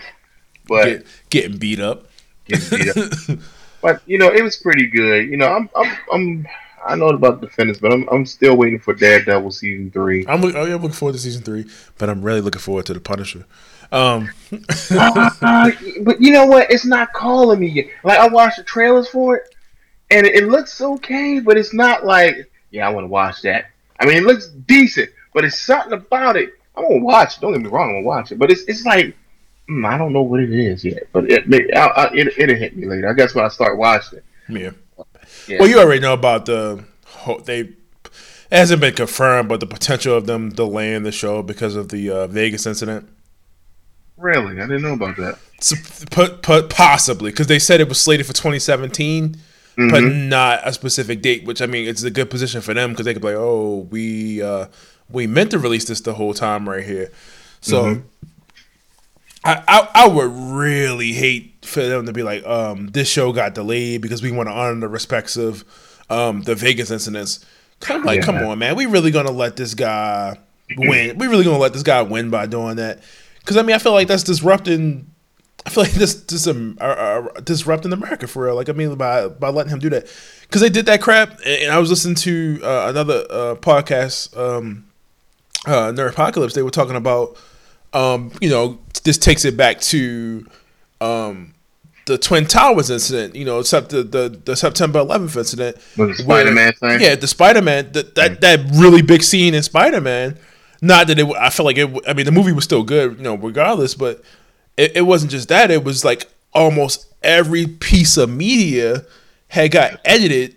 But 0.67 0.85
Get, 0.85 1.07
getting 1.31 1.57
beat 1.57 1.81
up. 1.81 2.07
Getting 2.45 2.79
beat 2.79 2.97
up. 2.97 3.39
But 3.85 4.01
you 4.07 4.17
know, 4.17 4.33
it 4.33 4.43
was 4.43 4.57
pretty 4.57 4.87
good. 4.87 5.29
You 5.29 5.37
know, 5.37 5.47
I'm 5.47 5.69
I'm, 5.77 5.97
I'm 6.11 6.49
I 6.87 6.95
know 6.95 7.09
about 7.09 7.43
Defenders, 7.43 7.79
but 7.79 7.93
I'm 7.93 8.09
I'm 8.09 8.25
still 8.25 8.57
waiting 8.57 8.79
for 8.79 8.95
Daredevil 8.95 9.51
season 9.51 9.91
three. 9.91 10.25
I'm, 10.27 10.41
look, 10.41 10.57
I'm 10.57 10.71
looking 10.71 10.89
forward 10.93 11.13
to 11.13 11.19
season 11.19 11.43
three, 11.43 11.67
but 11.99 12.09
I'm 12.09 12.23
really 12.23 12.41
looking 12.41 12.63
forward 12.63 12.87
to 12.87 12.95
the 12.95 13.01
Punisher. 13.01 13.45
Um, 13.93 14.31
uh, 14.91 15.71
but 16.01 16.19
you 16.19 16.33
know 16.33 16.47
what? 16.47 16.71
It's 16.71 16.87
not 16.87 17.13
calling 17.13 17.61
me 17.61 17.69
yet. 17.69 17.89
Like 18.05 18.19
I 18.19 18.27
watched 18.27 18.57
the 18.57 18.65
trailers 18.65 19.07
for 19.07 19.37
it, 19.37 19.55
and 20.11 20.27
it, 20.27 20.35
it 20.35 20.49
looks 20.49 20.81
okay, 20.81 21.41
but 21.41 21.59
it's 21.59 21.75
not 21.75 22.07
like 22.07 22.51
yeah, 22.71 22.89
I 22.89 22.91
want 22.91 23.05
to 23.05 23.09
watch 23.09 23.43
that. 23.43 23.67
I 24.01 24.07
mean, 24.07 24.17
it 24.17 24.23
looks 24.23 24.47
decent, 24.49 25.11
but 25.35 25.45
it's 25.45 25.59
something 25.59 25.93
about 25.93 26.39
it. 26.39 26.55
I'm 26.75 26.85
gonna 26.85 27.05
watch 27.05 27.37
it. 27.37 27.43
Don't 27.43 27.53
get 27.53 27.61
me 27.61 27.69
wrong, 27.69 27.91
I'm 27.91 27.97
gonna 27.97 28.07
watch 28.07 28.33
it, 28.33 28.39
but 28.39 28.51
it's 28.51 28.63
it's 28.63 28.87
like 28.87 29.15
I 29.69 29.97
don't 29.99 30.13
know 30.13 30.23
what 30.23 30.41
it 30.41 30.53
is 30.53 30.85
yet, 30.85 31.05
but 31.13 31.31
it 31.31 31.53
it, 31.53 31.77
I, 31.77 32.11
it 32.15 32.35
it'll 32.39 32.57
hit 32.57 32.77
me 32.77 32.87
later. 32.87 33.09
I 33.09 33.13
guess 33.15 33.35
when 33.35 33.45
I 33.45 33.49
start 33.49 33.79
watching 33.79 34.19
it. 34.19 34.25
Yeah. 34.49 34.71
yeah. 35.49 35.59
Well, 35.59 35.69
you 35.69 35.79
already 35.79 36.01
know 36.01 36.13
about 36.13 36.47
the 36.47 36.85
whole, 37.07 37.39
they. 37.41 37.61
It 37.61 38.59
hasn't 38.59 38.81
been 38.83 38.95
confirmed, 38.95 39.49
but 39.49 39.61
the 39.61 39.67
potential 39.67 40.15
of 40.17 40.27
them 40.27 40.51
delaying 40.51 41.03
the 41.03 41.11
show 41.11 41.43
because 41.43 41.75
of 41.77 41.89
the 41.89 42.11
uh, 42.11 42.27
Vegas 42.27 42.67
incident. 42.67 43.09
Really, 44.17 44.61
I 44.61 44.67
didn't 44.67 44.83
know 44.83 44.93
about 44.93 45.17
that. 45.17 45.39
So, 45.61 45.77
put, 46.11 46.43
put 46.43 46.71
possibly 46.71 47.31
because 47.33 47.47
they 47.49 47.59
said 47.59 47.81
it 47.81 47.89
was 47.89 48.01
slated 48.01 48.27
for 48.27 48.33
2017, 48.33 49.37
Mm-hmm. 49.77 49.91
but 49.91 50.01
not 50.05 50.61
a 50.63 50.73
specific 50.73 51.21
date. 51.21 51.45
Which 51.47 51.61
I 51.61 51.67
mean, 51.67 51.89
it's 51.89 52.05
a 52.05 52.11
good 52.11 52.31
position 52.31 52.61
for 52.61 52.75
them 52.75 52.91
because 52.91 53.07
they 53.07 53.13
could 53.13 53.23
be 53.23 53.29
like, 53.29 53.37
oh, 53.39 53.89
we 53.91 54.41
uh, 54.41 54.67
we 55.11 55.27
meant 55.27 55.51
to 55.51 55.59
release 55.59 55.87
this 55.87 56.01
the 56.01 56.15
whole 56.15 56.33
time 56.33 56.69
right 56.69 56.85
here. 56.85 57.11
So 57.61 57.83
Mm-hmm. 57.83 58.01
I, 59.45 59.63
I 59.69 59.89
I 59.95 60.09
would 60.09 60.31
really 60.33 61.13
hate 61.13 61.65
for 61.67 61.83
them 61.83 62.07
to 62.07 62.13
be 62.13 62.23
like, 62.23 62.45
um, 62.47 62.89
this 62.89 63.09
show 63.09 63.33
got 63.33 63.55
delayed 63.55 64.01
because 64.01 64.23
we 64.23 64.31
want 64.31 64.49
to 64.49 64.53
honor 64.55 64.81
the 64.81 64.89
respects 64.89 65.37
of 65.37 65.65
um 66.11 66.43
the 66.43 66.55
Vegas 66.55 66.91
incidents. 66.91 67.45
Come 67.81 68.05
like, 68.05 68.21
Yeah. 68.21 68.25
come 68.27 68.37
on, 68.37 68.59
man, 68.59 68.77
we 68.77 68.87
really 68.87 69.11
gonna 69.11 69.31
let 69.31 69.57
this 69.57 69.75
guy 69.75 70.39
win? 70.77 71.19
We 71.19 71.27
really 71.27 71.45
gonna 71.45 71.59
let 71.59 71.73
this 71.75 71.83
guy 71.83 72.03
win 72.03 72.31
by 72.31 72.47
doing 72.47 72.77
that? 72.77 73.01
Because 73.41 73.57
I 73.59 73.63
mean, 73.63 73.77
I 73.77 73.79
feel 73.79 73.93
like 73.93 74.09
that's 74.09 74.23
disrupting. 74.23 75.11
I 75.67 75.71
feel 75.71 75.85
like 75.85 75.93
this 75.95 76.15
this 76.25 76.47
um, 76.47 76.79
uh, 76.81 76.85
uh, 76.85 77.41
disrupting 77.41 77.93
America 77.93 78.27
for 78.27 78.45
real. 78.45 78.55
Like 78.55 78.69
I 78.71 78.73
mean, 78.73 78.95
by 78.95 79.29
by 79.29 79.49
letting 79.51 79.73
him 79.73 79.79
do 79.79 79.91
that, 79.91 80.07
because 80.43 80.63
they 80.63 80.71
did 80.71 80.87
that 80.87 81.03
crap. 81.03 81.33
And, 81.45 81.63
and 81.65 81.73
I 81.73 81.79
was 81.79 81.91
listening 81.91 82.15
to 82.17 82.61
uh, 82.63 82.87
another 82.89 83.25
uh, 83.29 83.55
podcast, 83.57 84.35
um, 84.39 84.87
uh, 85.67 85.91
Nerd 85.93 86.11
Apocalypse. 86.11 86.55
They 86.55 86.63
were 86.63 86.71
talking 86.71 86.97
about, 86.97 87.37
um, 87.95 88.33
you 88.41 88.51
know, 88.51 88.79
this 89.05 89.17
takes 89.19 89.45
it 89.45 89.57
back 89.57 89.81
to, 89.83 90.47
um, 91.01 91.55
the 92.07 92.19
Twin 92.19 92.45
Towers 92.47 92.91
incident. 92.91 93.35
You 93.35 93.45
know, 93.47 93.61
except 93.61 93.89
the 93.89 94.03
the, 94.03 94.29
the 94.45 94.57
September 94.57 94.99
11th 94.99 95.37
incident. 95.39 95.79
The 95.97 96.15
Spider-Man 96.15 96.73
thing? 96.75 97.01
Yeah, 97.01 97.15
the 97.15 97.27
Spider 97.27 97.63
Man. 97.63 97.93
That 97.93 98.15
that 98.17 98.41
that 98.43 98.61
really 98.75 99.01
big 99.01 99.23
scene 99.23 99.55
in 99.55 99.63
Spider 99.63 100.03
Man. 100.03 100.39
Not 100.83 101.07
that 101.07 101.19
it. 101.19 101.27
I 101.39 101.49
felt 101.49 101.65
like 101.65 101.79
it. 101.79 101.91
I 102.07 102.13
mean, 102.13 102.27
the 102.27 102.33
movie 102.33 102.53
was 102.53 102.65
still 102.65 102.83
good, 102.83 103.17
you 103.17 103.23
know, 103.23 103.37
regardless. 103.37 103.95
But 103.95 104.23
it, 104.77 104.97
it 104.97 105.03
wasn't 105.03 105.31
just 105.33 105.49
that. 105.49 105.71
It 105.71 105.83
was 105.83 106.05
like 106.05 106.27
almost 106.53 107.07
every 107.23 107.67
piece 107.67 108.19
of 108.19 108.29
media 108.29 109.05
had 109.49 109.71
got 109.71 109.99
edited 110.05 110.57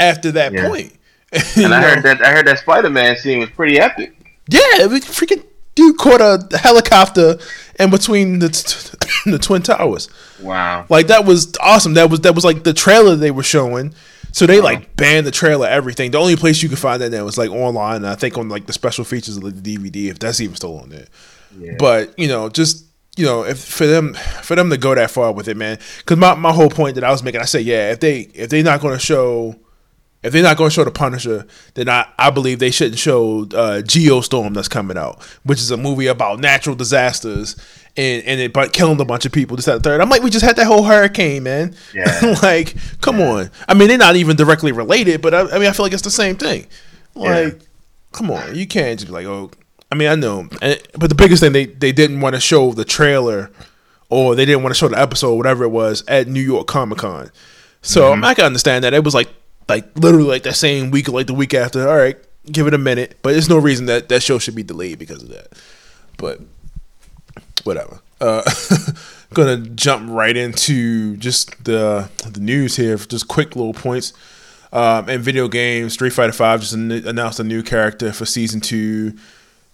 after 0.00 0.32
that 0.32 0.52
Yeah. 0.52 0.66
point. 0.68 0.94
And 1.56 1.72
I 1.72 1.80
heard 1.82 2.02
that 2.02 2.22
I 2.24 2.32
heard 2.32 2.46
that 2.48 2.58
Spider-Man 2.58 3.14
scene 3.18 3.38
was 3.38 3.50
pretty 3.50 3.78
epic. 3.78 4.14
Yeah, 4.48 4.60
it 4.82 4.90
was 4.90 5.02
freaking 5.02 5.44
dude 5.78 5.96
caught 5.96 6.20
a 6.20 6.58
helicopter 6.58 7.38
in 7.78 7.90
between 7.90 8.40
the 8.40 8.48
t- 8.48 8.96
the 9.30 9.38
twin 9.38 9.62
towers. 9.62 10.08
Wow. 10.42 10.86
Like 10.88 11.06
that 11.06 11.24
was 11.24 11.54
awesome. 11.60 11.94
That 11.94 12.10
was 12.10 12.20
that 12.20 12.34
was 12.34 12.44
like 12.44 12.64
the 12.64 12.74
trailer 12.74 13.14
they 13.14 13.30
were 13.30 13.44
showing. 13.44 13.94
So 14.32 14.44
they 14.44 14.58
uh-huh. 14.58 14.64
like 14.64 14.96
banned 14.96 15.26
the 15.26 15.30
trailer, 15.30 15.68
everything. 15.68 16.10
The 16.10 16.18
only 16.18 16.36
place 16.36 16.62
you 16.62 16.68
could 16.68 16.78
find 16.78 17.00
that 17.00 17.10
now 17.10 17.24
was 17.24 17.38
like 17.38 17.50
online. 17.50 17.96
And 17.96 18.08
I 18.08 18.16
think 18.16 18.36
on 18.36 18.48
like 18.48 18.66
the 18.66 18.72
special 18.72 19.04
features 19.04 19.36
of 19.36 19.42
the 19.44 19.76
DVD, 19.76 20.10
if 20.10 20.18
that's 20.18 20.40
even 20.40 20.56
still 20.56 20.78
on 20.78 20.90
there. 20.90 21.06
Yeah. 21.56 21.76
But 21.78 22.18
you 22.18 22.26
know, 22.26 22.48
just 22.48 22.84
you 23.16 23.24
know, 23.24 23.44
if 23.44 23.62
for 23.62 23.86
them 23.86 24.14
for 24.42 24.56
them 24.56 24.70
to 24.70 24.76
go 24.76 24.94
that 24.96 25.12
far 25.12 25.32
with 25.32 25.46
it, 25.46 25.56
man. 25.56 25.78
Because 25.98 26.18
my, 26.18 26.34
my 26.34 26.52
whole 26.52 26.70
point 26.70 26.96
that 26.96 27.04
I 27.04 27.10
was 27.10 27.22
making, 27.22 27.40
I 27.40 27.44
said, 27.44 27.64
yeah, 27.64 27.92
if 27.92 28.00
they 28.00 28.22
if 28.34 28.50
they're 28.50 28.64
not 28.64 28.80
going 28.80 28.94
to 28.94 29.00
show. 29.00 29.56
If 30.22 30.32
they're 30.32 30.42
not 30.42 30.56
going 30.56 30.70
to 30.70 30.74
show 30.74 30.84
the 30.84 30.90
Punisher, 30.90 31.46
then 31.74 31.88
I, 31.88 32.06
I 32.18 32.30
believe 32.30 32.58
they 32.58 32.72
shouldn't 32.72 32.98
show 32.98 33.42
uh, 33.42 33.82
Geostorm 33.82 34.52
that's 34.52 34.68
coming 34.68 34.98
out, 34.98 35.22
which 35.44 35.60
is 35.60 35.70
a 35.70 35.76
movie 35.76 36.08
about 36.08 36.40
natural 36.40 36.74
disasters 36.74 37.54
and 37.98 38.24
and 38.24 38.40
it 38.40 38.52
but 38.52 38.72
killing 38.72 39.00
a 39.00 39.04
bunch 39.04 39.26
of 39.26 39.32
people. 39.32 39.56
This 39.56 39.66
that 39.66 39.82
third. 39.82 40.00
I'm 40.00 40.08
like, 40.08 40.22
we 40.22 40.30
just 40.30 40.44
had 40.44 40.56
that 40.56 40.66
whole 40.66 40.84
hurricane, 40.84 41.42
man. 41.42 41.74
Yeah. 41.92 42.36
like, 42.42 42.74
come 43.00 43.20
on. 43.20 43.50
I 43.68 43.74
mean, 43.74 43.88
they're 43.88 43.98
not 43.98 44.16
even 44.16 44.36
directly 44.36 44.72
related, 44.72 45.20
but 45.20 45.34
I, 45.34 45.40
I 45.40 45.58
mean, 45.58 45.68
I 45.68 45.72
feel 45.72 45.84
like 45.84 45.92
it's 45.92 46.02
the 46.02 46.10
same 46.10 46.36
thing. 46.36 46.66
Like, 47.14 47.60
come 48.12 48.30
on, 48.30 48.54
you 48.54 48.66
can't 48.66 48.98
just 48.98 49.08
be 49.08 49.12
like, 49.12 49.26
oh. 49.26 49.50
I 49.90 49.94
mean, 49.94 50.08
I 50.08 50.16
know, 50.16 50.48
and, 50.60 50.78
but 50.98 51.08
the 51.08 51.14
biggest 51.14 51.42
thing 51.42 51.52
they 51.52 51.64
they 51.64 51.92
didn't 51.92 52.20
want 52.20 52.34
to 52.34 52.40
show 52.40 52.72
the 52.72 52.84
trailer, 52.84 53.50
or 54.10 54.34
they 54.34 54.44
didn't 54.44 54.62
want 54.62 54.74
to 54.74 54.78
show 54.78 54.88
the 54.88 54.98
episode, 54.98 55.34
whatever 55.34 55.64
it 55.64 55.70
was, 55.70 56.04
at 56.06 56.28
New 56.28 56.42
York 56.42 56.66
Comic 56.66 56.98
Con. 56.98 57.30
So 57.80 58.12
I 58.12 58.34
can 58.34 58.44
understand 58.44 58.84
that 58.84 58.92
it 58.92 59.02
was 59.02 59.14
like 59.14 59.30
like 59.68 59.96
literally 59.98 60.28
like 60.28 60.42
that 60.44 60.56
same 60.56 60.90
week 60.90 61.08
or 61.08 61.12
like 61.12 61.26
the 61.26 61.34
week 61.34 61.54
after. 61.54 61.88
All 61.88 61.96
right, 61.96 62.16
give 62.50 62.66
it 62.66 62.74
a 62.74 62.78
minute, 62.78 63.18
but 63.22 63.32
there's 63.32 63.48
no 63.48 63.58
reason 63.58 63.86
that 63.86 64.08
that 64.08 64.22
show 64.22 64.38
should 64.38 64.54
be 64.54 64.62
delayed 64.62 64.98
because 64.98 65.22
of 65.22 65.28
that. 65.28 65.48
But 66.16 66.40
whatever. 67.64 68.00
Uh, 68.20 68.42
gonna 69.34 69.58
jump 69.58 70.10
right 70.10 70.36
into 70.36 71.16
just 71.16 71.64
the 71.64 72.10
the 72.26 72.40
news 72.40 72.76
here. 72.76 72.96
Just 72.96 73.28
quick 73.28 73.54
little 73.56 73.74
points. 73.74 74.12
Um, 74.72 75.08
in 75.08 75.22
video 75.22 75.48
games, 75.48 75.94
Street 75.94 76.12
Fighter 76.12 76.32
Five 76.32 76.60
just 76.60 76.74
an- 76.74 76.90
announced 76.90 77.40
a 77.40 77.44
new 77.44 77.62
character 77.62 78.12
for 78.12 78.26
season 78.26 78.60
two. 78.60 79.16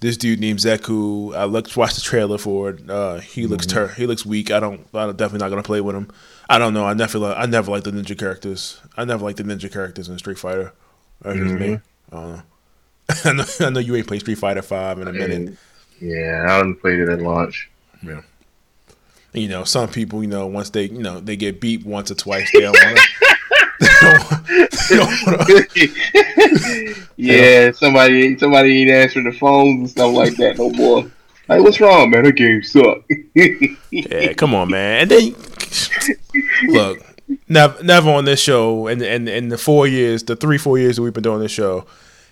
This 0.04 0.18
dude 0.18 0.38
named 0.38 0.58
Zeku. 0.58 1.34
I 1.34 1.44
looked, 1.44 1.74
watched 1.78 1.94
the 1.94 2.02
trailer 2.02 2.36
for 2.36 2.68
it. 2.68 2.90
Uh, 2.90 3.20
he 3.20 3.40
mm-hmm. 3.40 3.52
looks 3.52 3.64
ter- 3.64 3.88
he 3.88 4.06
looks 4.06 4.26
weak. 4.26 4.50
I 4.50 4.60
don't. 4.60 4.86
I'm 4.92 5.16
definitely 5.16 5.38
not 5.38 5.48
gonna 5.48 5.62
play 5.62 5.80
with 5.80 5.96
him. 5.96 6.10
I 6.46 6.58
don't 6.58 6.74
know. 6.74 6.84
I 6.84 6.92
never. 6.92 7.18
li- 7.18 7.34
I 7.34 7.46
never 7.46 7.70
liked 7.70 7.86
the 7.86 7.90
ninja 7.90 8.18
characters. 8.18 8.82
I 8.98 9.06
never 9.06 9.24
liked 9.24 9.38
the 9.38 9.44
ninja 9.44 9.72
characters 9.72 10.10
in 10.10 10.18
Street 10.18 10.36
Fighter. 10.36 10.74
Uh, 11.24 11.32
That's 11.32 11.38
just 11.38 11.54
me. 11.54 11.66
Mm-hmm. 11.68 12.16
I 12.16 12.20
don't 12.20 12.36
know. 12.36 12.42
I 13.24 13.32
know. 13.32 13.66
I 13.66 13.70
know 13.70 13.80
you 13.80 13.96
ain't 13.96 14.06
played 14.06 14.20
Street 14.20 14.36
Fighter 14.36 14.60
Five 14.60 14.98
in 14.98 15.08
a 15.08 15.12
minute. 15.14 15.56
Yeah, 16.02 16.44
I 16.48 16.52
haven't 16.52 16.82
played 16.82 16.98
it 16.98 17.08
at 17.08 17.22
launch. 17.22 17.70
Yeah. 18.02 18.20
You 19.32 19.48
know, 19.48 19.64
some 19.64 19.88
people, 19.88 20.22
you 20.22 20.28
know, 20.28 20.46
once 20.46 20.68
they, 20.68 20.84
you 20.84 21.02
know, 21.02 21.18
they 21.18 21.36
get 21.36 21.62
beat 21.62 21.86
once 21.86 22.10
or 22.10 22.14
twice, 22.14 22.50
they 22.52 22.60
don't 22.60 22.76
want 22.78 22.98
to. 22.98 23.02
yeah, 27.16 27.70
somebody 27.72 28.38
somebody 28.38 28.82
ain't 28.82 28.90
answering 28.90 29.26
the 29.26 29.32
phones 29.32 29.78
and 29.78 29.90
stuff 29.90 30.14
like 30.14 30.36
that 30.36 30.58
no 30.58 30.70
more. 30.70 31.10
Like, 31.48 31.62
what's 31.62 31.80
wrong, 31.80 32.10
man? 32.10 32.24
The 32.24 32.32
game 32.32 32.62
suck. 32.62 33.04
yeah, 33.90 34.32
come 34.32 34.54
on, 34.54 34.70
man. 34.70 35.02
And 35.02 35.10
then, 35.10 35.34
look, 36.68 36.98
never, 37.48 37.82
never 37.82 38.10
on 38.10 38.24
this 38.24 38.40
show, 38.40 38.86
and 38.86 39.02
in, 39.02 39.28
in, 39.28 39.48
the 39.48 39.58
four 39.58 39.86
years, 39.86 40.22
the 40.22 40.36
three, 40.36 40.56
four 40.56 40.78
years 40.78 40.96
that 40.96 41.02
we've 41.02 41.12
been 41.12 41.22
doing 41.22 41.40
this 41.40 41.52
show, 41.52 41.86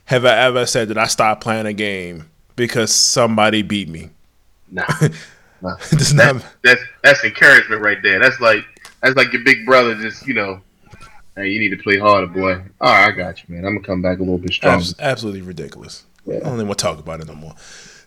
have 0.06 0.24
I 0.24 0.36
ever 0.38 0.64
said 0.64 0.88
that 0.88 0.96
I 0.96 1.06
stopped 1.06 1.42
playing 1.42 1.66
a 1.66 1.74
game 1.74 2.30
because 2.56 2.94
somebody 2.94 3.60
beat 3.60 3.88
me? 3.88 4.10
nah, 4.70 4.86
nah. 5.60 5.76
This 5.90 6.00
is 6.00 6.14
not, 6.14 6.42
that's 6.62 6.80
that's 7.02 7.22
encouragement 7.22 7.82
right 7.82 7.98
there. 8.02 8.18
That's 8.18 8.40
like 8.40 8.64
that's 9.02 9.14
like 9.14 9.32
your 9.32 9.44
big 9.44 9.66
brother 9.66 9.94
just 9.94 10.26
you 10.26 10.34
know, 10.34 10.60
hey, 11.36 11.48
you 11.48 11.58
need 11.58 11.76
to 11.76 11.82
play 11.82 11.98
harder, 11.98 12.26
boy. 12.26 12.62
All 12.80 12.92
right, 12.92 13.08
I 13.08 13.10
got 13.10 13.42
you, 13.42 13.54
man. 13.54 13.64
I'm 13.64 13.74
gonna 13.74 13.86
come 13.86 14.02
back 14.02 14.18
a 14.18 14.22
little 14.22 14.38
bit 14.38 14.52
stronger. 14.52 14.76
Abs- 14.76 14.94
absolutely 14.98 15.42
ridiculous. 15.42 16.04
I 16.26 16.38
don't 16.38 16.54
even 16.54 16.68
want 16.68 16.78
to 16.78 16.84
talk 16.84 16.98
about 16.98 17.20
it 17.20 17.26
no 17.26 17.34
more. 17.34 17.54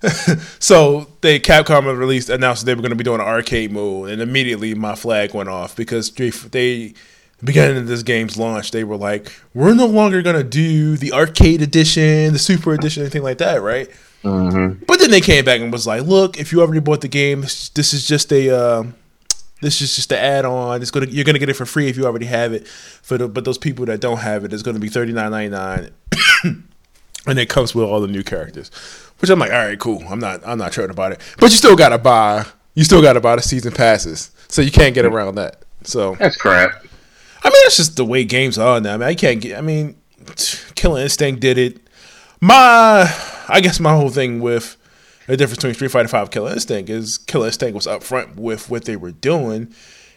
so 0.60 1.08
they 1.22 1.40
Capcom 1.40 1.86
released 1.98 2.30
announced 2.30 2.66
they 2.66 2.74
were 2.74 2.82
going 2.82 2.92
to 2.92 2.96
be 2.96 3.04
doing 3.04 3.20
an 3.20 3.28
arcade 3.28 3.72
mode, 3.72 4.10
and 4.10 4.22
immediately 4.22 4.74
my 4.74 4.96
flag 4.96 5.34
went 5.34 5.50
off 5.50 5.76
because 5.76 6.12
they, 6.12 6.30
they 6.30 6.94
beginning 7.44 7.78
of 7.78 7.88
this 7.88 8.04
game's 8.04 8.38
launch, 8.38 8.72
they 8.72 8.84
were 8.84 8.98
like, 8.98 9.32
"We're 9.54 9.74
no 9.74 9.88
longer 9.88 10.22
going 10.22 10.36
to 10.36 10.44
do 10.44 10.98
the 10.98 11.12
arcade 11.12 11.62
edition, 11.62 12.34
the 12.34 12.40
super 12.40 12.74
edition, 12.74 13.04
anything 13.04 13.24
like 13.24 13.40
that, 13.40 13.62
right?" 13.62 13.90
Mm-hmm. 14.24 14.84
But 14.86 15.00
then 15.00 15.12
they 15.12 15.22
came 15.22 15.46
back 15.46 15.62
and 15.62 15.72
was 15.72 15.88
like, 15.88 16.04
"Look, 16.04 16.40
if 16.40 16.52
you 16.52 16.62
already 16.62 16.80
bought 16.80 17.02
the 17.02 17.08
game, 17.08 17.42
this 17.42 17.70
this 17.70 17.94
is 17.94 18.08
just 18.08 18.32
a 18.32 18.50
um, 18.50 18.96
this 19.62 19.82
is 19.82 19.96
just 19.96 20.12
an 20.12 20.20
add-on. 20.20 20.82
It's 20.82 20.92
gonna 20.92 21.08
you're 21.08 21.26
gonna 21.26 21.40
get 21.40 21.50
it 21.50 21.56
for 21.56 21.66
free 21.66 21.88
if 21.88 21.98
you 21.98 22.06
already 22.06 22.26
have 22.26 22.54
it. 22.54 22.68
For 22.68 23.18
the 23.18 23.28
but 23.28 23.46
those 23.46 23.58
people 23.58 23.86
that 23.86 24.00
don't 24.00 24.20
have 24.20 24.44
it, 24.46 24.54
it's 24.54 24.64
gonna 24.64 24.80
be 24.80 24.90
thirty 24.90 25.14
nine 25.14 25.32
ninety 25.32 25.56
nine, 25.56 25.92
and 27.28 27.40
it 27.40 27.50
comes 27.50 27.74
with 27.74 27.86
all 27.86 28.02
the 28.02 28.08
new 28.08 28.24
characters. 28.24 28.70
Which 29.20 29.30
I'm 29.30 29.40
like, 29.40 29.52
all 29.52 29.58
right, 29.58 29.80
cool. 29.80 30.04
I'm 30.10 30.20
not 30.20 30.46
I'm 30.46 30.58
not 30.58 30.72
tripping 30.72 30.92
about 30.92 31.14
it. 31.14 31.22
But 31.40 31.52
you 31.52 31.58
still 31.58 31.76
gotta 31.76 31.98
buy 31.98 32.46
you 32.76 32.84
still 32.84 33.02
gotta 33.02 33.22
buy 33.22 33.38
the 33.38 33.42
season 33.42 33.72
passes, 33.72 34.32
so 34.50 34.62
you 34.62 34.72
can't 34.72 34.94
get 34.94 35.06
around 35.06 35.36
that. 35.36 35.64
So 35.84 36.16
That's 36.16 36.38
crap. 36.38 36.72
I 37.44 37.50
mean, 37.50 37.62
that's 37.64 37.78
just 37.78 37.96
the 37.96 38.06
way 38.06 38.24
games 38.24 38.58
are 38.58 38.82
now. 38.82 38.96
I 38.96 38.98
mean, 38.98 39.08
I 39.08 39.16
can't 39.16 39.40
get. 39.40 39.58
I 39.58 39.62
mean, 39.62 39.96
Killer 40.76 41.02
Instinct 41.02 41.40
did 41.40 41.58
it. 41.58 41.80
My, 42.42 43.10
I 43.48 43.62
guess 43.62 43.80
my 43.80 43.96
whole 43.96 44.10
thing 44.10 44.42
with 44.42 44.78
the 45.28 45.38
difference 45.38 45.58
between 45.58 45.74
Street 45.74 45.92
Fighter 45.92 46.08
Five, 46.08 46.32
Killer 46.32 46.52
Instinct 46.52 46.90
is 46.90 47.18
Killer 47.18 47.48
Instinct 47.48 47.76
was 47.76 47.88
upfront 47.88 48.36
with 48.36 48.70
what 48.70 48.86
they 48.86 48.96
were 48.96 49.12
doing, 49.12 49.74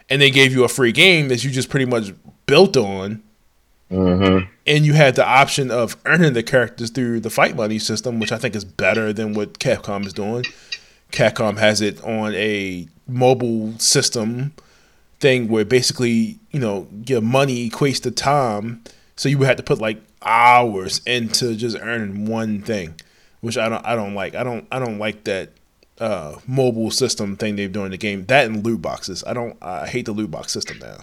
and 0.08 0.20
they 0.20 0.30
gave 0.30 0.52
you 0.52 0.64
a 0.64 0.68
free 0.68 0.92
game 0.92 1.28
that 1.28 1.44
you 1.44 1.50
just 1.50 1.68
pretty 1.70 1.86
much 1.86 2.12
built 2.46 2.76
on, 2.76 3.22
Mm-hmm. 3.90 4.50
and 4.66 4.84
you 4.84 4.92
had 4.92 5.14
the 5.14 5.26
option 5.26 5.70
of 5.70 5.96
earning 6.04 6.34
the 6.34 6.42
characters 6.42 6.90
through 6.90 7.20
the 7.20 7.30
fight 7.30 7.56
money 7.56 7.78
system, 7.78 8.20
which 8.20 8.32
I 8.32 8.36
think 8.36 8.54
is 8.54 8.62
better 8.64 9.14
than 9.14 9.32
what 9.32 9.58
Capcom 9.58 10.04
is 10.04 10.12
doing. 10.12 10.44
Capcom 11.10 11.56
has 11.56 11.80
it 11.80 12.02
on 12.04 12.34
a 12.34 12.86
mobile 13.06 13.78
system 13.78 14.52
thing 15.20 15.48
where 15.48 15.64
basically, 15.64 16.38
you 16.50 16.60
know, 16.60 16.86
your 17.06 17.22
money 17.22 17.70
equates 17.70 18.02
to 18.02 18.10
time. 18.10 18.84
So 19.16 19.30
you 19.30 19.38
would 19.38 19.48
have 19.48 19.56
to 19.56 19.62
put 19.62 19.78
like 19.78 20.02
hours 20.20 21.00
into 21.06 21.56
just 21.56 21.78
earning 21.80 22.26
one 22.26 22.60
thing, 22.60 22.94
which 23.40 23.56
I 23.58 23.68
don't 23.68 23.84
I 23.86 23.94
don't 23.94 24.14
like. 24.14 24.34
I 24.34 24.42
don't 24.44 24.66
I 24.70 24.78
don't 24.78 24.98
like 24.98 25.24
that 25.24 25.50
uh 26.00 26.36
mobile 26.46 26.90
system 26.90 27.36
thing 27.36 27.56
they've 27.56 27.72
done 27.72 27.86
in 27.86 27.90
the 27.90 27.96
game. 27.98 28.24
That 28.26 28.46
and 28.46 28.64
loot 28.64 28.80
boxes. 28.82 29.24
I 29.26 29.32
don't 29.34 29.56
I 29.62 29.86
hate 29.86 30.06
the 30.06 30.12
loot 30.12 30.30
box 30.30 30.52
system 30.52 30.78
now. 30.78 30.98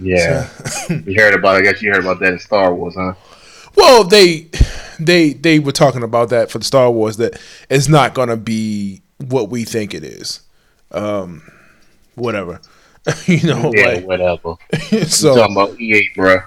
Yeah, 0.00 0.48
you 0.88 1.14
heard 1.20 1.34
about. 1.34 1.56
I 1.56 1.60
guess 1.62 1.80
you 1.80 1.92
heard 1.92 2.02
about 2.02 2.18
that 2.20 2.32
in 2.32 2.38
Star 2.40 2.74
Wars, 2.74 2.94
huh? 2.96 3.14
Well, 3.76 4.04
they 4.04 4.48
they 4.98 5.32
they 5.34 5.58
were 5.60 5.72
talking 5.72 6.02
about 6.02 6.30
that 6.30 6.50
for 6.50 6.58
the 6.58 6.64
Star 6.64 6.90
Wars 6.90 7.16
that 7.18 7.40
it's 7.70 7.88
not 7.88 8.12
gonna 8.14 8.36
be 8.36 9.02
what 9.18 9.50
we 9.50 9.64
think 9.64 9.94
it 9.94 10.02
is. 10.04 10.40
Um, 10.90 11.42
whatever, 12.16 12.60
you 13.26 13.46
know, 13.46 13.72
Yeah, 13.74 13.86
like 13.86 14.04
whatever. 14.04 14.54
so 15.06 15.36
talking 15.36 15.54
about 15.56 15.80
EA, 15.80 16.08
bro. 16.16 16.38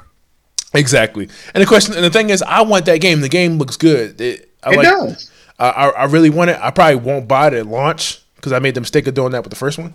exactly. 0.73 1.29
And 1.53 1.61
the 1.61 1.67
question 1.67 1.95
and 1.95 2.03
the 2.03 2.09
thing 2.09 2.29
is, 2.29 2.41
I 2.41 2.61
want 2.61 2.85
that 2.85 2.99
game. 3.01 3.21
The 3.21 3.29
game 3.29 3.57
looks 3.57 3.77
good. 3.77 4.19
It, 4.21 4.46
I 4.63 4.73
It 4.73 4.77
like, 4.77 4.83
does. 4.87 5.31
I, 5.59 5.69
I 5.69 5.89
I 5.89 6.03
really 6.05 6.29
want 6.29 6.49
it. 6.49 6.57
I 6.61 6.71
probably 6.71 6.95
won't 6.95 7.27
buy 7.27 7.47
it 7.47 7.53
at 7.53 7.65
launch 7.67 8.21
because 8.35 8.51
I 8.53 8.59
made 8.59 8.75
the 8.75 8.81
mistake 8.81 9.07
of 9.07 9.13
doing 9.13 9.31
that 9.31 9.43
with 9.43 9.49
the 9.51 9.55
first 9.57 9.77
one. 9.77 9.93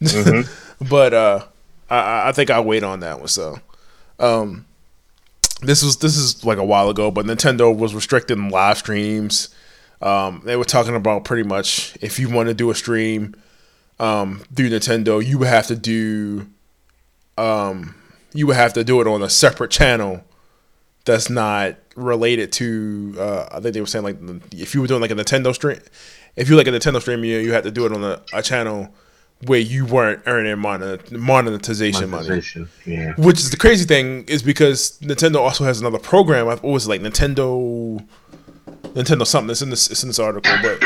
but 0.88 1.14
uh, 1.14 1.44
I- 1.90 1.96
I, 1.96 2.28
I 2.28 2.32
think 2.32 2.50
I'll 2.50 2.64
wait 2.64 2.82
on 2.82 3.00
that 3.00 3.18
one. 3.18 3.28
So, 3.28 3.58
um, 4.18 4.64
this 5.62 5.82
was 5.82 5.98
this 5.98 6.16
is 6.16 6.44
like 6.44 6.58
a 6.58 6.64
while 6.64 6.88
ago, 6.90 7.10
but 7.10 7.26
Nintendo 7.26 7.74
was 7.74 7.94
restricting 7.94 8.48
live 8.50 8.78
streams. 8.78 9.54
Um, 10.02 10.42
they 10.44 10.56
were 10.56 10.64
talking 10.64 10.96
about 10.96 11.24
pretty 11.24 11.44
much 11.48 11.96
if 12.00 12.18
you 12.18 12.28
want 12.28 12.48
to 12.48 12.54
do 12.54 12.70
a 12.70 12.74
stream 12.74 13.34
um, 14.00 14.42
through 14.54 14.70
Nintendo, 14.70 15.24
you 15.24 15.38
would 15.38 15.48
have 15.48 15.68
to 15.68 15.76
do 15.76 16.46
um, 17.38 17.94
you 18.32 18.46
would 18.46 18.56
have 18.56 18.72
to 18.74 18.84
do 18.84 19.00
it 19.00 19.06
on 19.06 19.22
a 19.22 19.30
separate 19.30 19.70
channel 19.70 20.24
that's 21.04 21.28
not 21.30 21.76
related 21.96 22.52
to. 22.52 23.14
Uh, 23.18 23.46
I 23.52 23.60
think 23.60 23.74
they 23.74 23.80
were 23.80 23.86
saying 23.86 24.04
like 24.04 24.18
if 24.52 24.74
you 24.74 24.80
were 24.80 24.86
doing 24.86 25.00
like 25.00 25.10
a 25.10 25.14
Nintendo 25.14 25.54
stream, 25.54 25.80
if 26.36 26.48
you 26.48 26.56
like 26.56 26.66
a 26.66 26.70
Nintendo 26.70 27.00
stream, 27.00 27.24
you 27.24 27.38
you 27.38 27.52
had 27.52 27.64
to 27.64 27.70
do 27.70 27.86
it 27.86 27.92
on 27.92 28.02
a, 28.02 28.20
a 28.32 28.42
channel 28.42 28.94
where 29.46 29.58
you 29.58 29.84
weren't 29.84 30.22
earning 30.26 30.58
monet- 30.58 31.10
monetization 31.10 32.10
money. 32.10 32.42
Yeah. 32.86 33.14
Which 33.16 33.38
is 33.40 33.50
the 33.50 33.56
crazy 33.56 33.84
thing 33.84 34.24
is 34.24 34.42
because 34.42 34.98
Nintendo 35.00 35.40
also 35.40 35.64
has 35.64 35.80
another 35.80 35.98
program. 35.98 36.48
I've 36.48 36.64
always 36.64 36.86
like 36.88 37.02
Nintendo, 37.02 38.02
Nintendo 38.82 39.26
something? 39.26 39.50
It's 39.50 39.62
in 39.62 39.70
this. 39.70 39.90
It's 39.90 40.02
in 40.02 40.08
this 40.08 40.18
article, 40.18 40.54
but 40.62 40.82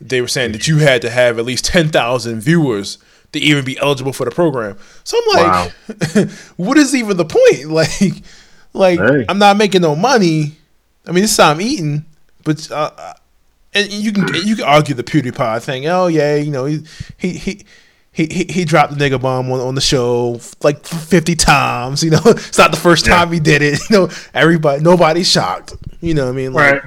they 0.00 0.20
were 0.20 0.28
saying 0.28 0.52
that 0.52 0.66
you 0.66 0.78
had 0.78 1.02
to 1.02 1.10
have 1.10 1.38
at 1.38 1.44
least 1.44 1.64
ten 1.66 1.88
thousand 1.88 2.40
viewers 2.40 2.98
to 3.32 3.38
even 3.40 3.64
be 3.64 3.78
eligible 3.78 4.12
for 4.12 4.24
the 4.24 4.30
program. 4.30 4.76
So 5.04 5.18
I'm 5.18 5.44
like, 5.44 6.30
what 6.56 6.76
is 6.78 6.94
even 6.94 7.16
the 7.16 7.24
point? 7.24 7.66
Like, 7.72 8.22
like 8.72 8.98
Hey. 8.98 9.24
I'm 9.28 9.38
not 9.38 9.56
making 9.56 9.82
no 9.82 9.94
money. 9.96 10.56
I 11.06 11.12
mean, 11.12 11.22
this 11.22 11.32
is 11.32 11.36
how 11.36 11.50
I'm 11.50 11.60
eating, 11.60 12.04
but 12.44 12.70
uh, 12.70 12.90
uh, 12.96 13.12
and 13.74 13.90
you 13.92 14.12
can 14.12 14.28
you 14.46 14.56
can 14.56 14.64
argue 14.64 14.94
the 14.94 15.02
PewDiePie 15.02 15.62
thing. 15.62 15.86
Oh 15.86 16.06
yeah, 16.06 16.36
you 16.36 16.50
know 16.50 16.64
he 16.64 16.82
he 17.16 17.32
he. 17.32 17.64
He, 18.14 18.26
he, 18.26 18.44
he 18.44 18.64
dropped 18.66 18.94
the 18.94 19.02
nigga 19.02 19.18
bomb 19.18 19.50
on, 19.50 19.58
on 19.60 19.74
the 19.74 19.80
show 19.80 20.38
like 20.62 20.84
50 20.84 21.34
times. 21.34 22.04
You 22.04 22.10
know, 22.10 22.20
it's 22.26 22.58
not 22.58 22.70
the 22.70 22.76
first 22.76 23.06
time 23.06 23.32
he 23.32 23.40
did 23.40 23.62
it. 23.62 23.80
You 23.88 23.96
know, 23.96 24.10
everybody, 24.34 24.82
nobody's 24.82 25.30
shocked. 25.30 25.72
You 26.02 26.12
know 26.12 26.26
what 26.26 26.32
I 26.32 26.36
mean? 26.36 26.52
Like, 26.52 26.72
Right. 26.74 26.82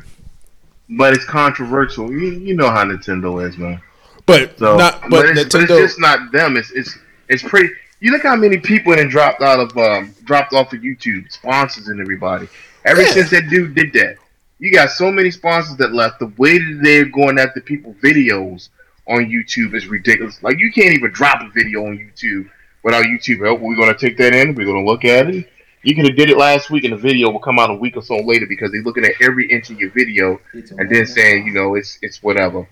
But 0.87 1.13
it's 1.15 1.25
controversial. 1.25 2.11
You, 2.11 2.29
you 2.29 2.55
know 2.55 2.69
how 2.69 2.85
Nintendo 2.85 3.43
is, 3.43 3.57
man. 3.57 3.81
But 4.25 4.57
So, 4.59 4.77
not, 4.77 5.01
but, 5.01 5.09
but, 5.09 5.25
it's, 5.37 5.55
but 5.55 5.63
it's 5.63 5.71
just 5.71 5.99
not 5.99 6.31
them. 6.31 6.57
It's 6.57 6.71
it's 6.71 6.97
it's 7.27 7.43
pretty. 7.43 7.73
You 7.99 8.11
look 8.11 8.23
how 8.23 8.35
many 8.35 8.57
people 8.57 8.95
that 8.95 9.09
dropped 9.09 9.41
out 9.41 9.59
of 9.59 9.77
um, 9.77 10.13
dropped 10.25 10.53
off 10.53 10.73
of 10.73 10.81
YouTube, 10.81 11.31
sponsors 11.31 11.87
and 11.87 11.99
everybody. 12.01 12.47
Ever 12.83 13.01
Yeah. 13.01 13.11
since 13.11 13.29
that 13.31 13.49
dude 13.49 13.73
did 13.73 13.93
that, 13.93 14.17
you 14.59 14.71
got 14.71 14.91
so 14.91 15.11
many 15.11 15.31
sponsors 15.31 15.77
that 15.77 15.93
left. 15.93 16.19
The 16.19 16.31
way 16.37 16.57
that 16.57 16.79
they're 16.83 17.05
going 17.05 17.39
after 17.39 17.61
people 17.61 17.95
videos 18.03 18.69
on 19.07 19.25
YouTube 19.25 19.73
is 19.75 19.87
ridiculous. 19.87 20.41
Like 20.43 20.59
you 20.59 20.71
can't 20.71 20.93
even 20.93 21.11
drop 21.11 21.41
a 21.41 21.49
video 21.49 21.85
on 21.85 21.97
YouTube 21.97 22.49
without 22.83 23.05
YouTube. 23.05 23.43
help. 23.45 23.59
we're 23.61 23.75
gonna 23.75 23.97
take 23.97 24.17
that 24.17 24.35
in. 24.35 24.55
We're 24.55 24.65
gonna 24.65 24.85
look 24.85 25.05
at 25.05 25.29
it. 25.29 25.49
You 25.83 25.95
could 25.95 26.05
have 26.05 26.17
did 26.17 26.31
it 26.31 26.37
last 26.37 26.71
week, 26.71 26.83
and 26.83 26.93
the 26.93 26.97
video 26.97 27.29
will 27.29 27.39
come 27.39 27.59
out 27.59 27.69
a 27.69 27.75
week 27.75 27.95
or 27.95 28.01
so 28.01 28.17
later 28.17 28.47
because 28.47 28.71
they're 28.71 28.81
looking 28.81 29.05
at 29.05 29.13
every 29.21 29.49
inch 29.51 29.69
of 29.69 29.79
your 29.79 29.91
video 29.91 30.41
and 30.53 30.89
then 30.89 31.05
saying, 31.05 31.45
you 31.45 31.53
know, 31.53 31.75
it's 31.75 31.99
it's 32.01 32.21
whatever. 32.23 32.67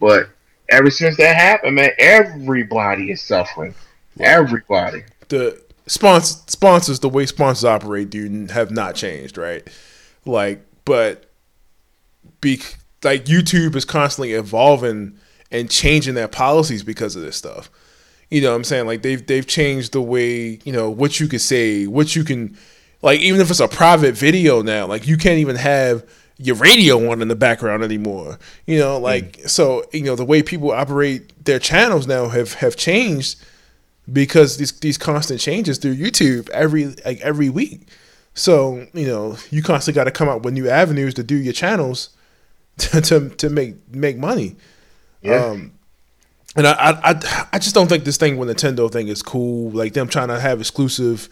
But 0.00 0.28
ever 0.70 0.90
since 0.90 1.16
that 1.18 1.36
happened, 1.36 1.74
man, 1.74 1.90
everybody 1.98 3.10
is 3.10 3.20
suffering. 3.20 3.74
Everybody. 4.20 5.04
the 5.28 5.60
sponsors 5.86 6.42
sponsors 6.46 7.00
the 7.00 7.08
way 7.08 7.26
sponsors 7.26 7.64
operate 7.64 8.10
do 8.10 8.46
have 8.46 8.70
not 8.70 8.94
changed, 8.94 9.36
right? 9.38 9.66
Like, 10.24 10.64
but 10.84 11.30
be 12.40 12.60
like 13.02 13.24
YouTube 13.24 13.74
is 13.76 13.84
constantly 13.84 14.32
evolving 14.32 15.18
and 15.50 15.70
changing 15.70 16.14
their 16.14 16.28
policies 16.28 16.82
because 16.82 17.16
of 17.16 17.22
this 17.22 17.36
stuff. 17.36 17.70
You 18.30 18.40
know 18.40 18.50
what 18.50 18.56
I'm 18.56 18.64
saying? 18.64 18.86
Like 18.86 19.02
they've 19.02 19.24
they've 19.26 19.46
changed 19.46 19.92
the 19.92 20.02
way, 20.02 20.58
you 20.64 20.72
know, 20.72 20.90
what 20.90 21.20
you 21.20 21.28
can 21.28 21.38
say, 21.38 21.86
what 21.86 22.16
you 22.16 22.24
can 22.24 22.56
like 23.02 23.20
even 23.20 23.40
if 23.40 23.50
it's 23.50 23.60
a 23.60 23.68
private 23.68 24.14
video 24.14 24.62
now, 24.62 24.86
like 24.86 25.06
you 25.06 25.16
can't 25.16 25.38
even 25.38 25.56
have 25.56 26.08
your 26.38 26.56
radio 26.56 27.10
on 27.10 27.20
in 27.20 27.28
the 27.28 27.36
background 27.36 27.82
anymore. 27.82 28.38
You 28.66 28.78
know, 28.78 28.98
like 28.98 29.38
mm. 29.38 29.48
so, 29.48 29.84
you 29.92 30.02
know, 30.02 30.16
the 30.16 30.24
way 30.24 30.42
people 30.42 30.70
operate 30.70 31.44
their 31.44 31.58
channels 31.58 32.06
now 32.06 32.28
have 32.28 32.54
have 32.54 32.76
changed 32.76 33.44
because 34.10 34.56
these 34.56 34.72
these 34.80 34.98
constant 34.98 35.40
changes 35.40 35.78
through 35.78 35.96
YouTube 35.96 36.48
every 36.50 36.86
like 37.04 37.20
every 37.20 37.48
week. 37.48 37.88
So 38.34 38.86
you 38.94 39.06
know 39.06 39.36
you 39.50 39.62
constantly 39.62 39.98
got 39.98 40.04
to 40.04 40.10
come 40.10 40.28
up 40.28 40.42
with 40.42 40.54
new 40.54 40.68
avenues 40.68 41.14
to 41.14 41.22
do 41.22 41.36
your 41.36 41.52
channels 41.52 42.10
to 42.78 43.00
to, 43.00 43.28
to 43.30 43.50
make 43.50 43.76
make 43.94 44.16
money. 44.16 44.56
Yeah. 45.20 45.44
Um, 45.44 45.72
and 46.56 46.66
I, 46.66 46.72
I 46.72 47.10
I 47.10 47.48
I 47.54 47.58
just 47.58 47.74
don't 47.74 47.88
think 47.88 48.04
this 48.04 48.16
thing 48.16 48.36
with 48.38 48.48
Nintendo 48.48 48.90
thing 48.90 49.08
is 49.08 49.22
cool. 49.22 49.70
Like 49.70 49.92
them 49.92 50.08
trying 50.08 50.28
to 50.28 50.40
have 50.40 50.60
exclusive. 50.60 51.28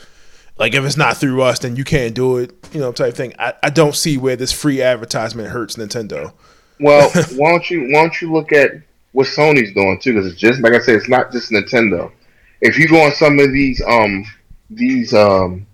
Like 0.59 0.75
if 0.75 0.85
it's 0.85 0.97
not 0.97 1.17
through 1.17 1.41
us, 1.43 1.61
then 1.61 1.77
you 1.77 1.85
can't 1.85 2.15
do 2.15 2.37
it. 2.37 2.53
You 2.73 2.81
know, 2.81 2.93
type 2.93 3.15
thing. 3.15 3.35
I, 3.39 3.55
I 3.63 3.71
don't 3.71 3.97
see 3.97 4.19
where 4.19 4.37
this 4.37 4.53
free 4.53 4.83
advertisement 4.83 5.49
hurts 5.49 5.77
Nintendo. 5.77 6.35
Well, 6.79 7.11
why 7.37 7.51
don't 7.51 7.71
you 7.71 7.89
why 7.93 8.03
don't 8.03 8.21
you 8.21 8.33
look 8.33 8.53
at 8.53 8.73
what 9.13 9.27
Sony's 9.27 9.73
doing 9.75 9.99
too? 10.01 10.15
Because 10.15 10.31
it's 10.31 10.41
just 10.41 10.61
like 10.61 10.75
I 10.75 10.81
said, 10.81 10.97
it's 10.97 11.09
not 11.09 11.33
just 11.33 11.51
Nintendo. 11.51 12.13
If 12.61 12.79
you 12.79 12.89
go 12.89 13.01
on 13.03 13.13
some 13.13 13.39
of 13.39 13.53
these 13.53 13.83
um 13.87 14.25
these 14.69 15.15
um 15.15 15.67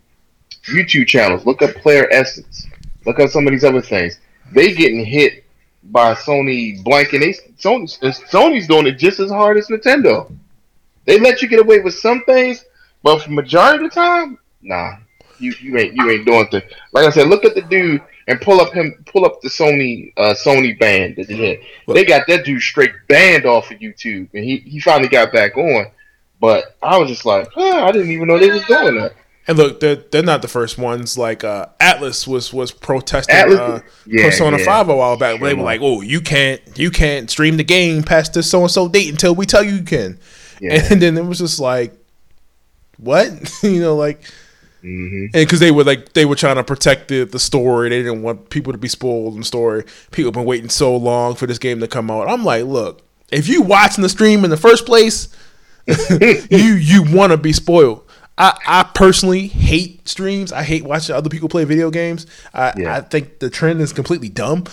YouTube 0.66 1.06
channels, 1.06 1.46
look 1.46 1.62
up 1.62 1.74
Player 1.76 2.08
Essence, 2.10 2.66
look 3.04 3.18
up 3.20 3.30
some 3.30 3.46
of 3.46 3.52
these 3.52 3.64
other 3.64 3.82
things. 3.82 4.18
They 4.52 4.74
getting 4.74 5.04
hit 5.04 5.44
by 5.84 6.14
Sony 6.14 6.82
blanking. 6.84 7.20
They 7.20 7.32
Sony 7.54 7.88
Sony's 8.28 8.66
doing 8.66 8.86
it 8.86 8.98
just 8.98 9.20
as 9.20 9.30
hard 9.30 9.56
as 9.56 9.68
Nintendo. 9.68 10.32
They 11.04 11.18
let 11.20 11.42
you 11.42 11.48
get 11.48 11.60
away 11.60 11.80
with 11.80 11.94
some 11.94 12.24
things, 12.24 12.64
but 13.02 13.22
for 13.22 13.30
majority 13.30 13.84
of 13.84 13.90
the 13.90 13.94
time, 13.94 14.38
nah. 14.62 14.96
You, 15.38 15.52
you 15.60 15.76
ain't 15.76 15.94
you 15.94 16.10
ain't 16.10 16.24
doing 16.24 16.48
things. 16.48 16.64
Like 16.92 17.04
I 17.04 17.10
said, 17.10 17.28
look 17.28 17.44
at 17.44 17.54
the 17.54 17.62
dude 17.62 18.00
and 18.26 18.40
pull 18.40 18.60
up 18.60 18.72
him 18.72 19.04
pull 19.06 19.24
up 19.24 19.40
the 19.42 19.48
Sony 19.48 20.12
uh, 20.16 20.34
Sony 20.34 20.78
band 20.78 21.16
that 21.16 21.28
they 21.28 21.36
had. 21.36 21.58
They 21.94 22.04
got 22.04 22.26
that 22.28 22.44
dude 22.44 22.62
straight 22.62 22.92
banned 23.08 23.44
off 23.44 23.70
of 23.70 23.78
YouTube, 23.78 24.28
and 24.32 24.44
he, 24.44 24.58
he 24.58 24.80
finally 24.80 25.08
got 25.08 25.32
back 25.32 25.56
on. 25.56 25.86
But 26.40 26.76
I 26.82 26.98
was 26.98 27.08
just 27.08 27.24
like, 27.24 27.48
huh, 27.54 27.84
I 27.84 27.92
didn't 27.92 28.10
even 28.10 28.28
know 28.28 28.38
they 28.38 28.50
was 28.50 28.64
doing 28.64 28.96
that. 28.96 29.14
And 29.48 29.56
look, 29.56 29.80
they're, 29.80 29.96
they're 29.96 30.22
not 30.22 30.42
the 30.42 30.48
first 30.48 30.76
ones. 30.76 31.16
Like 31.16 31.44
uh, 31.44 31.66
Atlus 31.80 32.26
was 32.26 32.52
was 32.52 32.72
protesting 32.72 33.34
Atlus- 33.34 33.58
uh, 33.58 33.80
yeah, 34.04 34.24
Persona 34.24 34.58
yeah. 34.58 34.64
Five 34.64 34.88
a 34.88 34.96
while 34.96 35.16
back. 35.16 35.40
Where 35.40 35.50
they 35.50 35.54
were 35.54 35.62
like, 35.62 35.80
"Oh, 35.82 36.00
you 36.00 36.20
can't 36.20 36.60
you 36.74 36.90
can't 36.90 37.30
stream 37.30 37.56
the 37.56 37.64
game 37.64 38.02
past 38.02 38.34
this 38.34 38.50
so 38.50 38.62
and 38.62 38.70
so 38.70 38.88
date 38.88 39.08
until 39.08 39.34
we 39.34 39.46
tell 39.46 39.62
you 39.62 39.76
you 39.76 39.82
can." 39.84 40.18
Yeah. 40.60 40.86
And 40.90 41.00
then 41.00 41.16
it 41.16 41.24
was 41.24 41.38
just 41.38 41.60
like, 41.60 41.94
what 42.98 43.30
you 43.62 43.80
know, 43.80 43.94
like, 43.94 44.24
hmm 44.80 45.26
and 45.26 45.32
because 45.32 45.60
they 45.60 45.70
were 45.70 45.84
like 45.84 46.12
they 46.14 46.24
were 46.24 46.34
trying 46.34 46.56
to 46.56 46.64
protect 46.64 47.08
the 47.08 47.24
the 47.24 47.38
story, 47.38 47.88
they 47.88 48.02
didn't 48.02 48.22
want 48.22 48.50
people 48.50 48.72
to 48.72 48.78
be 48.78 48.88
spoiled 48.88 49.34
in 49.34 49.40
the 49.40 49.46
story. 49.46 49.84
People 50.10 50.28
have 50.28 50.34
been 50.34 50.44
waiting 50.44 50.70
so 50.70 50.96
long 50.96 51.36
for 51.36 51.46
this 51.46 51.58
game 51.58 51.78
to 51.80 51.86
come 51.88 52.10
out. 52.10 52.28
I'm 52.28 52.44
like, 52.44 52.64
look, 52.64 53.02
if 53.30 53.48
you 53.48 53.62
watching 53.62 54.02
the 54.02 54.08
stream 54.08 54.44
in 54.44 54.50
the 54.50 54.56
first 54.56 54.86
place, 54.86 55.28
you 56.50 56.74
you 56.74 57.04
want 57.12 57.32
to 57.32 57.36
be 57.36 57.52
spoiled. 57.52 58.02
I, 58.38 58.58
I 58.66 58.82
personally 58.94 59.46
hate 59.46 60.06
streams. 60.06 60.52
I 60.52 60.62
hate 60.62 60.84
watching 60.84 61.14
other 61.14 61.30
people 61.30 61.48
play 61.48 61.64
video 61.64 61.90
games. 61.90 62.26
I, 62.52 62.74
Yeah. 62.76 62.96
I 62.96 63.00
think 63.00 63.38
the 63.38 63.48
trend 63.48 63.80
is 63.80 63.92
completely 63.92 64.28
dumb. 64.28 64.64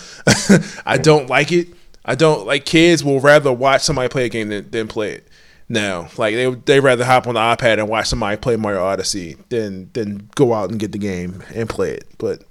I 0.86 0.98
don't 0.98 1.30
like 1.30 1.50
it. 1.50 1.68
I 2.04 2.14
don't 2.14 2.46
like 2.46 2.66
kids 2.66 3.02
will 3.02 3.20
rather 3.20 3.52
watch 3.52 3.82
somebody 3.82 4.08
play 4.08 4.26
a 4.26 4.28
game 4.28 4.48
than, 4.48 4.70
than 4.70 4.88
play 4.88 5.12
it. 5.12 5.28
Now, 5.68 6.08
like 6.18 6.34
they 6.34 6.54
they 6.54 6.80
rather 6.80 7.04
hop 7.04 7.26
on 7.26 7.34
the 7.34 7.40
iPad 7.40 7.78
and 7.78 7.88
watch 7.88 8.08
somebody 8.08 8.36
play 8.36 8.56
Mario 8.56 8.84
Odyssey 8.84 9.36
than 9.48 9.90
than 9.94 10.28
go 10.34 10.52
out 10.52 10.70
and 10.70 10.78
get 10.78 10.92
the 10.92 10.98
game 10.98 11.42
and 11.54 11.68
play 11.68 11.92
it. 11.92 12.06
But 12.18 12.42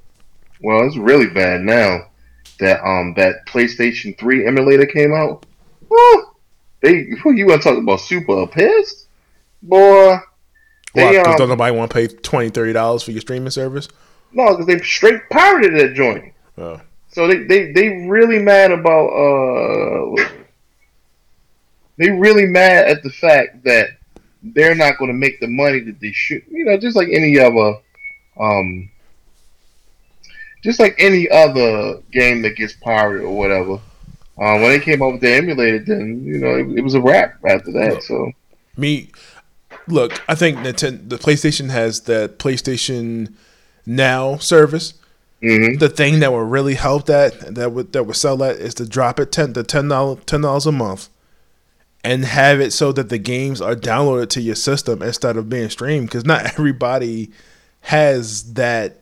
Well, 0.61 0.85
it's 0.87 0.97
really 0.97 1.29
bad 1.29 1.61
now 1.61 2.07
that 2.59 2.83
um 2.83 3.13
that 3.15 3.45
PlayStation 3.45 4.17
3 4.17 4.47
emulator 4.47 4.87
came 4.87 5.13
out. 5.13 5.45
Woo! 5.89 6.23
They 6.83 7.05
who 7.23 7.31
you 7.33 7.47
want 7.47 7.61
to 7.63 7.69
talk 7.69 7.77
about 7.77 8.01
super 8.01 8.45
pissed? 8.45 9.07
Boy, 9.63 9.79
why? 9.79 10.21
they 10.93 11.17
Because 11.17 11.37
don't 11.37 11.43
um, 11.43 11.49
nobody 11.49 11.75
want 11.75 11.89
to 11.89 11.95
pay 11.95 12.07
20 12.07 12.73
dollars 12.73 13.01
for 13.01 13.11
your 13.11 13.21
streaming 13.21 13.49
service? 13.49 13.87
no, 14.33 14.51
because 14.51 14.65
they 14.65 14.77
straight 14.79 15.21
pirated 15.31 15.79
that 15.79 15.93
joint. 15.95 16.33
Oh. 16.57 16.81
So 17.07 17.27
they, 17.27 17.43
they, 17.43 17.71
they 17.71 17.87
really 18.07 18.39
mad 18.39 18.71
about 18.71 19.07
uh 19.07 20.25
they 21.97 22.09
really 22.09 22.47
mad 22.47 22.87
at 22.87 23.01
the 23.03 23.11
fact 23.11 23.63
that 23.63 23.89
they're 24.41 24.75
not 24.75 24.97
going 24.97 25.09
to 25.09 25.17
make 25.17 25.39
the 25.39 25.47
money 25.47 25.79
that 25.79 26.01
they 26.01 26.11
should. 26.11 26.43
You 26.51 26.65
know, 26.65 26.77
just 26.77 26.97
like 26.97 27.07
any 27.11 27.39
other 27.39 27.75
um 28.37 28.89
just 30.63 30.79
like 30.79 30.95
any 30.97 31.29
other 31.29 32.01
game 32.11 32.41
that 32.41 32.57
gets 32.57 32.73
pirated 32.73 33.23
or 33.23 33.37
whatever. 33.37 33.79
Uh, 34.37 34.57
when 34.57 34.69
they 34.69 34.79
came 34.79 35.01
up 35.01 35.11
with 35.13 35.21
the 35.21 35.31
emulator, 35.31 35.79
then 35.79 36.23
you 36.25 36.39
know 36.39 36.55
it, 36.55 36.79
it 36.79 36.81
was 36.83 36.95
a 36.95 37.01
wrap 37.01 37.35
after 37.47 37.71
that. 37.71 38.01
So 38.03 38.31
me, 38.75 39.11
look, 39.87 40.21
I 40.27 40.35
think 40.35 40.57
Nintendo, 40.57 41.07
the 41.07 41.17
PlayStation 41.17 41.69
has 41.69 42.01
that 42.01 42.39
PlayStation 42.39 43.33
Now 43.85 44.37
service. 44.37 44.95
mhm. 45.41 45.77
The 45.77 45.89
thing 45.89 46.19
that 46.19 46.31
would 46.31 46.49
really 46.49 46.73
help 46.75 47.05
that 47.05 47.53
that 47.55 47.73
would 47.73 47.93
that 47.93 48.05
would 48.05 48.15
sell 48.15 48.37
that 48.37 48.55
is 48.55 48.73
to 48.75 48.87
drop 48.87 49.19
it 49.19 49.31
ten 49.31 49.53
the 49.53 49.63
ten 49.63 49.87
dollars 49.87 50.19
ten 50.25 50.41
dollars 50.41 50.65
a 50.65 50.71
month, 50.71 51.09
and 52.03 52.25
have 52.25 52.59
it 52.59 52.73
so 52.73 52.91
that 52.93 53.09
the 53.09 53.19
games 53.19 53.61
are 53.61 53.75
downloaded 53.75 54.29
to 54.29 54.41
your 54.41 54.55
system 54.55 55.03
instead 55.03 55.37
of 55.37 55.47
being 55.47 55.69
streamed. 55.69 56.07
Because 56.07 56.25
not 56.25 56.45
everybody 56.57 57.29
has 57.81 58.53
that. 58.53 58.97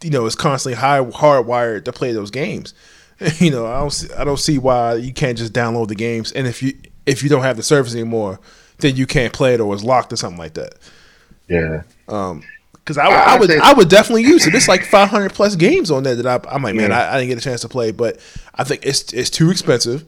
You 0.00 0.10
know, 0.10 0.26
is 0.26 0.36
constantly 0.36 0.78
high 0.78 1.00
hardwired 1.00 1.84
to 1.86 1.92
play 1.92 2.12
those 2.12 2.30
games. 2.30 2.72
You 3.40 3.50
know, 3.50 3.66
I 3.66 3.80
don't 3.80 3.90
see, 3.92 4.12
I 4.14 4.24
don't 4.24 4.38
see 4.38 4.58
why 4.58 4.94
you 4.94 5.12
can't 5.12 5.36
just 5.36 5.52
download 5.52 5.88
the 5.88 5.94
games, 5.96 6.32
and 6.32 6.46
if 6.46 6.62
you 6.62 6.72
if 7.06 7.22
you 7.22 7.28
don't 7.28 7.42
have 7.42 7.56
the 7.56 7.62
service 7.62 7.94
anymore, 7.94 8.38
then 8.78 8.94
you 8.96 9.06
can't 9.06 9.32
play 9.32 9.54
it 9.54 9.60
or 9.60 9.74
it's 9.74 9.82
locked 9.82 10.12
or 10.12 10.16
something 10.16 10.38
like 10.38 10.54
that. 10.54 10.74
yeah, 11.48 11.82
Um, 12.08 12.42
Because 12.74 12.96
I, 12.98 13.08
would- 13.08 13.16
I- 13.16 13.34
I, 13.34 13.38
would 13.38 13.50
I 13.50 13.72
would 13.72 13.88
definitely 13.88 14.22
use 14.22 14.46
it. 14.46 14.54
It's 14.54 14.68
like 14.68 14.84
500 14.84 15.32
plus 15.32 15.56
games 15.56 15.90
on 15.90 16.02
there 16.04 16.14
that 16.14 16.26
I, 16.26 16.54
I'm 16.54 16.62
like, 16.62 16.74
man, 16.74 16.90
Yeah. 16.90 16.98
I, 17.00 17.14
I 17.14 17.18
didn't 17.18 17.30
get 17.30 17.38
a 17.38 17.42
chance 17.42 17.62
to 17.62 17.68
play, 17.68 17.90
but 17.92 18.18
I 18.54 18.62
think 18.64 18.84
it's 18.86 19.12
it's 19.12 19.30
too 19.30 19.50
expensive. 19.50 20.04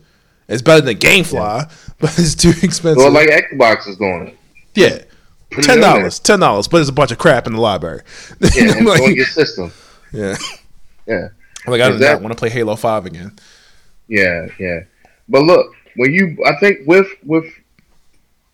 It's 0.49 0.62
better 0.62 0.81
than 0.85 0.97
GameFly, 0.99 1.73
but 2.01 2.19
it's 2.19 2.35
too 2.35 2.53
expensive. 2.62 2.97
well, 2.99 3.11
like 3.11 3.28
Xbox 3.28 3.89
is 3.89 3.97
doing 3.97 4.28
it. 4.28 4.37
yeah, 4.74 4.99
Put 5.51 5.65
ten 5.65 5.81
dollars, 5.81 6.19
ten 6.20 6.39
dollars, 6.41 6.69
but 6.69 6.81
it's 6.81 6.91
a 6.91 6.93
bunch 6.93 7.11
of 7.12 7.19
crap 7.19 7.47
in 7.47 7.55
the 7.55 7.61
library. 7.61 8.03
Yeah, 8.55 8.74
Like, 8.85 9.01
on 9.03 9.15
your 9.16 9.27
system. 9.27 9.73
yeah, 10.12 10.37
Yeah, 11.07 11.28
like 11.66 11.81
I 11.81 11.89
do 11.89 11.95
Is 11.95 12.01
that- 12.01 12.12
not 12.15 12.23
want 12.23 12.32
to 12.32 12.39
play 12.39 12.51
Halo 12.51 12.77
Five 12.77 13.07
again. 13.07 13.32
yeah, 14.09 14.47
yeah. 14.59 14.81
But 15.28 15.43
look, 15.43 15.73
when 15.97 16.12
you, 16.12 16.37
I 16.47 16.57
think 16.59 16.81
with 16.87 17.07
with 17.24 17.45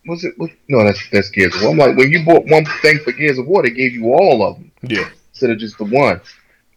was 0.05 0.23
it 0.23 0.37
with 0.39 0.51
no, 0.67 0.83
that's 0.83 1.01
that's 1.11 1.29
Gears 1.29 1.55
of 1.55 1.61
War. 1.63 1.71
I'm 1.71 1.77
like 1.77 1.97
when 1.97 2.11
you 2.11 2.23
bought 2.25 2.45
one 2.45 2.65
thing 2.81 2.99
for 2.99 3.11
Gears 3.11 3.37
of 3.37 3.47
War, 3.47 3.63
they 3.63 3.71
gave 3.71 3.93
you 3.93 4.13
all 4.13 4.43
of 4.47 4.55
them 4.57 4.71
Yeah, 4.83 5.09
instead 5.31 5.49
of 5.49 5.57
just 5.57 5.77
the 5.77 5.85
one. 5.85 6.21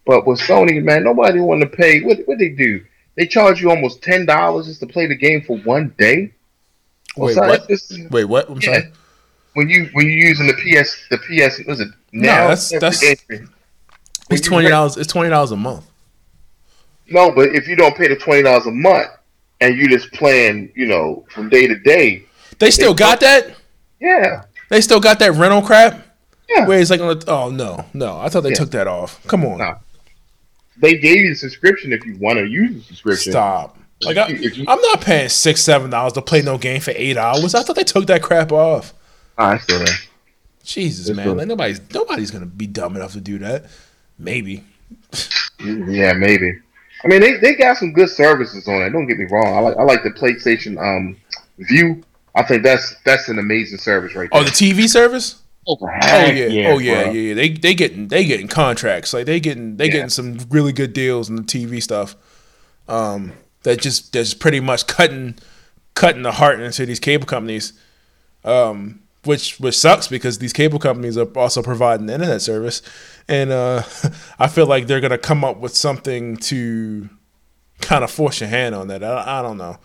But 0.05 0.25
with 0.25 0.39
Sony, 0.39 0.83
man, 0.83 1.03
nobody 1.03 1.39
want 1.39 1.61
to 1.61 1.67
pay. 1.67 2.01
What 2.01 2.19
what 2.25 2.39
they 2.39 2.49
do? 2.49 2.83
They 3.15 3.27
charge 3.27 3.61
you 3.61 3.69
almost 3.69 4.01
ten 4.01 4.25
dollars 4.25 4.65
just 4.67 4.79
to 4.81 4.87
play 4.87 5.05
the 5.07 5.15
game 5.15 5.41
for 5.43 5.57
one 5.59 5.93
day. 5.97 6.33
Wait, 7.17 7.35
Besides, 7.35 7.59
what? 7.59 7.67
this 7.67 7.91
is- 7.91 8.09
wait, 8.09 8.25
what? 8.25 8.49
I'm 8.49 8.59
Yeah. 8.61 8.73
sorry. 8.79 8.91
when 9.53 9.69
you 9.69 9.89
when 9.93 10.05
you're 10.07 10.27
using 10.29 10.47
the 10.47 10.53
PS 10.53 10.97
the 11.09 11.17
PS 11.17 11.65
was 11.67 11.79
it 11.81 11.89
No, 12.13 12.27
now 12.27 12.47
that's- 12.47 12.69
that's- 12.69 13.03
It's 14.29 14.41
twenty 14.47 14.69
dollars. 14.69 14.97
It's 14.97 15.11
twenty 15.11 15.29
dollars 15.29 15.51
a 15.51 15.57
month. 15.57 15.85
No, 17.11 17.31
but 17.31 17.49
if 17.55 17.67
you 17.67 17.75
don't 17.75 17.95
pay 17.95 18.07
the 18.07 18.15
twenty 18.15 18.43
dollars 18.43 18.65
a 18.65 18.71
month 18.71 19.09
and 19.59 19.77
you 19.77 19.87
just 19.89 20.11
playing, 20.13 20.71
you 20.75 20.87
know, 20.87 21.25
from 21.33 21.49
day 21.49 21.67
to 21.67 21.77
day, 21.79 22.23
They 22.59 22.71
still 22.71 22.93
got 22.93 23.19
that. 23.21 23.55
yeah, 23.99 24.43
They 24.69 24.81
still 24.81 24.99
got 24.99 25.19
that 25.19 25.33
rental 25.33 25.61
crap. 25.61 26.07
Yeah. 26.49 26.65
Where 26.67 26.79
it's 26.79 26.89
like, 26.89 26.99
oh 27.01 27.49
no, 27.49 27.85
no, 27.93 28.19
I 28.19 28.27
thought 28.29 28.41
they 28.41 28.49
Yeah. 28.49 28.55
took 28.55 28.71
that 28.71 28.87
off. 28.87 29.25
Come 29.27 29.45
on, 29.45 29.59
No. 29.59 29.77
they 30.81 30.97
gave 30.97 31.17
you 31.17 31.29
the 31.29 31.35
subscription 31.35 31.93
if 31.93 32.05
you 32.05 32.17
want 32.17 32.39
to 32.39 32.45
use 32.45 32.75
the 32.75 32.81
subscription. 32.83 33.31
stop. 33.31 33.77
Like 34.01 34.17
I, 34.17 34.25
I'm 34.67 34.81
not 34.81 35.01
paying 35.01 35.29
six, 35.29 35.61
seven 35.61 35.91
dollars 35.91 36.13
to 36.13 36.21
play 36.23 36.41
no 36.41 36.57
game 36.57 36.81
for 36.81 36.91
eight 36.95 37.17
hours. 37.17 37.53
I 37.53 37.61
thought 37.63 37.75
they 37.75 37.83
took 37.83 38.07
that 38.07 38.23
crap 38.23 38.51
off. 38.51 38.93
I 39.37 39.57
still 39.59 39.77
there. 39.79 39.95
Jesus, 40.63 41.07
It's 41.07 41.15
man, 41.15 41.37
like 41.37 41.47
nobody's 41.47 41.79
nobody's 41.93 42.31
gonna 42.31 42.45
be 42.47 42.65
dumb 42.67 42.95
enough 42.95 43.13
to 43.13 43.21
do 43.21 43.37
that. 43.39 43.65
Maybe. 44.17 44.63
Yeah, 45.63 46.13
maybe. 46.13 46.59
I 47.03 47.07
mean, 47.07 47.21
they, 47.21 47.37
they 47.37 47.55
got 47.55 47.77
some 47.77 47.93
good 47.93 48.09
services 48.09 48.67
on 48.67 48.81
it. 48.83 48.89
Don't 48.91 49.07
get 49.07 49.17
me 49.17 49.25
wrong. 49.25 49.55
I 49.55 49.59
like 49.59 49.77
I 49.77 49.83
like 49.83 50.03
the 50.03 50.11
PlayStation 50.11 50.77
um 50.79 51.17
Vue. 51.57 52.03
I 52.35 52.43
think 52.43 52.63
that's 52.63 52.95
that's 53.05 53.27
an 53.29 53.39
amazing 53.39 53.79
service 53.79 54.15
right 54.15 54.29
there. 54.31 54.41
Oh, 54.41 54.43
the 54.43 54.51
TV 54.51 54.87
service. 54.87 55.41
oh 55.67 55.77
Oh 55.81 55.85
yeah, 55.87 55.89
oh 56.25 56.29
yeah, 56.29 56.45
yeah, 56.47 57.03
bro. 57.05 57.11
yeah. 57.11 57.33
They 57.33 57.49
they 57.49 57.73
getting 57.73 58.07
they 58.07 58.25
getting 58.25 58.47
contracts. 58.47 59.13
Like 59.13 59.25
they 59.25 59.39
getting 59.39 59.77
they 59.77 59.85
Yeah. 59.85 59.91
getting 59.91 60.09
some 60.09 60.37
really 60.49 60.71
good 60.73 60.93
deals 60.93 61.29
in 61.29 61.35
the 61.35 61.43
TV 61.43 61.81
stuff. 61.81 62.15
Um, 62.87 63.33
that 63.63 63.79
just 63.81 64.13
that's 64.13 64.33
pretty 64.33 64.59
much 64.59 64.87
cutting 64.87 65.35
cutting 65.93 66.21
the 66.23 66.31
heart 66.33 66.59
into 66.59 66.85
these 66.85 66.99
cable 66.99 67.25
companies. 67.25 67.73
Um, 68.43 69.01
which 69.23 69.59
which 69.59 69.77
sucks 69.77 70.07
because 70.07 70.39
these 70.39 70.53
cable 70.53 70.79
companies 70.79 71.15
are 71.17 71.27
also 71.37 71.61
providing 71.61 72.07
the 72.07 72.13
internet 72.15 72.41
service, 72.41 72.81
and 73.27 73.51
uh, 73.51 73.83
I 74.39 74.47
feel 74.47 74.65
like 74.65 74.87
they're 74.87 75.01
gonna 75.01 75.17
come 75.17 75.43
up 75.43 75.57
with 75.57 75.75
something 75.75 76.37
to 76.37 77.09
kind 77.81 78.03
of 78.03 78.11
force 78.11 78.39
your 78.39 78.49
hand 78.49 78.75
on 78.75 78.87
that. 78.89 79.03
I, 79.03 79.39
I 79.39 79.41
don't 79.41 79.57
know, 79.57 79.77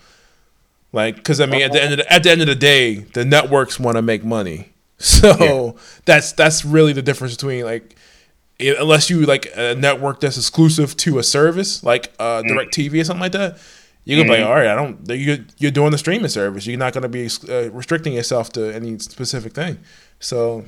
like 0.93 1.17
because 1.17 1.41
I 1.41 1.47
mean 1.47 1.63
at 1.63 1.73
the 1.73 1.83
end 1.83 1.93
of 1.93 1.99
the, 1.99 2.13
at 2.13 2.23
the 2.23 2.31
end 2.31 2.41
of 2.41 2.47
the 2.47 2.55
day, 2.55 2.95
the 2.95 3.25
networks 3.25 3.79
want 3.81 3.97
to 3.97 4.03
make 4.03 4.25
money, 4.25 4.73
so 4.99 5.77
that's 6.05 6.33
that's 6.33 6.65
really 6.65 6.93
the 6.93 7.03
difference 7.03 7.35
between 7.35 7.65
like 7.65 7.97
unless 8.59 9.11
you 9.11 9.27
like 9.27 9.49
a 9.55 9.75
network 9.75 10.21
that's 10.21 10.39
exclusive 10.39 10.97
to 10.97 11.19
a 11.19 11.23
service 11.23 11.85
like 11.85 12.13
uh, 12.19 12.43
DirecTV 12.43 13.01
or 13.01 13.05
something 13.05 13.21
like 13.21 13.33
that. 13.33 13.59
You're 14.07 14.23
gonna 14.23 14.37
be 14.37 14.41
like, 14.41 14.49
all 14.49 14.55
right, 14.55 14.69
I 14.69 14.77
don't. 14.77 15.01
You're, 15.11 15.39
you're 15.59 15.73
doing 15.73 15.91
the 15.91 15.99
streaming 15.99 16.29
service. 16.29 16.65
You're 16.65 16.79
not 16.79 16.93
gonna 16.93 17.09
be 17.09 17.29
uh, 17.49 17.71
restricting 17.73 18.13
yourself 18.13 18.53
to 18.53 18.73
any 18.73 19.01
specific 19.01 19.53
thing. 19.53 19.79
So, 20.21 20.65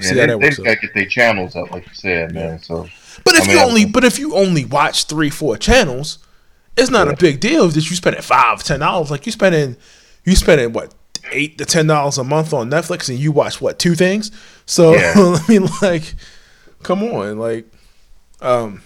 Yeah, 0.00 0.02
see 0.02 0.14
they, 0.14 0.20
how 0.20 0.26
that 0.26 0.38
they 0.40 0.46
works. 0.46 0.58
got 0.58 0.74
to 0.74 0.80
get 0.80 0.94
their 0.94 1.06
channels 1.06 1.56
up, 1.56 1.70
like 1.70 1.86
you 1.86 1.94
said, 1.94 2.34
man. 2.34 2.58
So 2.58 2.88
But 3.24 3.34
if 3.36 3.48
I 3.48 3.52
you 3.52 3.58
mean, 3.58 3.68
only, 3.68 3.84
but 3.86 4.04
if 4.04 4.18
you 4.18 4.34
only 4.34 4.64
watch 4.64 5.04
three, 5.04 5.30
four 5.30 5.56
channels, 5.56 6.18
it's 6.76 6.90
not 6.90 7.08
a 7.08 7.14
big 7.16 7.40
deal 7.40 7.68
that 7.68 7.90
you 7.90 7.96
spending 7.96 8.22
five, 8.22 8.62
ten 8.62 8.80
dollars. 8.80 9.10
Like 9.10 9.26
you 9.26 9.32
spending, 9.32 9.76
you 10.24 10.34
spending 10.36 10.72
what 10.72 10.94
eight 11.32 11.58
to 11.58 11.64
ten 11.64 11.86
dollars 11.86 12.18
a 12.18 12.24
month 12.24 12.52
on 12.52 12.70
Netflix, 12.70 13.08
and 13.08 13.18
you 13.18 13.32
watch 13.32 13.60
what 13.60 13.78
two 13.78 13.94
things. 13.94 14.30
So 14.66 14.94
Yeah. 14.96 15.12
I 15.16 15.40
mean, 15.48 15.68
like, 15.82 16.14
come 16.82 17.02
on, 17.02 17.38
like, 17.38 17.66
um. 18.40 18.82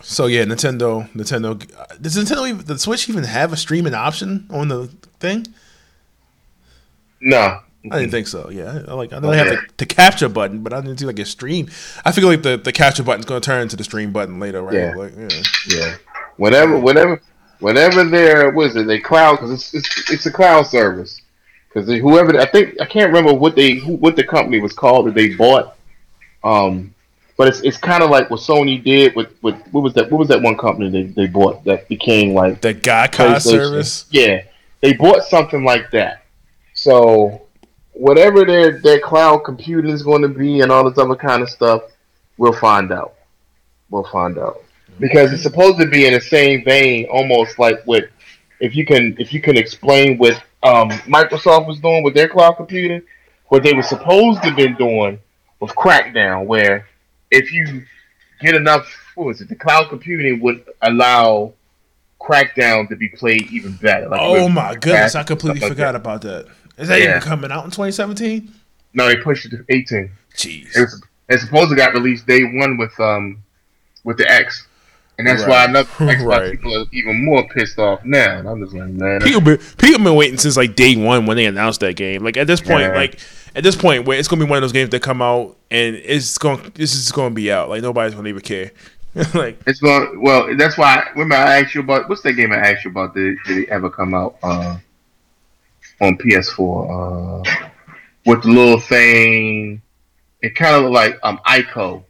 So 0.00 0.26
yeah, 0.26 0.44
Nintendo, 0.44 1.10
Nintendo. 1.10 1.58
Does 2.00 2.16
Nintendo 2.16 2.48
even, 2.48 2.64
the 2.64 2.78
Switch 2.78 3.08
even 3.08 3.24
have 3.24 3.52
a 3.52 3.56
streaming 3.56 3.94
option 3.94 4.46
on 4.50 4.68
the 4.68 4.86
thing? 5.18 5.46
no, 7.20 7.60
I 7.92 7.98
didn't 8.00 8.10
think 8.10 8.26
so. 8.26 8.50
Yeah, 8.50 8.82
I 8.86 8.94
like 8.94 9.12
I 9.12 9.18
know 9.18 9.30
they 9.30 9.38
have 9.38 9.48
the, 9.48 9.60
the 9.78 9.86
capture 9.86 10.28
button, 10.28 10.62
but 10.62 10.72
I 10.72 10.80
didn't 10.80 10.98
see 10.98 11.06
like 11.06 11.18
a 11.18 11.24
stream. 11.24 11.68
I 12.04 12.12
feel 12.12 12.26
like 12.26 12.42
the, 12.42 12.56
the 12.56 12.72
capture 12.72 13.02
button's 13.02 13.26
going 13.26 13.40
to 13.40 13.44
turn 13.44 13.62
into 13.62 13.76
the 13.76 13.84
stream 13.84 14.12
button 14.12 14.38
later, 14.40 14.62
right? 14.62 14.74
Yeah. 14.74 14.94
Like, 14.94 15.12
yeah. 15.16 15.42
yeah. 15.68 15.96
Whenever, 16.36 16.78
whenever, 16.78 17.20
whenever 17.60 18.04
they're 18.04 18.50
what 18.50 18.68
is 18.68 18.76
it? 18.76 18.86
They 18.86 19.00
cloud 19.00 19.36
because 19.36 19.50
it's, 19.50 19.74
it's 19.74 20.10
it's 20.10 20.26
a 20.26 20.32
cloud 20.32 20.66
service. 20.66 21.20
Because 21.68 21.88
whoever 21.88 22.38
I 22.38 22.46
think 22.46 22.80
I 22.80 22.86
can't 22.86 23.08
remember 23.08 23.34
what 23.34 23.54
they 23.54 23.74
who, 23.74 23.94
what 23.94 24.16
the 24.16 24.24
company 24.24 24.60
was 24.60 24.72
called 24.72 25.06
that 25.06 25.14
they 25.14 25.34
bought. 25.34 25.76
Um, 26.42 26.94
but 27.36 27.48
it's 27.48 27.60
it's 27.60 27.76
kind 27.76 28.02
of 28.02 28.10
like 28.10 28.30
what 28.30 28.40
Sony 28.40 28.82
did 28.82 29.14
with, 29.14 29.28
with 29.42 29.54
what 29.70 29.82
was 29.82 29.94
that 29.94 30.10
what 30.10 30.18
was 30.18 30.28
that 30.28 30.42
one 30.42 30.56
company 30.56 30.90
they, 30.90 31.02
they 31.04 31.26
bought 31.26 31.64
that 31.64 31.88
became 31.88 32.34
like 32.34 32.60
The 32.60 32.74
Gaikai 32.74 33.40
service. 33.40 34.06
Yeah, 34.10 34.42
they 34.80 34.94
bought 34.94 35.24
something 35.24 35.64
like 35.64 35.90
that. 35.92 36.24
So 36.74 37.42
whatever 37.98 38.44
their 38.44 38.78
their 38.78 39.00
cloud 39.00 39.38
computing 39.38 39.90
is 39.90 40.02
going 40.02 40.22
to 40.22 40.28
be 40.28 40.60
and 40.60 40.70
all 40.70 40.88
this 40.88 40.98
other 40.98 41.16
kind 41.16 41.42
of 41.42 41.50
stuff, 41.50 41.82
we'll 42.36 42.52
find 42.52 42.92
out. 42.92 43.14
We'll 43.90 44.04
find 44.04 44.38
out 44.38 44.62
because 44.98 45.32
it's 45.32 45.42
supposed 45.42 45.78
to 45.78 45.86
be 45.86 46.06
in 46.06 46.12
the 46.12 46.20
same 46.20 46.64
vein, 46.64 47.06
almost 47.10 47.58
like 47.58 47.82
what 47.84 48.04
if 48.60 48.74
you 48.74 48.84
can 48.86 49.16
if 49.18 49.32
you 49.32 49.40
can 49.40 49.56
explain 49.56 50.18
what 50.18 50.34
um, 50.62 50.90
Microsoft 51.06 51.66
was 51.66 51.80
doing 51.80 52.02
with 52.02 52.14
their 52.14 52.28
cloud 52.28 52.52
computing, 52.52 53.02
what 53.46 53.62
they 53.62 53.74
were 53.74 53.82
supposed 53.82 54.42
to 54.42 54.48
have 54.48 54.56
been 54.56 54.74
doing 54.74 55.18
with 55.60 55.70
Crackdown, 55.70 56.46
where 56.46 56.86
if 57.30 57.52
you 57.52 57.84
get 58.40 58.54
enough, 58.54 58.86
what 59.14 59.26
was 59.26 59.40
it? 59.40 59.48
The 59.48 59.54
cloud 59.56 59.88
computing 59.88 60.40
would 60.40 60.64
allow 60.82 61.54
Crackdown 62.20 62.88
to 62.88 62.96
be 62.96 63.08
played 63.08 63.50
even 63.52 63.76
better. 63.76 64.08
Like, 64.08 64.20
Oh 64.22 64.48
my 64.48 64.74
goodness, 64.74 65.14
I 65.14 65.22
completely 65.22 65.60
forgot 65.60 65.92
that. 65.92 65.94
about 65.96 66.22
that. 66.22 66.46
Is 66.78 66.88
that 66.88 67.00
Yeah. 67.00 67.10
even 67.16 67.20
coming 67.22 67.50
out 67.50 67.64
in 67.64 67.70
2017? 67.70 68.52
No, 68.94 69.06
they 69.08 69.16
pushed 69.16 69.46
it 69.46 69.50
to 69.50 69.64
18. 69.68 70.10
Jeez. 70.34 70.76
It 70.76 70.80
was 70.80 71.02
it's 71.28 71.42
supposed 71.42 71.68
to 71.70 71.76
got 71.76 71.92
released 71.92 72.26
day 72.26 72.42
one 72.44 72.76
with 72.78 72.98
um 73.00 73.38
with 74.04 74.16
the 74.16 74.30
X, 74.30 74.66
and 75.18 75.26
that's 75.26 75.44
why 75.46 75.64
another 75.66 75.88
Xbox 75.98 76.24
Right. 76.24 76.50
people 76.52 76.74
are 76.74 76.86
even 76.92 77.22
more 77.24 77.46
pissed 77.48 77.78
off 77.78 78.02
now. 78.04 78.38
And 78.38 78.48
I'm 78.48 78.62
just 78.62 78.74
like, 78.74 78.88
man, 78.88 79.20
People 79.20 79.40
been, 79.42 79.58
people 79.76 80.02
been 80.04 80.14
waiting 80.14 80.38
since 80.38 80.56
like 80.56 80.74
day 80.76 80.96
one 80.96 81.26
when 81.26 81.36
they 81.36 81.44
announced 81.46 81.80
that 81.80 81.96
game. 81.96 82.22
Like 82.24 82.36
at 82.36 82.46
this 82.46 82.60
point, 82.60 82.80
Yeah. 82.82 82.94
like 82.94 83.18
at 83.54 83.62
this 83.64 83.76
point, 83.76 84.06
where 84.06 84.18
it's 84.18 84.28
gonna 84.28 84.42
be 84.44 84.48
one 84.48 84.56
of 84.58 84.62
those 84.62 84.72
games 84.72 84.90
that 84.90 85.02
come 85.02 85.20
out 85.20 85.56
and 85.70 85.96
it's 85.96 86.38
going, 86.38 86.72
this 86.74 86.94
is 86.94 87.10
gonna 87.12 87.34
be 87.34 87.52
out. 87.52 87.68
Like 87.68 87.82
nobody's 87.82 88.14
gonna 88.14 88.28
even 88.28 88.40
care. 88.40 88.70
like 89.34 89.58
it's 89.66 89.80
going 89.80 90.20
well. 90.22 90.54
That's 90.56 90.78
why. 90.78 91.08
Remember, 91.12 91.34
I 91.34 91.60
asked 91.60 91.74
you 91.74 91.80
about 91.80 92.08
what's 92.08 92.22
that 92.22 92.34
game 92.34 92.52
I 92.52 92.56
asked 92.56 92.84
you 92.84 92.90
about? 92.90 93.14
Did, 93.14 93.36
did 93.46 93.58
it 93.58 93.68
ever 93.68 93.90
come 93.90 94.14
out 94.14 94.36
uh, 94.42 94.76
on 96.00 96.16
PS4 96.18 97.44
uh, 97.44 97.68
with 98.26 98.42
the 98.42 98.48
little 98.48 98.80
thing? 98.80 99.82
It 100.42 100.54
kind 100.54 100.76
of 100.76 100.82
looked 100.84 100.94
like 100.94 101.18
um 101.22 101.38
Ico. 101.46 102.04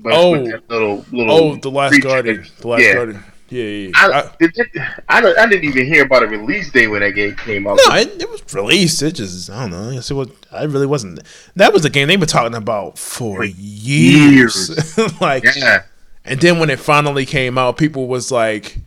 But 0.00 0.12
Oh. 0.12 0.30
with 0.32 0.50
that 0.50 0.68
little 0.70 1.04
little 1.12 1.32
Oh, 1.32 1.56
the 1.56 1.70
Last 1.70 2.00
Guardian. 2.02 2.42
that- 2.42 2.56
The 2.58 2.68
Last 2.68 2.82
yeah. 2.82 2.94
Guardian. 2.94 3.24
Yeah, 3.50 3.62
yeah. 3.64 3.86
yeah. 3.88 3.92
I, 3.96 4.20
I- 4.22 4.30
did 4.40 4.58
it- 4.58 4.82
I, 5.08 5.18
I 5.18 5.46
didn't 5.46 5.64
even 5.64 5.86
hear 5.86 6.04
about 6.04 6.22
a 6.24 6.26
release 6.26 6.72
date 6.72 6.88
when 6.88 7.00
that 7.00 7.12
game 7.12 7.36
came 7.36 7.66
out. 7.66 7.78
no, 7.86 7.94
it, 7.94 8.20
it 8.20 8.28
was 8.30 8.42
released. 8.52 9.02
It 9.02 9.12
just 9.12 9.48
I 9.50 9.68
don't 9.68 9.70
know. 9.70 9.90
I 9.90 10.12
was. 10.14 10.28
I 10.50 10.64
really 10.64 10.86
wasn't. 10.86 11.20
That 11.54 11.72
was 11.72 11.84
a 11.84 11.90
game 11.90 12.08
they've 12.08 12.18
been 12.18 12.28
talking 12.28 12.56
about 12.56 12.98
for 12.98 13.36
For 13.36 13.44
years. 13.44 14.98
like, 15.20 15.44
yeah. 15.56 15.82
and 16.24 16.40
then 16.40 16.58
when 16.58 16.70
it 16.70 16.80
finally 16.80 17.26
came 17.26 17.56
out, 17.58 17.76
people 17.76 18.08
was 18.08 18.32
like, 18.32 18.78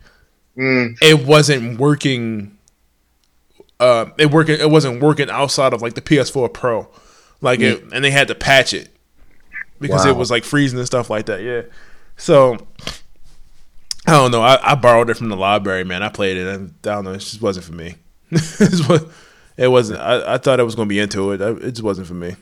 Mm, 0.58 0.96
it 1.00 1.24
wasn't 1.26 1.78
working. 1.78 2.58
Uh, 3.78 4.06
it 4.18 4.30
working. 4.30 4.58
It 4.60 4.70
wasn't 4.70 5.00
working 5.00 5.30
outside 5.30 5.72
of 5.72 5.82
like 5.82 5.94
the 5.94 6.00
PS4 6.02 6.52
Pro, 6.52 6.88
like 7.40 7.60
it, 7.60 7.82
and 7.92 8.04
they 8.04 8.10
had 8.10 8.28
to 8.28 8.34
patch 8.34 8.74
it 8.74 8.88
because 9.80 10.04
it 10.04 10.16
was 10.16 10.30
like 10.30 10.42
freezing 10.44 10.78
and 10.78 10.86
stuff 10.86 11.10
like 11.10 11.26
that. 11.26 11.42
Yeah, 11.42 11.62
so 12.16 12.56
I 14.06 14.12
don't 14.12 14.32
know. 14.32 14.42
I, 14.42 14.72
I 14.72 14.74
borrowed 14.74 15.10
it 15.10 15.16
from 15.16 15.28
the 15.28 15.36
library, 15.36 15.84
man. 15.84 16.02
I 16.02 16.08
played 16.08 16.36
it, 16.36 16.46
and 16.48 16.74
I 16.84 16.94
don't 16.94 17.04
know. 17.04 17.12
It 17.12 17.18
just 17.18 17.40
wasn't 17.40 17.66
for 17.66 17.74
me. 17.74 17.94
It 19.58 19.66
wasn't. 19.66 19.98
I, 19.98 20.34
I 20.34 20.38
thought 20.38 20.60
I 20.60 20.62
was 20.62 20.76
gonna 20.76 20.86
be 20.88 21.00
into 21.00 21.32
it. 21.32 21.40
It 21.40 21.70
just 21.72 21.82
wasn't 21.82 22.06
for 22.06 22.14
me. 22.14 22.36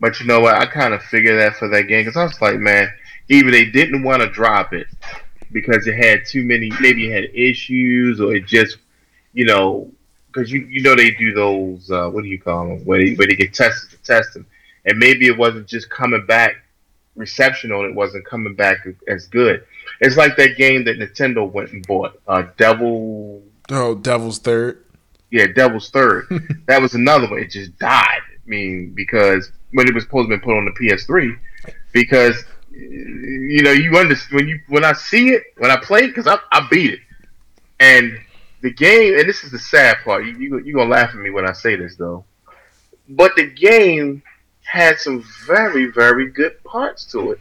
but 0.00 0.20
you 0.20 0.26
know 0.26 0.40
what? 0.40 0.54
I 0.54 0.66
kind 0.66 0.92
of 0.92 1.02
figured 1.02 1.40
that 1.40 1.56
for 1.56 1.66
that 1.68 1.84
game 1.84 2.04
because 2.04 2.16
I 2.16 2.24
was 2.24 2.38
like, 2.42 2.58
man, 2.58 2.92
either 3.30 3.50
they 3.50 3.64
didn't 3.64 4.02
want 4.02 4.20
to 4.20 4.28
drop 4.28 4.74
it 4.74 4.86
because 5.52 5.86
it 5.86 5.94
had 5.94 6.24
too 6.26 6.44
many, 6.44 6.70
maybe 6.80 7.08
it 7.10 7.12
had 7.14 7.34
issues, 7.34 8.20
or 8.20 8.34
it 8.34 8.46
just, 8.46 8.78
you 9.32 9.44
know, 9.44 9.90
because 10.28 10.50
you 10.50 10.60
you 10.66 10.80
know 10.82 10.94
they 10.96 11.10
do 11.10 11.32
those 11.34 11.90
uh, 11.90 12.08
what 12.08 12.22
do 12.22 12.28
you 12.28 12.40
call 12.40 12.66
them 12.68 12.84
where 12.84 12.98
they 13.04 13.14
where 13.14 13.26
they 13.26 13.34
get 13.34 13.52
tested 13.54 13.90
to 13.90 13.96
test 14.02 14.34
them, 14.34 14.46
and 14.86 14.98
maybe 14.98 15.26
it 15.26 15.36
wasn't 15.36 15.66
just 15.66 15.90
coming 15.90 16.24
back. 16.26 16.54
Reception 17.14 17.72
on 17.72 17.84
it 17.84 17.94
wasn't 17.94 18.24
coming 18.24 18.54
back 18.54 18.86
as 19.06 19.26
good. 19.26 19.64
It's 20.00 20.16
like 20.16 20.34
that 20.38 20.56
game 20.56 20.84
that 20.86 20.98
Nintendo 20.98 21.50
went 21.50 21.70
and 21.72 21.86
bought, 21.86 22.18
uh, 22.26 22.44
Devil 22.56 23.42
Oh, 23.70 23.94
Devil's 23.94 24.38
Third. 24.38 24.82
yeah, 25.30 25.46
Devil's 25.54 25.90
Third. 25.90 26.24
that 26.68 26.80
was 26.80 26.94
another 26.94 27.28
one. 27.28 27.40
It 27.40 27.50
just 27.50 27.78
died. 27.78 28.20
I 28.24 28.48
mean, 28.48 28.92
because 28.94 29.52
when 29.72 29.86
it 29.86 29.94
was 29.94 30.04
supposed 30.04 30.30
to 30.30 30.36
be 30.38 30.42
put 30.42 30.56
on 30.56 30.64
the 30.64 30.70
PS3, 30.70 31.38
because 31.92 32.42
you 32.74 33.62
know 33.62 33.72
you 33.72 33.96
understand 33.98 34.40
when 34.40 34.48
you 34.48 34.60
when 34.68 34.84
I 34.84 34.92
see 34.92 35.30
it 35.30 35.44
when 35.58 35.70
I 35.70 35.76
play 35.76 36.04
it 36.04 36.08
because 36.08 36.26
I, 36.26 36.38
I 36.50 36.66
beat 36.70 36.94
it, 36.94 37.00
and 37.80 38.18
the 38.62 38.72
game 38.72 39.18
and 39.18 39.28
this 39.28 39.44
is 39.44 39.50
the 39.52 39.58
sad 39.58 39.98
part. 40.04 40.24
You 40.24 40.36
you 40.36 40.58
you 40.60 40.74
gonna 40.74 40.90
laugh 40.90 41.10
at 41.10 41.16
me 41.16 41.30
when 41.30 41.48
I 41.48 41.52
say 41.52 41.76
this 41.76 41.96
though, 41.96 42.24
but 43.10 43.34
the 43.36 43.46
game 43.46 44.22
had 44.64 44.98
some 44.98 45.24
very 45.46 45.86
very 45.86 46.30
good 46.30 46.62
parts 46.64 47.04
to 47.12 47.32
it. 47.32 47.40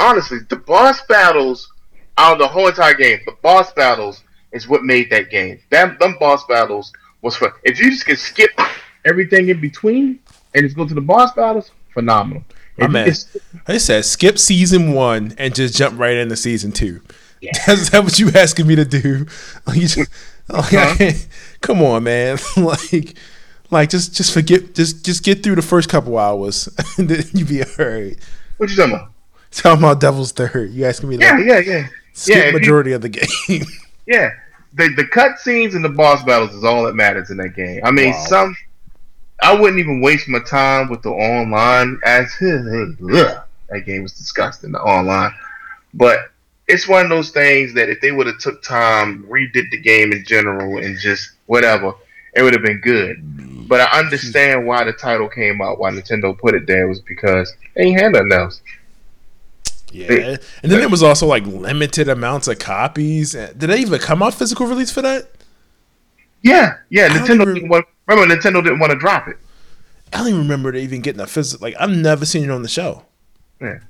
Honestly, 0.00 0.38
the 0.48 0.56
boss 0.56 1.02
battles 1.06 1.72
out 2.16 2.34
of 2.34 2.38
the 2.38 2.48
whole 2.48 2.68
entire 2.68 2.94
game, 2.94 3.20
the 3.26 3.36
boss 3.42 3.72
battles 3.72 4.22
is 4.52 4.68
what 4.68 4.82
made 4.82 5.10
that 5.10 5.30
game. 5.30 5.60
Them 5.70 5.96
them 6.00 6.16
boss 6.18 6.44
battles 6.46 6.92
was 7.22 7.36
fun. 7.36 7.52
If 7.62 7.80
you 7.80 7.90
just 7.90 8.06
can 8.06 8.16
skip 8.16 8.50
everything 9.04 9.48
in 9.48 9.60
between 9.60 10.18
and 10.54 10.64
just 10.64 10.76
go 10.76 10.86
to 10.86 10.94
the 10.94 11.00
boss 11.00 11.32
battles, 11.32 11.70
phenomenal. 11.92 12.42
Man. 12.78 13.12
I 13.66 13.78
said 13.78 14.04
skip 14.04 14.38
season 14.38 14.92
one 14.92 15.34
and 15.38 15.54
just 15.54 15.76
jump 15.76 15.98
right 15.98 16.14
into 16.16 16.36
season 16.36 16.70
two. 16.72 17.00
Yeah. 17.40 17.50
Is 17.68 17.90
that 17.90 18.04
what 18.04 18.18
you 18.18 18.30
asking 18.34 18.66
me 18.66 18.76
to 18.76 18.84
do? 18.84 19.26
Like, 19.66 19.80
just, 19.80 19.98
like, 20.48 21.28
come 21.60 21.82
on, 21.82 22.04
man. 22.04 22.38
like, 22.56 23.16
like 23.70 23.90
just 23.90 24.14
just 24.14 24.32
forget, 24.32 24.74
just 24.74 25.04
just 25.04 25.22
get 25.24 25.42
through 25.42 25.56
the 25.56 25.62
first 25.62 25.88
couple 25.90 26.16
hours, 26.18 26.68
and 26.96 27.08
then 27.08 27.22
you 27.34 27.44
be 27.44 27.62
alright. 27.62 28.16
what 28.56 28.70
you 28.70 28.76
talking 28.76 28.94
about? 28.94 29.10
Talking 29.50 29.78
about 29.84 30.00
Devil's 30.00 30.32
Third, 30.32 30.70
you 30.70 30.84
asking 30.86 31.08
me 31.10 31.16
to 31.18 31.22
Yeah, 31.24 31.38
yeah, 31.38 31.58
yeah, 31.58 31.86
skip 32.14 32.36
yeah, 32.36 32.42
if 32.44 32.52
you- 32.54 32.58
majority 32.60 32.92
of 32.92 33.02
the 33.02 33.08
game? 33.10 33.62
yeah. 34.06 34.30
The 34.74 34.88
the 34.96 35.06
cut 35.06 35.38
scenes 35.38 35.74
and 35.74 35.84
the 35.84 35.88
boss 35.90 36.22
battles 36.24 36.54
is 36.54 36.62
all 36.64 36.84
that 36.84 36.94
matters 36.94 37.30
in 37.30 37.36
that 37.38 37.54
game. 37.56 37.80
I 37.84 37.90
mean, 37.90 38.10
Wow. 38.12 38.24
some 38.28 38.56
I 39.40 39.58
wouldn't 39.58 39.78
even 39.78 40.00
waste 40.00 40.28
my 40.28 40.40
time 40.40 40.88
with 40.88 41.02
the 41.02 41.10
online 41.10 42.00
as 42.04 42.34
that 42.40 43.44
game 43.86 44.02
was 44.02 44.12
disgusting. 44.12 44.72
The 44.72 44.80
online, 44.80 45.32
but 45.94 46.30
it's 46.66 46.86
one 46.88 47.04
of 47.04 47.10
those 47.10 47.30
things 47.30 47.72
that 47.74 47.88
if 47.88 48.00
they 48.00 48.12
would 48.12 48.26
have 48.26 48.38
took 48.38 48.62
time, 48.62 49.24
redid 49.24 49.70
the 49.70 49.78
game 49.80 50.12
in 50.12 50.24
general, 50.24 50.78
and 50.78 50.98
just 50.98 51.30
whatever, 51.46 51.94
it 52.34 52.42
would 52.42 52.52
have 52.52 52.62
been 52.62 52.80
good. 52.80 53.68
But 53.68 53.80
I 53.80 53.98
understand 53.98 54.66
why 54.66 54.84
the 54.84 54.92
title 54.92 55.28
came 55.28 55.60
out, 55.62 55.78
why 55.78 55.90
Nintendo 55.90 56.36
put 56.36 56.54
it 56.54 56.66
there 56.66 56.88
was 56.88 57.00
because 57.00 57.54
they 57.74 57.84
ain't 57.84 58.00
had 58.00 58.12
nothing 58.12 58.32
else. 58.32 58.60
yeah, 59.92 60.36
and 60.62 60.72
then 60.72 60.80
there 60.80 60.88
was 60.88 61.02
also 61.02 61.26
like 61.26 61.46
limited 61.46 62.08
amounts 62.08 62.48
of 62.48 62.58
copies. 62.58 63.32
Did 63.32 63.58
they 63.58 63.78
even 63.78 63.98
come 64.00 64.22
out 64.22 64.34
physical 64.34 64.66
release 64.66 64.90
for 64.90 65.02
that? 65.02 65.30
Yeah, 66.42 66.76
yeah. 66.90 67.06
I 67.06 67.18
Nintendo 67.18 67.42
even- 67.42 67.54
didn't 67.54 67.68
want. 67.68 67.86
Remember, 68.08 68.34
Nintendo 68.34 68.64
didn't 68.64 68.80
want 68.80 68.90
to 68.90 68.98
drop 68.98 69.28
it. 69.28 69.36
I 70.12 70.18
don't 70.18 70.28
even 70.28 70.40
remember 70.40 70.72
they 70.72 70.82
even 70.82 71.02
getting 71.02 71.20
a 71.20 71.26
physical. 71.26 71.66
Like 71.66 71.76
I've 71.78 71.90
never 71.90 72.24
seen 72.24 72.44
it 72.44 72.50
on 72.50 72.62
the 72.62 72.68
show. 72.68 73.04
Yeah, 73.60 73.80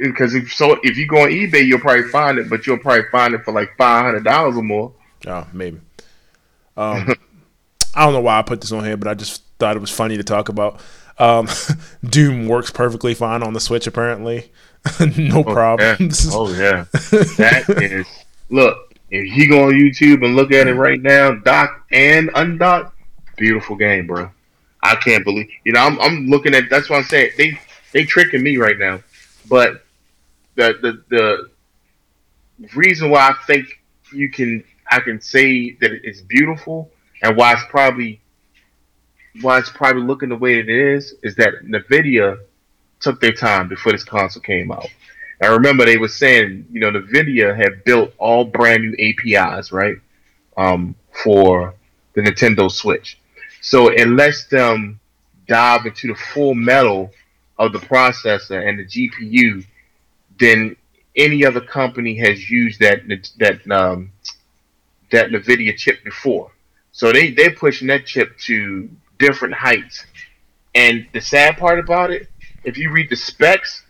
because 0.00 0.34
if 0.34 0.52
so, 0.52 0.78
if 0.82 0.96
you 0.96 1.06
go 1.06 1.22
on 1.22 1.30
eBay, 1.30 1.66
you'll 1.66 1.80
probably 1.80 2.04
find 2.04 2.38
it, 2.38 2.48
but 2.48 2.66
you'll 2.66 2.78
probably 2.78 3.08
find 3.10 3.34
it 3.34 3.44
for 3.44 3.52
like 3.52 3.76
five 3.76 4.04
hundred 4.04 4.24
dollars 4.24 4.56
or 4.56 4.62
more. 4.62 4.92
Oh, 5.26 5.46
maybe. 5.52 5.80
Um, 6.76 7.14
I 7.94 8.04
don't 8.04 8.12
know 8.12 8.20
why 8.20 8.38
I 8.38 8.42
put 8.42 8.60
this 8.60 8.72
on 8.72 8.84
here, 8.84 8.96
but 8.96 9.08
I 9.08 9.14
just 9.14 9.42
thought 9.58 9.76
it 9.76 9.80
was 9.80 9.90
funny 9.90 10.16
to 10.16 10.24
talk 10.24 10.48
about. 10.48 10.80
Um, 11.18 11.48
Doom 12.08 12.46
works 12.46 12.70
perfectly 12.70 13.14
fine 13.14 13.42
on 13.42 13.52
the 13.52 13.60
Switch, 13.60 13.86
apparently. 13.86 14.52
no 15.16 15.42
problem. 15.42 15.96
Yeah. 16.00 16.08
Oh 16.30 16.52
yeah, 16.52 16.84
that 16.92 17.64
is. 17.80 18.06
Look, 18.50 18.94
if 19.10 19.36
you 19.36 19.48
go 19.48 19.64
on 19.68 19.72
YouTube 19.72 20.24
and 20.24 20.36
look 20.36 20.52
at 20.52 20.68
it 20.68 20.74
right 20.74 21.00
now, 21.00 21.34
dock 21.34 21.86
and 21.90 22.30
undock, 22.30 22.91
beautiful 23.42 23.74
game, 23.74 24.06
bro. 24.06 24.30
I 24.84 24.94
can't 24.94 25.24
believe. 25.24 25.48
You 25.64 25.72
know, 25.72 25.80
I'm, 25.80 26.00
I'm 26.00 26.28
looking 26.28 26.54
at. 26.54 26.70
That's 26.70 26.88
what 26.88 26.98
I'm 26.98 27.04
saying. 27.04 27.32
They 27.36 27.58
they 27.92 28.04
tricking 28.04 28.40
me 28.42 28.56
right 28.56 28.78
now, 28.78 29.00
but 29.48 29.84
the 30.54 30.78
the 30.80 31.48
the 32.60 32.68
reason 32.76 33.10
why 33.10 33.30
I 33.30 33.34
think 33.46 33.66
you 34.12 34.30
can 34.30 34.62
I 34.90 35.00
can 35.00 35.20
say 35.20 35.72
that 35.80 35.90
it's 36.04 36.20
beautiful 36.20 36.90
and 37.22 37.36
why 37.36 37.54
it's 37.54 37.64
probably 37.68 38.20
why 39.40 39.58
it's 39.58 39.70
probably 39.70 40.02
looking 40.02 40.28
the 40.28 40.36
way 40.36 40.60
it 40.60 40.68
is 40.68 41.14
is 41.24 41.34
that 41.36 41.54
Nvidia 41.64 42.38
took 43.00 43.20
their 43.20 43.32
time 43.32 43.68
before 43.68 43.90
this 43.90 44.04
console 44.04 44.42
came 44.42 44.70
out. 44.70 44.86
I 45.42 45.46
remember 45.46 45.84
they 45.84 45.96
were 45.96 46.06
saying, 46.06 46.66
you 46.70 46.78
know, 46.78 46.92
Nvidia 46.92 47.56
had 47.56 47.82
built 47.82 48.12
all 48.18 48.44
brand 48.44 48.84
new 48.84 48.94
APIs, 49.00 49.72
right, 49.72 49.96
um, 50.56 50.94
for 51.24 51.74
the 52.14 52.20
Nintendo 52.20 52.70
Switch. 52.70 53.18
So 53.62 53.88
it 53.88 54.08
lets 54.08 54.46
them 54.46 55.00
dive 55.46 55.86
into 55.86 56.08
the 56.08 56.14
full 56.14 56.54
metal 56.54 57.12
of 57.58 57.72
the 57.72 57.78
processor 57.78 58.68
and 58.68 58.78
the 58.78 58.84
GPU 58.84 59.64
than 60.38 60.76
any 61.16 61.44
other 61.44 61.60
company 61.60 62.16
has 62.16 62.50
used 62.50 62.80
that 62.80 63.02
that 63.38 63.70
um, 63.70 64.10
that 65.10 65.30
Nvidia 65.30 65.76
chip 65.76 66.02
before. 66.04 66.50
So 66.90 67.12
they 67.12 67.30
they're 67.30 67.54
pushing 67.54 67.88
that 67.88 68.04
chip 68.04 68.36
to 68.46 68.90
different 69.18 69.54
heights. 69.54 70.04
And 70.74 71.06
the 71.12 71.20
sad 71.20 71.56
part 71.56 71.78
about 71.78 72.10
it, 72.10 72.28
if 72.64 72.76
you 72.76 72.90
read 72.90 73.10
the 73.10 73.16
specs 73.16 73.84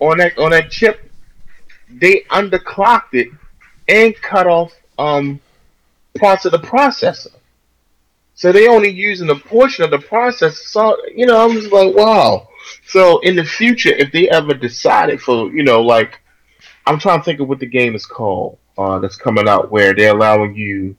on 0.00 0.18
that 0.18 0.38
on 0.38 0.52
that 0.52 0.70
chip, 0.70 1.10
they 1.90 2.24
underclocked 2.30 3.12
it 3.12 3.28
and 3.88 4.14
cut 4.16 4.46
off 4.46 4.72
um, 4.98 5.40
parts 6.18 6.46
of 6.46 6.52
the 6.52 6.58
processor. 6.58 7.37
So 8.38 8.52
they 8.52 8.68
only 8.68 8.88
using 8.88 9.30
a 9.30 9.34
portion 9.34 9.82
of 9.82 9.90
the 9.90 9.98
process. 9.98 10.68
So 10.68 10.96
you 11.12 11.26
know, 11.26 11.44
I'm 11.44 11.54
just 11.54 11.72
like, 11.72 11.92
wow. 11.92 12.48
So 12.86 13.18
in 13.18 13.34
the 13.34 13.44
future, 13.44 13.88
if 13.88 14.12
they 14.12 14.28
ever 14.30 14.54
decided 14.54 15.20
for 15.20 15.52
you 15.52 15.64
know, 15.64 15.82
like, 15.82 16.20
I'm 16.86 17.00
trying 17.00 17.18
to 17.18 17.24
think 17.24 17.40
of 17.40 17.48
what 17.48 17.58
the 17.58 17.66
game 17.66 17.96
is 17.96 18.06
called 18.06 18.58
uh, 18.78 19.00
that's 19.00 19.16
coming 19.16 19.48
out, 19.48 19.72
where 19.72 19.92
they're 19.92 20.14
allowing 20.14 20.54
you 20.54 20.96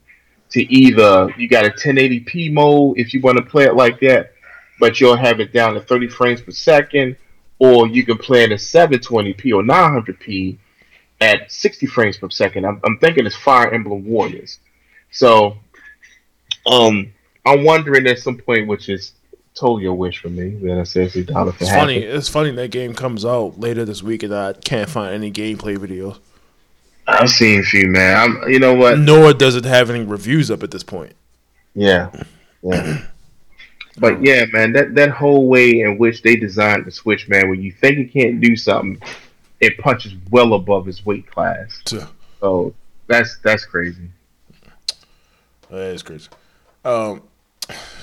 to 0.49 0.61
either 0.63 1.33
you 1.37 1.47
got 1.47 1.65
a 1.65 1.69
1080p 1.69 2.51
mode 2.51 2.97
if 2.97 3.13
you 3.13 3.21
want 3.21 3.37
to 3.37 3.43
play 3.43 3.63
it 3.63 3.73
like 3.73 4.01
that, 4.01 4.33
but 4.77 4.99
you'll 4.99 5.15
have 5.15 5.39
it 5.39 5.53
down 5.53 5.75
to 5.75 5.79
30 5.79 6.09
frames 6.09 6.41
per 6.41 6.51
second, 6.51 7.15
or 7.57 7.87
you 7.87 8.05
can 8.05 8.17
play 8.17 8.43
it 8.43 8.51
at 8.51 8.59
720p 8.59 9.53
or 9.53 9.63
900p 9.63 10.57
at 11.21 11.49
60 11.49 11.85
frames 11.85 12.17
per 12.17 12.29
second. 12.29 12.65
I'm, 12.65 12.81
I'm 12.83 12.97
thinking 12.97 13.25
it's 13.25 13.37
Fire 13.37 13.73
Emblem 13.73 14.05
Warriors. 14.05 14.59
So, 15.11 15.55
um, 16.65 17.13
I'm 17.45 17.63
wondering 17.63 18.07
at 18.07 18.19
some 18.19 18.37
point, 18.37 18.67
which 18.67 18.89
is 18.89 19.13
totally 19.55 19.85
a 19.85 19.93
wish 19.93 20.19
for 20.21 20.29
me, 20.29 20.49
that 20.49 20.79
I 20.79 20.83
says 20.83 21.15
a 21.15 21.23
dollar 21.23 21.51
for 21.51 21.63
It's 21.63 21.71
funny. 21.71 21.97
It's 21.97 22.29
funny 22.29 22.51
that 22.51 22.71
game 22.71 22.93
comes 22.93 23.25
out 23.25 23.59
later 23.59 23.85
this 23.85 24.03
week 24.03 24.23
and 24.23 24.33
I 24.33 24.53
can't 24.53 24.89
find 24.89 25.13
any 25.13 25.31
gameplay 25.31 25.77
videos. 25.77 26.19
I've 27.07 27.29
seen 27.29 27.59
a 27.59 27.63
few, 27.63 27.87
man. 27.87 28.17
I'm, 28.43 28.49
you 28.49 28.59
know 28.59 28.75
what? 28.75 28.99
Nor 28.99 29.33
does 29.33 29.55
it 29.55 29.65
have 29.65 29.89
any 29.89 30.03
reviews 30.03 30.51
up 30.51 30.61
at 30.61 30.71
this 30.71 30.83
point. 30.83 31.13
Yeah, 31.73 32.11
yeah. 32.61 33.05
But 33.99 34.23
yeah, 34.23 34.45
man, 34.53 34.71
that 34.73 34.95
that 34.95 35.09
whole 35.09 35.47
way 35.47 35.81
in 35.81 35.97
which 35.97 36.21
they 36.21 36.37
designed 36.37 36.85
the 36.85 36.91
Switch, 36.91 37.27
man, 37.27 37.49
when 37.49 37.61
you 37.61 37.71
think 37.71 37.97
it 37.97 38.13
can't 38.13 38.39
do 38.39 38.55
something, 38.55 38.97
it 39.59 39.77
punches 39.77 40.13
well 40.31 40.53
above 40.53 40.87
its 40.87 41.05
weight 41.05 41.29
class. 41.29 41.81
Tuh. 41.83 42.07
So 42.39 42.73
that's 43.07 43.37
that's 43.43 43.65
crazy. 43.65 44.09
That 45.69 45.93
is 45.93 46.01
crazy. 46.01 46.29
Um, 46.83 47.23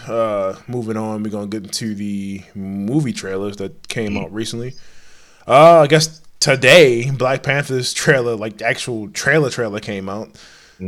uh, 0.06 0.56
moving 0.68 0.96
on, 0.96 1.22
we're 1.22 1.30
gonna 1.30 1.46
get 1.46 1.64
into 1.64 1.94
the 1.94 2.42
movie 2.54 3.12
trailers 3.12 3.56
that 3.56 3.88
came 3.88 4.16
out 4.16 4.32
recently. 4.32 4.74
Uh, 5.46 5.80
I 5.80 5.86
guess 5.86 6.20
today 6.40 7.10
Black 7.10 7.42
Panther's 7.42 7.92
trailer, 7.92 8.36
like 8.36 8.58
the 8.58 8.66
actual 8.66 9.08
trailer 9.10 9.50
trailer, 9.50 9.80
came 9.80 10.08
out. 10.08 10.28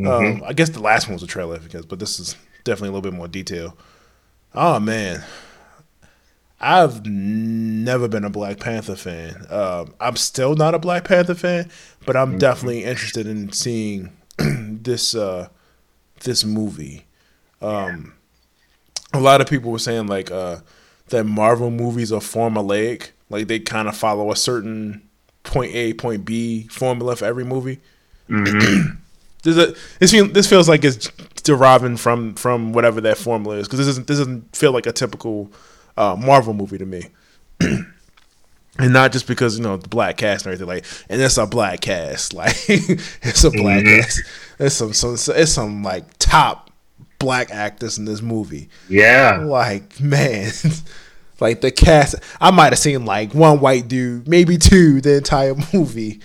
Um, 0.06 0.42
I 0.46 0.52
guess 0.52 0.68
the 0.68 0.80
last 0.80 1.06
one 1.06 1.14
was 1.14 1.22
a 1.22 1.26
trailer 1.26 1.58
because, 1.58 1.86
but 1.86 1.98
this 1.98 2.20
is 2.20 2.36
definitely 2.64 2.90
a 2.90 2.92
little 2.92 3.10
bit 3.10 3.16
more 3.16 3.28
detail. 3.28 3.76
Oh 4.54 4.78
man, 4.78 5.24
I've 6.60 7.06
never 7.06 8.08
been 8.08 8.24
a 8.24 8.30
Black 8.30 8.60
Panther 8.60 8.96
fan. 8.96 9.46
Um, 9.48 9.94
I'm 10.00 10.16
still 10.16 10.54
not 10.54 10.74
a 10.74 10.78
Black 10.78 11.04
Panther 11.04 11.34
fan, 11.34 11.70
but 12.04 12.16
I'm 12.16 12.38
definitely 12.38 12.84
interested 12.84 13.26
in 13.26 13.52
seeing 13.52 14.12
this 14.38 15.14
uh, 15.14 15.48
this 16.20 16.44
movie. 16.44 17.06
Um, 17.60 18.14
a 19.12 19.20
lot 19.20 19.40
of 19.40 19.48
people 19.48 19.70
were 19.70 19.78
saying 19.78 20.06
like 20.06 20.30
uh, 20.30 20.58
that 21.08 21.24
Marvel 21.24 21.70
movies 21.70 22.12
are 22.12 22.20
formulaic, 22.20 23.10
like 23.30 23.48
they 23.48 23.58
kind 23.58 23.88
of 23.88 23.96
follow 23.96 24.30
a 24.30 24.36
certain 24.36 25.08
point 25.42 25.74
A, 25.74 25.94
point 25.94 26.24
B 26.24 26.68
formula 26.68 27.16
for 27.16 27.24
every 27.24 27.44
movie. 27.44 27.80
This 29.44 29.56
is 29.56 29.68
a, 29.68 29.74
this 30.00 30.10
feel, 30.10 30.26
this 30.26 30.48
feels 30.48 30.68
like 30.68 30.84
it's 30.84 31.08
deriving 31.44 31.96
from 31.96 32.34
from 32.34 32.72
whatever 32.72 33.00
that 33.02 33.16
formula 33.16 33.56
is 33.56 33.68
because 33.68 33.78
this 33.78 33.86
doesn't 33.86 34.06
this 34.08 34.18
doesn't 34.18 34.56
feel 34.56 34.72
like 34.72 34.86
a 34.86 34.92
typical 34.92 35.52
uh, 35.96 36.16
Marvel 36.18 36.54
movie 36.54 36.78
to 36.78 36.86
me. 36.86 37.04
And 38.80 38.92
not 38.92 39.10
just 39.10 39.26
because 39.26 39.58
you 39.58 39.64
know 39.64 39.76
the 39.76 39.88
black 39.88 40.18
cast 40.18 40.46
and 40.46 40.52
everything 40.52 40.68
like, 40.68 40.84
and 41.08 41.20
it's 41.20 41.36
a 41.36 41.46
black 41.46 41.80
cast, 41.80 42.32
like 42.34 42.54
it's 42.68 43.42
a 43.42 43.50
black 43.50 43.84
cast. 43.84 44.22
It's 44.60 44.76
some, 44.76 44.92
some, 44.92 45.14
it's 45.34 45.52
some 45.52 45.82
like 45.82 46.04
top 46.18 46.67
black 47.18 47.50
actors 47.50 47.98
in 47.98 48.04
this 48.04 48.22
movie. 48.22 48.68
Yeah. 48.88 49.42
Like 49.44 50.00
man, 50.00 50.50
like 51.40 51.60
the 51.60 51.70
cast. 51.70 52.16
I 52.40 52.50
might 52.50 52.72
have 52.72 52.78
seen 52.78 53.04
like 53.04 53.34
one 53.34 53.60
white 53.60 53.88
dude, 53.88 54.28
maybe 54.28 54.56
two, 54.58 55.00
the 55.00 55.16
entire 55.16 55.54
movie. 55.72 56.20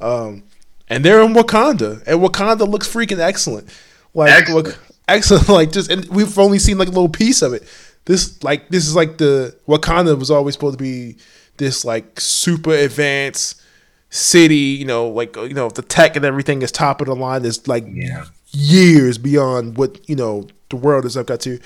Um, 0.00 0.44
and 0.88 1.04
they're 1.04 1.22
in 1.22 1.34
Wakanda, 1.34 2.02
and 2.06 2.20
Wakanda 2.20 2.66
looks 2.68 2.88
freaking 2.88 3.18
excellent. 3.18 3.68
Like 4.14 4.30
Excellent. 4.30 4.66
look, 4.68 4.78
excellent. 5.06 5.48
Like 5.48 5.70
just, 5.72 5.90
and 5.90 6.04
we've 6.06 6.38
only 6.38 6.58
seen 6.58 6.78
like 6.78 6.88
a 6.88 6.92
little 6.92 7.08
piece 7.10 7.42
of 7.42 7.52
it. 7.52 7.64
This 8.06 8.42
like 8.42 8.68
this 8.70 8.86
is 8.86 8.96
like 8.96 9.18
the 9.18 9.54
Wakanda 9.68 10.18
was 10.18 10.30
always 10.30 10.54
supposed 10.54 10.78
to 10.78 10.82
be 10.82 11.16
this 11.58 11.84
like 11.84 12.18
super 12.20 12.72
advanced 12.72 13.60
city. 14.08 14.54
You 14.56 14.86
know, 14.86 15.08
like 15.08 15.36
you 15.36 15.52
know 15.52 15.68
the 15.68 15.82
tech 15.82 16.16
and 16.16 16.24
everything 16.24 16.62
is 16.62 16.72
top 16.72 17.02
of 17.02 17.06
the 17.08 17.14
line. 17.14 17.44
Is 17.44 17.68
like 17.68 17.84
Yeah. 17.86 18.24
Years 18.52 19.18
beyond 19.18 19.76
what 19.76 20.08
you 20.08 20.16
know 20.16 20.46
the 20.70 20.76
world 20.76 21.04
has 21.04 21.16
got 21.16 21.40
to. 21.40 21.58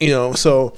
You 0.00 0.10
know, 0.10 0.32
so 0.32 0.76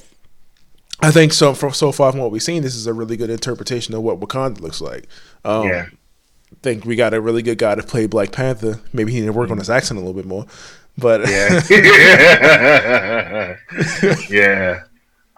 I 1.01 1.11
think 1.11 1.33
so. 1.33 1.55
For 1.55 1.73
so 1.73 1.93
far 1.93 2.11
from 2.13 2.21
what 2.21 2.31
we've 2.31 2.43
seen, 2.43 2.63
this 2.63 2.75
is 2.75 2.87
a 2.87 2.93
really 2.95 3.17
good 3.17 3.31
interpretation 3.31 3.95
of 3.95 4.03
what 4.03 4.21
Wakanda 4.21 4.61
looks 4.61 4.81
like. 4.81 5.07
Um, 5.45 5.67
Yeah. 5.69 5.87
think 6.63 6.85
we 6.85 6.97
got 6.97 7.15
a 7.15 7.21
really 7.21 7.43
good 7.43 7.59
guy 7.59 7.75
to 7.75 7.83
play 7.83 8.07
Black 8.07 8.33
Panther. 8.33 8.81
Maybe 8.93 9.13
he 9.13 9.21
need 9.21 9.27
to 9.27 9.33
work 9.33 9.51
on 9.51 9.59
his 9.59 9.71
accent 9.71 9.99
a 9.99 10.01
little 10.03 10.15
bit 10.15 10.27
more. 10.27 10.47
But 10.99 11.29
Yeah. 11.29 11.61
yeah. 14.29 14.81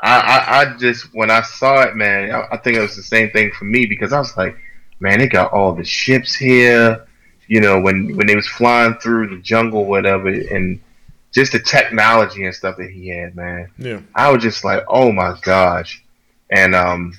I, 0.05 0.18
I, 0.18 0.60
I 0.60 0.76
just 0.78 1.14
when 1.14 1.30
I 1.30 1.43
saw 1.43 1.82
it, 1.82 1.94
man, 1.94 2.32
I, 2.32 2.48
I 2.52 2.56
think 2.56 2.76
it 2.76 2.80
was 2.80 2.97
the 2.97 3.02
same 3.02 3.30
thing 3.30 3.52
for 3.52 3.64
me 3.64 3.86
because 3.86 4.12
I 4.12 4.18
was 4.18 4.36
like, 4.36 4.56
man, 5.01 5.18
they 5.20 5.28
got 5.28 5.52
all 5.52 5.72
the 5.74 5.84
ships 5.84 6.34
here. 6.34 7.06
You 7.53 7.61
know, 7.61 7.77
when 7.85 8.16
when 8.16 8.27
they 8.27 8.37
was 8.37 8.49
flying 8.49 8.95
through 9.03 9.24
the 9.29 9.43
jungle, 9.43 9.85
whatever, 9.85 10.29
and 10.29 10.81
just 11.33 11.53
the 11.53 11.59
technology 11.59 12.45
and 12.45 12.55
stuff 12.55 12.77
that 12.77 12.91
he 12.91 13.09
had, 13.09 13.35
man. 13.35 13.70
yeah, 13.79 14.01
I 14.15 14.31
was 14.31 14.43
just 14.43 14.65
like, 14.65 14.85
oh 14.89 15.12
my 15.12 15.37
gosh. 15.43 16.03
And 16.51 16.74
um, 16.74 17.12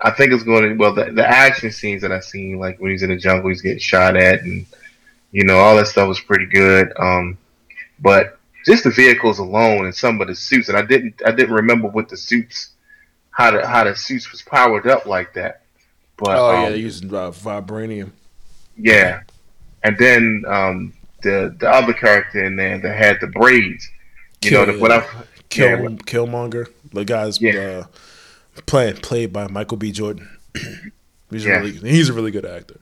I 0.00 0.10
think 0.10 0.32
it's 0.32 0.44
going 0.44 0.64
to, 0.68 0.74
well, 0.76 0.94
the, 0.94 1.10
the 1.10 1.26
action 1.26 1.70
scenes 1.70 2.02
that 2.02 2.12
I 2.12 2.20
seen, 2.20 2.58
like 2.58 2.78
when 2.78 2.90
he's 2.90 3.02
in 3.02 3.10
the 3.10 3.16
jungle, 3.16 3.48
he's 3.48 3.62
getting 3.62 3.78
shot 3.78 4.16
at, 4.16 4.42
and, 4.42 4.66
you 5.32 5.44
know, 5.44 5.58
all 5.58 5.76
that 5.76 5.88
stuff 5.88 6.08
was 6.08 6.20
pretty 6.20 6.46
good. 6.46 6.92
Um, 6.98 7.38
but 8.00 8.38
just 8.66 8.84
the 8.84 8.90
vehicles 8.90 9.38
alone 9.38 9.86
and 9.86 9.94
some 9.94 10.20
of 10.20 10.28
the 10.28 10.34
suits, 10.34 10.68
and 10.68 10.78
I 10.78 10.82
didn't, 10.82 11.20
I 11.26 11.32
didn't 11.32 11.54
remember 11.54 11.88
what 11.88 12.08
the 12.08 12.16
suits, 12.16 12.70
how 13.30 13.50
the, 13.50 13.66
how 13.66 13.84
the 13.84 13.94
suits 13.94 14.30
was 14.30 14.42
powered 14.42 14.86
up 14.86 15.04
like 15.06 15.34
that. 15.34 15.62
But, 16.16 16.38
oh 16.38 16.48
um, 16.48 16.62
yeah, 16.62 16.68
they're 16.70 16.78
using 16.78 17.14
uh, 17.14 17.30
vibranium. 17.30 18.12
yeah. 18.76 19.20
And 19.84 19.96
then 19.98 20.42
um, 20.48 20.92
the 21.22 21.54
the 21.60 21.68
other 21.70 21.92
character 21.92 22.42
in 22.44 22.56
there 22.56 22.78
that 22.78 22.96
had 22.96 23.18
the 23.20 23.26
braids, 23.28 23.88
you 24.42 24.50
know, 24.50 24.64
Kill- 24.64 24.74
the, 24.74 24.80
what 24.80 24.90
I, 24.90 25.06
Kill 25.50 25.68
yeah, 25.68 25.76
Killmonger, 25.98 26.68
the 26.92 27.04
guy's 27.04 27.40
Yeah. 27.40 27.84
uh, 28.56 28.60
played 28.66 29.02
played 29.02 29.32
by 29.32 29.46
Michael 29.48 29.76
B. 29.76 29.92
Jordan. 29.92 30.28
he's 31.30 31.44
Yeah. 31.44 31.58
really 31.58 31.72
he's 31.72 32.08
a 32.08 32.12
really 32.12 32.30
good 32.30 32.46
actor. 32.46 32.80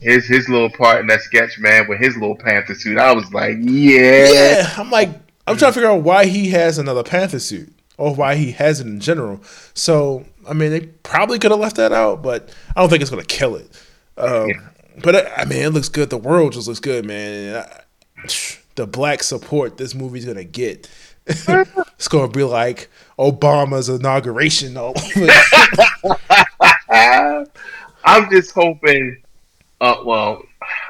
his 0.00 0.26
his 0.26 0.48
little 0.48 0.70
part 0.70 1.00
in 1.00 1.06
that 1.08 1.20
sketch, 1.20 1.58
man, 1.58 1.86
with 1.88 2.00
his 2.00 2.14
little 2.16 2.36
panther 2.36 2.74
suit. 2.74 2.98
I 2.98 3.12
was 3.12 3.32
like, 3.32 3.56
yeah, 3.60 4.28
Yeah, 4.32 4.74
I'm 4.76 4.90
like 4.90 5.10
I'm 5.46 5.56
trying 5.58 5.72
to 5.72 5.74
figure 5.74 5.90
out 5.90 6.02
why 6.02 6.24
he 6.26 6.48
has 6.50 6.78
another 6.78 7.02
Panther 7.02 7.38
suit 7.38 7.70
or 7.98 8.14
why 8.14 8.34
he 8.34 8.52
has 8.52 8.80
it 8.80 8.86
in 8.86 8.98
general. 8.98 9.40
So 9.74 10.24
I 10.48 10.52
mean, 10.54 10.70
they 10.70 10.80
probably 11.02 11.38
could 11.38 11.50
have 11.50 11.60
left 11.60 11.76
that 11.76 11.92
out, 11.92 12.22
but 12.22 12.50
I 12.74 12.80
don't 12.80 12.88
think 12.88 13.02
it's 13.02 13.10
gonna 13.10 13.24
kill 13.24 13.56
it. 13.56 13.68
Um, 14.16 14.48
Yeah. 14.48 14.60
But 15.02 15.32
I 15.38 15.44
mean, 15.44 15.62
it 15.62 15.70
looks 15.70 15.88
good. 15.88 16.10
The 16.10 16.18
world 16.18 16.52
just 16.52 16.68
looks 16.68 16.80
good, 16.80 17.04
man. 17.04 17.56
I, 17.56 17.82
the 18.74 18.86
black 18.86 19.22
support 19.22 19.76
this 19.76 19.94
movie's 19.94 20.24
gonna 20.24 20.44
get. 20.44 20.88
it's 21.26 22.08
gonna 22.08 22.28
be 22.28 22.44
like 22.44 22.88
Obama's 23.18 23.88
inauguration. 23.88 24.76
All. 24.76 24.94
I'm 28.04 28.30
just 28.30 28.52
hoping. 28.52 29.22
Uh, 29.80 29.96
well, 30.04 30.42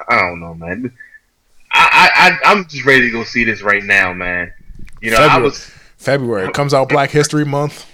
I 0.08 0.16
don't 0.20 0.40
know, 0.40 0.54
man. 0.54 0.92
I, 1.72 2.10
I, 2.14 2.30
I 2.30 2.52
I'm 2.52 2.66
just 2.66 2.84
ready 2.84 3.02
to 3.02 3.10
go 3.10 3.24
see 3.24 3.44
this 3.44 3.62
right 3.62 3.82
now, 3.82 4.12
man. 4.12 4.52
You 5.00 5.10
know, 5.10 5.16
I 5.16 5.28
February. 5.28 5.42
was, 5.42 5.70
February 5.96 6.52
comes 6.52 6.74
out 6.74 6.88
Black 6.88 7.10
History 7.10 7.44
Month. 7.44 7.86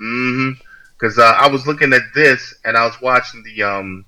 mm 0.00 0.54
hmm. 0.54 0.60
because 0.98 1.18
uh, 1.18 1.34
I 1.38 1.48
was 1.48 1.66
looking 1.66 1.92
at 1.92 2.02
this 2.14 2.54
and 2.64 2.76
I 2.76 2.86
was 2.86 3.00
watching 3.00 3.42
the 3.42 3.62
um, 3.62 4.04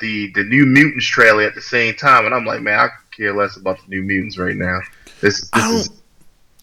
the 0.00 0.30
the 0.34 0.44
New 0.44 0.66
Mutants 0.66 1.06
trailer 1.06 1.42
at 1.42 1.54
the 1.54 1.62
same 1.62 1.94
time, 1.94 2.26
and 2.26 2.34
I'm 2.34 2.44
like, 2.44 2.60
man, 2.60 2.78
I 2.78 2.88
care 3.14 3.34
less 3.34 3.56
about 3.56 3.78
the 3.78 3.88
New 3.88 4.02
Mutants 4.02 4.38
right 4.38 4.56
now. 4.56 4.80
This, 5.20 5.40
this 5.40 5.50
I 5.52 5.70
don't, 5.70 5.88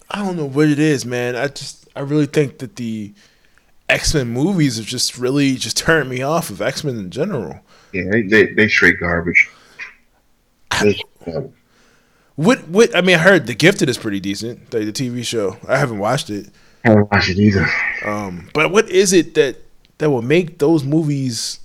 I 0.09 0.17
don't 0.19 0.37
know 0.37 0.45
what 0.45 0.67
it 0.67 0.79
is, 0.79 1.05
man. 1.05 1.35
I 1.35 1.47
just, 1.47 1.87
I 1.95 2.01
really 2.01 2.25
think 2.25 2.59
that 2.59 2.75
the 2.75 3.13
X 3.89 4.13
Men 4.13 4.29
movies 4.29 4.77
have 4.77 4.85
just 4.85 5.17
really 5.17 5.55
just 5.55 5.77
turned 5.77 6.09
me 6.09 6.21
off 6.21 6.49
of 6.49 6.61
X 6.61 6.83
Men 6.83 6.97
in 6.97 7.09
general. 7.09 7.59
yeah, 7.93 8.03
they, 8.11 8.21
they, 8.23 8.45
they 8.53 8.67
straight 8.67 8.99
garbage. 8.99 9.49
Garbage. 10.69 11.03
What, 12.35 12.67
what? 12.67 12.95
I 12.95 13.01
mean, 13.01 13.15
I 13.15 13.19
heard 13.19 13.47
The 13.47 13.55
Gifted 13.55 13.89
is 13.89 13.97
pretty 13.97 14.19
decent, 14.19 14.69
the, 14.69 14.85
the 14.85 14.91
TV 14.91 15.25
show. 15.25 15.57
I 15.67 15.77
haven't 15.77 15.97
watched 15.97 16.29
it, 16.29 16.49
I 16.85 16.89
haven't 16.89 17.11
watched 17.11 17.29
it 17.29 17.39
either. 17.39 17.67
um, 18.05 18.49
but 18.53 18.71
what 18.71 18.89
is 18.89 19.13
it 19.13 19.33
that 19.35 19.57
that 19.97 20.09
will 20.11 20.21
make 20.21 20.59
those 20.59 20.83
movies 20.83 21.59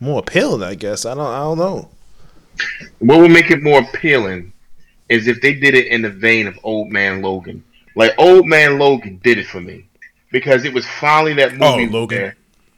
more 0.00 0.20
appealing? 0.20 0.62
I 0.62 0.74
guess 0.74 1.04
I 1.06 1.14
don't, 1.14 1.26
I 1.26 1.38
don't 1.40 1.58
know. 1.58 1.88
What 2.98 3.20
would 3.20 3.30
make 3.30 3.50
it 3.50 3.62
more 3.62 3.80
appealing 3.80 4.52
is 5.08 5.26
if 5.28 5.40
they 5.40 5.54
did 5.54 5.74
it 5.74 5.86
in 5.88 6.02
the 6.02 6.10
vein 6.10 6.46
of 6.46 6.58
Old 6.62 6.88
Man 6.90 7.22
Logan. 7.22 7.62
Like 7.96 8.12
Old 8.18 8.46
Man 8.46 8.78
Logan 8.78 9.20
did 9.22 9.38
it 9.38 9.46
for 9.46 9.60
me 9.60 9.86
because 10.30 10.64
it 10.64 10.72
was 10.72 10.86
finally 10.86 11.34
that 11.34 11.52
movie. 11.52 11.86
Oh, 11.88 11.90
Logan. 12.00 12.18
Where, 12.22 12.36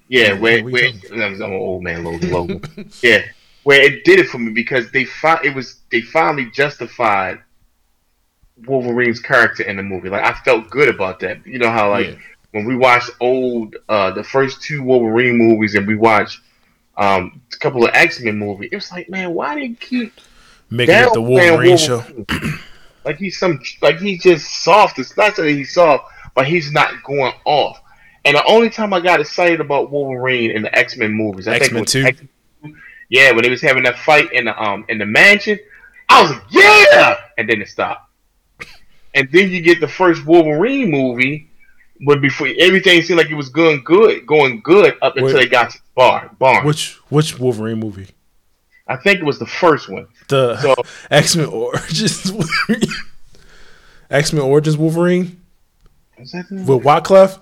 yeah, 0.09 0.33
Oh, 0.33 0.41
where, 0.41 0.63
where 0.65 0.91
I'm 1.13 1.43
Old 1.43 1.83
Man 1.83 2.05
Logan. 2.05 2.31
Logan. 2.31 2.91
yeah, 3.03 3.23
where 3.65 3.81
it 3.83 4.05
did 4.05 4.19
it 4.21 4.29
for 4.29 4.39
me 4.39 4.53
because 4.53 4.91
they 4.91 5.05
fi- 5.05 5.41
it 5.45 5.55
was 5.55 5.81
they 5.91 6.01
finally 6.01 6.51
justified 6.51 7.39
Wolverine's 8.67 9.21
character 9.21 9.63
in 9.65 9.77
the 9.77 9.83
movie. 9.83 10.09
Like 10.09 10.25
I 10.25 10.33
felt 10.45 10.71
good 10.71 10.89
about 10.89 11.21
that. 11.21 11.45
You 11.47 11.59
know 11.59 11.71
how 11.71 11.91
like 11.91 12.09
Yeah. 12.09 12.15
when 12.53 12.65
we 12.65 12.77
watched 12.77 13.11
old 13.21 13.77
uh 13.89 14.11
the 14.13 14.25
first 14.25 14.63
two 14.63 14.83
Wolverine 14.83 15.37
movies 15.37 15.75
and 15.75 15.87
we 15.87 15.97
watched 15.97 16.41
um 16.97 17.41
a 17.53 17.57
couple 17.57 17.85
of 17.85 17.91
X 17.95 18.21
Men 18.21 18.39
movies, 18.39 18.71
it 18.73 18.77
was 18.77 18.91
like, 18.93 19.09
man, 19.09 19.33
why 19.35 19.55
did 19.55 19.71
you 19.71 19.77
keep 19.77 20.13
Making 20.71 20.95
it 20.95 21.13
the 21.13 21.21
man 21.21 21.29
Wolverine 21.29 21.77
show. 21.77 22.05
Like 23.05 23.17
he's 23.17 23.39
some 23.39 23.61
like 23.81 23.99
he's 23.99 24.23
just 24.23 24.63
soft. 24.63 24.99
It's 24.99 25.17
not 25.17 25.35
that 25.37 25.49
he's 25.49 25.75
soft, 25.75 26.05
but 26.35 26.47
he's 26.47 26.71
not 26.73 27.03
going 27.03 27.33
off. 27.45 27.81
And 28.25 28.37
the 28.37 28.45
only 28.45 28.71
time 28.71 28.93
I 28.93 29.01
got 29.01 29.21
excited 29.21 29.61
about 29.61 29.91
Wolverine 29.91 30.53
in 30.53 30.63
the 30.63 30.79
X 30.79 30.97
Men 30.97 31.13
movies, 31.13 31.49
X 31.49 31.73
Men 31.73 31.83
was 31.83 31.91
2? 31.91 32.13
2. 32.63 32.77
Yeah, 33.09 33.33
when 33.33 33.43
they 33.43 33.51
was 33.51 33.61
having 33.61 33.83
that 33.83 33.99
fight 33.99 34.33
in 34.33 34.45
the 34.45 34.63
um 34.63 34.85
in 34.89 34.99
the 34.99 35.07
mansion, 35.07 35.59
I 36.09 36.23
was 36.23 36.31
like, 36.31 36.43
yeah, 36.51 37.17
and 37.37 37.49
then 37.49 37.61
it 37.61 37.69
stopped. 37.69 38.09
And 39.15 39.29
then 39.33 39.51
you 39.51 39.61
get 39.61 39.81
the 39.81 39.89
first 39.89 40.25
Wolverine 40.25 40.91
movie, 40.91 41.51
but 42.07 42.21
before 42.21 42.49
everything 42.59 43.03
seemed 43.03 43.19
like 43.19 43.31
it 43.31 43.35
was 43.35 43.49
going 43.49 43.83
good, 43.83 44.27
going 44.27 44.61
good 44.61 44.97
up 45.03 45.17
until 45.17 45.35
Wait. 45.35 45.45
they 45.45 45.47
got 45.49 45.71
to 45.73 45.79
Bar 45.95 46.31
Barnes. 46.39 46.67
Which 46.67 46.95
which 47.11 47.39
Wolverine 47.39 47.79
movie? 47.81 48.09
I 48.89 48.97
think 48.97 49.19
it 49.21 49.25
was 49.25 49.39
the 49.39 49.47
first 49.47 49.89
one. 49.89 50.07
The 50.29 50.57
So 50.61 50.75
X 51.11 51.37
Men 51.37 51.47
Origins 51.47 52.31
X 54.11 54.33
Men 54.33 54.43
Origins 54.43 54.77
Wolverine 54.77 55.41
is 56.19 56.33
that 56.33 56.47
with 56.51 56.83
Wyclef. 56.85 57.39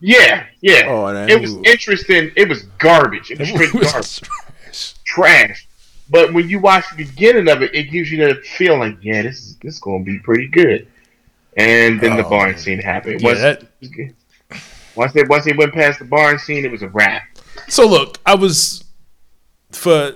yeah, 0.00 0.46
yeah. 0.60 0.82
Oh, 0.86 1.06
it 1.08 1.40
was 1.40 1.54
movie- 1.54 1.70
interesting. 1.70 2.32
It 2.36 2.48
was 2.48 2.62
garbage. 2.78 3.30
It 3.30 3.38
was 3.38 3.52
movie 3.52 3.78
was 3.78 3.90
garbage, 3.92 4.20
trash. 4.64 4.94
trash. 5.04 5.68
But 6.10 6.34
when 6.34 6.48
you 6.50 6.58
watch 6.58 6.84
the 6.90 7.04
beginning 7.04 7.48
of 7.48 7.62
it, 7.62 7.74
it 7.74 7.84
gives 7.84 8.10
you 8.10 8.18
that 8.26 8.44
feeling 8.44 8.78
like, 8.80 8.98
yeah, 9.02 9.22
this 9.22 9.38
is 9.40 9.56
this 9.56 9.74
is 9.74 9.80
going 9.80 10.04
to 10.04 10.10
be 10.12 10.18
pretty 10.18 10.48
good. 10.48 10.86
And 11.56 12.00
then 12.00 12.16
the 12.16 12.26
Oh, 12.26 12.30
barn 12.30 12.50
man. 12.50 12.58
scene 12.58 12.78
happened. 12.80 13.20
Yeah, 13.22 13.26
once, 13.28 13.40
that- 13.40 13.62
once 14.96 15.12
they 15.12 15.22
once 15.24 15.44
they 15.44 15.52
went 15.52 15.72
past 15.72 15.98
the 15.98 16.04
barn 16.04 16.38
scene, 16.38 16.64
it 16.64 16.70
was 16.70 16.82
a 16.82 16.88
wrap. 16.88 17.22
So 17.68 17.86
look, 17.86 18.18
I 18.26 18.34
was 18.34 18.84
for 19.72 20.14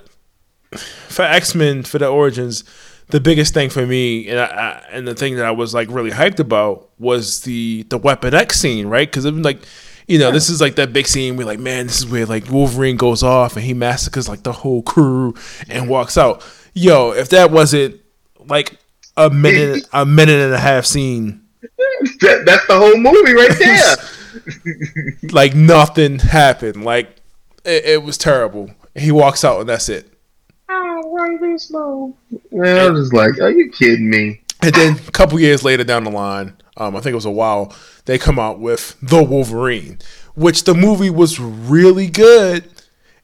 for 0.72 1.22
X 1.22 1.54
Men 1.54 1.82
for 1.82 1.98
the 1.98 2.08
Origins. 2.08 2.64
The 3.10 3.20
biggest 3.20 3.54
thing 3.54 3.70
for 3.70 3.86
me, 3.86 4.28
and 4.28 4.38
I, 4.38 4.44
I, 4.44 4.84
and 4.90 5.08
the 5.08 5.14
thing 5.14 5.36
that 5.36 5.46
I 5.46 5.50
was 5.50 5.72
like 5.72 5.88
really 5.90 6.10
hyped 6.10 6.40
about 6.40 6.90
was 6.98 7.40
the 7.42 7.84
the 7.84 7.96
Weapon 7.96 8.34
X 8.34 8.60
scene, 8.60 8.86
right? 8.86 9.08
Because 9.08 9.24
it 9.24 9.32
was 9.32 9.44
like, 9.44 9.62
you 10.06 10.18
know, 10.18 10.30
this 10.30 10.50
is 10.50 10.60
like 10.60 10.74
that 10.74 10.92
big 10.92 11.06
scene 11.06 11.36
where 11.36 11.46
like, 11.46 11.58
man, 11.58 11.86
this 11.86 12.00
is 12.00 12.06
where 12.06 12.26
like 12.26 12.50
Wolverine 12.50 12.96
goes 12.96 13.22
off 13.22 13.56
and 13.56 13.64
he 13.64 13.72
massacres 13.72 14.28
like 14.28 14.42
the 14.42 14.52
whole 14.52 14.82
crew 14.82 15.34
and 15.68 15.88
walks 15.88 16.18
out. 16.18 16.44
Yo, 16.74 17.12
if 17.12 17.30
that 17.30 17.50
wasn't 17.50 17.98
like 18.46 18.78
a 19.16 19.30
minute 19.30 19.88
a 19.94 20.04
minute 20.04 20.40
and 20.40 20.52
a 20.52 20.58
half 20.58 20.84
scene, 20.84 21.48
That, 22.20 22.42
that's 22.44 22.66
the 22.66 22.76
whole 22.76 22.96
movie 22.96 23.34
right 23.34 23.56
there. 23.58 23.96
like 25.32 25.54
nothing 25.54 26.18
happened. 26.18 26.84
Like 26.84 27.08
it, 27.64 27.84
it 27.84 28.02
was 28.02 28.18
terrible. 28.18 28.70
He 28.94 29.12
walks 29.12 29.44
out 29.44 29.60
and 29.60 29.68
that's 29.68 29.88
it. 29.88 30.12
oh, 30.68 31.14
right 31.14 31.40
this 31.40 31.68
slow. 31.68 32.14
Man, 32.50 32.78
I 32.78 32.90
was 32.90 33.04
just 33.06 33.14
like, 33.14 33.38
are 33.40 33.50
you 33.50 33.70
kidding 33.70 34.10
me? 34.10 34.42
And 34.62 34.74
then 34.74 34.96
a 35.06 35.10
couple 35.12 35.38
years 35.38 35.62
later 35.62 35.84
down 35.84 36.02
the 36.04 36.10
line, 36.10 36.56
um, 36.76 36.96
I 36.96 37.00
think 37.00 37.12
it 37.12 37.16
was 37.16 37.24
a 37.24 37.30
while, 37.30 37.72
they 38.06 38.18
come 38.18 38.40
out 38.40 38.58
with 38.58 38.96
The 39.00 39.22
Wolverine, 39.22 39.98
which 40.34 40.64
the 40.64 40.74
movie 40.74 41.10
was 41.10 41.38
really 41.38 42.08
good. 42.08 42.68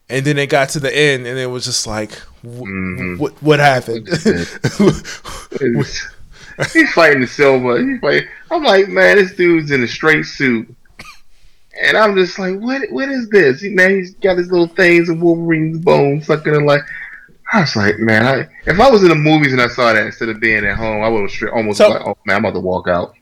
And 0.07 0.23
then 0.23 0.37
it 0.37 0.51
got 0.51 0.69
to 0.69 0.79
the 0.79 0.95
end, 0.95 1.25
and 1.25 1.39
it 1.39 1.47
was 1.47 1.65
just 1.65 1.87
like, 1.87 2.11
wh- 2.43 2.61
Mhm. 2.61 3.17
what 3.17 3.33
what 3.41 3.59
happened? 3.59 4.07
He's 6.73 6.91
fighting 6.93 7.21
the 7.21 7.27
silver. 7.27 7.85
He's 7.85 7.99
fighting. 7.99 8.27
I'm 8.51 8.63
like, 8.63 8.87
man, 8.87 9.17
this 9.17 9.33
dude's 9.33 9.71
in 9.71 9.83
a 9.83 9.87
straight 9.87 10.25
suit, 10.25 10.73
and 11.83 11.97
I'm 11.97 12.15
just 12.15 12.37
like, 12.39 12.57
what? 12.59 12.81
What 12.91 13.09
is 13.09 13.29
this? 13.29 13.61
Man, 13.63 13.91
he's 13.95 14.13
got 14.15 14.37
his 14.37 14.51
little 14.51 14.67
things 14.67 15.09
of 15.09 15.21
Wolverine's 15.21 15.79
bones 15.79 16.25
sucking 16.27 16.53
in 16.55 16.65
like. 16.65 16.81
I 17.53 17.61
was 17.61 17.75
like, 17.75 17.99
man, 17.99 18.25
I, 18.25 18.47
if 18.69 18.79
I 18.79 18.89
was 18.89 19.03
in 19.03 19.09
the 19.09 19.15
movies 19.15 19.53
and 19.53 19.61
I 19.61 19.67
saw 19.67 19.93
that 19.93 20.03
instead 20.05 20.29
of 20.29 20.39
being 20.39 20.65
at 20.65 20.77
home, 20.77 21.03
I 21.03 21.09
would 21.09 21.29
have 21.31 21.49
almost 21.53 21.77
So- 21.77 21.89
like, 21.89 22.01
oh 22.05 22.17
man, 22.25 22.37
I'm 22.37 22.45
about 22.45 22.55
to 22.55 22.59
walk 22.59 22.87
out. 22.87 23.13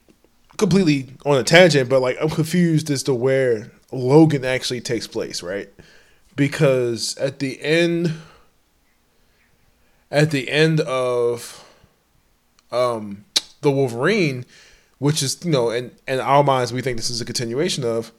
completely 0.57 1.09
on 1.25 1.37
a 1.37 1.43
tangent, 1.43 1.89
but 1.89 1.99
like 2.01 2.17
I'm 2.21 2.29
confused 2.29 2.89
as 2.89 3.03
to 3.03 3.13
where 3.13 3.69
Logan 3.91 4.45
actually 4.45 4.79
takes 4.81 5.07
place, 5.07 5.43
right? 5.43 5.69
Because 6.37 7.17
at 7.17 7.39
the 7.39 7.61
end, 7.61 8.13
at 10.11 10.31
the 10.31 10.49
end 10.49 10.79
of 10.81 11.65
um 12.71 13.25
the 13.61 13.71
Wolverine, 13.71 14.45
which 14.99 15.21
is 15.21 15.43
you 15.43 15.51
know, 15.51 15.69
in 15.69 15.91
in 16.07 16.19
our 16.19 16.43
minds 16.43 16.71
we 16.73 16.81
think 16.81 16.97
this 16.97 17.09
is 17.09 17.21
a 17.21 17.25
continuation 17.25 17.83
of. 17.83 18.11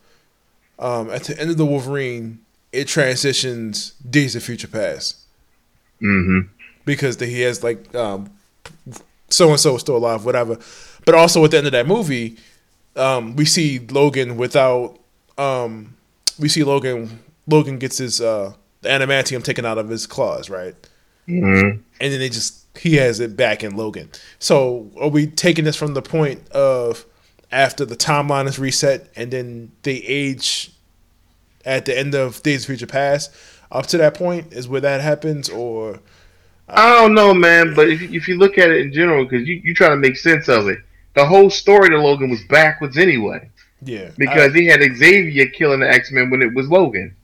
Um, 0.78 1.10
at 1.10 1.24
the 1.24 1.40
end 1.40 1.50
of 1.50 1.56
the 1.56 1.66
Wolverine, 1.66 2.40
it 2.72 2.88
transitions 2.88 3.92
Days 4.08 4.34
of 4.34 4.42
Future 4.42 4.68
Past 4.68 5.18
Mm-hmm. 6.02 6.48
because 6.84 7.18
he 7.20 7.40
has 7.42 7.62
like 7.62 7.94
um 7.94 8.30
so 9.30 9.50
and 9.50 9.60
so 9.60 9.76
is 9.76 9.80
still 9.80 9.96
alive, 9.96 10.24
whatever. 10.24 10.58
But 11.06 11.14
also 11.14 11.44
at 11.44 11.52
the 11.52 11.58
end 11.58 11.66
of 11.66 11.72
that 11.72 11.86
movie, 11.86 12.36
um, 12.96 13.36
we 13.36 13.44
see 13.44 13.78
Logan 13.78 14.36
without 14.36 14.98
um 15.38 15.94
we 16.38 16.48
see 16.48 16.64
Logan 16.64 17.20
Logan 17.46 17.78
gets 17.78 17.98
his 17.98 18.20
uh 18.20 18.54
the 18.82 18.88
adamantium 18.88 19.42
taken 19.42 19.64
out 19.64 19.78
of 19.78 19.88
his 19.88 20.06
claws, 20.06 20.50
right? 20.50 20.74
Mm-hmm. 21.28 21.78
And 22.00 22.12
then 22.12 22.18
they 22.18 22.28
just 22.28 22.66
he 22.76 22.96
has 22.96 23.20
it 23.20 23.36
back 23.36 23.62
in 23.62 23.76
Logan. 23.76 24.10
So 24.40 24.90
are 25.00 25.08
we 25.08 25.28
taking 25.28 25.64
this 25.64 25.76
from 25.76 25.94
the 25.94 26.02
point 26.02 26.46
of 26.50 27.06
after 27.54 27.84
the 27.84 27.96
timeline 27.96 28.46
is 28.46 28.58
reset 28.58 29.08
and 29.14 29.30
then 29.30 29.70
they 29.82 29.94
age 29.94 30.72
at 31.64 31.84
the 31.84 31.96
end 31.96 32.14
of 32.14 32.42
Days 32.42 32.62
of 32.62 32.66
Future 32.66 32.86
Past 32.86 33.32
up 33.70 33.86
to 33.86 33.98
that 33.98 34.14
point 34.14 34.52
is 34.52 34.68
where 34.68 34.80
that 34.80 35.00
happens 35.00 35.48
or 35.48 36.00
I 36.68 36.94
don't 36.94 37.14
know, 37.14 37.32
man, 37.34 37.74
but 37.74 37.88
if, 37.88 38.02
if 38.02 38.26
you 38.26 38.38
look 38.38 38.56
at 38.58 38.70
it 38.70 38.80
in 38.80 38.92
general, 38.92 39.24
because 39.24 39.46
you, 39.46 39.60
you 39.62 39.74
try 39.74 39.90
to 39.90 39.96
make 39.96 40.16
sense 40.16 40.48
of 40.48 40.66
it, 40.66 40.78
the 41.14 41.24
whole 41.26 41.50
story 41.50 41.90
to 41.90 41.98
Logan 42.00 42.30
was 42.30 42.42
backwards 42.48 42.96
anyway. 42.96 43.50
yeah 43.82 44.10
Because 44.16 44.54
he 44.54 44.66
had 44.66 44.80
Xavier 44.80 45.46
killing 45.46 45.80
the 45.80 45.88
X 45.88 46.10
Men 46.10 46.30
when 46.30 46.42
it 46.42 46.54
was 46.54 46.68
Logan. 46.68 47.14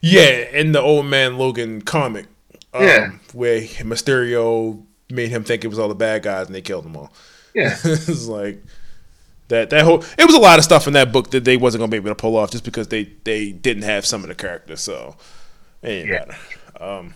Yeah, 0.00 0.44
in 0.52 0.72
the 0.72 0.80
old 0.80 1.06
man 1.06 1.38
Logan 1.38 1.82
comic. 1.82 2.26
Um, 2.72 2.84
Yeah. 2.84 3.10
Where 3.32 3.62
Mysterio 3.62 4.84
made 5.10 5.30
him 5.30 5.42
think 5.42 5.64
it 5.64 5.68
was 5.68 5.78
all 5.78 5.88
the 5.88 5.94
bad 5.94 6.22
guys 6.22 6.46
and 6.46 6.54
they 6.54 6.62
killed 6.62 6.84
them 6.84 6.96
all. 6.96 7.12
Yeah. 7.54 7.76
it's 7.84 8.26
like 8.26 8.62
that 9.48 9.70
that 9.70 9.84
whole 9.84 10.02
it 10.18 10.24
was 10.24 10.34
a 10.34 10.38
lot 10.38 10.58
of 10.58 10.64
stuff 10.64 10.86
in 10.86 10.92
that 10.94 11.12
book 11.12 11.30
that 11.30 11.44
they 11.44 11.56
wasn't 11.56 11.80
gonna 11.80 11.90
be 11.90 11.96
able 11.96 12.10
to 12.10 12.14
pull 12.14 12.36
off 12.36 12.50
just 12.50 12.64
because 12.64 12.88
they 12.88 13.04
they 13.24 13.52
didn't 13.52 13.82
have 13.84 14.04
some 14.06 14.22
of 14.22 14.28
the 14.28 14.34
characters, 14.34 14.80
so 14.80 15.16
Yeah. 15.82 16.24
Um 16.80 17.14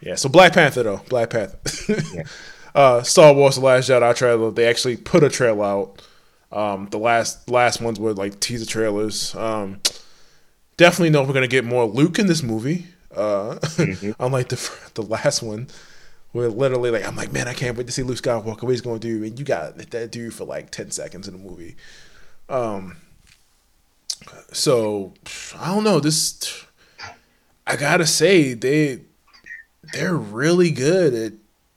yeah, 0.00 0.14
so 0.14 0.28
Black 0.28 0.54
Panther 0.54 0.82
though, 0.82 1.00
Black 1.08 1.30
Panther. 1.30 1.58
Yeah. 2.14 2.22
Uh 2.74 3.02
Star 3.02 3.34
Wars 3.34 3.56
The 3.56 3.60
Last 3.62 3.88
Jedi 3.90 4.14
trailer, 4.16 4.50
they 4.50 4.66
actually 4.66 4.96
put 4.96 5.22
a 5.24 5.28
trailer 5.28 5.64
out. 5.64 6.02
Um 6.52 6.88
the 6.90 6.98
last 6.98 7.48
last 7.50 7.80
ones 7.80 7.98
were 8.00 8.14
like 8.14 8.40
teaser 8.40 8.66
trailers. 8.66 9.34
Um 9.34 9.80
definitely 10.76 11.10
know 11.10 11.22
we're 11.22 11.34
gonna 11.34 11.46
get 11.48 11.64
more 11.64 11.84
Luke 11.84 12.18
in 12.18 12.26
this 12.26 12.42
movie. 12.42 12.86
Uh, 13.14 13.54
Mhm. 13.76 14.14
unlike 14.20 14.48
the 14.50 14.70
the 14.94 15.02
last 15.02 15.42
one, 15.42 15.66
where 16.32 16.48
literally 16.48 16.90
like 16.90 17.06
I'm 17.06 17.16
like, 17.16 17.32
man, 17.32 17.48
I 17.48 17.54
can't 17.54 17.76
wait 17.76 17.86
to 17.86 17.92
see 17.92 18.02
Luke 18.02 18.18
Skywalker. 18.18 18.62
What 18.62 18.70
he's 18.70 18.80
gonna 18.80 18.98
do, 18.98 19.24
and 19.24 19.38
you 19.38 19.44
got 19.44 19.76
that 19.76 20.12
dude 20.12 20.34
for 20.34 20.44
like 20.44 20.70
ten 20.70 20.90
seconds 20.90 21.28
in 21.28 21.34
the 21.34 21.50
movie. 21.50 21.76
Um, 22.48 22.96
so 24.52 25.14
I 25.58 25.74
don't 25.74 25.84
know. 25.84 26.00
This 26.00 26.64
I 27.66 27.76
gotta 27.76 28.06
say 28.06 28.54
they 28.54 29.00
they're 29.92 30.16
really 30.16 30.70
good 30.70 31.14
at 31.14 31.32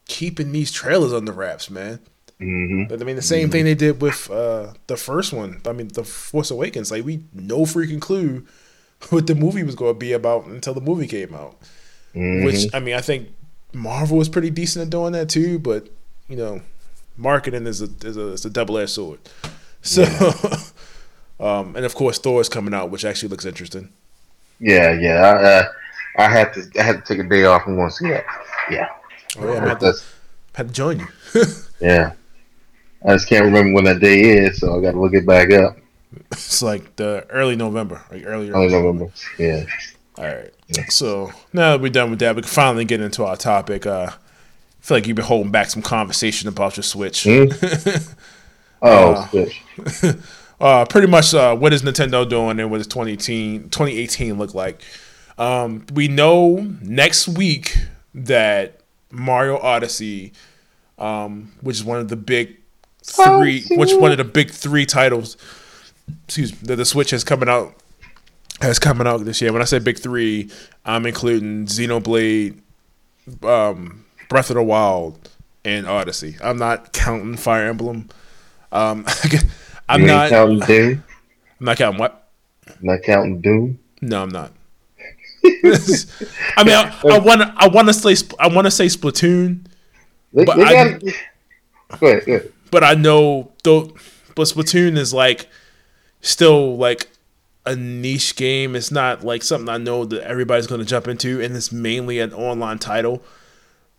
keeping 0.07 0.51
these 0.51 0.71
trailers 0.71 1.13
under 1.13 1.31
wraps, 1.31 1.69
man. 1.69 1.99
Mm-hmm. 2.39 2.85
But 2.89 3.01
I 3.01 3.05
mean, 3.05 3.15
the 3.15 3.21
same 3.21 3.49
thing 3.49 3.65
they 3.65 3.75
did 3.75 4.01
with 4.01 4.29
uh, 4.29 4.73
the 4.87 4.97
first 4.97 5.33
one. 5.33 5.61
I 5.65 5.71
mean, 5.71 5.87
the 5.89 6.03
Force 6.03 6.51
Awakens. 6.51 6.91
Like 6.91 7.05
we 7.05 7.23
no 7.33 7.59
freaking 7.59 8.01
clue 8.01 8.45
what 9.09 9.27
the 9.27 9.35
movie 9.35 9.63
was 9.63 9.75
going 9.75 9.95
to 9.95 9.99
be 9.99 10.13
about 10.13 10.45
until 10.45 10.73
the 10.73 10.81
movie 10.81 11.07
came 11.07 11.33
out. 11.33 11.59
Mm-hmm. 12.13 12.45
Which 12.45 12.67
I 12.73 12.79
mean, 12.79 12.95
I 12.95 13.01
think 13.01 13.29
Marvel 13.73 14.17
was 14.17 14.29
pretty 14.29 14.49
decent 14.49 14.83
at 14.83 14.89
doing 14.89 15.13
that 15.13 15.29
too. 15.29 15.59
But 15.59 15.89
you 16.27 16.37
know, 16.37 16.61
marketing 17.17 17.67
is 17.67 17.81
a 17.81 17.89
is 18.05 18.17
a, 18.17 18.27
is 18.29 18.45
a 18.45 18.49
double 18.49 18.77
edged 18.77 18.91
sword. 18.91 19.19
So, 19.81 20.03
um, 21.39 21.75
and 21.75 21.85
of 21.85 21.95
course, 21.95 22.17
Thor 22.17 22.41
is 22.41 22.49
coming 22.49 22.73
out, 22.73 22.89
which 22.89 23.05
actually 23.05 23.29
looks 23.29 23.45
interesting. 23.45 23.89
Yeah, 24.59 24.93
yeah. 24.93 25.21
I, 25.21 25.43
uh, 25.43 25.63
I 26.17 26.29
had 26.29 26.53
to 26.53 26.69
I 26.79 26.83
had 26.83 27.05
to 27.05 27.13
take 27.13 27.25
a 27.25 27.27
day 27.27 27.45
off 27.45 27.67
and 27.67 27.77
want 27.77 27.91
to 27.91 27.97
see 27.97 28.09
that. 28.09 28.25
Yeah. 28.69 28.89
Oh 29.37 29.53
yeah, 29.53 29.65
I 29.65 29.69
had 29.69 29.79
to, 29.81 29.93
had 30.53 30.67
to 30.69 30.73
join 30.73 30.99
you. 30.99 31.07
yeah. 31.81 32.13
I 33.05 33.13
just 33.13 33.27
can't 33.27 33.43
remember 33.43 33.73
when 33.73 33.83
that 33.85 33.99
day 33.99 34.21
is, 34.21 34.59
so 34.59 34.77
I 34.77 34.81
got 34.81 34.91
to 34.91 35.01
look 35.01 35.13
it 35.13 35.25
back 35.25 35.51
up. 35.51 35.77
it's 36.31 36.61
like 36.61 36.95
the 36.95 37.25
early 37.29 37.57
November, 37.57 38.01
like 38.09 38.23
earlier. 38.25 38.53
Early 38.53 38.69
November. 38.69 39.11
Yeah. 39.37 39.65
All 40.17 40.25
right. 40.25 40.53
So 40.89 41.31
now 41.51 41.71
that 41.71 41.81
we're 41.81 41.89
done 41.89 42.09
with 42.09 42.19
that, 42.19 42.35
we 42.35 42.41
can 42.41 42.49
finally 42.49 42.85
get 42.85 43.01
into 43.01 43.23
our 43.23 43.35
topic. 43.37 43.85
Uh, 43.85 44.09
I 44.11 44.15
feel 44.85 44.97
like 44.97 45.07
you've 45.07 45.15
been 45.15 45.25
holding 45.25 45.51
back 45.51 45.69
some 45.69 45.81
conversation 45.81 46.49
about 46.49 46.77
your 46.77 46.83
Switch. 46.83 47.23
Hmm? 47.23 47.45
Oh, 48.85 49.13
Uh, 49.13 49.27
Switch. 49.29 49.61
uh, 50.59 50.83
pretty 50.85 51.07
much 51.07 51.33
uh, 51.33 51.55
what 51.55 51.71
is 51.71 51.83
Nintendo 51.83 52.27
doing 52.27 52.59
and 52.59 52.69
what 52.69 52.79
does 52.79 52.87
2018, 52.87 53.69
2018 53.69 54.37
look 54.37 54.53
like? 54.53 54.81
Um, 55.37 55.85
we 55.93 56.09
know 56.09 56.57
next 56.81 57.29
week 57.29 57.77
that 58.13 58.81
Mario 59.09 59.57
Odyssey, 59.57 60.33
um, 60.99 61.53
which 61.61 61.77
is 61.77 61.83
one 61.85 61.99
of 61.99 62.09
the 62.09 62.17
big 62.17 62.57
three, 63.03 63.63
which 63.71 63.93
one 63.93 64.11
of 64.11 64.17
the 64.17 64.25
big 64.25 64.51
three 64.51 64.85
titles, 64.85 65.37
excuse 66.25 66.51
me, 66.51 66.59
that 66.63 66.75
the 66.75 66.85
Switch 66.85 67.13
is 67.13 67.23
coming 67.23 67.47
out 67.47 67.73
has 68.63 68.79
coming 68.79 69.05
out 69.07 69.23
this 69.25 69.41
year. 69.41 69.53
When 69.53 69.61
I 69.61 69.65
say 69.65 69.79
big 69.79 69.99
three, 69.99 70.49
I'm 70.85 71.05
including 71.05 71.65
Xenoblade, 71.67 72.59
um, 73.43 74.05
Breath 74.29 74.49
of 74.49 74.55
the 74.55 74.63
Wild, 74.63 75.29
and 75.63 75.85
Odyssey. 75.87 76.35
I'm 76.43 76.57
not 76.57 76.91
counting 76.93 77.37
Fire 77.37 77.67
Emblem. 77.67 78.09
Um, 78.71 79.05
I'm 79.89 80.01
You 80.01 80.07
not. 80.07 80.29
counting 80.29 80.59
Doom? 80.59 81.03
I'm 81.59 81.65
not 81.65 81.77
counting 81.77 81.99
what? 81.99 82.27
Not 82.81 83.01
counting 83.03 83.39
Doom. 83.41 83.79
No, 84.01 84.23
I'm 84.23 84.29
not. 84.29 84.51
I 85.45 86.63
mean, 86.63 86.73
I 86.75 87.19
want 87.19 87.41
to. 87.41 87.53
I 87.57 87.67
want 87.71 87.87
to 87.89 87.93
say. 87.93 88.15
I 88.39 88.47
want 88.47 88.65
to 88.65 88.71
say 88.71 88.85
Splatoon. 88.87 89.65
They, 90.33 90.45
But 90.45 90.57
they 90.57 90.63
I- 90.63 90.69
go 90.71 90.75
ahead. 90.79 91.03
Go 91.99 92.07
ahead. 92.07 92.51
but 92.71 92.83
I 92.83 92.93
know 92.95 93.51
though. 93.63 93.93
But 94.35 94.43
Splatoon 94.43 94.97
is 94.97 95.13
like 95.13 95.47
still 96.21 96.77
like 96.77 97.07
a 97.65 97.75
niche 97.75 98.35
game. 98.35 98.75
It's 98.75 98.91
not 98.91 99.23
like 99.23 99.43
something 99.43 99.69
I 99.69 99.77
know 99.77 100.05
that 100.05 100.23
everybody's 100.23 100.67
going 100.67 100.81
to 100.81 100.85
jump 100.85 101.07
into, 101.07 101.41
and 101.41 101.55
it's 101.55 101.71
mainly 101.71 102.19
an 102.19 102.33
online 102.33 102.79
title. 102.79 103.23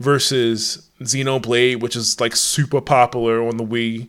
Versus 0.00 0.90
Xenoblade, 1.00 1.78
which 1.78 1.94
is 1.94 2.20
like 2.20 2.34
super 2.34 2.80
popular 2.80 3.46
on 3.46 3.58
the 3.58 3.64
Wii, 3.64 4.08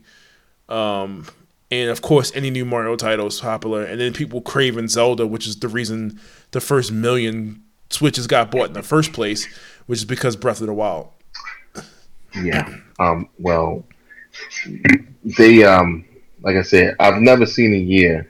um, 0.67 1.27
and 1.69 1.91
of 1.91 2.01
course 2.01 2.31
any 2.35 2.49
new 2.49 2.65
Mario 2.65 2.95
title 2.95 3.27
is 3.27 3.39
popular. 3.39 3.83
And 3.83 4.01
then 4.01 4.11
people 4.11 4.41
craving 4.41 4.87
Zelda, 4.87 5.27
which 5.27 5.45
is 5.45 5.59
the 5.59 5.67
reason 5.67 6.19
the 6.51 6.59
first 6.59 6.91
million 6.91 7.61
Switches 7.89 8.25
got 8.25 8.49
bought 8.49 8.67
in 8.67 8.73
the 8.73 8.81
first 8.81 9.13
place, 9.13 9.45
which 9.85 9.99
is 9.99 10.05
because 10.05 10.35
Breath 10.35 10.59
of 10.59 10.67
the 10.67 10.73
Wild. 10.73 11.07
Yeah. 12.35 12.67
Um. 12.99 13.29
Well, 13.39 13.85
they 15.23 15.63
um. 15.63 16.03
Like 16.41 16.57
I 16.57 16.63
said, 16.63 16.95
I've 16.99 17.21
never 17.21 17.45
seen 17.45 17.73
a 17.73 17.77
year 17.77 18.29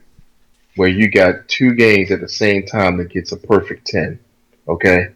where 0.76 0.90
you 0.90 1.10
got 1.10 1.48
two 1.48 1.74
games 1.74 2.12
at 2.12 2.22
the 2.22 2.30
same 2.30 2.66
time 2.66 2.98
that 2.98 3.10
gets 3.10 3.32
a 3.32 3.38
perfect 3.38 3.88
ten. 3.88 4.20
Okay, 4.68 5.10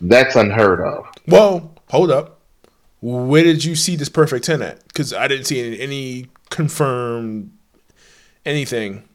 that's 0.00 0.36
unheard 0.36 0.80
of. 0.80 1.06
Well, 1.26 1.74
hold 1.88 2.10
up. 2.10 2.38
Where 3.02 3.42
did 3.42 3.64
you 3.64 3.76
see 3.76 3.96
this 3.96 4.10
perfect 4.10 4.44
10 4.44 4.60
at? 4.60 4.86
Because 4.88 5.14
I 5.14 5.26
didn't 5.26 5.46
see 5.46 5.58
any, 5.66 5.80
any 5.80 6.26
confirmed 6.50 7.50
anything. 8.44 9.08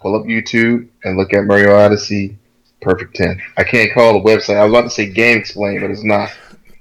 Pull 0.00 0.16
up 0.18 0.24
YouTube 0.24 0.88
and 1.04 1.18
look 1.18 1.34
at 1.34 1.44
Mario 1.44 1.74
Odyssey. 1.76 2.38
Perfect 2.80 3.16
ten. 3.16 3.40
I 3.56 3.64
can't 3.64 3.92
call 3.94 4.12
the 4.14 4.20
website. 4.28 4.56
I 4.56 4.64
was 4.64 4.70
about 4.72 4.82
to 4.82 4.90
say 4.90 5.08
Game 5.10 5.38
Explain, 5.38 5.80
but 5.80 5.90
it's 5.90 6.04
not. 6.04 6.30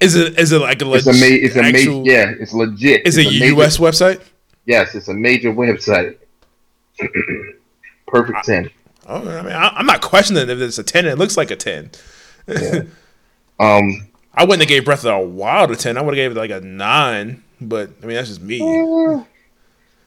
Is 0.02 0.16
it 0.16 0.38
is 0.38 0.52
it 0.52 0.60
like 0.60 0.82
a 0.82 0.94
It's 0.94 1.06
legit? 1.06 1.22
a 1.22 1.30
ma- 1.30 1.46
It's 1.48 1.56
a 1.56 1.64
actual, 1.64 2.06
Yeah, 2.06 2.34
it's 2.38 2.54
legit. 2.54 3.08
Is 3.08 3.16
it's 3.18 3.26
it 3.28 3.34
a 3.34 3.38
a 3.38 3.40
major- 3.40 3.54
U.S. 3.56 3.78
website? 3.78 4.22
Yes, 4.66 4.96
it's 4.96 5.08
a 5.08 5.14
major 5.14 5.54
website. 5.54 6.18
Perfect 8.14 8.46
ten. 8.46 8.70
Oh, 9.08 9.18
I 9.28 9.42
mean, 9.42 9.52
I, 9.52 9.70
I'm 9.70 9.86
not 9.86 10.02
questioning 10.02 10.50
if 10.50 10.60
it's 10.62 10.78
a 10.78 10.84
10. 10.84 11.06
It 11.08 11.18
looks 11.18 11.36
like 11.36 11.52
a 11.52 11.56
10. 11.58 11.92
Um. 13.60 14.08
I 14.36 14.46
wouldn't 14.46 14.62
have 14.62 14.68
gave 14.68 14.84
Breath 14.84 15.06
of 15.06 15.12
the 15.14 15.20
Wild 15.20 15.70
a 15.72 15.76
10. 15.76 15.96
I 15.96 16.02
would 16.02 16.16
have 16.18 16.24
gave 16.24 16.32
it 16.32 16.40
like 16.40 16.50
a 16.50 16.60
9. 16.60 17.44
But 17.62 17.92
I 18.02 18.06
mean, 18.08 18.16
that's 18.16 18.30
just 18.30 18.42
me. 18.42 18.60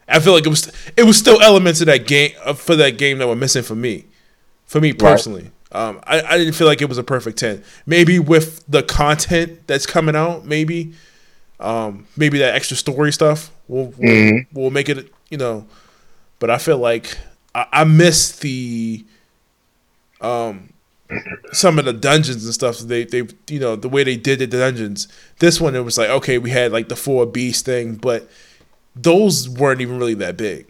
I 0.08 0.18
feel 0.20 0.32
like 0.32 0.44
it 0.46 0.48
was 0.50 0.70
it 0.96 1.04
was 1.04 1.16
still 1.16 1.40
elements 1.40 1.80
of 1.80 1.86
that 1.86 2.06
game 2.06 2.32
uh, 2.44 2.52
for 2.54 2.74
that 2.76 2.98
game 2.98 3.18
that 3.18 3.28
were 3.28 3.36
missing 3.36 3.62
for 3.62 3.74
me, 3.76 4.04
for 4.64 4.80
me 4.80 4.92
personally. 4.92 5.50
Um, 5.72 6.00
I, 6.04 6.20
I 6.22 6.38
didn't 6.38 6.54
feel 6.54 6.66
like 6.66 6.80
it 6.82 6.88
was 6.88 6.98
a 6.98 7.02
perfect 7.04 7.38
ten. 7.38 7.62
Maybe 7.86 8.18
with 8.18 8.64
the 8.68 8.82
content 8.82 9.66
that's 9.66 9.86
coming 9.86 10.14
out, 10.16 10.44
maybe, 10.44 10.92
um, 11.60 12.06
maybe 12.16 12.38
that 12.38 12.54
extra 12.54 12.76
story 12.76 13.12
stuff 13.12 13.50
will 13.68 13.86
will, 13.96 14.08
Mhm. 14.08 14.46
will 14.52 14.70
make 14.70 14.88
it 14.88 15.12
you 15.30 15.38
know. 15.38 15.66
But 16.40 16.50
I 16.50 16.58
feel 16.58 16.78
like 16.78 17.16
I, 17.56 17.66
I 17.72 17.84
miss 17.84 18.38
the 18.38 19.04
um 20.20 20.72
some 21.52 21.78
of 21.78 21.84
the 21.84 21.92
dungeons 21.92 22.44
and 22.44 22.52
stuff. 22.52 22.78
They 22.78 23.04
they 23.04 23.26
you 23.48 23.58
know 23.58 23.76
the 23.76 23.88
way 23.88 24.04
they 24.04 24.16
did 24.16 24.38
the 24.40 24.46
dungeons. 24.46 25.08
This 25.38 25.60
one 25.60 25.74
it 25.74 25.80
was 25.80 25.96
like 25.96 26.10
okay, 26.10 26.36
we 26.38 26.50
had 26.50 26.70
like 26.70 26.88
the 26.88 26.96
four 26.96 27.24
beast 27.24 27.64
thing, 27.64 27.94
but 27.94 28.28
those 28.94 29.48
weren't 29.48 29.80
even 29.80 29.98
really 29.98 30.14
that 30.14 30.36
big. 30.36 30.66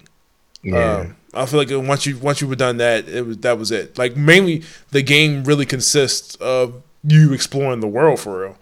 Yeah. 0.62 0.96
Um, 0.96 1.16
I 1.34 1.46
feel 1.46 1.58
like 1.58 1.68
once 1.88 2.06
you 2.06 2.18
once 2.18 2.40
you 2.40 2.46
were 2.46 2.56
done 2.56 2.76
that, 2.76 3.08
it 3.08 3.26
was 3.26 3.38
that 3.38 3.58
was 3.58 3.72
it. 3.72 3.98
Like 3.98 4.16
mainly 4.16 4.62
the 4.92 5.02
game 5.02 5.42
really 5.44 5.66
consists 5.66 6.36
of 6.36 6.82
you 7.02 7.32
exploring 7.32 7.80
the 7.80 7.88
world 7.88 8.20
for 8.20 8.42
real, 8.42 8.58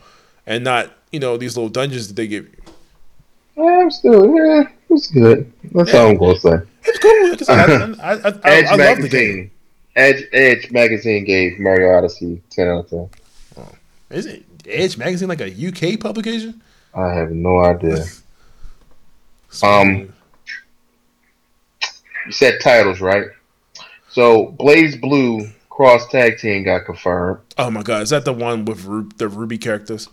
and 0.46 0.64
not 0.64 0.92
you 1.12 1.20
know 1.20 1.36
these 1.36 1.56
little 1.56 1.68
dungeons 1.68 2.09
that 2.09 2.14
they 2.14 2.26
give 2.26 2.46
you. 2.46 2.56
Yeah, 3.56 3.80
I'm 3.80 3.90
still. 3.90 4.34
Yeah, 4.34 4.64
it's 4.88 5.09
good. 5.09 5.52
That's 5.72 5.92
all 5.94 6.09
I'm 6.09 6.16
gonna 6.16 6.40
say. 6.40 6.59
It's 6.86 6.98
cool. 6.98 7.31
Like 7.31 7.43
I, 7.48 7.66
said, 7.66 8.01
I, 8.01 8.12
I, 8.12 8.52
Edge 8.55 8.66
I 8.66 8.77
love 8.77 9.01
the 9.02 9.09
game. 9.09 9.36
magazine. 9.36 9.51
Edge 9.97 10.24
Edge 10.32 10.70
magazine 10.70 11.24
gave 11.24 11.59
Mario 11.59 11.93
Odyssey 11.97 12.43
ten 12.51 12.69
out 12.69 12.90
of 12.90 12.90
ten. 12.90 13.11
Is 14.11 14.27
it 14.27 14.44
Edge 14.66 14.97
magazine 14.98 15.28
like 15.28 15.40
a 15.40 15.51
UK 15.51 15.98
publication? 16.01 16.61
I 16.94 17.09
have 17.15 17.31
no 17.32 17.59
idea. 17.61 18.05
Um, 19.62 20.12
You 22.27 22.32
said 22.32 22.61
titles, 22.61 23.01
right? 23.01 23.27
So 24.11 24.52
BlazBlue 24.59 25.52
Cross 25.70 26.09
Tag 26.09 26.39
Team 26.39 26.65
got 26.65 26.85
confirmed. 26.86 27.39
oh 27.59 27.70
my 27.70 27.82
god, 27.82 28.02
is 28.02 28.11
that 28.11 28.24
the 28.24 28.32
one 28.32 28.65
with 28.65 28.85
Ru- 28.85 29.09
the 29.16 29.27
RWBY 29.28 29.61
characters? 29.61 30.09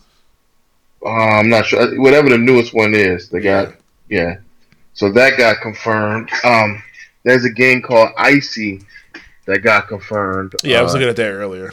Uh, 1.03 1.09
I'm 1.09 1.49
not 1.49 1.65
sure. 1.65 1.99
Whatever 1.99 2.29
the 2.29 2.37
newest 2.37 2.73
one 2.75 2.93
is, 2.93 3.29
they 3.29 3.39
got 3.39 3.73
yeah. 4.09 4.37
So 4.93 5.11
that 5.13 5.37
got 5.37 5.61
confirmed. 5.61 6.29
Um, 6.43 6.81
there's 7.23 7.45
a 7.45 7.49
game 7.51 7.81
called 7.81 8.09
Icy 8.17 8.81
that 9.45 9.59
got 9.59 9.87
confirmed. 9.87 10.55
Yeah, 10.63 10.79
I 10.79 10.81
was 10.83 10.91
Uh, 10.91 10.95
looking 10.95 11.09
at 11.09 11.15
that 11.17 11.31
earlier. 11.31 11.71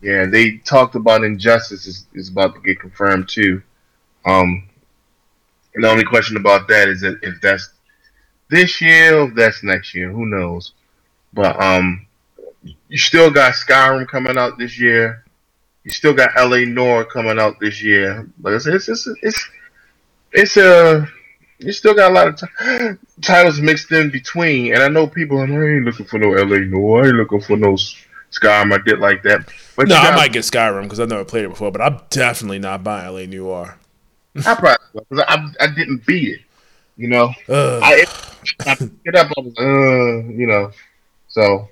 Yeah, 0.00 0.26
they 0.26 0.58
talked 0.58 0.94
about 0.94 1.24
Injustice 1.24 1.86
is, 1.86 2.06
is 2.14 2.28
about 2.30 2.54
to 2.54 2.60
get 2.60 2.80
confirmed 2.80 3.28
too. 3.28 3.62
Um, 4.26 4.68
the 5.74 5.88
only 5.88 6.04
question 6.04 6.36
about 6.36 6.68
that 6.68 6.88
is 6.88 7.00
that 7.02 7.18
if 7.22 7.40
that's 7.40 7.70
this 8.50 8.80
year 8.80 9.18
or 9.18 9.28
if 9.28 9.34
that's 9.34 9.62
next 9.62 9.94
year, 9.94 10.10
who 10.10 10.26
knows? 10.26 10.72
But 11.32 11.60
um, 11.62 12.06
you 12.88 12.98
still 12.98 13.30
got 13.30 13.54
Skyrim 13.54 14.08
coming 14.08 14.38
out 14.38 14.58
this 14.58 14.78
year. 14.80 15.24
You 15.84 15.90
still 15.90 16.14
got 16.14 16.30
LA 16.36 16.64
Noire 16.66 17.04
coming 17.04 17.38
out 17.38 17.60
this 17.60 17.82
year. 17.82 18.28
Like 18.42 18.54
I 18.54 18.58
said, 18.58 18.74
it's 18.74 18.88
it's 18.88 19.08
it's 19.22 19.48
it's 20.32 20.56
a 20.56 21.08
you 21.60 21.72
still 21.72 21.94
got 21.94 22.10
a 22.10 22.14
lot 22.14 22.28
of 22.28 22.36
t- 22.36 22.96
titles 23.22 23.60
mixed 23.60 23.92
in 23.92 24.10
between. 24.10 24.72
And 24.74 24.82
I 24.82 24.88
know 24.88 25.06
people, 25.06 25.38
I 25.38 25.44
ain't 25.44 25.84
looking 25.84 26.06
for 26.06 26.18
no 26.18 26.30
LA 26.30 26.58
Noire. 26.58 27.04
I 27.04 27.08
ain't 27.08 27.16
looking 27.16 27.40
for 27.40 27.56
no 27.56 27.74
Skyrim. 28.32 28.72
I 28.72 28.78
did 28.84 28.98
like 28.98 29.22
that. 29.24 29.48
But 29.76 29.88
No, 29.88 29.96
you 30.00 30.08
I 30.08 30.16
might 30.16 30.32
get 30.32 30.44
Skyrim 30.44 30.82
because 30.84 31.00
I've 31.00 31.08
never 31.08 31.24
played 31.24 31.44
it 31.44 31.50
before, 31.50 31.70
but 31.70 31.80
I'm 31.80 32.00
definitely 32.10 32.58
not 32.58 32.82
buying 32.84 33.12
LA 33.12 33.26
Noire. 33.26 33.76
I 34.46 34.54
probably 34.54 34.76
because 34.94 35.24
I, 35.26 35.46
I 35.60 35.66
didn't 35.74 36.06
beat 36.06 36.34
it. 36.34 36.40
You 36.96 37.08
know, 37.08 37.32
Ugh. 37.48 37.80
I, 37.82 38.04
I 38.66 38.74
picked 38.74 38.92
it 39.06 39.14
up. 39.16 39.28
I 39.36 39.40
was, 39.40 39.54
uh, 39.58 40.28
you 40.28 40.46
know, 40.46 40.70
so, 41.28 41.68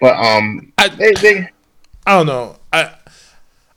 but 0.00 0.16
um, 0.16 0.72
I- 0.78 0.88
they, 0.88 1.12
they 1.14 1.48
I 2.06 2.16
don't 2.18 2.26
know. 2.26 2.56
I 2.72 2.92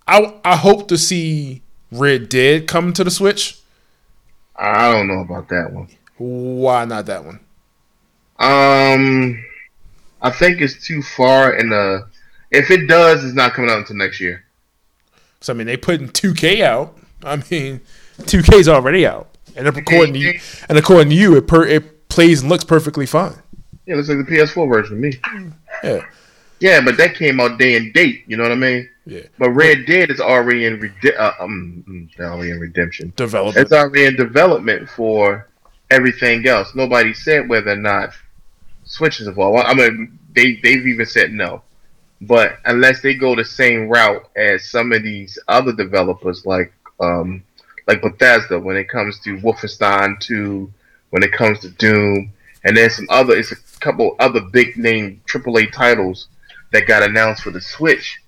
I 0.07 0.34
I 0.43 0.55
hope 0.55 0.88
to 0.89 0.97
see 0.97 1.61
Red 1.91 2.29
Dead 2.29 2.67
come 2.67 2.93
to 2.93 3.03
the 3.03 3.11
Switch. 3.11 3.59
I 4.57 4.91
don't 4.91 5.07
know 5.07 5.21
about 5.21 5.49
that 5.49 5.71
one. 5.71 5.88
Why 6.17 6.85
not 6.85 7.05
that 7.05 7.23
one? 7.23 7.39
Um, 8.39 9.43
I 10.21 10.31
think 10.31 10.61
it's 10.61 10.85
too 10.85 11.01
far 11.01 11.53
in 11.53 11.69
the. 11.69 12.07
If 12.49 12.71
it 12.71 12.88
does, 12.88 13.23
it's 13.23 13.35
not 13.35 13.53
coming 13.53 13.69
out 13.69 13.79
until 13.79 13.97
next 13.97 14.19
year. 14.19 14.43
So 15.41 15.53
I 15.53 15.55
mean, 15.55 15.67
they 15.67 15.77
putting 15.77 16.09
2K 16.09 16.61
out. 16.61 16.97
I 17.23 17.35
mean, 17.51 17.81
2K's 18.19 18.67
already 18.67 19.05
out, 19.05 19.29
and 19.55 19.67
according 19.67 20.13
to 20.13 20.19
you, 20.19 20.39
and 20.69 20.77
according 20.77 21.09
to 21.09 21.15
you, 21.15 21.35
it 21.35 21.47
per, 21.47 21.65
it 21.65 22.09
plays 22.09 22.41
and 22.41 22.49
looks 22.49 22.63
perfectly 22.63 23.05
fine. 23.05 23.35
Yeah, 23.85 23.93
it 23.93 23.97
looks 23.97 24.09
like 24.09 24.25
the 24.25 24.35
PS4 24.35 24.67
version 24.71 24.95
of 24.95 24.99
me. 24.99 25.13
Yeah, 25.84 26.05
Yeah, 26.59 26.81
but 26.84 26.97
that 26.97 27.15
came 27.15 27.39
out 27.39 27.59
day 27.59 27.75
and 27.75 27.93
date. 27.93 28.23
You 28.27 28.38
know 28.38 28.43
what 28.43 28.51
I 28.51 28.55
mean? 28.55 28.89
Yeah. 29.07 29.21
But 29.38 29.51
Red 29.51 29.85
Dead 29.85 30.11
is 30.11 30.19
already 30.19 30.65
in 30.65 30.79
rede- 30.79 31.15
uh, 31.17 31.34
um, 31.39 31.84
mm, 31.88 32.19
already 32.19 32.51
in 32.51 32.59
redemption. 32.59 33.13
Development. 33.15 33.57
It's 33.57 33.71
already 33.71 34.05
in 34.05 34.15
development 34.15 34.89
for 34.89 35.47
everything 35.89 36.45
else. 36.47 36.75
Nobody 36.75 37.13
said 37.13 37.47
whether 37.47 37.71
or 37.71 37.77
not 37.77 38.09
Switch 38.84 39.21
is 39.21 39.27
involved. 39.27 39.65
I 39.65 39.73
mean, 39.73 40.19
they 40.35 40.55
they've 40.61 40.85
even 40.85 41.05
said 41.05 41.31
no. 41.31 41.63
But 42.21 42.57
unless 42.65 43.01
they 43.01 43.13
go 43.13 43.35
the 43.35 43.45
same 43.45 43.88
route 43.89 44.27
as 44.35 44.69
some 44.69 44.91
of 44.91 45.03
these 45.03 45.38
other 45.47 45.71
developers, 45.71 46.45
like 46.45 46.73
um, 46.99 47.43
like 47.88 48.01
Bethesda, 48.01 48.59
when 48.59 48.75
it 48.75 48.89
comes 48.89 49.19
to 49.21 49.38
Wolfenstein 49.38 50.19
2, 50.19 50.71
when 51.11 51.23
it 51.23 51.31
comes 51.31 51.59
to 51.61 51.69
Doom, 51.69 52.34
and 52.63 52.75
then 52.75 52.89
some 52.89 53.07
other, 53.09 53.38
it's 53.38 53.51
a 53.51 53.79
couple 53.79 54.15
other 54.19 54.41
big 54.41 54.77
name 54.77 55.21
AAA 55.31 55.71
titles 55.71 56.27
that 56.73 56.88
got 56.88 57.03
announced 57.03 57.43
for 57.43 57.51
the 57.51 57.61
Switch 57.61 58.19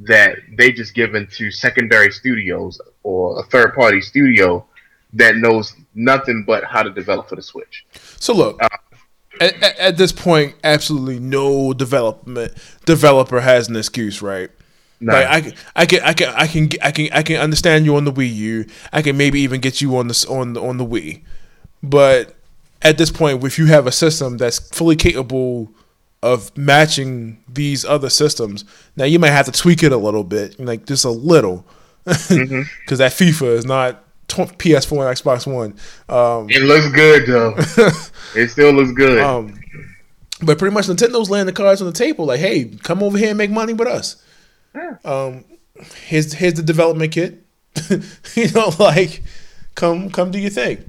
that 0.00 0.38
they 0.56 0.72
just 0.72 0.94
given 0.94 1.26
to 1.32 1.50
secondary 1.50 2.10
studios 2.12 2.80
or 3.02 3.40
a 3.40 3.42
third 3.44 3.74
party 3.74 4.00
studio 4.00 4.64
that 5.14 5.36
knows 5.36 5.74
nothing 5.94 6.44
but 6.46 6.64
how 6.64 6.82
to 6.82 6.90
develop 6.90 7.28
for 7.28 7.36
the 7.36 7.42
Switch. 7.42 7.84
So 8.20 8.34
look, 8.34 8.62
uh, 8.62 8.68
at, 9.40 9.62
at, 9.62 9.78
at 9.78 9.96
this 9.96 10.12
point, 10.12 10.54
absolutely 10.62 11.18
no 11.18 11.72
development 11.72 12.52
developer 12.84 13.40
has 13.40 13.68
an 13.68 13.76
excuse, 13.76 14.22
right? 14.22 14.50
No. 15.00 15.12
Like 15.12 15.26
I, 15.26 15.40
can- 15.40 15.54
I 15.74 15.86
can, 15.86 16.00
I 16.02 16.12
can, 16.12 16.28
I 16.34 16.46
can, 16.46 16.68
I 16.82 16.90
can, 16.90 17.08
I 17.12 17.22
can 17.22 17.36
understand 17.36 17.84
you 17.84 17.96
on 17.96 18.04
the 18.04 18.12
Wii 18.12 18.34
U. 18.34 18.66
I 18.92 19.02
can 19.02 19.16
maybe 19.16 19.40
even 19.40 19.60
get 19.60 19.80
you 19.80 19.96
on 19.96 20.08
the 20.08 20.26
on 20.28 20.52
the 20.54 20.62
on 20.62 20.76
the 20.76 20.84
Wii, 20.84 21.22
but 21.82 22.34
at 22.82 22.98
this 22.98 23.10
point, 23.10 23.42
if 23.44 23.58
you 23.58 23.66
have 23.66 23.86
a 23.86 23.92
system 23.92 24.38
that's 24.38 24.58
fully 24.70 24.96
capable 24.96 25.72
of 26.22 26.56
matching 26.56 27.42
these 27.48 27.84
other 27.84 28.10
systems. 28.10 28.64
Now 28.96 29.04
you 29.04 29.18
might 29.18 29.30
have 29.30 29.46
to 29.46 29.52
tweak 29.52 29.82
it 29.82 29.92
a 29.92 29.96
little 29.96 30.24
bit, 30.24 30.58
like 30.58 30.86
just 30.86 31.04
a 31.04 31.10
little, 31.10 31.64
because 32.04 32.28
mm-hmm. 32.28 32.62
that 32.96 33.12
FIFA 33.12 33.56
is 33.56 33.64
not 33.64 34.04
PS4 34.28 35.08
and 35.08 35.16
Xbox 35.16 35.46
One. 35.46 35.74
Um, 36.08 36.48
it 36.50 36.62
looks 36.62 36.88
good 36.92 37.26
though. 37.26 37.54
it 38.34 38.50
still 38.50 38.72
looks 38.72 38.92
good. 38.92 39.18
Um, 39.18 39.58
but 40.42 40.58
pretty 40.58 40.74
much 40.74 40.86
Nintendo's 40.86 41.30
laying 41.30 41.46
the 41.46 41.52
cards 41.52 41.80
on 41.80 41.86
the 41.86 41.92
table, 41.92 42.26
like, 42.26 42.40
hey, 42.40 42.64
come 42.82 43.02
over 43.02 43.18
here 43.18 43.30
and 43.30 43.38
make 43.38 43.50
money 43.50 43.72
with 43.72 43.88
us. 43.88 44.22
Yeah. 44.74 44.96
Um, 45.04 45.44
here's 46.06 46.32
here's 46.32 46.54
the 46.54 46.62
development 46.62 47.12
kit. 47.12 47.44
you 48.34 48.50
know, 48.52 48.72
like, 48.78 49.22
come 49.74 50.10
come 50.10 50.30
do 50.30 50.38
your 50.38 50.50
thing. 50.50 50.84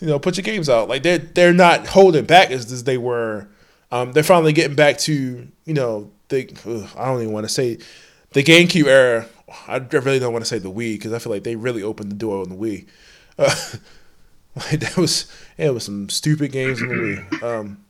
You 0.00 0.08
know, 0.08 0.18
put 0.18 0.36
your 0.36 0.42
games 0.42 0.68
out. 0.68 0.88
Like 0.88 1.02
they're 1.02 1.18
they're 1.18 1.52
not 1.52 1.86
holding 1.86 2.24
back 2.24 2.50
as, 2.50 2.70
as 2.70 2.84
they 2.84 2.98
were. 2.98 3.48
Um, 3.90 4.12
they're 4.12 4.22
finally 4.22 4.52
getting 4.52 4.76
back 4.76 4.98
to 4.98 5.46
you 5.64 5.74
know 5.74 6.10
the 6.28 6.48
ugh, 6.66 6.90
I 6.96 7.06
don't 7.06 7.22
even 7.22 7.32
want 7.32 7.46
to 7.46 7.52
say 7.52 7.78
the 8.32 8.42
GameCube 8.42 8.86
era. 8.86 9.26
I 9.68 9.76
really 9.76 10.18
don't 10.18 10.32
want 10.32 10.44
to 10.44 10.48
say 10.48 10.58
the 10.58 10.70
Wii 10.70 10.94
because 10.94 11.12
I 11.12 11.18
feel 11.18 11.32
like 11.32 11.44
they 11.44 11.56
really 11.56 11.82
opened 11.82 12.10
the 12.10 12.16
door 12.16 12.42
on 12.42 12.48
the 12.48 12.56
Wii. 12.56 12.86
Uh, 13.38 13.54
like 14.56 14.80
that 14.80 14.96
was 14.96 15.30
yeah, 15.58 15.66
it 15.66 15.74
was 15.74 15.84
some 15.84 16.08
stupid 16.08 16.52
games 16.52 16.80
in 16.80 16.88
the 16.88 16.94
Wii. 16.94 17.42
Um, 17.42 17.84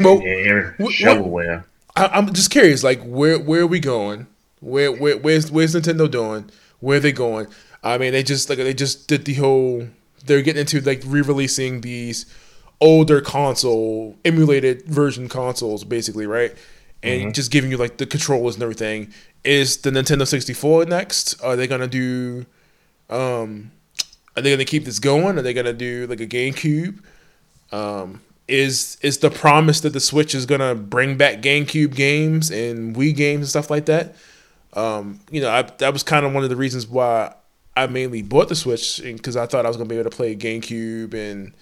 well, 0.00 0.20
yeah, 0.22 0.72
shovelware. 0.78 1.64
I, 1.94 2.18
am 2.18 2.32
just 2.32 2.50
curious, 2.50 2.82
like 2.82 3.02
where 3.02 3.38
where 3.38 3.62
are 3.62 3.66
we 3.66 3.80
going? 3.80 4.26
Where 4.60 4.90
where 4.92 5.18
where's 5.18 5.50
where's 5.50 5.74
Nintendo 5.74 6.10
doing? 6.10 6.50
Where 6.80 6.96
are 6.96 7.00
they 7.00 7.12
going? 7.12 7.46
I 7.82 7.98
mean, 7.98 8.12
they 8.12 8.22
just 8.22 8.48
like 8.48 8.58
they 8.58 8.74
just 8.74 9.08
did 9.08 9.24
the 9.24 9.34
whole. 9.34 9.88
They're 10.24 10.42
getting 10.42 10.60
into 10.60 10.80
like 10.80 11.02
re-releasing 11.04 11.80
these 11.80 12.26
older 12.82 13.20
console 13.20 14.16
emulated 14.24 14.84
version 14.86 15.28
consoles, 15.28 15.84
basically, 15.84 16.26
right? 16.26 16.52
And 17.02 17.22
mm-hmm. 17.22 17.30
just 17.30 17.50
giving 17.50 17.70
you 17.70 17.76
like 17.76 17.96
the 17.96 18.06
controllers 18.06 18.54
and 18.54 18.62
everything. 18.62 19.12
Is 19.44 19.78
the 19.78 19.90
Nintendo 19.90 20.26
64 20.26 20.86
next? 20.86 21.40
Are 21.42 21.56
they 21.56 21.66
gonna 21.66 21.86
do? 21.86 22.44
Um, 23.08 23.70
are 24.36 24.42
they 24.42 24.50
gonna 24.50 24.64
keep 24.64 24.84
this 24.84 24.98
going? 24.98 25.38
Are 25.38 25.42
they 25.42 25.54
gonna 25.54 25.72
do 25.72 26.06
like 26.08 26.20
a 26.20 26.26
GameCube? 26.26 26.98
Um, 27.70 28.20
is 28.48 28.98
is 29.00 29.18
the 29.18 29.30
promise 29.30 29.80
that 29.80 29.92
the 29.92 30.00
Switch 30.00 30.34
is 30.34 30.44
gonna 30.44 30.74
bring 30.74 31.16
back 31.16 31.40
GameCube 31.40 31.94
games 31.94 32.50
and 32.50 32.94
Wii 32.96 33.14
games 33.16 33.40
and 33.40 33.48
stuff 33.48 33.70
like 33.70 33.86
that. 33.86 34.16
Um, 34.74 35.20
you 35.30 35.40
know, 35.40 35.50
I, 35.50 35.62
that 35.62 35.92
was 35.92 36.02
kind 36.02 36.26
of 36.26 36.32
one 36.34 36.44
of 36.44 36.50
the 36.50 36.56
reasons 36.56 36.86
why 36.86 37.34
I 37.76 37.86
mainly 37.86 38.22
bought 38.22 38.48
the 38.48 38.56
Switch 38.56 39.00
because 39.02 39.36
I 39.36 39.46
thought 39.46 39.64
I 39.64 39.68
was 39.68 39.76
gonna 39.76 39.88
be 39.88 39.96
able 39.96 40.10
to 40.10 40.16
play 40.16 40.34
GameCube 40.34 41.14
and 41.14 41.52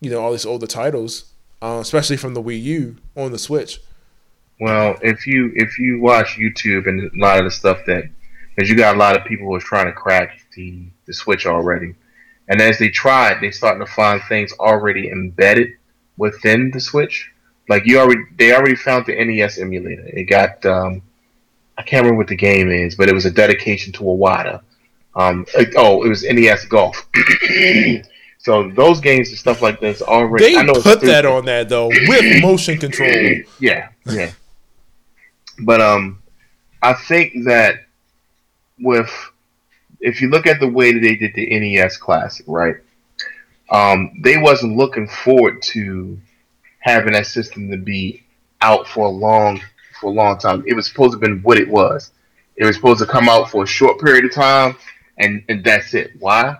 you 0.00 0.10
know 0.10 0.20
all 0.20 0.32
these 0.32 0.46
older 0.46 0.66
titles, 0.66 1.32
uh, 1.62 1.78
especially 1.80 2.16
from 2.16 2.34
the 2.34 2.42
Wii 2.42 2.62
U 2.62 2.96
on 3.16 3.32
the 3.32 3.38
Switch. 3.38 3.80
Well, 4.60 4.96
if 5.02 5.26
you 5.26 5.52
if 5.54 5.78
you 5.78 6.00
watch 6.00 6.36
YouTube 6.38 6.88
and 6.88 7.02
a 7.02 7.24
lot 7.24 7.38
of 7.38 7.44
the 7.44 7.50
stuff 7.50 7.78
that, 7.86 8.04
because 8.54 8.68
you 8.68 8.76
got 8.76 8.96
a 8.96 8.98
lot 8.98 9.16
of 9.16 9.24
people 9.24 9.46
who 9.46 9.54
are 9.54 9.60
trying 9.60 9.86
to 9.86 9.92
crack 9.92 10.40
the 10.54 10.84
the 11.06 11.12
Switch 11.12 11.46
already, 11.46 11.94
and 12.48 12.60
as 12.60 12.78
they 12.78 12.88
try 12.88 13.38
they 13.40 13.50
starting 13.50 13.84
to 13.84 13.92
find 13.92 14.22
things 14.28 14.52
already 14.54 15.10
embedded 15.10 15.78
within 16.18 16.70
the 16.70 16.80
Switch. 16.80 17.32
Like 17.68 17.86
you 17.86 17.98
already, 17.98 18.22
they 18.36 18.54
already 18.54 18.74
found 18.74 19.06
the 19.06 19.14
NES 19.24 19.58
emulator. 19.58 20.04
It 20.06 20.24
got, 20.24 20.64
um, 20.66 21.02
I 21.78 21.82
can't 21.82 22.02
remember 22.02 22.18
what 22.18 22.28
the 22.28 22.36
game 22.36 22.70
is, 22.70 22.94
but 22.94 23.08
it 23.08 23.14
was 23.14 23.26
a 23.26 23.30
dedication 23.30 23.92
to 23.94 24.00
Iwata. 24.00 24.60
Um, 25.14 25.46
oh, 25.76 26.02
it 26.02 26.08
was 26.08 26.22
NES 26.24 26.66
Golf. 26.66 27.08
so 28.48 28.70
those 28.70 29.00
games 29.00 29.28
and 29.28 29.38
stuff 29.38 29.60
like 29.60 29.78
this 29.78 30.00
already. 30.00 30.54
They 30.54 30.64
put 30.64 31.02
that 31.02 31.26
on 31.26 31.44
that 31.44 31.68
though 31.68 31.88
with 31.88 32.42
motion 32.42 32.78
control. 32.78 33.10
yeah, 33.60 33.90
yeah. 34.06 34.32
But 35.60 35.82
um, 35.82 36.22
I 36.82 36.94
think 36.94 37.44
that 37.44 37.84
with 38.80 39.10
if 40.00 40.22
you 40.22 40.30
look 40.30 40.46
at 40.46 40.60
the 40.60 40.68
way 40.68 40.92
that 40.92 41.00
they 41.00 41.14
did 41.14 41.34
the 41.34 41.58
NES 41.58 41.98
Classic, 41.98 42.46
right? 42.48 42.76
um, 43.70 44.12
they 44.22 44.38
wasn't 44.38 44.76
looking 44.76 45.06
forward 45.08 45.60
to 45.60 46.18
having 46.78 47.12
that 47.12 47.26
system 47.26 47.70
to 47.70 47.76
be 47.76 48.24
out 48.60 48.88
for 48.88 49.06
a 49.06 49.10
long 49.10 49.60
for 50.00 50.06
a 50.06 50.14
long 50.14 50.38
time. 50.38 50.64
It 50.66 50.74
was 50.74 50.86
supposed 50.86 51.12
to 51.12 51.16
have 51.16 51.20
been 51.20 51.42
what 51.42 51.58
it 51.58 51.68
was. 51.68 52.12
It 52.56 52.64
was 52.64 52.76
supposed 52.76 53.00
to 53.00 53.06
come 53.06 53.28
out 53.28 53.50
for 53.50 53.64
a 53.64 53.66
short 53.66 54.00
period 54.00 54.24
of 54.24 54.32
time, 54.32 54.76
and, 55.18 55.44
and 55.48 55.62
that's 55.62 55.92
it. 55.94 56.12
Why? 56.18 56.56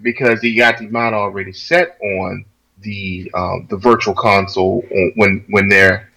Because 0.00 0.40
he 0.40 0.54
got 0.54 0.78
the 0.78 0.86
amount 0.86 1.14
already 1.14 1.52
set 1.52 1.98
on 2.00 2.44
the 2.80 3.30
um, 3.34 3.66
the 3.68 3.76
virtual 3.76 4.14
console 4.14 4.82
when 5.16 5.44
when 5.48 5.68
their 5.68 6.10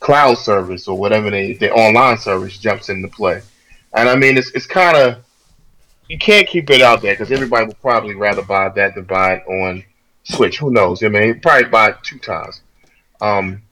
cloud 0.00 0.38
service 0.38 0.88
or 0.88 0.98
whatever 0.98 1.30
they 1.30 1.54
their 1.54 1.76
online 1.76 2.18
service 2.18 2.58
jumps 2.58 2.88
into 2.88 3.08
play. 3.08 3.42
And 3.94 4.08
I 4.08 4.16
mean, 4.16 4.36
it's 4.36 4.50
it's 4.52 4.66
kind 4.66 4.96
of 4.96 5.24
you 6.08 6.18
can't 6.18 6.46
keep 6.46 6.70
it 6.70 6.80
out 6.80 7.02
there 7.02 7.14
because 7.14 7.32
everybody 7.32 7.66
will 7.66 7.74
probably 7.74 8.14
rather 8.14 8.42
buy 8.42 8.68
that 8.68 8.94
than 8.94 9.04
buy 9.04 9.34
it 9.34 9.46
on 9.46 9.84
Switch. 10.24 10.58
Who 10.58 10.70
knows? 10.70 11.02
I 11.02 11.08
mean, 11.08 11.40
probably 11.40 11.68
buy 11.68 11.90
it 11.90 11.96
two 12.02 12.18
times. 12.18 12.60
Um, 13.20 13.62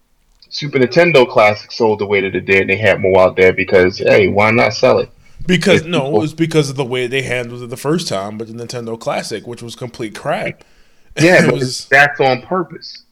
Super 0.49 0.79
Nintendo 0.79 1.29
Classic 1.29 1.71
sold 1.73 1.99
the 1.99 2.07
way 2.07 2.21
that 2.21 2.35
it 2.35 2.45
did. 2.45 2.63
and 2.63 2.71
They 2.71 2.77
had 2.77 3.01
more 3.01 3.21
out 3.21 3.37
there 3.37 3.53
because 3.53 3.99
hey, 3.99 4.29
why 4.29 4.51
not 4.51 4.75
sell 4.75 4.99
it? 4.99 5.11
Because 5.47 5.85
no, 5.85 6.01
people, 6.01 6.17
it 6.17 6.21
was 6.21 6.35
because 6.35 6.71
of 6.71 6.77
the 6.77 6.85
way 6.85 7.07
they 7.07 7.23
handled 7.23 7.63
it 7.63 7.71
the 7.71 7.77
first 7.77 8.09
time, 8.09 8.39
but 8.39 8.47
the 8.47 8.55
Nintendo 8.55 8.99
Classic, 8.99 9.47
which 9.47 9.63
was 9.63 9.77
complete 9.77 10.15
crap. 10.15 10.65
Yeah, 11.17 11.49
was, 11.49 11.87
that's 11.87 12.19
on 12.19 12.43
purpose. 12.43 13.05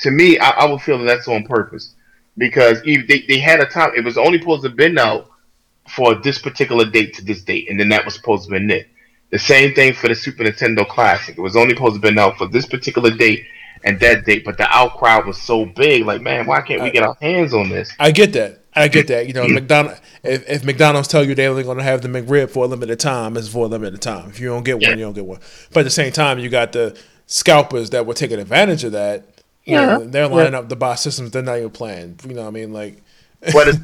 To 0.00 0.10
me, 0.10 0.36
I, 0.36 0.50
I 0.50 0.64
would 0.64 0.80
feel 0.80 0.98
that 0.98 1.04
that's 1.04 1.28
on 1.28 1.44
purpose 1.44 1.94
because 2.36 2.82
they, 2.82 3.24
they 3.28 3.38
had 3.38 3.60
a 3.60 3.66
time. 3.66 3.92
It 3.94 4.04
was 4.04 4.18
only 4.18 4.40
supposed 4.40 4.62
to 4.62 4.68
have 4.68 4.76
been 4.76 4.98
out 4.98 5.30
for 5.94 6.16
this 6.16 6.40
particular 6.40 6.84
date 6.84 7.14
to 7.14 7.24
this 7.24 7.42
date, 7.42 7.70
and 7.70 7.78
then 7.78 7.88
that 7.90 8.04
was 8.04 8.14
supposed 8.14 8.48
to 8.48 8.58
be 8.58 8.74
it. 8.74 8.88
The 9.30 9.38
same 9.38 9.74
thing 9.74 9.92
for 9.92 10.08
the 10.08 10.14
Super 10.14 10.44
Nintendo 10.44 10.86
Classic. 10.86 11.36
It 11.36 11.40
was 11.40 11.56
only 11.56 11.74
supposed 11.74 11.94
to 11.94 12.00
been 12.00 12.18
out 12.18 12.36
for 12.36 12.46
this 12.46 12.66
particular 12.66 13.10
date 13.10 13.44
and 13.84 13.98
that 14.00 14.24
date, 14.24 14.44
but 14.44 14.58
the 14.58 14.68
outcry 14.68 15.18
was 15.18 15.40
so 15.40 15.66
big. 15.66 16.04
Like, 16.04 16.20
man, 16.22 16.46
why 16.46 16.60
can't 16.60 16.82
we 16.82 16.90
get 16.90 17.02
our 17.02 17.16
hands 17.20 17.54
on 17.54 17.68
this? 17.68 17.92
I 17.98 18.10
get 18.10 18.32
that. 18.34 18.60
I 18.76 18.88
get 18.88 19.08
that. 19.08 19.26
You 19.26 19.32
know, 19.32 19.48
McDonald. 19.48 19.98
If, 20.22 20.48
if 20.48 20.64
McDonald's 20.64 21.08
tell 21.08 21.24
you 21.24 21.34
they're 21.34 21.50
only 21.50 21.62
going 21.62 21.78
to 21.78 21.82
have 21.82 22.02
the 22.02 22.08
McRib 22.08 22.50
for 22.50 22.64
a 22.64 22.68
limited 22.68 23.00
time, 23.00 23.36
it's 23.36 23.48
for 23.48 23.64
a 23.64 23.68
limited 23.68 24.02
time. 24.02 24.28
If 24.28 24.38
you 24.38 24.48
don't 24.48 24.64
get 24.64 24.80
one, 24.80 24.98
you 24.98 25.04
don't 25.04 25.14
get 25.14 25.24
one. 25.24 25.40
But 25.72 25.80
at 25.80 25.84
the 25.84 25.90
same 25.90 26.12
time, 26.12 26.38
you 26.38 26.50
got 26.50 26.72
the 26.72 26.96
scalpers 27.26 27.90
that 27.90 28.06
were 28.06 28.14
taking 28.14 28.38
advantage 28.38 28.84
of 28.84 28.92
that. 28.92 29.24
Yeah, 29.64 29.98
know, 29.98 30.04
they're 30.04 30.28
lining 30.28 30.52
yeah. 30.52 30.60
up 30.60 30.68
to 30.68 30.76
buy 30.76 30.94
systems 30.94 31.32
they're 31.32 31.42
not 31.42 31.58
even 31.58 31.70
playing. 31.70 32.20
You 32.26 32.34
know, 32.34 32.42
what 32.42 32.48
I 32.48 32.52
mean, 32.52 32.72
like. 32.72 33.02
but 33.52 33.68
it's, 33.68 33.78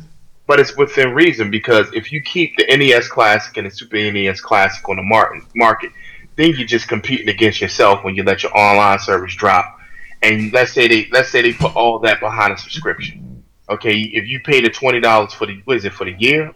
but 0.47 0.61
it's 0.61 0.77
within 0.77 1.15
reason 1.15 1.51
because 1.51 1.93
if 1.93 2.13
you 2.13 2.21
keep 2.21 2.57
the 2.57 2.67
NES 2.77 3.09
Classic 3.09 3.57
and 3.57 3.67
the 3.67 3.71
Super 3.71 3.97
NES 3.97 4.41
Classic 4.41 4.87
on 4.89 4.97
the 4.97 5.43
market, 5.55 5.91
then 6.37 6.51
you're 6.51 6.67
just 6.67 6.89
competing 6.89 7.29
against 7.29 7.61
yourself 7.61 8.05
when 8.05 8.15
you 8.15 8.23
let 8.23 8.43
your 8.43 8.57
online 8.57 8.99
service 8.99 9.35
drop. 9.35 9.79
And 10.23 10.53
let's 10.53 10.73
say 10.73 10.87
they 10.87 11.09
let's 11.11 11.31
say 11.31 11.43
they 11.43 11.53
put 11.53 11.75
all 11.75 11.99
that 12.01 12.21
behind 12.21 12.53
a 12.53 12.59
subscription. 12.59 13.32
Okay, 13.73 14.01
if 14.01 14.27
you 14.29 14.41
pay 14.41 14.61
the 14.61 14.69
twenty 14.69 15.01
dollars 15.01 15.33
for 15.33 15.47
the 15.47 15.63
what 15.65 15.79
is 15.79 15.87
it 15.87 15.95
for 15.95 16.05
the 16.05 16.15
year? 16.19 16.49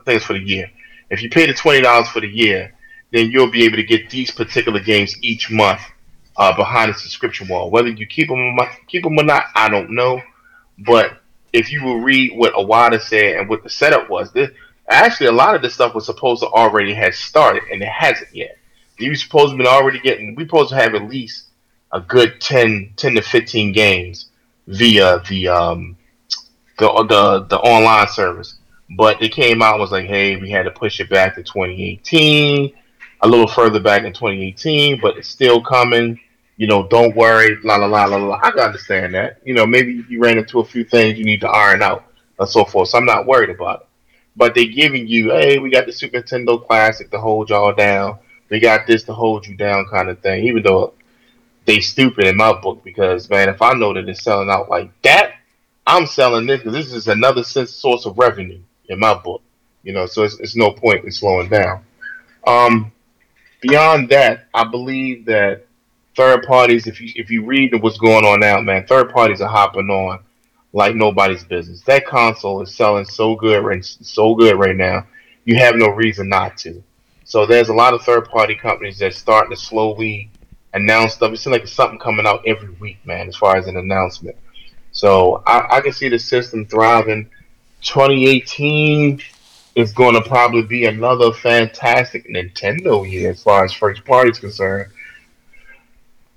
I 0.00 0.04
think 0.04 0.16
it's 0.18 0.24
for 0.24 0.34
the 0.34 0.40
year. 0.40 0.70
If 1.10 1.20
you 1.20 1.28
pay 1.28 1.46
the 1.46 1.54
twenty 1.54 1.80
dollars 1.80 2.08
for 2.08 2.20
the 2.20 2.28
year, 2.28 2.74
then 3.12 3.30
you'll 3.30 3.50
be 3.50 3.64
able 3.64 3.76
to 3.76 3.82
get 3.82 4.08
these 4.08 4.30
particular 4.30 4.78
games 4.78 5.16
each 5.20 5.50
month 5.50 5.80
uh, 6.36 6.54
behind 6.54 6.92
a 6.92 6.94
subscription 6.94 7.48
wall. 7.48 7.70
Whether 7.70 7.88
you 7.88 8.06
keep 8.06 8.28
them 8.28 8.56
keep 8.86 9.02
them 9.02 9.18
or 9.18 9.24
not, 9.24 9.46
I 9.56 9.68
don't 9.68 9.90
know. 9.90 10.22
But 10.78 11.20
if 11.52 11.72
you 11.72 11.82
will 11.82 12.00
read 12.00 12.36
what 12.36 12.54
Iwata 12.54 13.00
said 13.00 13.38
and 13.38 13.48
what 13.48 13.64
the 13.64 13.70
setup 13.70 14.08
was, 14.08 14.32
this 14.32 14.50
actually 14.88 15.26
a 15.26 15.32
lot 15.32 15.56
of 15.56 15.62
this 15.62 15.74
stuff 15.74 15.94
was 15.94 16.06
supposed 16.06 16.42
to 16.42 16.48
already 16.48 16.94
have 16.94 17.16
started 17.16 17.64
and 17.72 17.82
it 17.82 17.88
hasn't 17.88 18.32
yet. 18.32 18.58
You 18.96 19.14
supposed 19.16 19.52
to 19.52 19.58
be 19.58 19.66
already 19.66 19.98
getting 19.98 20.36
we 20.36 20.44
supposed 20.44 20.70
to 20.70 20.76
have 20.76 20.94
at 20.94 21.08
least 21.08 21.46
a 21.90 22.00
good 22.00 22.40
10, 22.40 22.92
10 22.96 23.14
to 23.16 23.22
fifteen 23.22 23.72
games 23.72 24.26
via 24.68 25.20
the 25.28 25.48
um 25.48 25.96
the 26.80 26.88
the 27.08 27.46
the 27.48 27.58
online 27.58 28.08
service. 28.08 28.56
But 28.96 29.22
it 29.22 29.30
came 29.30 29.62
out 29.62 29.78
was 29.78 29.92
like, 29.92 30.06
hey, 30.06 30.36
we 30.36 30.50
had 30.50 30.64
to 30.64 30.72
push 30.72 30.98
it 30.98 31.08
back 31.08 31.36
to 31.36 31.44
2018, 31.44 32.72
a 33.20 33.28
little 33.28 33.46
further 33.46 33.78
back 33.78 34.02
in 34.02 34.12
2018, 34.12 35.00
but 35.00 35.16
it's 35.16 35.28
still 35.28 35.62
coming 35.62 36.18
you 36.60 36.66
know, 36.66 36.86
don't 36.88 37.16
worry, 37.16 37.56
la 37.64 37.76
la 37.76 37.86
la 37.86 38.04
la 38.04 38.18
la. 38.18 38.38
I 38.42 38.50
can 38.50 38.60
understand 38.60 39.14
that. 39.14 39.38
You 39.46 39.54
know, 39.54 39.64
maybe 39.64 40.04
you 40.10 40.20
ran 40.20 40.36
into 40.36 40.60
a 40.60 40.64
few 40.64 40.84
things 40.84 41.18
you 41.18 41.24
need 41.24 41.40
to 41.40 41.48
iron 41.48 41.82
out 41.82 42.04
and 42.38 42.46
so 42.46 42.66
forth. 42.66 42.90
So 42.90 42.98
I'm 42.98 43.06
not 43.06 43.24
worried 43.24 43.48
about 43.48 43.80
it. 43.80 43.86
But 44.36 44.54
they're 44.54 44.66
giving 44.66 45.08
you, 45.08 45.30
hey, 45.30 45.58
we 45.58 45.70
got 45.70 45.86
the 45.86 45.92
Super 45.92 46.20
Nintendo 46.20 46.62
Classic 46.66 47.10
to 47.12 47.18
hold 47.18 47.48
y'all 47.48 47.72
down. 47.72 48.18
We 48.50 48.60
got 48.60 48.86
this 48.86 49.04
to 49.04 49.14
hold 49.14 49.46
you 49.46 49.56
down, 49.56 49.86
kind 49.90 50.10
of 50.10 50.20
thing. 50.20 50.44
Even 50.44 50.62
though 50.62 50.92
they 51.64 51.80
stupid 51.80 52.26
in 52.26 52.36
my 52.36 52.52
book, 52.60 52.84
because 52.84 53.30
man, 53.30 53.48
if 53.48 53.62
I 53.62 53.72
know 53.72 53.94
that 53.94 54.06
it's 54.06 54.22
selling 54.22 54.50
out 54.50 54.68
like 54.68 54.90
that, 55.00 55.36
I'm 55.90 56.06
selling 56.06 56.46
this 56.46 56.60
because 56.60 56.72
this 56.72 56.92
is 56.92 57.08
another 57.08 57.42
source 57.42 58.06
of 58.06 58.16
revenue 58.16 58.60
in 58.88 59.00
my 59.00 59.12
book. 59.12 59.42
You 59.82 59.92
know, 59.92 60.06
so 60.06 60.22
it's, 60.22 60.38
it's 60.38 60.54
no 60.54 60.70
point 60.70 61.04
in 61.04 61.10
slowing 61.10 61.48
down. 61.48 61.84
Um, 62.46 62.92
beyond 63.60 64.08
that, 64.10 64.46
I 64.54 64.64
believe 64.64 65.24
that 65.24 65.66
third 66.16 66.44
parties, 66.44 66.86
if 66.86 67.00
you 67.00 67.10
if 67.16 67.28
you 67.28 67.44
read 67.44 67.74
what's 67.82 67.98
going 67.98 68.24
on 68.24 68.38
now, 68.38 68.60
man, 68.60 68.86
third 68.86 69.10
parties 69.10 69.40
are 69.40 69.48
hopping 69.48 69.90
on 69.90 70.20
like 70.72 70.94
nobody's 70.94 71.42
business. 71.42 71.80
That 71.82 72.06
console 72.06 72.62
is 72.62 72.72
selling 72.72 73.04
so 73.04 73.34
good, 73.34 73.64
right, 73.64 73.84
so 73.84 74.36
good 74.36 74.56
right 74.60 74.76
now. 74.76 75.08
You 75.44 75.56
have 75.56 75.74
no 75.74 75.88
reason 75.88 76.28
not 76.28 76.56
to. 76.58 76.84
So 77.24 77.46
there's 77.46 77.68
a 77.68 77.74
lot 77.74 77.94
of 77.94 78.02
third 78.02 78.28
party 78.28 78.54
companies 78.54 78.98
that's 79.00 79.18
starting 79.18 79.50
to 79.50 79.56
slowly 79.56 80.30
announce 80.72 81.14
stuff. 81.14 81.32
It 81.32 81.38
seems 81.38 81.52
like 81.52 81.66
something 81.66 81.98
coming 81.98 82.28
out 82.28 82.46
every 82.46 82.70
week, 82.74 82.98
man, 83.04 83.26
as 83.26 83.34
far 83.34 83.56
as 83.56 83.66
an 83.66 83.76
announcement. 83.76 84.36
So 84.92 85.42
I, 85.46 85.76
I 85.76 85.80
can 85.80 85.92
see 85.92 86.08
the 86.08 86.18
system 86.18 86.66
thriving. 86.66 87.30
2018 87.82 89.20
is 89.76 89.92
going 89.92 90.14
to 90.14 90.22
probably 90.22 90.62
be 90.62 90.84
another 90.86 91.32
fantastic 91.32 92.28
Nintendo 92.28 93.08
year 93.08 93.30
as 93.30 93.42
far 93.42 93.64
as 93.64 93.72
first 93.72 94.04
party 94.04 94.30
is 94.30 94.38
concerned. 94.38 94.90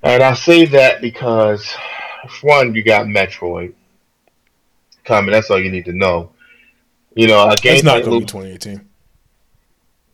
And 0.03 0.21
I 0.21 0.33
say 0.33 0.65
that 0.65 1.01
because, 1.01 1.73
one, 2.41 2.75
you 2.75 2.83
got 2.83 3.07
Metroid 3.07 3.73
coming. 5.05 5.31
That's 5.31 5.49
all 5.49 5.59
you 5.59 5.71
need 5.71 5.85
to 5.85 5.93
know. 5.93 6.31
You 7.15 7.27
know, 7.27 7.47
a 7.47 7.55
game 7.55 7.75
it's 7.75 7.83
not 7.83 8.03
going 8.03 8.25
to 8.25 8.35
be 8.35 8.47
2018. 8.57 8.89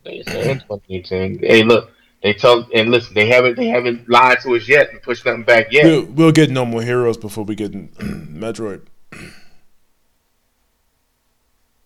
2018. 0.60 1.38
Hey, 1.40 1.62
look, 1.62 1.90
they 2.22 2.34
tell 2.34 2.68
and 2.74 2.90
listen. 2.90 3.14
They 3.14 3.26
haven't 3.26 3.56
they 3.56 3.68
haven't 3.68 4.08
lied 4.08 4.40
to 4.42 4.54
us 4.54 4.68
yet 4.68 4.90
and 4.90 5.00
pushed 5.02 5.24
nothing 5.24 5.42
back 5.42 5.72
yet. 5.72 5.84
We'll, 5.84 6.04
we'll 6.04 6.32
get 6.32 6.50
no 6.50 6.66
more 6.66 6.82
heroes 6.82 7.16
before 7.16 7.44
we 7.44 7.54
get 7.54 7.72
Metroid. 7.98 8.82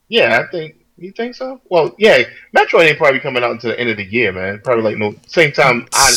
Yeah, 0.08 0.40
I 0.40 0.50
think 0.50 0.76
you 0.96 1.12
think 1.12 1.34
so? 1.34 1.60
Well, 1.68 1.94
yeah, 1.98 2.22
Metroid 2.56 2.88
ain't 2.88 2.98
probably 2.98 3.20
coming 3.20 3.42
out 3.42 3.52
until 3.52 3.70
the 3.70 3.80
end 3.80 3.90
of 3.90 3.96
the 3.96 4.04
year, 4.04 4.32
man. 4.32 4.60
Probably 4.62 4.82
like 4.82 4.96
no 4.96 5.14
same 5.26 5.52
time. 5.52 5.86
I, 5.92 6.12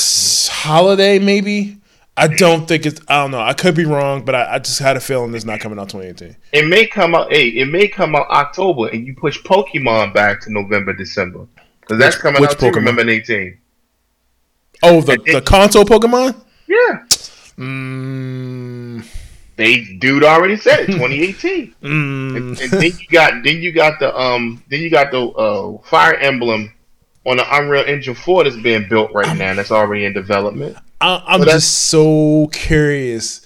Holiday 0.49 1.19
maybe. 1.19 1.77
I 2.19 2.27
don't 2.27 2.67
think 2.67 2.87
it's. 2.87 2.99
I 3.07 3.21
don't 3.21 3.29
know. 3.29 3.41
I 3.41 3.53
could 3.53 3.75
be 3.75 3.85
wrong, 3.85 4.25
but 4.25 4.33
I, 4.33 4.55
I 4.55 4.59
just 4.59 4.79
had 4.79 4.97
a 4.97 4.99
feeling 4.99 5.35
it's 5.35 5.45
not 5.45 5.59
coming 5.59 5.77
out 5.77 5.89
2018. 5.89 6.35
It 6.51 6.67
may 6.67 6.87
come 6.87 7.13
out. 7.13 7.31
Hey, 7.31 7.49
it 7.49 7.65
may 7.65 7.87
come 7.87 8.15
out 8.15 8.27
October, 8.31 8.87
and 8.87 9.05
you 9.05 9.13
push 9.15 9.39
Pokemon 9.43 10.15
back 10.15 10.41
to 10.41 10.51
November, 10.51 10.93
December, 10.93 11.45
because 11.81 11.99
that's 11.99 12.17
coming 12.17 12.41
which 12.41 12.49
out 12.49 12.57
Pokemon? 12.57 12.73
too. 12.73 12.79
Remember 12.79 13.07
18. 13.07 13.59
Oh, 14.83 15.01
the 15.01 15.17
the 15.25 15.41
console 15.41 15.85
Pokemon. 15.85 16.35
Yeah. 16.67 17.05
Mm, 17.57 19.05
they 19.55 19.83
dude 19.99 20.23
already 20.23 20.57
said 20.57 20.81
it, 20.81 20.87
2018. 20.87 21.75
mm. 21.81 22.37
and, 22.37 22.59
and, 22.59 22.71
then 22.71 22.83
you 22.83 23.07
got 23.09 23.43
then 23.43 23.61
you 23.61 23.71
got 23.71 23.99
the 23.99 24.15
um 24.15 24.63
then 24.69 24.81
you 24.81 24.89
got 24.89 25.11
the 25.11 25.21
uh, 25.21 25.77
Fire 25.83 26.15
Emblem 26.15 26.71
on 27.25 27.37
the 27.37 27.55
Unreal 27.55 27.83
Engine 27.85 28.15
4 28.15 28.45
that's 28.45 28.55
being 28.55 28.87
built 28.87 29.11
right 29.13 29.35
now. 29.37 29.53
That's 29.53 29.71
already 29.71 30.05
in 30.05 30.13
development. 30.13 30.77
I, 31.01 31.35
am 31.35 31.43
just 31.43 31.89
so 31.89 32.49
curious 32.53 33.45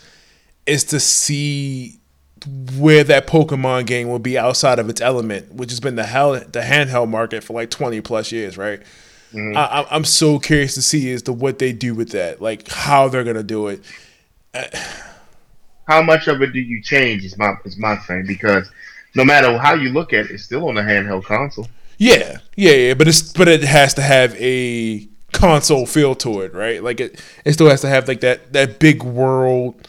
is 0.65 0.83
to 0.85 0.99
see 0.99 1.99
where 2.77 3.03
that 3.03 3.27
Pokemon 3.27 3.87
game 3.87 4.07
will 4.07 4.19
be 4.19 4.37
outside 4.37 4.79
of 4.79 4.89
its 4.89 5.01
element, 5.01 5.53
which 5.53 5.69
has 5.71 5.79
been 5.79 5.95
the 5.95 6.03
hell 6.03 6.33
the 6.33 6.61
handheld 6.61 7.09
market 7.09 7.43
for 7.43 7.53
like 7.53 7.69
20 7.69 8.01
plus 8.01 8.31
years, 8.31 8.57
right? 8.57 8.81
Mm-hmm. 9.33 9.57
I, 9.57 9.95
am 9.95 10.03
so 10.03 10.39
curious 10.39 10.73
to 10.75 10.81
see 10.81 11.11
as 11.13 11.23
to 11.23 11.33
what 11.33 11.59
they 11.59 11.71
do 11.71 11.95
with 11.95 12.11
that, 12.11 12.41
like 12.41 12.67
how 12.67 13.07
they're 13.07 13.23
gonna 13.23 13.43
do 13.43 13.67
it. 13.67 13.81
how 15.87 16.01
much 16.01 16.27
of 16.27 16.41
it 16.41 16.53
do 16.53 16.59
you 16.59 16.81
change 16.81 17.23
is 17.23 17.37
my 17.37 17.55
is 17.63 17.77
my 17.77 17.95
thing 17.95 18.25
because 18.27 18.69
no 19.15 19.23
matter 19.23 19.57
how 19.57 19.73
you 19.73 19.89
look 19.89 20.13
at 20.13 20.25
it, 20.25 20.31
it's 20.31 20.43
still 20.43 20.67
on 20.67 20.77
a 20.77 20.81
handheld 20.81 21.23
console. 21.23 21.67
Yeah, 21.97 22.39
yeah, 22.55 22.71
yeah, 22.71 22.93
but 22.93 23.07
it's 23.07 23.33
but 23.33 23.47
it 23.47 23.63
has 23.63 23.93
to 23.95 24.01
have 24.01 24.35
a 24.35 25.07
console 25.31 25.85
feel 25.85 26.15
to 26.15 26.41
it, 26.41 26.53
right? 26.53 26.83
Like 26.83 26.99
it, 26.99 27.23
it 27.45 27.53
still 27.53 27.69
has 27.69 27.81
to 27.81 27.87
have 27.87 28.07
like 28.07 28.21
that 28.21 28.53
that 28.53 28.79
big 28.79 29.03
world. 29.03 29.87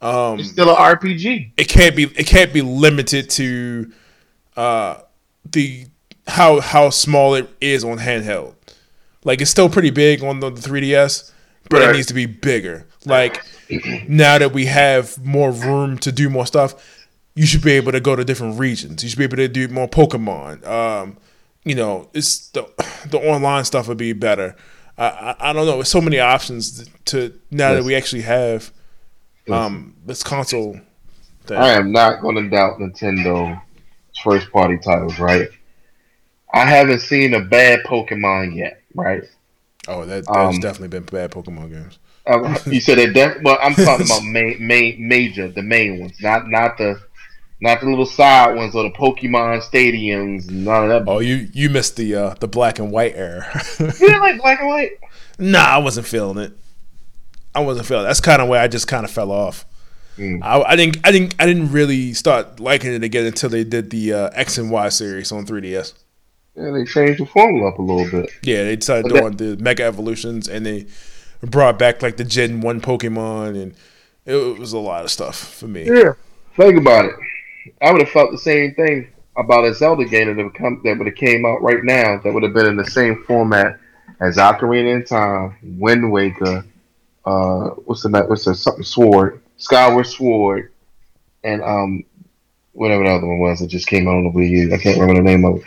Um, 0.00 0.40
it's 0.40 0.50
still 0.50 0.68
an 0.68 0.76
RPG. 0.76 1.52
It 1.56 1.68
can't 1.68 1.96
be 1.96 2.04
it 2.04 2.26
can't 2.26 2.52
be 2.52 2.60
limited 2.60 3.30
to 3.30 3.92
uh, 4.56 4.96
the 5.50 5.86
how 6.26 6.60
how 6.60 6.90
small 6.90 7.34
it 7.34 7.48
is 7.60 7.84
on 7.84 7.98
handheld. 7.98 8.54
Like 9.24 9.40
it's 9.40 9.50
still 9.50 9.68
pretty 9.68 9.90
big 9.90 10.22
on 10.22 10.40
the, 10.40 10.50
the 10.50 10.60
3DS, 10.60 11.32
but 11.70 11.80
right. 11.80 11.90
it 11.90 11.92
needs 11.94 12.06
to 12.08 12.14
be 12.14 12.26
bigger. 12.26 12.86
Like 13.04 13.42
now 14.08 14.38
that 14.38 14.52
we 14.52 14.66
have 14.66 15.22
more 15.24 15.50
room 15.50 15.98
to 15.98 16.12
do 16.12 16.30
more 16.30 16.46
stuff, 16.46 17.06
you 17.34 17.46
should 17.46 17.62
be 17.62 17.72
able 17.72 17.92
to 17.92 18.00
go 18.00 18.14
to 18.14 18.24
different 18.24 18.58
regions. 18.58 19.02
You 19.02 19.08
should 19.08 19.18
be 19.18 19.24
able 19.24 19.36
to 19.36 19.48
do 19.48 19.68
more 19.68 19.88
Pokemon. 19.88 20.66
Um, 20.66 21.16
you 21.64 21.74
know, 21.74 22.08
it's 22.14 22.48
the 22.48 22.68
the 23.06 23.18
online 23.18 23.64
stuff 23.64 23.88
would 23.88 23.98
be 23.98 24.12
better. 24.12 24.56
I, 24.96 25.06
I, 25.06 25.50
I 25.50 25.52
don't 25.52 25.66
know. 25.66 25.74
There's 25.74 25.88
so 25.88 26.00
many 26.00 26.20
options 26.20 26.88
to 27.06 27.38
now 27.50 27.70
yes. 27.70 27.80
that 27.80 27.84
we 27.84 27.94
actually 27.94 28.22
have 28.22 28.72
um, 29.50 29.96
this 30.04 30.22
console. 30.22 30.78
Thing. 31.46 31.58
I 31.58 31.70
am 31.70 31.92
not 31.92 32.22
going 32.22 32.36
to 32.36 32.48
doubt 32.48 32.78
Nintendo 32.78 33.60
first 34.22 34.50
party 34.50 34.78
titles, 34.78 35.18
right? 35.18 35.48
I 36.54 36.64
haven't 36.64 37.00
seen 37.00 37.34
a 37.34 37.40
bad 37.40 37.80
Pokemon 37.80 38.56
yet, 38.56 38.80
right? 38.94 39.24
Oh, 39.86 40.04
that, 40.04 40.24
there's 40.26 40.54
um, 40.54 40.60
definitely 40.60 40.88
been 40.88 41.04
bad 41.04 41.30
Pokemon 41.30 41.70
games. 41.70 41.98
Uh, 42.26 42.58
you 42.66 42.80
said 42.80 42.98
it. 42.98 43.12
Def- 43.12 43.42
well, 43.42 43.58
I'm 43.60 43.74
talking 43.74 44.06
about 44.06 44.24
main, 44.24 44.66
main, 44.66 45.08
major, 45.08 45.48
the 45.48 45.62
main 45.62 46.00
ones, 46.00 46.16
not 46.22 46.48
not 46.48 46.78
the 46.78 47.00
not 47.60 47.80
the 47.80 47.86
little 47.86 48.06
side 48.06 48.56
ones 48.56 48.74
or 48.74 48.84
the 48.84 48.90
Pokemon 48.90 49.62
stadiums. 49.62 50.50
None 50.50 50.90
of 50.90 51.04
that. 51.04 51.10
Oh, 51.10 51.20
you 51.20 51.48
you 51.52 51.68
missed 51.68 51.96
the 51.96 52.14
uh, 52.14 52.34
the 52.40 52.48
black 52.48 52.78
and 52.78 52.90
white 52.90 53.14
era. 53.14 53.46
you 53.80 53.90
didn't 53.90 54.20
like 54.20 54.40
black 54.40 54.60
and 54.60 54.68
white? 54.68 54.92
Nah, 55.38 55.64
I 55.64 55.78
wasn't 55.78 56.06
feeling 56.06 56.38
it. 56.38 56.52
I 57.54 57.60
wasn't 57.60 57.86
feeling. 57.86 58.04
It. 58.04 58.08
That's 58.08 58.20
kind 58.20 58.40
of 58.40 58.48
where 58.48 58.60
I 58.60 58.68
just 58.68 58.88
kind 58.88 59.04
of 59.04 59.10
fell 59.10 59.30
off. 59.30 59.66
Mm. 60.16 60.42
I, 60.42 60.62
I, 60.62 60.76
didn't. 60.76 60.98
I 61.04 61.10
didn't. 61.10 61.34
I 61.38 61.46
didn't 61.46 61.72
really 61.72 62.14
start 62.14 62.60
liking 62.60 62.92
it 62.92 63.02
again 63.02 63.26
until 63.26 63.50
they 63.50 63.64
did 63.64 63.90
the 63.90 64.12
uh, 64.12 64.30
X 64.32 64.58
and 64.58 64.70
Y 64.70 64.88
series 64.88 65.32
on 65.32 65.44
3DS. 65.44 65.92
Yeah, 66.56 66.70
they 66.70 66.84
changed 66.84 67.20
the 67.20 67.26
formula 67.26 67.68
up 67.68 67.78
a 67.78 67.82
little 67.82 68.08
bit. 68.10 68.30
Yeah, 68.42 68.64
they 68.64 68.76
decided 68.76 69.04
but 69.04 69.18
doing 69.18 69.36
that, 69.36 69.56
the 69.56 69.62
Mega 69.62 69.84
Evolutions, 69.84 70.48
and 70.48 70.64
they 70.64 70.86
brought 71.40 71.78
back 71.78 72.02
like 72.02 72.16
the 72.16 72.24
Gen 72.24 72.60
One 72.60 72.80
Pokemon, 72.80 73.60
and 73.60 73.74
it, 74.24 74.36
it 74.36 74.58
was 74.58 74.72
a 74.72 74.78
lot 74.78 75.04
of 75.04 75.10
stuff 75.10 75.36
for 75.36 75.66
me. 75.66 75.84
Yeah, 75.84 76.12
think 76.56 76.78
about 76.78 77.06
it. 77.06 77.14
I 77.80 77.90
would 77.90 78.02
have 78.02 78.10
felt 78.10 78.30
the 78.30 78.38
same 78.38 78.74
thing 78.74 79.08
about 79.36 79.64
a 79.64 79.74
Zelda 79.74 80.04
game 80.04 80.34
that 80.34 80.42
would 80.42 80.54
come 80.54 80.80
that 80.84 80.96
would 80.96 81.06
have 81.06 81.16
came 81.16 81.44
out 81.44 81.62
right 81.62 81.82
now. 81.82 82.18
That 82.18 82.32
would 82.32 82.44
have 82.44 82.54
been 82.54 82.66
in 82.66 82.76
the 82.76 82.84
same 82.84 83.24
format 83.24 83.80
as 84.20 84.36
Ocarina 84.36 84.94
in 84.94 85.04
Time, 85.04 85.56
Wind 85.78 86.10
Waker, 86.10 86.64
uh, 87.24 87.70
what's 87.86 88.02
the 88.02 88.24
what's 88.28 88.44
the 88.44 88.54
something 88.54 88.84
Sword, 88.84 89.40
Skyward 89.56 90.06
Sword, 90.06 90.72
and 91.42 91.62
um, 91.62 92.04
whatever 92.72 93.04
the 93.04 93.10
other 93.10 93.26
one 93.26 93.38
was 93.38 93.60
that 93.60 93.68
just 93.68 93.86
came 93.86 94.06
out 94.06 94.16
on 94.16 94.24
the 94.24 94.30
Wii 94.30 94.50
U. 94.50 94.74
I 94.74 94.78
can't 94.78 94.98
remember 94.98 95.22
the 95.22 95.28
name 95.28 95.44
of 95.44 95.56
it. 95.56 95.64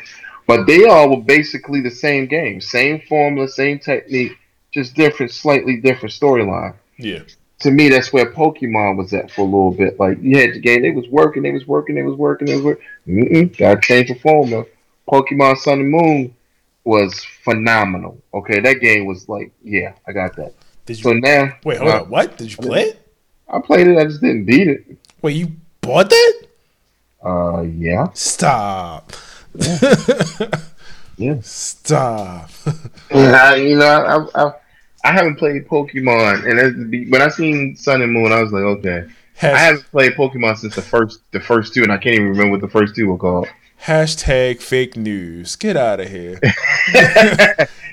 But 0.48 0.65
they 0.65 0.86
all 0.86 1.10
were 1.10 1.24
basically 1.24 1.82
the 1.82 1.91
same 1.91 2.26
game, 2.26 2.61
same 2.61 3.02
formula, 3.02 3.49
same 3.49 3.80
technique, 3.80 4.38
just 4.72 4.95
different, 4.95 5.32
slightly 5.32 5.82
different 5.82 6.14
storyline. 6.14 6.74
Yeah. 6.98 7.19
To 7.60 7.72
me, 7.72 7.90
that's 7.90 8.14
where 8.14 8.32
Pokemon 8.32 8.98
was 8.98 9.14
at 9.14 9.30
for 9.30 9.41
a 9.41 9.44
little 9.44 9.72
bit. 9.72 9.99
Like 9.99 10.19
you 10.22 10.38
had 10.38 10.53
the 10.53 10.60
game, 10.60 10.84
they 10.84 10.91
was 10.91 11.07
working, 11.10 11.44
they 11.44 11.52
was 11.52 11.68
working, 11.68 11.95
they 11.95 12.03
was 12.03 12.15
working, 12.15 12.48
they 12.48 12.56
was 12.56 12.64
working. 12.64 12.86
Mm-mm, 13.07 13.57
gotta 13.57 13.82
change 13.82 14.07
the 14.07 14.15
formula. 14.15 14.65
Pokemon 15.10 15.57
Sun 15.57 15.80
and 15.80 15.91
Moon 15.91 16.36
was 16.84 17.24
phenomenal. 17.44 18.22
Okay, 18.34 18.60
that 18.61 18.76
game 18.76 19.06
was 19.06 19.28
like, 19.28 19.52
yeah, 19.64 19.94
I 20.07 20.14
got 20.14 20.36
that. 20.38 20.53
Did 20.86 20.98
you, 20.98 21.03
so 21.03 21.14
now, 21.14 21.53
wait, 21.65 21.80
hold 21.80 21.91
uh, 21.91 22.02
on, 22.03 22.10
what? 22.10 22.38
Did 22.38 22.52
you 22.52 22.57
play 22.57 22.84
it? 22.84 23.02
I 23.49 23.60
played 23.60 23.88
it. 23.88 23.98
I 23.98 24.06
just 24.06 24.22
didn't 24.22 24.45
beat 24.45 24.68
it. 24.68 24.98
Wait, 25.22 25.36
you 25.36 25.52
bought 25.82 26.10
that? 26.10 26.41
Uh, 27.24 27.61
yeah. 27.61 28.10
Stop. 28.14 29.11
Yeah. 29.56 30.49
yeah. 31.18 31.38
Stop. 31.41 32.49
yeah, 33.11 33.56
you 33.56 33.78
know, 33.78 34.30
I, 34.36 34.44
I, 34.44 34.52
I 35.03 35.11
haven't 35.11 35.36
played 35.36 35.68
Pokemon, 35.68 36.45
and 36.45 37.11
when 37.11 37.22
I 37.22 37.30
seen 37.30 37.76
Sun 37.76 38.02
and 38.02 38.11
Moon, 38.11 38.32
I 38.32 38.41
was 38.41 38.52
like, 38.52 38.64
okay. 38.64 39.07
Has- 39.36 39.53
I 39.53 39.60
haven't 39.60 39.91
played 39.91 40.14
Pokemon 40.14 40.57
since 40.57 40.76
the 40.76 40.82
first 40.82 41.22
the 41.32 41.40
first 41.40 41.74
two, 41.74 41.84
and 41.84 41.91
I 41.91 41.98
can't 41.98 42.15
even 42.15 42.30
remember 42.30 42.52
what 42.52 42.61
the 42.61 42.68
first 42.68 42.95
two 42.95 43.07
were 43.07 43.18
called. 43.18 43.48
Hashtag 43.84 44.60
fake 44.61 44.98
news. 44.98 45.56
Get 45.56 45.78
out 45.78 45.99
of 45.99 46.10
here. 46.10 46.40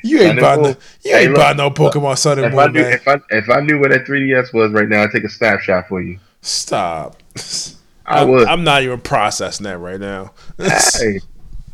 you 0.02 0.20
ain't 0.20 0.40
buying 0.40 0.62
no, 0.62 0.68
you 0.68 0.76
hey, 1.12 1.26
ain't 1.26 1.36
buying 1.36 1.58
no 1.58 1.70
Pokemon 1.70 2.16
Sun 2.16 2.38
and 2.38 2.46
if 2.46 2.52
Moon, 2.52 2.60
I 2.60 2.66
knew, 2.68 2.82
man. 2.82 2.92
If 2.94 3.08
I, 3.08 3.20
if 3.30 3.50
I 3.50 3.60
knew 3.60 3.78
what 3.78 3.90
that 3.90 4.06
3DS 4.06 4.54
was 4.54 4.72
right 4.72 4.88
now, 4.88 5.02
I'd 5.02 5.10
take 5.10 5.24
a 5.24 5.28
snapshot 5.28 5.88
for 5.88 6.00
you. 6.00 6.18
Stop. 6.40 7.22
I 8.06 8.22
I'm, 8.22 8.28
would. 8.30 8.48
I'm 8.48 8.64
not 8.64 8.82
even 8.82 9.00
processing 9.00 9.64
that 9.64 9.78
right 9.78 10.00
now. 10.00 10.32
hey, 10.58 11.20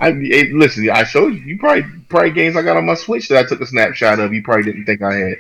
I 0.01 0.13
hey, 0.13 0.51
listen. 0.53 0.89
I 0.89 1.05
showed 1.05 1.35
you. 1.35 1.41
You 1.41 1.59
probably 1.59 1.85
probably 2.09 2.31
games 2.31 2.57
I 2.57 2.63
got 2.63 2.79
on 2.79 2.87
my 2.87 2.95
Switch 2.95 3.29
that 3.29 3.45
I 3.45 3.47
took 3.47 3.61
a 3.61 3.67
snapshot 3.67 4.19
of. 4.19 4.33
You 4.33 4.43
probably 4.43 4.65
didn't 4.65 4.87
think 4.87 5.03
I 5.03 5.15
had. 5.15 5.35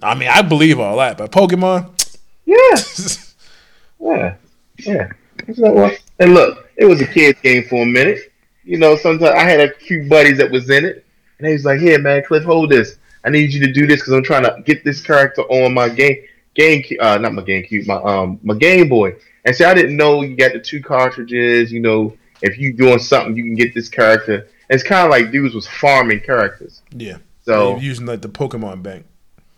I 0.00 0.14
mean, 0.14 0.28
I 0.28 0.42
believe 0.42 0.78
all 0.78 0.96
that, 0.98 1.18
but 1.18 1.32
Pokemon. 1.32 1.90
Yeah, 2.46 2.76
yeah, 4.00 4.36
yeah. 4.78 5.10
And 6.20 6.34
look, 6.34 6.70
it 6.76 6.84
was 6.84 7.00
a 7.00 7.06
kid's 7.06 7.40
game 7.40 7.64
for 7.64 7.82
a 7.82 7.86
minute. 7.86 8.32
You 8.64 8.78
know, 8.78 8.96
sometimes 8.96 9.34
I 9.34 9.40
had 9.40 9.60
a 9.60 9.74
few 9.74 10.08
buddies 10.08 10.38
that 10.38 10.50
was 10.50 10.70
in 10.70 10.84
it, 10.84 11.04
and 11.38 11.46
he 11.48 11.52
was 11.52 11.64
like, 11.64 11.80
"Here, 11.80 11.98
man, 11.98 12.22
Cliff, 12.24 12.44
hold 12.44 12.70
this. 12.70 12.96
I 13.24 13.30
need 13.30 13.52
you 13.52 13.60
to 13.66 13.72
do 13.72 13.86
this 13.86 14.00
because 14.00 14.12
I'm 14.12 14.22
trying 14.22 14.44
to 14.44 14.62
get 14.64 14.84
this 14.84 15.00
character 15.00 15.42
on 15.42 15.74
my 15.74 15.88
game, 15.88 16.16
game, 16.54 16.84
uh, 17.00 17.18
not 17.18 17.34
my 17.34 17.42
GameCube, 17.42 17.86
my 17.88 17.96
um, 17.96 18.38
my 18.44 18.54
Game 18.54 18.88
Boy." 18.88 19.16
And 19.44 19.56
see, 19.56 19.64
I 19.64 19.74
didn't 19.74 19.96
know 19.96 20.22
you 20.22 20.36
got 20.36 20.52
the 20.52 20.60
two 20.60 20.82
cartridges. 20.82 21.72
You 21.72 21.80
know, 21.80 22.16
if 22.42 22.58
you 22.58 22.72
doing 22.72 22.98
something, 22.98 23.36
you 23.36 23.42
can 23.44 23.54
get 23.54 23.74
this 23.74 23.88
character. 23.88 24.48
It's 24.70 24.82
kind 24.82 25.04
of 25.04 25.10
like 25.10 25.30
dudes 25.32 25.54
was 25.54 25.66
farming 25.66 26.20
characters. 26.20 26.82
Yeah. 26.92 27.18
So 27.42 27.70
You're 27.72 27.80
using 27.80 28.06
like 28.06 28.20
the 28.22 28.28
Pokemon 28.28 28.82
bank. 28.82 29.06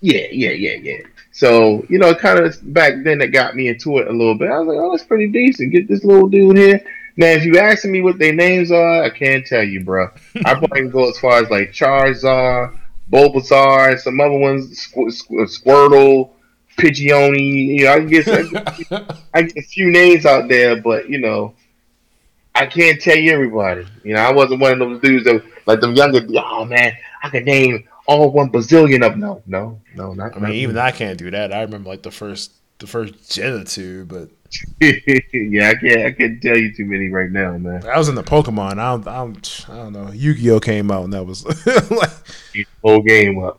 yeah, 0.01 0.27
yeah, 0.31 0.51
yeah, 0.51 0.75
yeah. 0.83 0.99
So 1.33 1.85
you 1.89 1.99
know, 1.99 2.15
kind 2.15 2.39
of 2.39 2.57
back 2.73 2.95
then 3.05 3.19
that 3.19 3.29
got 3.29 3.55
me 3.57 3.69
into 3.69 3.99
it 3.99 4.09
a 4.09 4.13
little 4.13 4.35
bit. 4.37 4.51
I 4.51 4.59
was 4.59 4.69
like, 4.69 4.79
oh, 4.79 4.91
that's 4.93 5.05
pretty 5.05 5.27
decent. 5.29 5.73
Get 5.73 5.89
this 5.89 6.05
little 6.05 6.29
dude 6.29 6.57
here. 6.57 6.81
Now, 7.17 7.27
if 7.27 7.45
you 7.45 7.59
asking 7.59 7.93
me 7.93 8.01
what 8.01 8.19
their 8.19 8.33
names 8.33 8.71
are, 8.71 9.03
I 9.03 9.11
can't 9.11 9.45
tell 9.45 9.65
you, 9.65 9.83
bro. 9.85 10.09
I 10.45 10.55
probably 10.55 10.81
can 10.83 10.91
go 10.91 11.09
as 11.11 11.19
far 11.19 11.43
as 11.43 11.51
like 11.51 11.73
Charizard, 11.73 12.79
Bulbasaur, 13.13 13.91
and 13.91 14.01
some 14.01 14.21
other 14.21 14.39
ones, 14.39 14.87
Squ- 14.87 15.09
Squ- 15.09 15.61
Squirtle, 15.61 16.31
Pidgeotto. 16.79 17.39
You 17.39 17.85
know, 17.85 17.93
I 17.93 17.99
can 17.99 18.07
get 18.09 18.29
I 19.35 19.43
get 19.43 19.57
a 19.57 19.63
few 19.63 19.91
names 19.91 20.25
out 20.25 20.49
there, 20.49 20.81
but 20.81 21.09
you 21.11 21.19
know, 21.19 21.55
I 22.61 22.67
can't 22.67 23.01
tell 23.01 23.17
you 23.17 23.33
everybody. 23.33 23.87
You 24.05 24.15
know, 24.15 24.21
I 24.21 24.33
wasn't 24.33 24.61
one 24.61 24.73
of 24.73 24.79
those 24.79 25.01
dudes 25.01 25.25
that 25.25 25.43
like 25.67 25.81
them 25.81 25.95
younger. 25.95 26.21
Oh 26.37 26.67
man, 26.67 26.93
I 27.23 27.31
could 27.31 27.47
name 27.47 27.89
all 28.07 28.31
one 28.31 28.51
bazillion 28.51 29.07
of 29.07 29.17
no, 29.17 29.43
no, 29.47 29.81
no, 29.95 30.13
not. 30.13 30.37
I 30.37 30.41
mean, 30.41 30.53
even 30.53 30.77
I 30.77 30.91
can't 30.91 31.19
do 31.19 31.31
that. 31.31 31.55
I 31.55 31.63
remember 31.63 31.89
like 31.89 32.03
the 32.03 32.11
first 32.11 32.53
the 32.79 32.87
first 32.87 33.33
gen 33.33 33.55
or 33.55 33.65
two, 33.65 34.05
but 34.05 34.29
yeah, 34.81 35.71
I 35.71 35.75
can't. 35.75 36.07
I 36.07 36.13
can't 36.13 36.43
tell 36.43 36.57
you 36.57 36.75
too 36.75 36.85
many 36.85 37.09
right 37.09 37.31
now, 37.31 37.57
man. 37.57 37.87
I 37.87 37.97
was 37.97 38.11
in 38.11 38.15
the 38.15 38.23
Pokemon. 38.23 38.73
I 38.73 38.91
don't, 38.91 39.09
I 39.09 39.17
don't, 39.17 39.67
I 39.71 39.77
don't 39.77 39.93
know. 39.95 40.11
Yu-Gi-Oh 40.13 40.61
came 40.61 40.91
out, 40.91 41.05
and 41.05 41.13
that 41.15 41.25
was 41.25 41.47
like, 41.67 42.11
the 42.53 42.67
whole 42.83 43.01
game 43.01 43.43
up. 43.43 43.59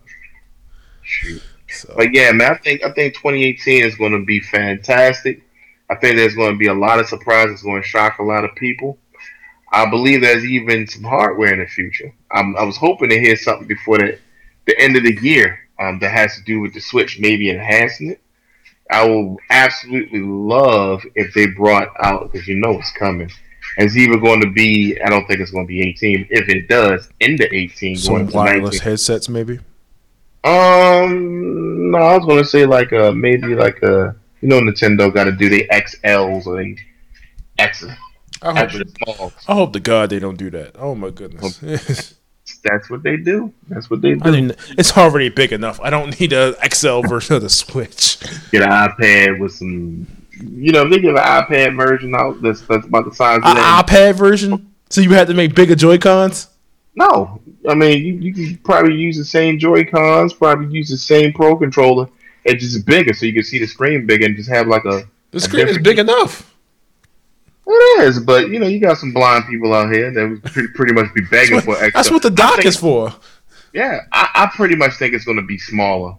Shoot. 1.01 1.41
so. 1.69 1.93
But 1.97 2.13
yeah, 2.13 2.31
man, 2.33 2.51
I 2.51 2.57
think 2.57 2.83
I 2.83 2.91
think 2.91 3.15
2018 3.15 3.83
is 3.83 3.95
going 3.95 4.11
to 4.11 4.23
be 4.23 4.41
fantastic. 4.41 5.41
I 5.91 5.95
think 5.95 6.15
there's 6.15 6.35
going 6.35 6.53
to 6.53 6.57
be 6.57 6.67
a 6.67 6.73
lot 6.73 6.99
of 6.99 7.07
surprises 7.07 7.63
going 7.63 7.81
to 7.81 7.87
shock 7.87 8.19
a 8.19 8.23
lot 8.23 8.45
of 8.45 8.55
people. 8.55 8.97
I 9.73 9.89
believe 9.89 10.21
there's 10.21 10.45
even 10.45 10.87
some 10.87 11.03
hardware 11.03 11.53
in 11.53 11.59
the 11.59 11.65
future. 11.65 12.13
I'm, 12.31 12.55
I 12.55 12.63
was 12.63 12.77
hoping 12.77 13.09
to 13.09 13.19
hear 13.19 13.35
something 13.35 13.67
before 13.67 13.97
the, 13.97 14.17
the 14.67 14.79
end 14.79 14.95
of 14.95 15.03
the 15.03 15.17
year 15.21 15.59
um, 15.79 15.99
that 15.99 16.11
has 16.11 16.35
to 16.37 16.43
do 16.43 16.61
with 16.61 16.73
the 16.73 16.79
Switch, 16.79 17.19
maybe 17.19 17.49
enhancing 17.49 18.11
it. 18.11 18.21
I 18.89 19.05
will 19.05 19.37
absolutely 19.49 20.21
love 20.21 21.03
if 21.15 21.33
they 21.33 21.47
brought 21.47 21.89
out 22.01 22.31
because 22.31 22.47
you 22.47 22.55
know 22.55 22.79
it's 22.79 22.91
coming. 22.93 23.29
It's 23.77 23.95
either 23.95 24.17
going 24.17 24.41
to 24.41 24.51
be, 24.51 24.97
I 25.01 25.09
don't 25.09 25.25
think 25.27 25.41
it's 25.41 25.51
going 25.51 25.65
to 25.65 25.67
be 25.67 25.81
18. 25.89 26.27
If 26.29 26.47
it 26.49 26.69
does, 26.69 27.09
into 27.19 27.53
18, 27.53 27.97
some 27.97 28.15
going 28.15 28.27
to 28.27 28.35
wireless 28.35 28.75
19. 28.75 28.81
headsets, 28.81 29.29
maybe. 29.29 29.59
Um, 30.43 31.91
no, 31.91 31.97
I 31.97 32.17
was 32.17 32.25
gonna 32.25 32.43
say 32.43 32.65
like 32.65 32.91
uh 32.93 33.11
maybe 33.11 33.53
like 33.53 33.83
a 33.83 34.15
you 34.41 34.47
know 34.47 34.59
Nintendo 34.59 35.13
got 35.13 35.25
to 35.25 35.31
do 35.31 35.49
the 35.49 35.67
XLs 35.71 36.45
or 36.47 36.57
the 36.61 36.75
X 37.57 37.85
I 38.43 38.67
hope. 39.07 39.33
I 39.47 39.53
hope 39.53 39.73
to 39.73 39.79
God 39.79 40.09
they 40.09 40.19
don't 40.19 40.37
do 40.37 40.49
that. 40.51 40.75
Oh 40.79 40.95
my 40.95 41.11
goodness. 41.11 42.15
That's 42.63 42.89
what 42.89 43.03
they 43.03 43.17
do. 43.17 43.53
That's 43.69 43.89
what 43.89 44.01
they 44.01 44.15
do. 44.15 44.21
I 44.23 44.31
mean, 44.31 44.51
it's 44.77 44.97
already 44.97 45.29
big 45.29 45.51
enough. 45.53 45.79
I 45.81 45.89
don't 45.89 46.19
need 46.19 46.33
a 46.33 46.55
XL 46.73 47.01
version 47.07 47.35
of 47.35 47.41
the 47.43 47.49
Switch. 47.49 48.19
Get 48.51 48.63
an 48.63 48.69
iPad 48.69 49.39
with 49.39 49.53
some, 49.53 50.07
you 50.39 50.71
know, 50.71 50.83
if 50.83 50.91
they 50.91 50.99
give 50.99 51.15
an 51.15 51.21
iPad 51.23 51.77
version 51.77 52.13
out 52.15 52.41
that's 52.41 52.61
that's 52.61 52.85
about 52.85 53.05
the 53.05 53.15
size 53.15 53.37
of 53.37 53.45
An 53.45 53.55
that. 53.55 53.85
iPad 53.87 54.15
version. 54.15 54.73
So 54.89 55.01
you 55.01 55.11
had 55.11 55.27
to 55.27 55.33
make 55.33 55.55
bigger 55.55 55.75
Joy 55.75 55.97
Cons. 55.97 56.47
No, 56.95 57.39
I 57.69 57.73
mean 57.75 58.03
you, 58.03 58.13
you 58.15 58.33
can 58.33 58.57
probably 58.57 58.95
use 58.95 59.17
the 59.17 59.23
same 59.23 59.57
Joy 59.57 59.85
Cons, 59.85 60.33
probably 60.33 60.75
use 60.75 60.89
the 60.89 60.97
same 60.97 61.31
Pro 61.31 61.55
controller. 61.55 62.09
It's 62.43 62.63
just 62.63 62.85
bigger, 62.85 63.13
so 63.13 63.25
you 63.25 63.33
can 63.33 63.43
see 63.43 63.59
the 63.59 63.67
screen 63.67 64.05
bigger 64.05 64.25
and 64.25 64.35
just 64.35 64.49
have 64.49 64.67
like 64.67 64.85
a. 64.85 65.03
The 65.31 65.39
screen 65.39 65.67
is 65.67 65.77
big 65.77 65.99
enough. 65.99 66.53
It 67.67 68.01
is, 68.01 68.19
but 68.19 68.49
you 68.49 68.59
know 68.59 68.67
you 68.67 68.79
got 68.79 68.97
some 68.97 69.13
blind 69.13 69.45
people 69.47 69.73
out 69.73 69.93
here 69.93 70.11
that 70.11 70.29
would 70.29 70.43
pretty, 70.43 70.67
pretty 70.73 70.93
much 70.93 71.13
be 71.13 71.21
begging 71.29 71.55
That's 71.55 71.65
for 71.65 71.73
extra. 71.73 71.91
that's 71.93 72.11
what 72.11 72.23
the 72.23 72.31
dock 72.31 72.55
think- 72.55 72.65
is 72.65 72.77
for. 72.77 73.13
Yeah, 73.73 74.01
I, 74.11 74.29
I 74.33 74.51
pretty 74.53 74.75
much 74.75 74.95
think 74.95 75.13
it's 75.13 75.23
going 75.23 75.37
to 75.37 75.43
be 75.45 75.57
smaller. 75.57 76.15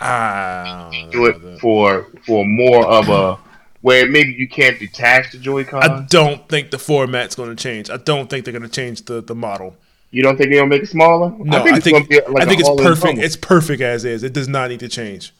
Ah, 0.00 0.90
Do 1.10 1.26
it 1.26 1.58
for 1.60 2.06
for 2.26 2.44
more 2.44 2.86
of 2.86 3.08
a 3.08 3.36
where 3.80 4.08
maybe 4.08 4.32
you 4.32 4.48
can't 4.48 4.78
detach 4.78 5.32
the 5.32 5.38
Joy-Con. 5.38 5.82
I 5.82 6.06
don't 6.08 6.48
think 6.48 6.70
the 6.70 6.78
format's 6.78 7.34
going 7.34 7.50
to 7.54 7.60
change. 7.60 7.90
I 7.90 7.96
don't 7.98 8.30
think 8.30 8.44
they're 8.44 8.52
going 8.52 8.62
to 8.62 8.68
change 8.68 9.04
the, 9.04 9.20
the 9.20 9.34
model. 9.34 9.76
You 10.10 10.22
don't 10.22 10.36
think 10.36 10.50
they're 10.50 10.60
gonna 10.60 10.70
make 10.70 10.84
it 10.84 10.88
smaller? 10.88 11.34
No, 11.40 11.64
I 11.64 11.80
think 11.80 11.96
gonna 11.96 12.06
be 12.06 12.32
like 12.32 12.44
I 12.44 12.46
think 12.46 12.60
it's 12.60 12.70
perfect. 12.80 13.18
It's 13.18 13.34
perfect 13.34 13.82
as 13.82 14.04
is. 14.04 14.22
It 14.22 14.32
does 14.32 14.46
not 14.46 14.70
need 14.70 14.78
to 14.78 14.88
change. 14.88 15.34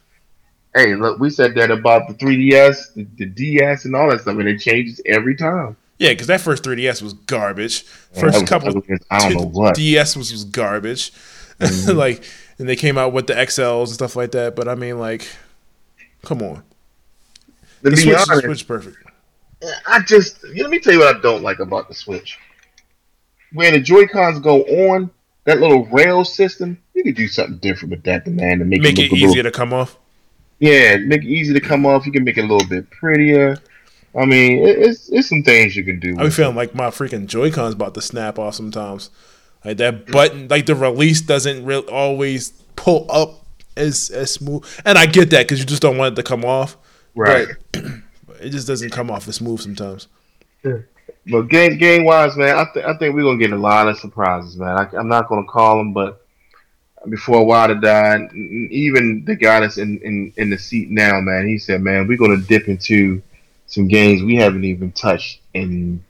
Hey, 0.74 0.94
look, 0.94 1.20
we 1.20 1.30
said 1.30 1.54
that 1.54 1.70
about 1.70 2.08
the 2.08 2.14
3DS, 2.14 2.94
the, 2.94 3.04
the 3.16 3.26
DS, 3.26 3.84
and 3.84 3.94
all 3.94 4.10
that 4.10 4.22
stuff, 4.22 4.36
and 4.36 4.48
it 4.48 4.60
changes 4.60 5.00
every 5.06 5.36
time. 5.36 5.76
Yeah, 5.98 6.10
because 6.10 6.26
that 6.26 6.40
first 6.40 6.64
3DS 6.64 7.00
was 7.00 7.12
garbage. 7.12 7.82
First 7.82 8.40
was 8.40 8.48
couple, 8.48 8.68
ugly 8.68 8.94
as 8.94 9.00
I 9.10 9.28
don't 9.28 9.34
know 9.34 9.46
what. 9.46 9.76
DS 9.76 10.16
was, 10.16 10.32
was 10.32 10.44
garbage. 10.44 11.12
Mm-hmm. 11.60 11.96
like, 11.96 12.24
and 12.58 12.68
they 12.68 12.74
came 12.74 12.98
out 12.98 13.12
with 13.12 13.28
the 13.28 13.32
XLs 13.32 13.84
and 13.84 13.90
stuff 13.90 14.16
like 14.16 14.32
that. 14.32 14.56
But 14.56 14.66
I 14.66 14.74
mean, 14.74 14.98
like, 14.98 15.28
come 16.22 16.42
on, 16.42 16.64
To 17.84 17.90
the 17.90 17.96
Switch, 17.96 18.16
honest, 18.16 18.42
Switch 18.42 18.50
is 18.50 18.62
perfect. 18.64 18.96
I 19.86 20.00
just 20.00 20.42
let 20.42 20.68
me 20.68 20.80
tell 20.80 20.94
you 20.94 20.98
what 20.98 21.14
I 21.14 21.20
don't 21.20 21.44
like 21.44 21.60
about 21.60 21.86
the 21.86 21.94
Switch. 21.94 22.40
When 23.52 23.72
the 23.72 23.80
Joy 23.80 24.08
Cons 24.08 24.40
go 24.40 24.62
on 24.62 25.12
that 25.44 25.60
little 25.60 25.86
rail 25.86 26.24
system, 26.24 26.76
you 26.92 27.04
could 27.04 27.14
do 27.14 27.28
something 27.28 27.58
different 27.58 27.92
with 27.92 28.02
that, 28.02 28.26
man, 28.26 28.58
to 28.58 28.64
make, 28.64 28.82
Make 28.82 28.98
it, 28.98 29.04
it 29.04 29.10
a 29.12 29.14
little 29.14 29.28
easier 29.28 29.42
to 29.44 29.52
come 29.52 29.72
off. 29.72 29.96
Yeah, 30.58 30.96
make 30.98 31.22
it 31.22 31.28
easy 31.28 31.52
to 31.52 31.60
come 31.60 31.84
off. 31.84 32.06
You 32.06 32.12
can 32.12 32.24
make 32.24 32.38
it 32.38 32.44
a 32.44 32.46
little 32.46 32.68
bit 32.68 32.88
prettier. 32.90 33.56
I 34.16 34.24
mean, 34.24 34.66
it, 34.66 34.78
it's 34.78 35.08
it's 35.10 35.28
some 35.28 35.42
things 35.42 35.76
you 35.76 35.84
can 35.84 35.98
do. 35.98 36.10
I'm 36.10 36.24
with 36.24 36.36
feeling 36.36 36.56
like 36.56 36.74
my 36.74 36.88
freaking 36.88 37.26
Joy 37.26 37.50
Cons 37.50 37.74
about 37.74 37.94
to 37.94 38.02
snap 38.02 38.38
off 38.38 38.54
sometimes. 38.54 39.10
Like 39.64 39.78
that 39.78 40.06
button, 40.06 40.48
like 40.48 40.66
the 40.66 40.74
release 40.74 41.20
doesn't 41.20 41.64
real 41.64 41.80
always 41.90 42.50
pull 42.76 43.06
up 43.10 43.44
as 43.76 44.10
as 44.10 44.32
smooth. 44.32 44.64
And 44.84 44.98
I 44.98 45.06
get 45.06 45.30
that 45.30 45.46
because 45.46 45.58
you 45.58 45.66
just 45.66 45.82
don't 45.82 45.96
want 45.96 46.12
it 46.12 46.16
to 46.16 46.22
come 46.22 46.44
off. 46.44 46.76
right. 47.14 47.48
But 47.72 47.84
it 48.40 48.50
just 48.50 48.66
doesn't 48.66 48.90
come 48.90 49.10
off 49.10 49.26
as 49.26 49.36
smooth 49.36 49.60
sometimes. 49.60 50.08
But 50.62 51.48
game 51.48 51.78
game 51.78 52.04
wise, 52.04 52.36
man, 52.36 52.56
I, 52.56 52.66
th- 52.72 52.84
I 52.84 52.96
think 52.96 53.14
we're 53.14 53.22
gonna 53.22 53.38
get 53.38 53.52
a 53.52 53.56
lot 53.56 53.88
of 53.88 53.98
surprises, 53.98 54.56
man. 54.56 54.78
I, 54.78 54.96
I'm 54.96 55.08
not 55.08 55.28
gonna 55.28 55.44
call 55.44 55.78
them, 55.78 55.92
but 55.92 56.23
before 57.08 57.44
Iwata 57.44 57.80
died, 57.80 58.32
even 58.34 59.24
the 59.24 59.36
guy 59.36 59.60
that's 59.60 59.78
in, 59.78 59.98
in, 59.98 60.32
in 60.36 60.50
the 60.50 60.58
seat 60.58 60.90
now, 60.90 61.20
man, 61.20 61.46
he 61.46 61.58
said, 61.58 61.80
man, 61.80 62.06
we're 62.06 62.18
gonna 62.18 62.36
dip 62.36 62.68
into 62.68 63.22
some 63.66 63.88
games 63.88 64.22
we 64.22 64.36
haven't 64.36 64.64
even 64.64 64.92
touched 64.92 65.40
in 65.54 66.04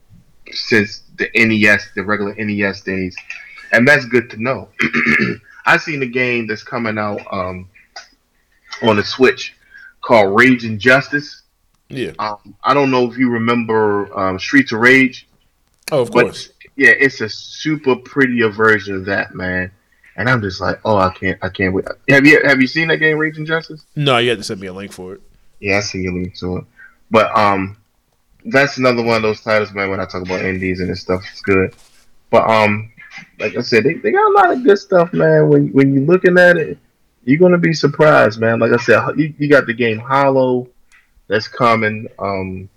since 0.53 1.03
the 1.17 1.31
NES, 1.35 1.89
the 1.95 2.03
regular 2.03 2.35
NES 2.35 2.83
days, 2.83 3.17
and 3.73 3.87
that's 3.87 4.05
good 4.07 4.31
to 4.31 4.43
know. 4.43 4.69
I 5.67 5.79
seen 5.79 6.03
a 6.03 6.07
game 6.07 6.47
that's 6.47 6.63
coming 6.63 6.99
out 6.99 7.21
um, 7.33 7.69
on 8.83 8.97
the 8.97 9.05
Switch 9.05 9.55
called 10.01 10.39
Raging 10.39 10.79
Justice. 10.79 11.43
Yeah. 11.89 12.13
Um, 12.19 12.55
I 12.63 12.75
don't 12.75 12.91
know 12.91 13.11
if 13.11 13.17
you 13.17 13.31
remember 13.31 14.17
um, 14.19 14.39
Streets 14.39 14.73
of 14.73 14.81
Rage. 14.81 15.29
Oh, 15.93 16.03
of 16.03 16.11
course. 16.11 16.51
yeah, 16.77 16.91
it's 16.91 17.21
a 17.21 17.29
super 17.29 17.97
prettier 17.97 18.49
version 18.49 18.97
of 18.97 19.05
that, 19.07 19.35
man. 19.35 19.71
And 20.17 20.29
I'm 20.31 20.41
just 20.41 20.61
like, 20.61 20.79
oh, 20.85 20.97
I 20.97 21.11
can't, 21.13 21.39
I 21.43 21.49
can't 21.49 21.75
wait. 21.75 21.87
Have 22.09 22.25
you 22.27 22.41
have 22.45 22.61
you 22.61 22.67
seen 22.69 22.89
that 22.89 22.99
game, 22.99 23.19
Raging 23.19 23.47
Justice? 23.47 23.85
No, 23.97 24.19
you 24.19 24.31
had 24.31 24.39
to 24.39 24.45
send 24.45 24.61
me 24.61 24.69
a 24.69 24.73
link 24.73 24.93
for 24.93 25.15
it. 25.15 25.21
Yeah, 25.61 25.79
I 25.79 25.81
see 25.81 25.99
you 26.03 26.13
link 26.15 26.37
to 26.39 26.59
it. 26.59 26.65
But 27.11 27.37
um, 27.37 27.77
that's 28.45 28.77
another 28.79 29.03
one 29.03 29.17
of 29.17 29.23
those 29.23 29.41
titles, 29.41 29.73
man. 29.73 29.91
When 29.91 29.99
I 30.01 30.05
talk 30.05 30.23
about 30.23 30.45
indies 30.45 30.81
and 30.81 30.89
this 30.91 31.01
stuff, 31.01 31.23
it's 31.31 31.41
good. 31.41 31.75
But 32.31 32.49
um, 32.49 32.93
like 33.41 33.57
I 33.57 33.61
said, 33.61 33.85
they, 33.85 33.95
they 33.95 34.13
got 34.13 34.31
a 34.31 34.35
lot 34.35 34.53
of 34.53 34.63
good 34.63 34.79
stuff, 34.79 35.13
man. 35.13 35.49
When 35.49 35.69
when 35.69 35.93
you're 35.95 36.05
looking 36.05 36.39
at 36.39 36.57
it, 36.57 36.79
you're 37.25 37.39
gonna 37.41 37.59
be 37.59 37.73
surprised, 37.73 38.39
man. 38.41 38.61
Like 38.61 38.73
I 38.73 38.77
said, 38.77 39.03
you, 39.17 39.35
you 39.39 39.49
got 39.49 39.67
the 39.67 39.75
game 39.75 39.99
Hollow 39.99 40.69
that's 41.27 41.49
coming. 41.49 42.07
Um, 42.21 42.69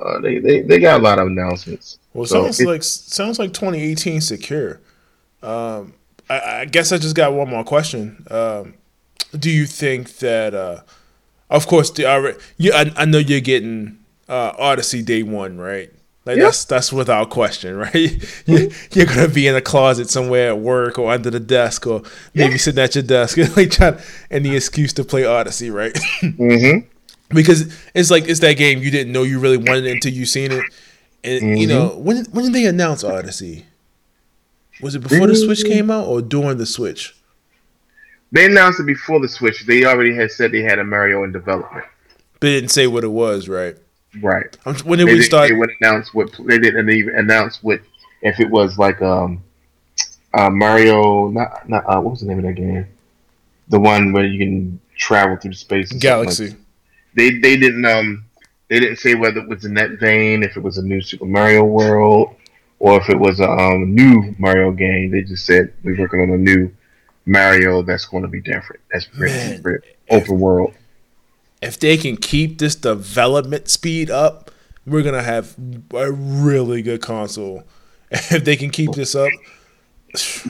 uh, 0.00 0.20
they, 0.20 0.38
they 0.38 0.60
they 0.62 0.78
got 0.78 1.00
a 1.00 1.02
lot 1.02 1.18
of 1.18 1.26
announcements. 1.26 1.98
Well, 2.14 2.24
it 2.24 2.28
So 2.28 2.42
sounds 2.44 2.60
it- 2.60 2.66
like 2.66 2.82
sounds 2.84 3.38
like 3.38 3.52
2018 3.52 4.20
secure. 4.20 4.80
Um, 5.42 5.94
I, 6.28 6.60
I 6.60 6.64
guess 6.66 6.92
I 6.92 6.98
just 6.98 7.16
got 7.16 7.32
one 7.32 7.48
more 7.48 7.64
question. 7.64 8.24
Um, 8.30 8.74
do 9.38 9.50
you 9.50 9.66
think 9.66 10.18
that, 10.18 10.54
uh, 10.54 10.80
of 11.48 11.66
course, 11.66 11.90
the 11.90 12.04
alre- 12.04 12.40
you, 12.58 12.72
I, 12.72 12.92
I 12.96 13.04
know 13.04 13.18
you're 13.18 13.40
getting 13.40 13.98
uh, 14.28 14.52
Odyssey 14.58 15.02
day 15.02 15.22
one, 15.22 15.58
right? 15.58 15.90
Like 16.26 16.36
Yeah. 16.36 16.44
that's 16.44 16.64
that's 16.66 16.92
without 16.92 17.30
question, 17.30 17.76
right? 17.94 17.94
you, 18.46 18.70
you're 18.92 19.06
gonna 19.06 19.28
be 19.28 19.46
in 19.48 19.56
a 19.56 19.60
closet 19.62 20.10
somewhere 20.10 20.50
at 20.50 20.58
work 20.58 20.98
or 20.98 21.10
under 21.10 21.30
the 21.30 21.40
desk 21.40 21.86
or 21.86 22.02
maybe 22.34 22.58
sitting 22.58 22.82
at 22.82 22.94
your 22.94 23.02
desk 23.02 23.38
and 23.38 23.56
like 23.56 23.70
trying 23.70 23.98
any 24.30 24.54
excuse 24.54 24.92
to 24.92 25.04
play 25.04 25.24
Odyssey, 25.24 25.70
right? 25.70 25.98
Mm-hmm. 26.22 26.86
because 27.34 27.74
it's 27.94 28.10
like 28.10 28.28
it's 28.28 28.40
that 28.40 28.58
game 28.58 28.82
you 28.82 28.90
didn't 28.90 29.12
know 29.12 29.22
you 29.22 29.38
really 29.40 29.56
wanted 29.56 29.86
it 29.86 29.92
until 29.92 30.12
you 30.12 30.26
seen 30.26 30.52
it. 30.52 30.64
And 31.24 31.58
you 31.58 31.66
know 31.66 31.88
when 31.98 32.24
when 32.26 32.44
did 32.44 32.52
they 32.54 32.66
announce 32.66 33.02
Odyssey? 33.02 33.64
Was 34.82 34.94
it 34.94 35.00
before 35.00 35.26
the 35.26 35.36
Switch 35.36 35.64
came 35.64 35.90
out 35.90 36.06
or 36.06 36.22
during 36.22 36.58
the 36.58 36.66
Switch? 36.66 37.14
They 38.32 38.46
announced 38.46 38.80
it 38.80 38.86
before 38.86 39.20
the 39.20 39.28
Switch. 39.28 39.66
They 39.66 39.84
already 39.84 40.14
had 40.14 40.30
said 40.30 40.52
they 40.52 40.62
had 40.62 40.78
a 40.78 40.84
Mario 40.84 41.24
in 41.24 41.32
development. 41.32 41.84
But 42.34 42.40
they 42.40 42.52
didn't 42.60 42.70
say 42.70 42.86
what 42.86 43.04
it 43.04 43.08
was, 43.08 43.48
right? 43.48 43.76
Right. 44.22 44.56
When 44.84 44.98
did 44.98 45.08
They, 45.08 45.14
we 45.14 45.22
start? 45.22 45.48
they 45.48 45.54
wouldn't 45.54 45.78
announce 45.80 46.12
what 46.14 46.32
they 46.46 46.58
didn't 46.58 46.88
even 46.90 47.14
announce 47.16 47.62
what 47.62 47.80
if 48.22 48.40
it 48.40 48.50
was 48.50 48.76
like 48.78 49.00
um 49.02 49.42
uh 50.34 50.50
Mario 50.50 51.28
not 51.28 51.68
not 51.68 51.84
uh, 51.86 52.00
what 52.00 52.12
was 52.12 52.20
the 52.20 52.26
name 52.26 52.38
of 52.38 52.44
that 52.44 52.54
game? 52.54 52.86
The 53.68 53.78
one 53.78 54.12
where 54.12 54.24
you 54.24 54.38
can 54.38 54.80
travel 54.96 55.36
through 55.36 55.52
space. 55.52 55.92
and 55.92 56.02
something 56.02 56.26
like 56.26 56.36
Galaxy. 56.36 56.56
they 57.14 57.30
they 57.38 57.56
didn't 57.56 57.84
um 57.84 58.24
they 58.68 58.80
didn't 58.80 58.96
say 58.98 59.14
whether 59.14 59.40
it 59.40 59.48
was 59.48 59.64
in 59.64 59.74
that 59.74 59.98
vein, 60.00 60.42
if 60.42 60.56
it 60.56 60.62
was 60.62 60.78
a 60.78 60.82
new 60.82 61.00
Super 61.00 61.24
Mario 61.26 61.64
World, 61.64 62.34
or 62.80 62.98
if 62.98 63.08
it 63.08 63.18
was 63.18 63.38
a 63.38 63.48
um, 63.48 63.94
new 63.94 64.34
Mario 64.38 64.72
game. 64.72 65.12
They 65.12 65.22
just 65.22 65.46
said 65.46 65.72
we're 65.84 65.98
working 65.98 66.20
on 66.22 66.30
a 66.30 66.38
new 66.38 66.72
Mario 67.26 67.82
that's 67.82 68.06
going 68.06 68.24
to 68.24 68.28
be 68.28 68.40
different. 68.40 68.82
That's 68.90 69.04
pretty, 69.04 69.34
Man. 69.34 69.62
pretty 69.62 69.86
open 70.10 70.40
world. 70.40 70.74
if 71.62 71.78
they 71.78 71.96
can 71.96 72.16
keep 72.16 72.58
this 72.58 72.74
development 72.74 73.68
speed 73.68 74.10
up, 74.10 74.50
we're 74.86 75.02
gonna 75.02 75.22
have 75.22 75.54
a 75.94 76.10
really 76.10 76.82
good 76.82 77.00
console. 77.00 77.62
If 78.12 78.44
they 78.44 78.56
can 78.56 78.70
keep 78.70 78.92
this 78.94 79.14
up, 79.14 79.30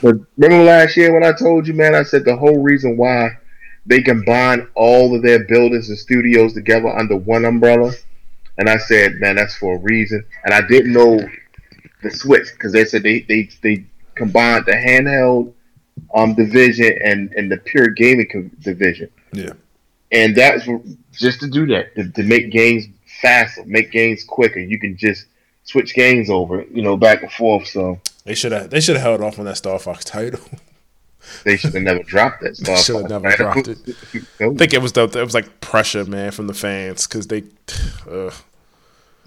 But 0.01 0.15
remember 0.35 0.63
last 0.63 0.97
year 0.97 1.13
when 1.13 1.23
I 1.23 1.31
told 1.31 1.67
you, 1.67 1.75
man, 1.75 1.93
I 1.93 2.01
said 2.01 2.25
the 2.25 2.35
whole 2.35 2.63
reason 2.63 2.97
why 2.97 3.37
they 3.85 4.01
combine 4.01 4.67
all 4.73 5.15
of 5.15 5.21
their 5.21 5.43
buildings 5.45 5.89
and 5.89 5.97
studios 5.97 6.53
together 6.53 6.87
under 6.87 7.17
one 7.17 7.45
umbrella, 7.45 7.91
and 8.57 8.67
I 8.67 8.77
said, 8.77 9.15
man, 9.19 9.35
that's 9.35 9.55
for 9.57 9.75
a 9.75 9.79
reason. 9.79 10.25
And 10.43 10.55
I 10.55 10.61
didn't 10.65 10.93
know 10.93 11.19
the 12.03 12.11
switch 12.11 12.47
because 12.53 12.71
they 12.73 12.85
said 12.85 13.03
they 13.03 13.21
they 13.21 13.49
they 13.61 13.85
combined 14.15 14.65
the 14.65 14.73
handheld 14.73 15.53
um 16.15 16.33
division 16.35 16.97
and 17.03 17.31
and 17.33 17.51
the 17.51 17.57
pure 17.57 17.87
gaming 17.87 18.27
co- 18.31 18.49
division. 18.61 19.09
Yeah. 19.33 19.53
And 20.11 20.35
that's 20.35 20.67
just 21.13 21.39
to 21.39 21.47
do 21.47 21.65
that 21.67 21.95
to, 21.95 22.09
to 22.11 22.23
make 22.23 22.51
games 22.51 22.85
faster, 23.21 23.63
make 23.65 23.91
games 23.91 24.23
quicker. 24.25 24.59
You 24.59 24.77
can 24.79 24.97
just 24.97 25.25
switch 25.63 25.93
games 25.93 26.29
over, 26.29 26.65
you 26.73 26.81
know, 26.81 26.97
back 26.97 27.21
and 27.23 27.31
forth. 27.31 27.67
So 27.67 27.99
they 28.25 28.35
should 28.35 28.51
have 28.51 28.69
they 28.69 28.81
should 28.81 28.95
have 28.97 29.03
held 29.03 29.21
off 29.21 29.39
on 29.39 29.45
that 29.45 29.57
Star 29.57 29.79
Fox 29.79 30.03
title. 30.03 30.41
they 31.45 31.55
should 31.55 31.73
have 31.73 31.83
never 31.83 32.03
dropped 32.03 32.41
that 32.41 32.57
They 32.57 32.63
stuff. 32.75 32.79
should 32.83 32.95
have 33.01 33.09
never 33.09 33.31
dropped 33.35 33.67
it. 33.69 33.77
No. 34.39 34.51
I 34.51 34.55
think 34.55 34.73
it 34.73 34.81
was 34.81 34.91
the 34.93 35.03
it 35.03 35.15
was 35.23 35.33
like 35.33 35.61
pressure, 35.61 36.03
man, 36.05 36.31
from 36.31 36.47
the 36.47 36.53
fans 36.53 37.07
because 37.07 37.27
they. 37.27 37.43
Uh, 38.09 38.31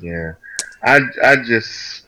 Yeah, 0.01 0.33
I 0.83 1.01
I 1.23 1.37
just 1.37 2.04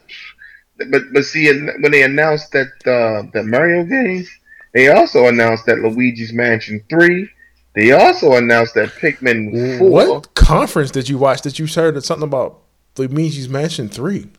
but 0.79 1.03
but 1.13 1.25
see 1.25 1.51
when 1.81 1.91
they 1.91 2.03
announced 2.03 2.53
that 2.53 2.69
uh, 2.87 3.29
that 3.33 3.45
Mario 3.45 3.85
game, 3.85 4.25
they 4.73 4.89
also 4.89 5.27
announced 5.27 5.67
that 5.67 5.79
Luigi's 5.79 6.33
Mansion 6.33 6.83
Three. 6.89 7.29
They 7.75 7.93
also 7.93 8.37
announced 8.37 8.75
that 8.75 8.89
Pikmin 8.91 9.79
Four. 9.79 9.91
what 9.91 10.35
conference 10.35 10.91
did 10.91 11.09
you 11.09 11.19
watch 11.19 11.43
that 11.43 11.59
you 11.59 11.67
heard 11.67 12.03
something 12.05 12.27
about 12.27 12.63
Luigi's 12.97 13.49
Mansion 13.49 13.89
Three? 13.89 14.31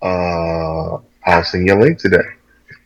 Uh, 0.00 0.98
I'll 1.24 1.44
send 1.44 1.68
you 1.68 1.74
a 1.74 1.78
link 1.80 1.98
to 2.00 2.08
that. 2.10 2.24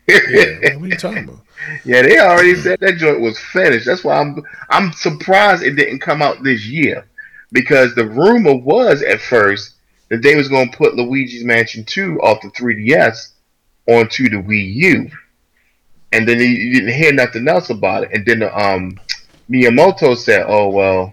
Yeah, 0.08 0.76
what 0.76 0.84
are 0.84 0.86
you 0.88 0.96
talking 0.96 1.24
about? 1.24 1.40
Yeah, 1.84 2.02
they 2.02 2.18
already 2.18 2.54
said 2.54 2.80
that 2.80 2.96
joint 2.98 3.20
was 3.20 3.38
finished. 3.38 3.86
That's 3.86 4.04
why 4.04 4.18
I'm 4.20 4.42
I'm 4.70 4.92
surprised 4.92 5.62
it 5.62 5.72
didn't 5.72 6.00
come 6.00 6.22
out 6.22 6.42
this 6.42 6.66
year, 6.66 7.06
because 7.52 7.94
the 7.94 8.06
rumor 8.06 8.54
was 8.54 9.02
at 9.02 9.20
first 9.20 9.75
that 10.08 10.22
they 10.22 10.36
was 10.36 10.48
going 10.48 10.70
to 10.70 10.76
put 10.76 10.94
Luigi's 10.94 11.44
Mansion 11.44 11.84
2 11.84 12.20
off 12.20 12.40
the 12.42 12.48
3DS 12.48 13.32
onto 13.88 14.28
the 14.28 14.36
Wii 14.36 14.74
U, 14.74 15.10
and 16.12 16.28
then 16.28 16.38
you 16.38 16.72
didn't 16.72 16.94
hear 16.94 17.12
nothing 17.12 17.48
else 17.48 17.70
about 17.70 18.04
it. 18.04 18.10
And 18.12 18.24
then 18.26 18.42
um, 18.42 18.98
Miyamoto 19.50 20.16
said, 20.16 20.46
"Oh 20.48 20.68
well, 20.70 21.12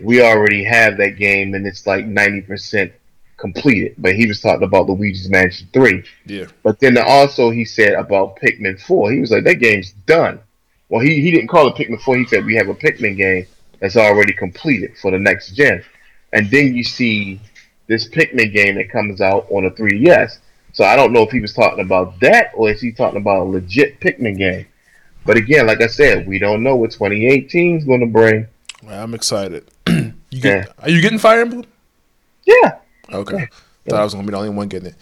we 0.00 0.22
already 0.22 0.64
have 0.64 0.96
that 0.98 1.18
game, 1.18 1.54
and 1.54 1.66
it's 1.66 1.86
like 1.86 2.06
ninety 2.06 2.40
percent 2.40 2.92
completed." 3.36 3.94
But 3.98 4.14
he 4.14 4.26
was 4.26 4.40
talking 4.40 4.64
about 4.64 4.88
Luigi's 4.88 5.28
Mansion 5.28 5.68
3. 5.72 6.04
Yeah, 6.26 6.46
But 6.62 6.80
then 6.80 6.96
also 6.98 7.50
he 7.50 7.64
said 7.64 7.92
about 7.94 8.38
Pikmin 8.40 8.80
4. 8.80 9.12
He 9.12 9.20
was 9.20 9.30
like, 9.30 9.44
that 9.44 9.56
game's 9.56 9.92
done. 10.06 10.40
Well, 10.88 11.00
he, 11.00 11.20
he 11.20 11.30
didn't 11.30 11.48
call 11.48 11.68
it 11.68 11.74
Pikmin 11.74 12.00
4. 12.00 12.16
He 12.16 12.26
said, 12.26 12.44
we 12.44 12.54
have 12.56 12.68
a 12.68 12.74
Pikmin 12.74 13.16
game 13.16 13.46
that's 13.80 13.96
already 13.96 14.32
completed 14.32 14.96
for 14.98 15.10
the 15.10 15.18
next 15.18 15.52
gen. 15.52 15.84
And 16.32 16.50
then 16.50 16.74
you 16.74 16.82
see 16.84 17.40
this 17.88 18.08
Pikmin 18.08 18.52
game 18.52 18.76
that 18.76 18.90
comes 18.90 19.20
out 19.20 19.46
on 19.50 19.64
a 19.66 19.70
3DS. 19.70 20.38
So 20.72 20.84
I 20.84 20.94
don't 20.94 21.12
know 21.12 21.22
if 21.22 21.30
he 21.30 21.40
was 21.40 21.52
talking 21.52 21.84
about 21.84 22.20
that 22.20 22.52
or 22.54 22.70
is 22.70 22.80
he 22.80 22.92
talking 22.92 23.20
about 23.20 23.40
a 23.42 23.44
legit 23.44 23.98
Pikmin 24.00 24.36
game. 24.38 24.66
But 25.26 25.36
again, 25.36 25.66
like 25.66 25.80
I 25.80 25.86
said, 25.88 26.26
we 26.28 26.38
don't 26.38 26.62
know 26.62 26.76
what 26.76 26.92
2018 26.92 27.78
is 27.78 27.84
going 27.84 28.00
to 28.00 28.06
bring. 28.06 28.46
I'm 28.88 29.14
excited. 29.14 29.68
you 29.88 30.12
get, 30.30 30.72
Are 30.78 30.88
you 30.88 31.00
getting 31.02 31.18
Fire 31.18 31.40
Emblem? 31.40 31.64
Yeah. 32.46 32.78
Okay, 33.12 33.48
thought 33.88 34.00
I 34.00 34.04
was 34.04 34.12
gonna 34.14 34.26
be 34.26 34.30
the 34.32 34.36
only 34.36 34.50
one 34.50 34.68
getting 34.68 34.88
it. 34.90 34.94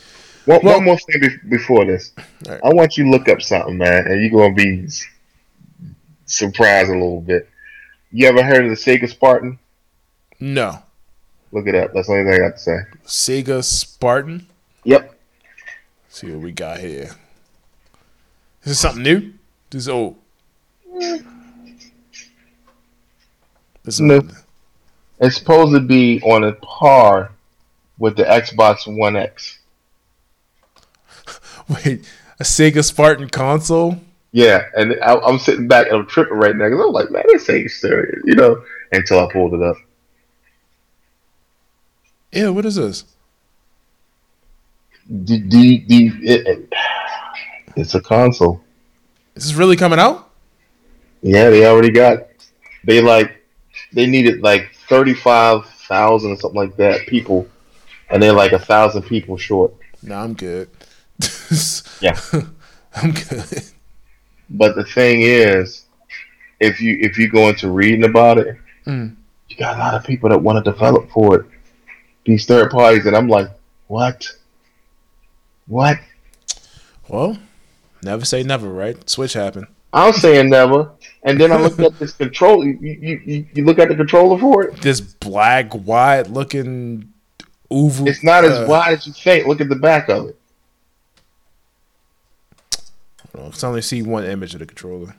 One, 0.46 0.60
Well- 0.62 0.76
one 0.76 0.84
more 0.84 0.96
thing 0.98 1.20
be- 1.20 1.48
before 1.56 1.84
this. 1.84 2.12
Right. 2.48 2.60
I 2.64 2.68
want 2.72 2.96
you 2.96 3.04
to 3.04 3.10
look 3.10 3.28
up 3.28 3.42
something, 3.42 3.76
man, 3.76 4.06
and 4.06 4.20
you're 4.22 4.30
going 4.30 4.56
to 4.56 4.62
be 4.64 4.88
surprised 6.26 6.88
a 6.90 6.92
little 6.94 7.20
bit. 7.20 7.48
You 8.12 8.28
ever 8.28 8.42
heard 8.42 8.64
of 8.64 8.70
the 8.70 8.76
Sega 8.76 9.08
Spartan? 9.08 9.58
No, 10.40 10.78
Look 11.52 11.66
it 11.66 11.74
up. 11.74 11.92
That's 11.92 12.08
the 12.08 12.14
only 12.14 12.30
thing 12.30 12.34
I 12.34 12.48
got 12.48 12.56
to 12.56 12.62
say. 12.62 12.78
Sega 13.06 13.62
Spartan. 13.62 14.46
Yep. 14.84 15.18
see 16.08 16.30
what 16.30 16.40
we 16.40 16.52
got 16.52 16.78
here. 16.78 17.10
Is 18.62 18.72
this 18.72 18.80
something 18.80 19.02
new? 19.02 19.32
This 19.70 19.82
is 19.82 19.88
old. 19.88 20.16
This 23.84 23.94
is 23.94 24.00
No. 24.00 24.20
It's 25.20 25.36
supposed 25.36 25.72
to 25.72 25.80
be 25.80 26.20
on 26.22 26.44
a 26.44 26.52
par 26.52 27.30
with 27.98 28.16
the 28.16 28.24
Xbox 28.24 28.86
One 28.86 29.16
X. 29.16 29.58
Wait, 31.68 32.06
a 32.38 32.44
Sega 32.44 32.84
Spartan 32.84 33.30
console? 33.30 33.98
Yeah, 34.32 34.64
and 34.76 34.96
I, 35.02 35.16
I'm 35.16 35.38
sitting 35.38 35.68
back 35.68 35.86
and 35.86 35.96
I'm 35.96 36.06
tripping 36.06 36.36
right 36.36 36.54
now 36.54 36.68
because 36.68 36.84
I'm 36.84 36.92
like, 36.92 37.10
man, 37.10 37.22
this 37.28 37.48
ain't 37.48 37.70
serious, 37.70 38.20
you 38.24 38.34
know, 38.34 38.62
until 38.92 39.20
I 39.20 39.32
pulled 39.32 39.54
it 39.54 39.62
up. 39.62 39.76
Yeah, 42.36 42.50
what 42.50 42.66
is 42.66 42.74
this? 42.74 43.04
D- 45.24 45.38
D- 45.38 46.12
it- 46.22 46.46
it- 46.46 46.72
it's 47.76 47.94
a 47.94 48.00
console. 48.00 48.60
Is 49.34 49.44
this 49.44 49.54
really 49.54 49.76
coming 49.76 49.98
out? 49.98 50.30
Yeah, 51.22 51.50
they 51.50 51.66
already 51.66 51.90
got. 51.90 52.26
They 52.84 53.00
like, 53.00 53.42
they 53.92 54.06
needed 54.06 54.42
like 54.42 54.72
thirty-five 54.88 55.66
thousand 55.88 56.32
or 56.32 56.36
something 56.36 56.60
like 56.60 56.76
that 56.76 57.06
people, 57.06 57.46
and 58.10 58.22
they're 58.22 58.32
like 58.32 58.52
a 58.52 58.58
thousand 58.58 59.02
people 59.02 59.36
short. 59.36 59.72
No, 60.02 60.16
I'm 60.16 60.34
good. 60.34 60.68
Yeah. 62.02 62.18
I'm 62.94 63.12
good. 63.12 63.62
But 64.50 64.76
the 64.76 64.84
thing 64.84 65.22
is, 65.22 65.84
if 66.60 66.80
you 66.80 66.98
if 67.00 67.16
you 67.16 67.28
go 67.30 67.48
into 67.48 67.70
reading 67.70 68.04
about 68.04 68.36
it, 68.38 68.56
Mm. 68.86 69.16
you 69.48 69.56
got 69.56 69.76
a 69.76 69.78
lot 69.78 69.94
of 69.94 70.04
people 70.04 70.28
that 70.30 70.38
want 70.38 70.62
to 70.64 70.70
develop 70.70 71.10
for 71.10 71.40
it. 71.40 71.46
These 72.26 72.44
third 72.44 72.72
parties, 72.72 73.06
and 73.06 73.16
I'm 73.16 73.28
like, 73.28 73.48
what? 73.86 74.28
What? 75.68 75.98
Well, 77.08 77.38
never 78.02 78.24
say 78.24 78.42
never, 78.42 78.68
right? 78.68 79.08
Switch 79.08 79.34
happened. 79.34 79.68
I'm 79.92 80.12
saying 80.12 80.50
never. 80.50 80.90
And 81.22 81.40
then 81.40 81.52
I 81.52 81.56
looked 81.56 81.78
at 81.78 81.98
this 81.98 82.12
control. 82.12 82.66
You, 82.66 82.78
you, 82.80 83.46
you, 83.54 83.64
look 83.64 83.78
at 83.78 83.88
the 83.88 83.94
controller 83.94 84.38
for 84.38 84.64
it. 84.64 84.80
This 84.82 85.00
black, 85.00 85.72
wide 85.72 86.28
looking 86.28 87.12
oval. 87.70 88.08
It's 88.08 88.24
not 88.24 88.44
uh, 88.44 88.48
as 88.48 88.68
wide 88.68 88.94
as 88.94 89.06
you 89.06 89.12
think. 89.12 89.46
Look 89.46 89.60
at 89.60 89.68
the 89.68 89.76
back 89.76 90.08
of 90.08 90.28
it. 90.28 90.38
I 93.34 93.50
can 93.50 93.68
only 93.68 93.82
see 93.82 94.02
one 94.02 94.24
image 94.24 94.54
of 94.54 94.60
the 94.60 94.66
controller. 94.66 95.14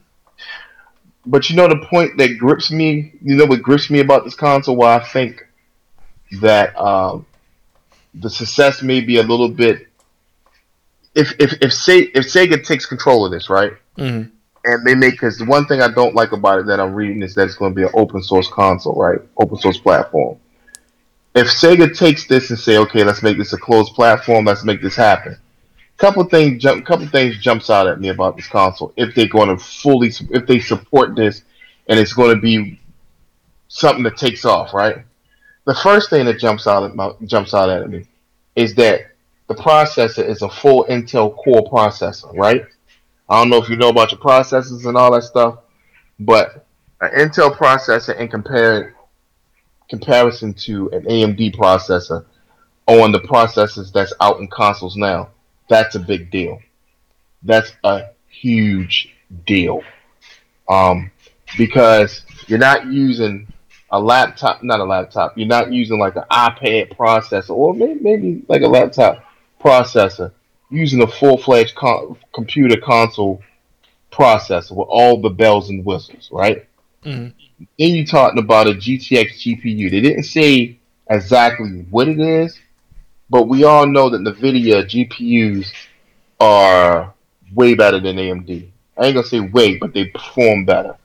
But 1.25 1.49
you 1.49 1.55
know 1.55 1.67
the 1.67 1.85
point 1.89 2.17
that 2.17 2.37
grips 2.37 2.69
me. 2.69 3.13
You 3.21 3.35
know 3.35 3.45
what 3.45 3.61
grips 3.61 3.89
me 3.89 3.99
about 3.99 4.25
this 4.25 4.35
console? 4.35 4.75
Why 4.75 4.95
I 4.95 5.03
think 5.03 5.46
that 6.41 6.77
um, 6.77 7.25
the 8.13 8.29
success 8.29 8.81
may 8.81 9.01
be 9.01 9.17
a 9.17 9.23
little 9.23 9.49
bit. 9.49 9.87
If 11.15 11.33
if 11.39 11.53
if 11.61 11.73
say 11.73 11.99
if 11.99 12.25
Sega 12.25 12.63
takes 12.65 12.85
control 12.85 13.25
of 13.25 13.31
this, 13.31 13.49
right, 13.49 13.73
Mm-hmm. 13.97 14.29
and 14.65 14.85
they 14.85 14.93
make 14.93 15.13
because 15.13 15.37
the 15.39 15.45
one 15.45 15.65
thing 15.65 15.81
I 15.81 15.87
don't 15.87 16.13
like 16.13 16.31
about 16.31 16.59
it 16.59 16.67
that 16.67 16.79
I'm 16.79 16.93
reading 16.93 17.23
is 17.23 17.33
that 17.35 17.45
it's 17.45 17.55
going 17.55 17.71
to 17.71 17.75
be 17.75 17.83
an 17.83 17.89
open 17.95 18.21
source 18.21 18.47
console, 18.47 18.93
right? 18.93 19.19
Open 19.37 19.57
source 19.57 19.79
platform. 19.79 20.37
If 21.33 21.47
Sega 21.47 21.95
takes 21.97 22.27
this 22.27 22.49
and 22.51 22.59
say, 22.59 22.77
okay, 22.77 23.03
let's 23.03 23.23
make 23.23 23.37
this 23.37 23.53
a 23.53 23.57
closed 23.57 23.93
platform, 23.93 24.45
let's 24.45 24.63
make 24.63 24.81
this 24.81 24.95
happen. 24.95 25.37
Couple 25.97 26.23
things 26.25 26.61
jump, 26.61 26.85
couple 26.85 27.07
things 27.07 27.39
jumps 27.39 27.71
out 27.71 27.87
at 27.87 27.99
me 27.99 28.09
about 28.09 28.35
this 28.35 28.47
console. 28.47 28.93
If 28.95 29.15
they're 29.15 29.27
going 29.27 29.49
to 29.49 29.57
fully, 29.57 30.11
if 30.29 30.45
they 30.45 30.59
support 30.59 31.15
this, 31.15 31.41
and 31.87 31.99
it's 31.99 32.13
going 32.13 32.35
to 32.35 32.41
be 32.41 32.79
something 33.67 34.03
that 34.03 34.17
takes 34.17 34.45
off, 34.45 34.73
right? 34.75 34.97
The 35.67 35.75
first 35.75 36.09
thing 36.09 36.25
that 36.27 36.39
jumps 36.39 36.65
out 36.65 36.83
at 36.83 36.95
my, 36.95 37.11
jumps 37.25 37.53
out 37.53 37.69
at 37.69 37.89
me 37.89 38.05
is 38.55 38.73
that 38.75 39.11
the 39.47 39.53
processor 39.53 40.25
is 40.25 40.41
a 40.41 40.49
full 40.49 40.85
Intel 40.85 41.35
Core 41.35 41.69
processor, 41.69 42.33
right? 42.37 42.65
I 43.29 43.41
don't 43.41 43.49
know 43.49 43.61
if 43.61 43.67
you 43.67 43.75
know 43.75 43.89
about 43.89 44.13
your 44.13 44.21
processors 44.21 44.85
and 44.85 44.95
all 44.95 45.11
that 45.11 45.23
stuff, 45.23 45.59
but 46.21 46.65
an 47.01 47.11
Intel 47.11 47.53
processor 47.53 48.17
and 48.17 48.31
compared 48.31 48.95
comparison 49.89 50.53
to 50.53 50.89
an 50.91 51.03
AMD 51.03 51.53
processor 51.57 52.25
on 52.87 53.11
the 53.11 53.19
processors 53.19 53.91
that's 53.91 54.13
out 54.21 54.39
in 54.39 54.47
consoles 54.47 54.95
now, 54.95 55.31
that's 55.67 55.95
a 55.95 55.99
big 55.99 56.31
deal. 56.31 56.59
That's 57.43 57.73
a 57.83 58.11
huge 58.29 59.13
deal. 59.45 59.81
Um, 60.69 61.11
because 61.57 62.25
you're 62.47 62.57
not 62.57 62.87
using 62.87 63.51
a 63.91 63.99
laptop, 63.99 64.63
not 64.63 64.79
a 64.79 64.83
laptop, 64.83 65.37
you're 65.37 65.47
not 65.47 65.71
using 65.71 65.99
like 65.99 66.15
an 66.15 66.23
iPad 66.31 66.95
processor 66.95 67.51
or 67.51 67.73
maybe, 67.73 67.99
maybe 68.01 68.43
like 68.47 68.61
a 68.61 68.67
laptop 68.67 69.23
processor, 69.63 70.31
using 70.69 71.01
a 71.01 71.07
full 71.07 71.37
fledged 71.37 71.75
co- 71.75 72.17
computer 72.33 72.79
console 72.79 73.41
processor 74.11 74.71
with 74.71 74.87
all 74.89 75.21
the 75.21 75.29
bells 75.29 75.69
and 75.69 75.85
whistles, 75.85 76.29
right? 76.31 76.65
Mhm. 77.05 77.33
Then 77.79 77.95
you're 77.95 78.05
talking 78.05 78.39
about 78.39 78.67
a 78.67 78.73
GTX 78.73 79.41
GPU. 79.41 79.89
They 79.89 80.01
didn't 80.01 80.23
say 80.23 80.77
exactly 81.09 81.85
what 81.89 82.07
it 82.07 82.19
is, 82.19 82.59
but 83.29 83.47
we 83.47 83.63
all 83.63 83.87
know 83.87 84.09
that 84.09 84.21
NVIDIA 84.21 84.85
GPUs 84.85 85.71
are 86.39 87.13
way 87.55 87.73
better 87.73 87.99
than 87.99 88.17
AMD. 88.17 88.67
I 88.97 89.05
ain't 89.05 89.15
gonna 89.15 89.25
say 89.25 89.39
way, 89.39 89.77
but 89.77 89.93
they 89.93 90.05
perform 90.05 90.65
better. 90.65 90.95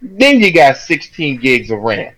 Then 0.00 0.40
you 0.40 0.52
got 0.52 0.76
16 0.76 1.38
gigs 1.38 1.70
of 1.70 1.80
RAM. 1.80 2.14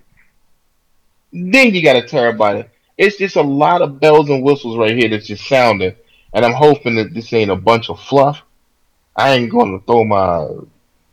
Then 1.32 1.74
you 1.74 1.82
got 1.82 1.96
a 1.96 2.02
terabyte. 2.02 2.68
It's 2.98 3.16
just 3.16 3.36
a 3.36 3.42
lot 3.42 3.82
of 3.82 4.00
bells 4.00 4.28
and 4.28 4.42
whistles 4.42 4.76
right 4.76 4.96
here 4.96 5.08
that's 5.08 5.26
just 5.26 5.46
sounding. 5.46 5.94
And 6.32 6.44
I'm 6.44 6.52
hoping 6.52 6.96
that 6.96 7.14
this 7.14 7.32
ain't 7.32 7.50
a 7.50 7.56
bunch 7.56 7.88
of 7.88 8.00
fluff. 8.00 8.42
I 9.16 9.32
ain't 9.32 9.50
going 9.50 9.78
to 9.78 9.84
throw 9.84 10.04
my. 10.04 10.48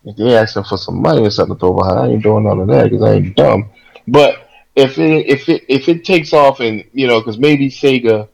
If 0.05 0.15
they 0.15 0.37
asking 0.37 0.63
for 0.63 0.77
some 0.77 1.01
money 1.01 1.25
or 1.25 1.29
something 1.29 1.55
to 1.55 1.59
throw 1.59 1.73
behind, 1.73 1.99
I 1.99 2.07
ain't 2.07 2.23
doing 2.23 2.45
none 2.45 2.59
of 2.59 2.67
that 2.67 2.89
because 2.89 3.03
I 3.03 3.13
ain't 3.15 3.35
dumb. 3.35 3.69
But 4.07 4.49
if 4.75 4.97
it 4.97 5.25
if 5.27 5.49
it 5.49 5.65
if 5.67 5.89
it 5.89 6.05
takes 6.05 6.33
off 6.33 6.59
and 6.59 6.83
you 6.93 7.07
know, 7.07 7.19
because 7.19 7.37
maybe 7.37 7.69
Sega 7.69 8.29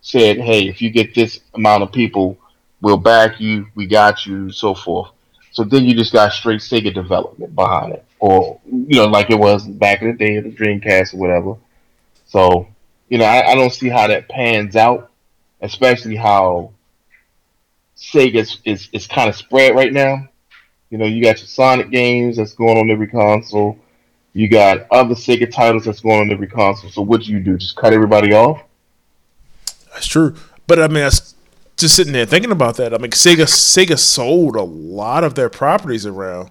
said, 0.00 0.38
hey, 0.38 0.68
if 0.68 0.80
you 0.80 0.90
get 0.90 1.14
this 1.14 1.40
amount 1.54 1.82
of 1.82 1.92
people, 1.92 2.38
we'll 2.80 2.96
back 2.96 3.40
you, 3.40 3.66
we 3.74 3.86
got 3.86 4.24
you, 4.24 4.50
so 4.50 4.74
forth. 4.74 5.10
So 5.52 5.64
then 5.64 5.84
you 5.84 5.94
just 5.94 6.12
got 6.12 6.32
straight 6.32 6.60
Sega 6.60 6.94
development 6.94 7.54
behind 7.54 7.92
it, 7.92 8.04
or 8.18 8.60
you 8.64 8.96
know, 8.96 9.06
like 9.06 9.30
it 9.30 9.38
was 9.38 9.66
back 9.66 10.02
in 10.02 10.08
the 10.08 10.16
day 10.16 10.36
of 10.36 10.44
the 10.44 10.50
Dreamcast 10.50 11.14
or 11.14 11.18
whatever. 11.18 11.56
So 12.26 12.68
you 13.08 13.18
know, 13.18 13.24
I, 13.24 13.50
I 13.50 13.54
don't 13.54 13.72
see 13.72 13.88
how 13.88 14.06
that 14.06 14.28
pans 14.28 14.76
out, 14.76 15.10
especially 15.60 16.16
how 16.16 16.72
Sega 17.96 18.36
is, 18.36 18.58
is, 18.64 18.88
is 18.92 19.06
kind 19.06 19.28
of 19.28 19.36
spread 19.36 19.74
right 19.74 19.92
now. 19.92 20.28
You 20.88 20.98
know, 20.98 21.04
you 21.04 21.22
got 21.22 21.38
your 21.38 21.48
Sonic 21.48 21.90
games 21.90 22.36
that's 22.36 22.54
going 22.54 22.78
on 22.78 22.90
every 22.90 23.08
console. 23.08 23.78
You 24.32 24.48
got 24.48 24.86
other 24.90 25.14
Sega 25.14 25.50
titles 25.50 25.84
that's 25.84 26.00
going 26.00 26.20
on 26.20 26.30
every 26.30 26.46
console. 26.46 26.90
So 26.90 27.02
what 27.02 27.22
do 27.22 27.32
you 27.32 27.40
do? 27.40 27.58
Just 27.58 27.76
cut 27.76 27.92
everybody 27.92 28.32
off? 28.32 28.62
That's 29.92 30.06
true. 30.06 30.36
But 30.66 30.78
I 30.78 30.86
mean, 30.86 31.02
that's 31.02 31.34
just 31.80 31.96
sitting 31.96 32.12
there 32.12 32.26
thinking 32.26 32.52
about 32.52 32.76
that. 32.76 32.94
I 32.94 32.98
mean, 32.98 33.10
Sega 33.10 33.44
Sega 33.46 33.98
sold 33.98 34.56
a 34.56 34.62
lot 34.62 35.24
of 35.24 35.34
their 35.34 35.48
properties 35.48 36.06
around. 36.06 36.50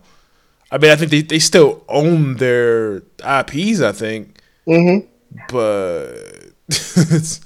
I 0.71 0.77
mean, 0.77 0.91
I 0.91 0.95
think 0.95 1.11
they, 1.11 1.21
they 1.21 1.39
still 1.39 1.83
own 1.89 2.35
their 2.35 2.97
IPs. 3.23 3.81
I 3.81 3.91
think, 3.91 4.39
Mm-hmm. 4.67 5.07
but 5.49 6.49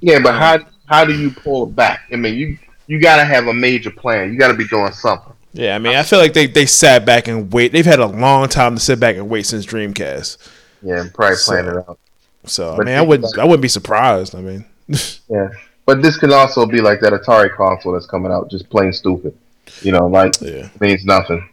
Yeah, 0.00 0.18
but 0.20 0.34
how 0.34 0.58
how 0.86 1.04
do 1.04 1.12
you 1.12 1.30
pull 1.30 1.64
it 1.68 1.76
back? 1.76 2.02
I 2.12 2.16
mean, 2.16 2.34
you 2.34 2.58
you 2.86 3.00
got 3.00 3.16
to 3.16 3.24
have 3.24 3.46
a 3.46 3.54
major 3.54 3.90
plan. 3.90 4.32
You 4.32 4.38
got 4.38 4.48
to 4.48 4.54
be 4.54 4.66
doing 4.68 4.92
something. 4.92 5.32
yeah, 5.52 5.74
I 5.74 5.78
mean, 5.78 5.94
I 5.96 6.02
feel 6.02 6.18
like 6.18 6.32
they, 6.32 6.46
they 6.46 6.66
sat 6.66 7.04
back 7.04 7.28
and 7.28 7.52
wait. 7.52 7.72
They've 7.72 7.84
had 7.84 7.98
a 8.00 8.06
long 8.06 8.48
time 8.48 8.74
to 8.76 8.80
sit 8.80 8.98
back 8.98 9.16
and 9.16 9.28
wait 9.28 9.44
since 9.46 9.66
Dreamcast. 9.66 10.38
Yeah, 10.82 11.04
probably 11.12 11.36
So- 11.36 11.52
plan 11.52 11.68
it 11.68 11.76
out. 11.76 11.98
So 12.44 12.74
I 12.80 12.84
mean, 12.84 12.94
I 12.94 13.02
wouldn't 13.02 13.38
I 13.38 13.44
wouldn't 13.44 13.62
be 13.62 13.68
surprised. 13.68 14.34
I 14.34 14.40
mean, 14.40 14.64
Yeah, 15.28 15.48
but 15.88 16.02
this 16.02 16.18
can 16.18 16.34
also 16.34 16.66
be 16.66 16.82
like 16.82 17.00
that 17.00 17.14
Atari 17.14 17.50
console 17.56 17.92
that's 17.94 18.04
coming 18.04 18.30
out, 18.30 18.50
just 18.50 18.68
plain 18.68 18.92
stupid. 18.92 19.34
You 19.80 19.92
know, 19.92 20.06
like 20.06 20.38
yeah, 20.38 20.68
means 20.80 21.06
nothing. 21.06 21.48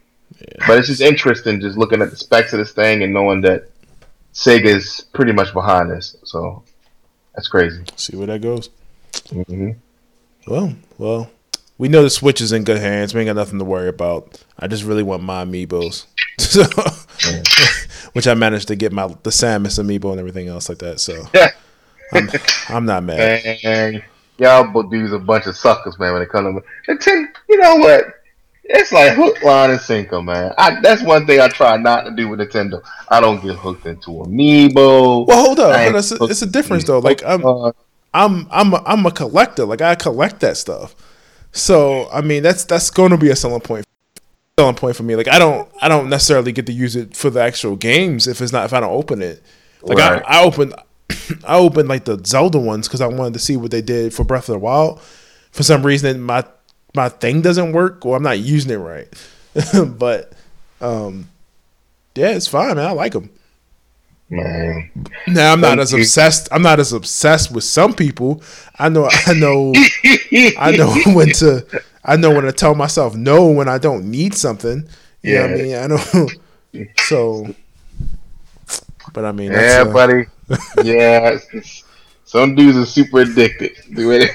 But 0.66 0.78
it's 0.78 0.88
just 0.88 1.00
interesting, 1.00 1.58
just 1.58 1.78
looking 1.78 2.02
at 2.02 2.10
the 2.10 2.18
specs 2.18 2.52
of 2.52 2.58
this 2.58 2.72
thing 2.72 3.02
and 3.02 3.14
knowing 3.14 3.40
that 3.40 3.70
Sega's 4.34 5.06
pretty 5.14 5.32
much 5.32 5.54
behind 5.54 5.90
this. 5.90 6.16
So 6.24 6.62
that's 7.34 7.48
crazy. 7.48 7.82
see 7.96 8.14
where 8.14 8.26
that 8.26 8.42
goes. 8.42 8.68
hmm 9.46 9.70
Well, 10.46 10.74
well, 10.98 11.30
we 11.78 11.88
know 11.88 12.02
the 12.02 12.10
Switch 12.10 12.42
is 12.42 12.52
in 12.52 12.64
good 12.64 12.78
hands. 12.78 13.14
We 13.14 13.22
ain't 13.22 13.28
got 13.28 13.36
nothing 13.36 13.58
to 13.58 13.64
worry 13.64 13.88
about. 13.88 14.44
I 14.58 14.66
just 14.66 14.84
really 14.84 15.02
want 15.02 15.22
my 15.22 15.46
amiibos, 15.46 16.04
so, 16.38 16.62
which 18.12 18.28
I 18.28 18.34
managed 18.34 18.68
to 18.68 18.76
get 18.76 18.92
my 18.92 19.06
the 19.06 19.30
Samus 19.30 19.82
amiibo 19.82 20.10
and 20.10 20.20
everything 20.20 20.48
else 20.48 20.68
like 20.68 20.80
that. 20.80 21.00
So 21.00 21.24
I'm 22.12 22.28
I'm 22.68 22.84
not 22.84 23.02
mad. 23.02 23.58
And 23.64 24.02
y'all 24.38 24.70
but 24.72 24.90
dudes 24.90 25.12
a 25.12 25.18
bunch 25.18 25.46
of 25.46 25.56
suckers, 25.56 25.98
man. 25.98 26.12
When 26.12 26.22
it 26.22 26.28
comes 26.28 26.62
to 26.86 26.92
Nintendo, 26.92 27.26
you 27.48 27.58
know 27.58 27.76
what? 27.76 28.04
It's 28.68 28.90
like 28.90 29.14
hook, 29.14 29.42
line, 29.42 29.70
and 29.70 29.80
sinker, 29.80 30.20
man. 30.20 30.52
I, 30.58 30.80
that's 30.80 31.02
one 31.02 31.24
thing 31.26 31.40
I 31.40 31.48
try 31.48 31.76
not 31.76 32.02
to 32.02 32.10
do 32.10 32.28
with 32.28 32.40
Nintendo. 32.40 32.82
I 33.08 33.20
don't 33.20 33.40
get 33.40 33.54
hooked 33.54 33.86
into 33.86 34.10
Amiibo. 34.10 35.26
Well, 35.26 35.46
hold 35.46 35.60
up. 35.60 35.94
It's 35.94 36.10
a, 36.10 36.24
it's 36.24 36.42
a 36.42 36.46
difference 36.46 36.84
though. 36.84 36.98
Like 36.98 37.22
I'm 37.24 37.44
I'm 38.12 38.48
I'm 38.50 38.74
a, 38.74 38.82
I'm 38.84 39.06
a 39.06 39.10
collector. 39.10 39.64
Like 39.64 39.82
I 39.82 39.94
collect 39.94 40.40
that 40.40 40.56
stuff. 40.56 40.96
So 41.52 42.08
I 42.12 42.22
mean 42.22 42.42
that's 42.42 42.64
that's 42.64 42.90
going 42.90 43.10
to 43.10 43.16
be 43.16 43.30
a 43.30 43.36
selling 43.36 43.60
point. 43.60 43.86
Selling 44.58 44.74
point 44.74 44.96
for 44.96 45.04
me. 45.04 45.14
Like 45.14 45.28
I 45.28 45.38
don't 45.38 45.68
I 45.80 45.88
don't 45.88 46.08
necessarily 46.08 46.50
get 46.50 46.66
to 46.66 46.72
use 46.72 46.96
it 46.96 47.16
for 47.16 47.30
the 47.30 47.40
actual 47.40 47.76
games 47.76 48.26
if 48.26 48.40
it's 48.40 48.52
not 48.52 48.64
if 48.64 48.72
I 48.72 48.80
don't 48.80 48.92
open 48.92 49.22
it. 49.22 49.42
Like 49.82 49.98
Right. 49.98 50.22
I, 50.26 50.40
I 50.40 50.44
opened 50.44 50.74
I 51.46 51.56
opened 51.56 51.88
like 51.88 52.04
the 52.04 52.20
Zelda 52.24 52.58
ones 52.58 52.88
because 52.88 53.00
I 53.00 53.06
wanted 53.06 53.34
to 53.34 53.38
see 53.38 53.56
what 53.56 53.70
they 53.70 53.82
did 53.82 54.12
for 54.14 54.24
Breath 54.24 54.48
of 54.48 54.54
the 54.54 54.58
Wild. 54.58 55.00
For 55.52 55.62
some 55.62 55.84
reason 55.84 56.20
my 56.20 56.44
my 56.94 57.08
thing 57.08 57.42
doesn't 57.42 57.72
work 57.72 58.04
or 58.06 58.16
I'm 58.16 58.22
not 58.22 58.38
using 58.38 58.72
it 58.72 58.76
right. 58.76 59.08
but 59.98 60.32
um 60.80 61.28
yeah, 62.14 62.30
it's 62.30 62.48
fine, 62.48 62.76
man. 62.76 62.86
I 62.86 62.92
like 62.92 63.12
them. 63.12 63.30
man. 64.30 64.90
Now 65.26 65.52
I'm 65.52 65.60
not 65.60 65.78
as 65.78 65.92
obsessed. 65.92 66.48
I'm 66.50 66.62
not 66.62 66.80
as 66.80 66.92
obsessed 66.92 67.52
with 67.52 67.64
some 67.64 67.92
people. 67.94 68.42
I 68.78 68.88
know. 68.88 69.08
I 69.26 69.34
know. 69.34 69.72
I 70.58 70.72
know 70.76 70.94
when 71.14 71.28
to. 71.34 71.64
I 72.04 72.16
know 72.16 72.30
when 72.30 72.44
to 72.44 72.52
tell 72.52 72.74
myself 72.74 73.14
no 73.14 73.48
when 73.50 73.68
I 73.68 73.78
don't 73.78 74.10
need 74.10 74.34
something. 74.34 74.88
You 75.22 75.34
know 75.34 75.42
what 75.42 75.50
I 75.50 75.54
mean? 75.54 75.76
I 75.76 75.86
know. 75.88 76.28
So, 76.98 77.54
but 79.14 79.24
I 79.24 79.32
mean, 79.32 79.50
that's, 79.52 79.76
Yeah, 79.84 79.90
uh, 79.90 79.92
buddy. 79.94 80.26
Yeah, 80.82 81.38
some 82.24 82.54
dudes 82.54 82.76
are 82.76 82.86
super 82.86 83.20
addicted. 83.20 83.72
Do 83.94 84.10
it, 84.12 84.30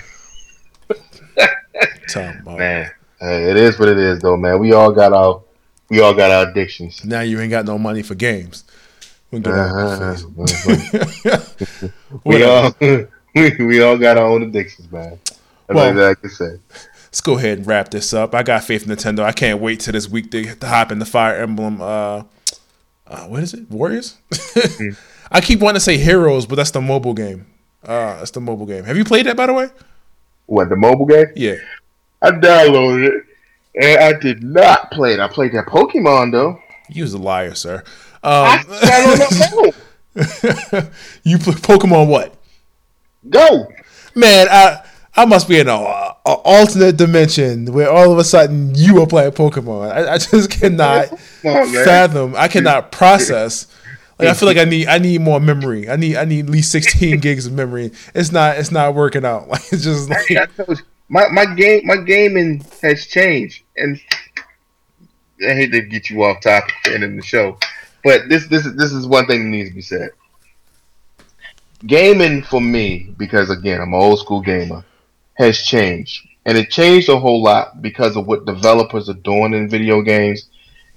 man. 2.46 2.92
Hey, 3.20 3.50
it 3.52 3.58
is 3.58 3.78
what 3.80 3.90
it 3.90 3.98
is, 3.98 4.20
though, 4.20 4.36
man. 4.38 4.60
We 4.60 4.74
all 4.74 4.92
got 4.92 5.14
our, 5.14 5.42
we 5.90 6.02
all 6.02 6.14
got 6.14 6.32
our 6.32 6.50
addictions. 6.50 7.06
Now 7.06 7.22
you 7.22 7.40
ain't 7.40 7.52
got 7.52 7.66
no 7.66 7.78
money 7.78 8.02
for 8.02 8.16
games. 8.16 8.64
We 9.30 9.40
Uh-huh. 9.44 10.18
we 12.26 12.44
all, 12.44 12.74
we, 13.36 13.66
we 13.66 13.82
all 13.82 13.98
got 13.98 14.18
our 14.18 14.26
own 14.26 14.44
addictions, 14.44 14.92
man. 14.92 15.20
That's 15.26 15.40
Well- 15.70 15.98
all 15.98 16.06
I 16.10 16.16
can 16.16 16.30
say. 16.30 16.60
Let's 17.06 17.20
go 17.20 17.38
ahead 17.38 17.58
and 17.58 17.68
wrap 17.68 17.92
this 17.92 18.14
up. 18.14 18.34
I 18.34 18.42
got 18.42 18.64
faith 18.64 18.90
in 18.90 18.96
Nintendo. 18.96 19.20
I 19.24 19.34
can't 19.34 19.60
wait 19.60 19.82
till 19.82 19.92
this 19.92 20.08
week 20.08 20.32
to, 20.32 20.56
to 20.56 20.66
hop 20.66 20.94
in 20.94 21.00
the 21.00 21.06
Fire 21.06 21.36
Emblem. 21.42 21.82
Uh, 21.82 22.24
uh, 23.06 23.26
what 23.28 23.44
is 23.44 23.54
it? 23.54 23.70
Warriors. 23.70 24.18
I 25.32 25.42
keep 25.42 25.60
wanting 25.60 25.76
to 25.76 25.80
say 25.80 25.98
Heroes, 25.98 26.46
but 26.46 26.56
that's 26.56 26.72
the 26.72 26.82
mobile 26.82 27.14
game. 27.14 27.48
Uh, 27.84 28.18
that's 28.18 28.32
the 28.32 28.42
mobile 28.42 28.66
game. 28.66 28.84
Have 28.84 28.98
you 28.98 29.04
played 29.06 29.26
that 29.26 29.38
by 29.38 29.48
the 29.48 29.54
way? 29.54 29.70
What 30.46 30.70
the 30.70 30.76
mobile 30.76 31.06
game? 31.06 31.28
Yeah. 31.36 31.56
I 32.22 32.32
downloaded 32.32 33.08
it, 33.08 33.24
and 33.82 34.00
I 34.04 34.20
did 34.20 34.44
not 34.44 34.92
play 34.92 35.14
it. 35.14 35.20
I 35.20 35.28
played 35.28 35.54
that 35.54 35.66
Pokemon 35.66 36.32
though. 36.32 36.60
You 36.90 37.04
was 37.04 37.14
a 37.14 37.18
liar, 37.18 37.56
sir. 37.56 37.84
I 38.24 38.58
Um, 38.60 38.68
got 38.68 38.84
it 38.84 39.22
on 39.22 39.64
the 39.64 39.74
phone. 40.84 40.92
you 41.24 41.38
play 41.38 41.54
Pokemon 41.54 42.08
what? 42.10 42.36
Go. 43.30 43.68
Man, 44.14 44.48
I 44.52 44.84
I 45.16 45.26
must 45.26 45.48
be 45.50 45.60
in 45.60 45.68
a, 45.68 45.74
a 45.74 46.16
alternate 46.26 46.98
dimension 46.98 47.72
where 47.74 47.90
all 47.90 48.12
of 48.12 48.18
a 48.18 48.24
sudden 48.24 48.74
you 48.76 49.02
are 49.02 49.08
playing 49.08 49.32
Pokemon. 49.32 49.92
I, 49.92 50.14
I 50.14 50.18
just 50.18 50.50
cannot 50.60 51.12
on, 51.44 51.68
fathom. 51.86 52.36
I 52.36 52.48
cannot 52.48 52.92
process. 52.92 53.68
Like 54.22 54.30
I 54.30 54.34
feel 54.36 54.48
like 54.48 54.58
I 54.58 54.66
need 54.66 54.88
I 54.88 55.00
need 55.00 55.22
more 55.22 55.40
memory. 55.40 55.90
I 55.90 55.96
need 55.96 56.16
I 56.16 56.26
need 56.26 56.46
at 56.46 56.52
least 56.52 56.72
sixteen 56.72 57.20
gigs 57.22 57.48
of 57.48 57.54
memory. 57.54 57.92
It's 58.14 58.32
not 58.32 58.58
it's 58.58 58.72
not 58.72 58.94
working 58.94 59.26
out. 59.26 59.48
Like 59.52 59.74
it's 59.74 59.84
just 59.84 60.10
like 60.10 60.32
I 60.32 60.48
my 61.10 61.28
my 61.30 61.46
game 61.56 61.82
my 61.86 61.98
gaming 61.98 62.64
has 62.84 63.08
changed, 63.08 63.64
and 63.76 64.00
I 65.46 65.54
hate 65.54 65.72
to 65.72 65.82
get 65.82 66.10
you 66.10 66.24
off 66.24 66.42
topic 66.42 66.74
and 66.86 67.04
in 67.04 67.16
the 67.16 67.24
show, 67.24 67.58
but 68.04 68.30
this 68.30 68.48
this 68.48 68.66
is 68.66 68.76
this 68.76 68.94
is 68.94 69.08
one 69.08 69.26
thing 69.26 69.44
that 69.44 69.50
needs 69.50 69.70
to 69.70 69.76
be 69.76 69.82
said. 69.82 70.12
Gaming 71.86 72.44
for 72.44 72.62
me, 72.62 73.14
because 73.18 73.50
again 73.50 73.82
I'm 73.82 73.94
an 73.94 74.00
old 74.00 74.20
school 74.20 74.40
gamer, 74.40 74.86
has 75.34 75.58
changed, 75.64 76.28
and 76.46 76.58
it 76.58 76.70
changed 76.70 77.10
a 77.10 77.18
whole 77.18 77.42
lot 77.42 77.82
because 77.82 78.16
of 78.16 78.28
what 78.28 78.46
developers 78.46 79.10
are 79.10 79.14
doing 79.16 79.54
in 79.54 79.68
video 79.68 80.02
games. 80.02 80.48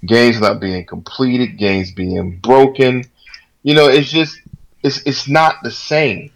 Games 0.04 0.38
not 0.38 0.60
being 0.60 0.84
completed, 0.84 1.56
games 1.56 1.90
being 1.90 2.36
broken, 2.38 3.04
You 3.64 3.74
know, 3.74 3.88
it's 3.88 4.10
just 4.10 4.40
it's 4.84 5.02
it's 5.04 5.26
not 5.26 5.56
the 5.64 5.70
same. 5.72 6.30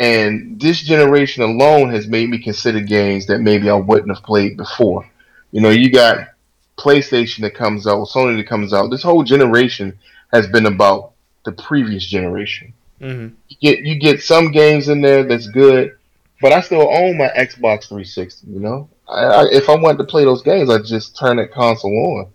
And 0.00 0.60
this 0.60 0.82
generation 0.82 1.44
alone 1.44 1.90
has 1.90 2.08
made 2.08 2.28
me 2.28 2.38
consider 2.38 2.80
games 2.80 3.26
that 3.26 3.38
maybe 3.38 3.70
I 3.70 3.74
wouldn't 3.74 4.12
have 4.12 4.24
played 4.24 4.56
before. 4.56 5.08
You 5.52 5.60
know, 5.60 5.70
you 5.70 5.92
got 5.92 6.28
PlayStation 6.76 7.42
that 7.42 7.54
comes 7.54 7.86
out, 7.86 8.08
Sony 8.08 8.36
that 8.38 8.48
comes 8.48 8.72
out. 8.72 8.90
This 8.90 9.02
whole 9.02 9.22
generation 9.22 9.96
has 10.32 10.48
been 10.48 10.66
about 10.66 11.12
the 11.44 11.52
previous 11.52 12.04
generation. 12.04 12.72
Mm-hmm. 13.00 13.34
You 13.48 13.56
get 13.60 13.84
you 13.84 13.98
get 13.98 14.22
some 14.22 14.50
games 14.50 14.88
in 14.88 15.02
there 15.02 15.24
that's 15.24 15.48
good, 15.48 15.96
but 16.40 16.52
I 16.52 16.62
still 16.62 16.88
own 16.88 17.18
my 17.18 17.28
Xbox 17.28 17.88
360. 17.88 18.46
You 18.46 18.60
know, 18.60 18.88
I, 19.08 19.24
I, 19.24 19.44
if 19.50 19.68
I 19.68 19.76
wanted 19.76 19.98
to 19.98 20.04
play 20.04 20.24
those 20.24 20.42
games, 20.42 20.70
I 20.70 20.78
just 20.80 21.18
turn 21.18 21.36
that 21.36 21.52
console 21.52 22.18
on. 22.18 22.32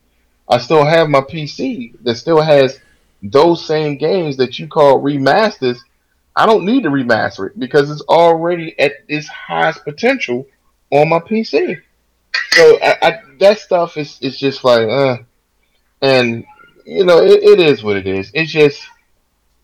I 0.47 0.59
still 0.59 0.85
have 0.85 1.09
my 1.09 1.21
PC 1.21 1.95
that 2.03 2.15
still 2.15 2.41
has 2.41 2.79
those 3.21 3.65
same 3.65 3.97
games 3.97 4.37
that 4.37 4.59
you 4.59 4.67
call 4.67 5.01
remasters. 5.01 5.77
I 6.35 6.45
don't 6.45 6.65
need 6.65 6.83
to 6.83 6.89
remaster 6.89 7.47
it 7.47 7.59
because 7.59 7.89
it's 7.89 8.01
already 8.01 8.77
at 8.79 8.93
its 9.07 9.27
highest 9.27 9.83
potential 9.83 10.45
on 10.91 11.09
my 11.09 11.19
PC. 11.19 11.81
So 12.51 12.79
I, 12.81 12.97
I, 13.01 13.21
that 13.39 13.59
stuff 13.59 13.97
is 13.97 14.19
is 14.21 14.37
just 14.37 14.63
like, 14.63 14.87
uh, 14.87 15.17
and 16.01 16.45
you 16.85 17.05
know, 17.05 17.19
it, 17.19 17.43
it 17.43 17.59
is 17.59 17.83
what 17.83 17.97
it 17.97 18.07
is. 18.07 18.31
It's 18.33 18.51
just 18.51 18.85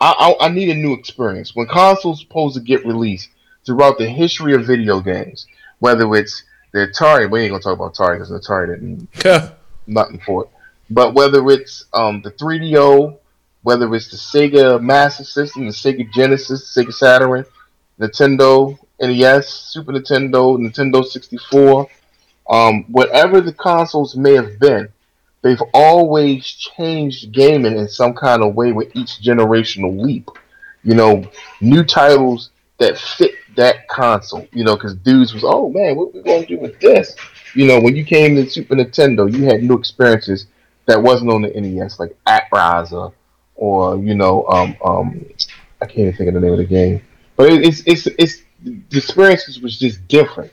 I, 0.01 0.35
I, 0.39 0.47
I 0.47 0.49
need 0.49 0.69
a 0.69 0.75
new 0.75 0.93
experience 0.93 1.55
when 1.55 1.67
consoles 1.67 2.19
supposed 2.19 2.55
to 2.55 2.61
get 2.61 2.85
released 2.85 3.29
throughout 3.65 3.97
the 3.97 4.09
history 4.09 4.53
of 4.53 4.65
video 4.65 4.99
games, 4.99 5.47
whether 5.79 6.13
it's 6.15 6.43
the 6.73 6.87
Atari. 6.87 7.29
We 7.29 7.41
ain't 7.41 7.51
gonna 7.51 7.63
talk 7.63 7.73
about 7.73 7.93
Atari 7.93 8.15
because 8.15 8.31
Atari 8.31 8.75
didn't 8.75 9.07
nothing 9.87 10.19
for 10.25 10.43
it. 10.43 10.49
But 10.89 11.13
whether 11.13 11.47
it's 11.49 11.85
um, 11.93 12.21
the 12.21 12.31
3DO, 12.31 13.17
whether 13.63 13.93
it's 13.95 14.09
the 14.09 14.17
Sega 14.17 14.81
Master 14.81 15.23
System, 15.23 15.65
the 15.65 15.71
Sega 15.71 16.11
Genesis, 16.13 16.75
Sega 16.75 16.93
Saturn, 16.93 17.45
Nintendo 17.99 18.77
NES, 19.01 19.47
Super 19.47 19.93
Nintendo, 19.93 20.57
Nintendo 20.57 21.03
64, 21.03 21.87
um, 22.49 22.83
whatever 22.91 23.41
the 23.41 23.53
consoles 23.53 24.15
may 24.15 24.33
have 24.33 24.59
been, 24.59 24.89
they've 25.41 25.61
always 25.73 26.45
changed 26.45 27.31
gaming 27.31 27.77
in 27.77 27.87
some 27.87 28.13
kind 28.13 28.43
of 28.43 28.55
way 28.55 28.71
with 28.71 28.93
each 28.95 29.21
generational 29.21 29.97
leap. 29.99 30.29
You 30.83 30.95
know, 30.95 31.25
new 31.61 31.83
titles 31.85 32.49
that 32.77 32.97
fit 32.97 33.31
that 33.55 33.87
console. 33.87 34.45
You 34.51 34.65
know, 34.65 34.75
because 34.75 34.95
dudes 34.95 35.33
was, 35.33 35.43
oh 35.45 35.69
man, 35.69 35.95
what 35.95 36.13
we 36.13 36.21
gonna 36.21 36.45
do 36.45 36.59
with 36.59 36.77
this? 36.81 37.15
You 37.55 37.67
know, 37.67 37.79
when 37.79 37.95
you 37.95 38.03
came 38.03 38.35
to 38.35 38.49
Super 38.49 38.75
Nintendo, 38.75 39.31
you 39.31 39.45
had 39.45 39.63
new 39.63 39.77
experiences 39.77 40.47
that 40.85 41.01
wasn't 41.01 41.31
on 41.31 41.43
the 41.43 41.49
NES, 41.49 41.99
like 41.99 42.17
ActRaiser 42.27 43.13
or 43.55 43.97
you 43.97 44.15
know, 44.15 44.45
um, 44.47 44.75
um, 44.83 45.25
I 45.81 45.85
can't 45.85 45.99
even 45.99 46.13
think 46.13 46.27
of 46.29 46.33
the 46.35 46.39
name 46.39 46.53
of 46.53 46.57
the 46.59 46.65
game. 46.65 47.01
But 47.35 47.51
it, 47.51 47.65
it's 47.65 47.83
it's 47.85 48.07
it's 48.17 48.41
the 48.63 48.97
experiences 48.97 49.61
was 49.61 49.77
just 49.77 50.07
different. 50.07 50.51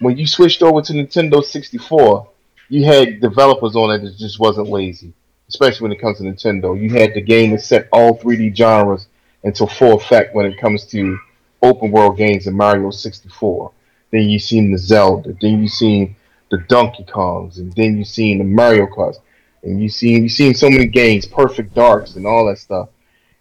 When 0.00 0.16
you 0.16 0.26
switched 0.26 0.62
over 0.62 0.80
to 0.82 0.92
Nintendo 0.92 1.42
64, 1.42 2.28
you 2.68 2.84
had 2.84 3.20
developers 3.20 3.74
on 3.74 3.90
it 3.90 4.04
that 4.04 4.16
just 4.16 4.38
wasn't 4.38 4.68
lazy, 4.68 5.12
especially 5.48 5.84
when 5.84 5.92
it 5.92 6.00
comes 6.00 6.18
to 6.18 6.24
Nintendo. 6.24 6.80
You 6.80 6.90
had 6.90 7.14
the 7.14 7.20
game 7.20 7.50
that 7.50 7.62
set 7.62 7.88
all 7.92 8.16
3D 8.16 8.56
genres 8.56 9.08
into 9.42 9.66
full 9.66 9.96
effect 9.96 10.34
when 10.34 10.46
it 10.46 10.60
comes 10.60 10.84
to 10.86 11.18
open 11.62 11.90
world 11.90 12.16
games 12.16 12.46
in 12.46 12.56
Mario 12.56 12.90
64. 12.90 13.72
Then 14.10 14.28
you 14.28 14.38
seen 14.38 14.72
the 14.72 14.78
Zelda. 14.78 15.34
Then 15.40 15.62
you 15.62 15.68
seen 15.68 16.16
the 16.50 16.58
Donkey 16.68 17.04
Kongs, 17.04 17.58
and 17.58 17.72
then 17.74 17.98
you 17.98 18.04
seen 18.04 18.38
the 18.38 18.44
Mario 18.44 18.86
Kart, 18.86 19.16
and 19.62 19.80
you 19.80 19.88
seen 19.88 20.22
you 20.22 20.28
seen 20.28 20.54
so 20.54 20.70
many 20.70 20.86
games, 20.86 21.26
Perfect 21.26 21.74
Darks, 21.74 22.16
and 22.16 22.26
all 22.26 22.46
that 22.46 22.58
stuff. 22.58 22.88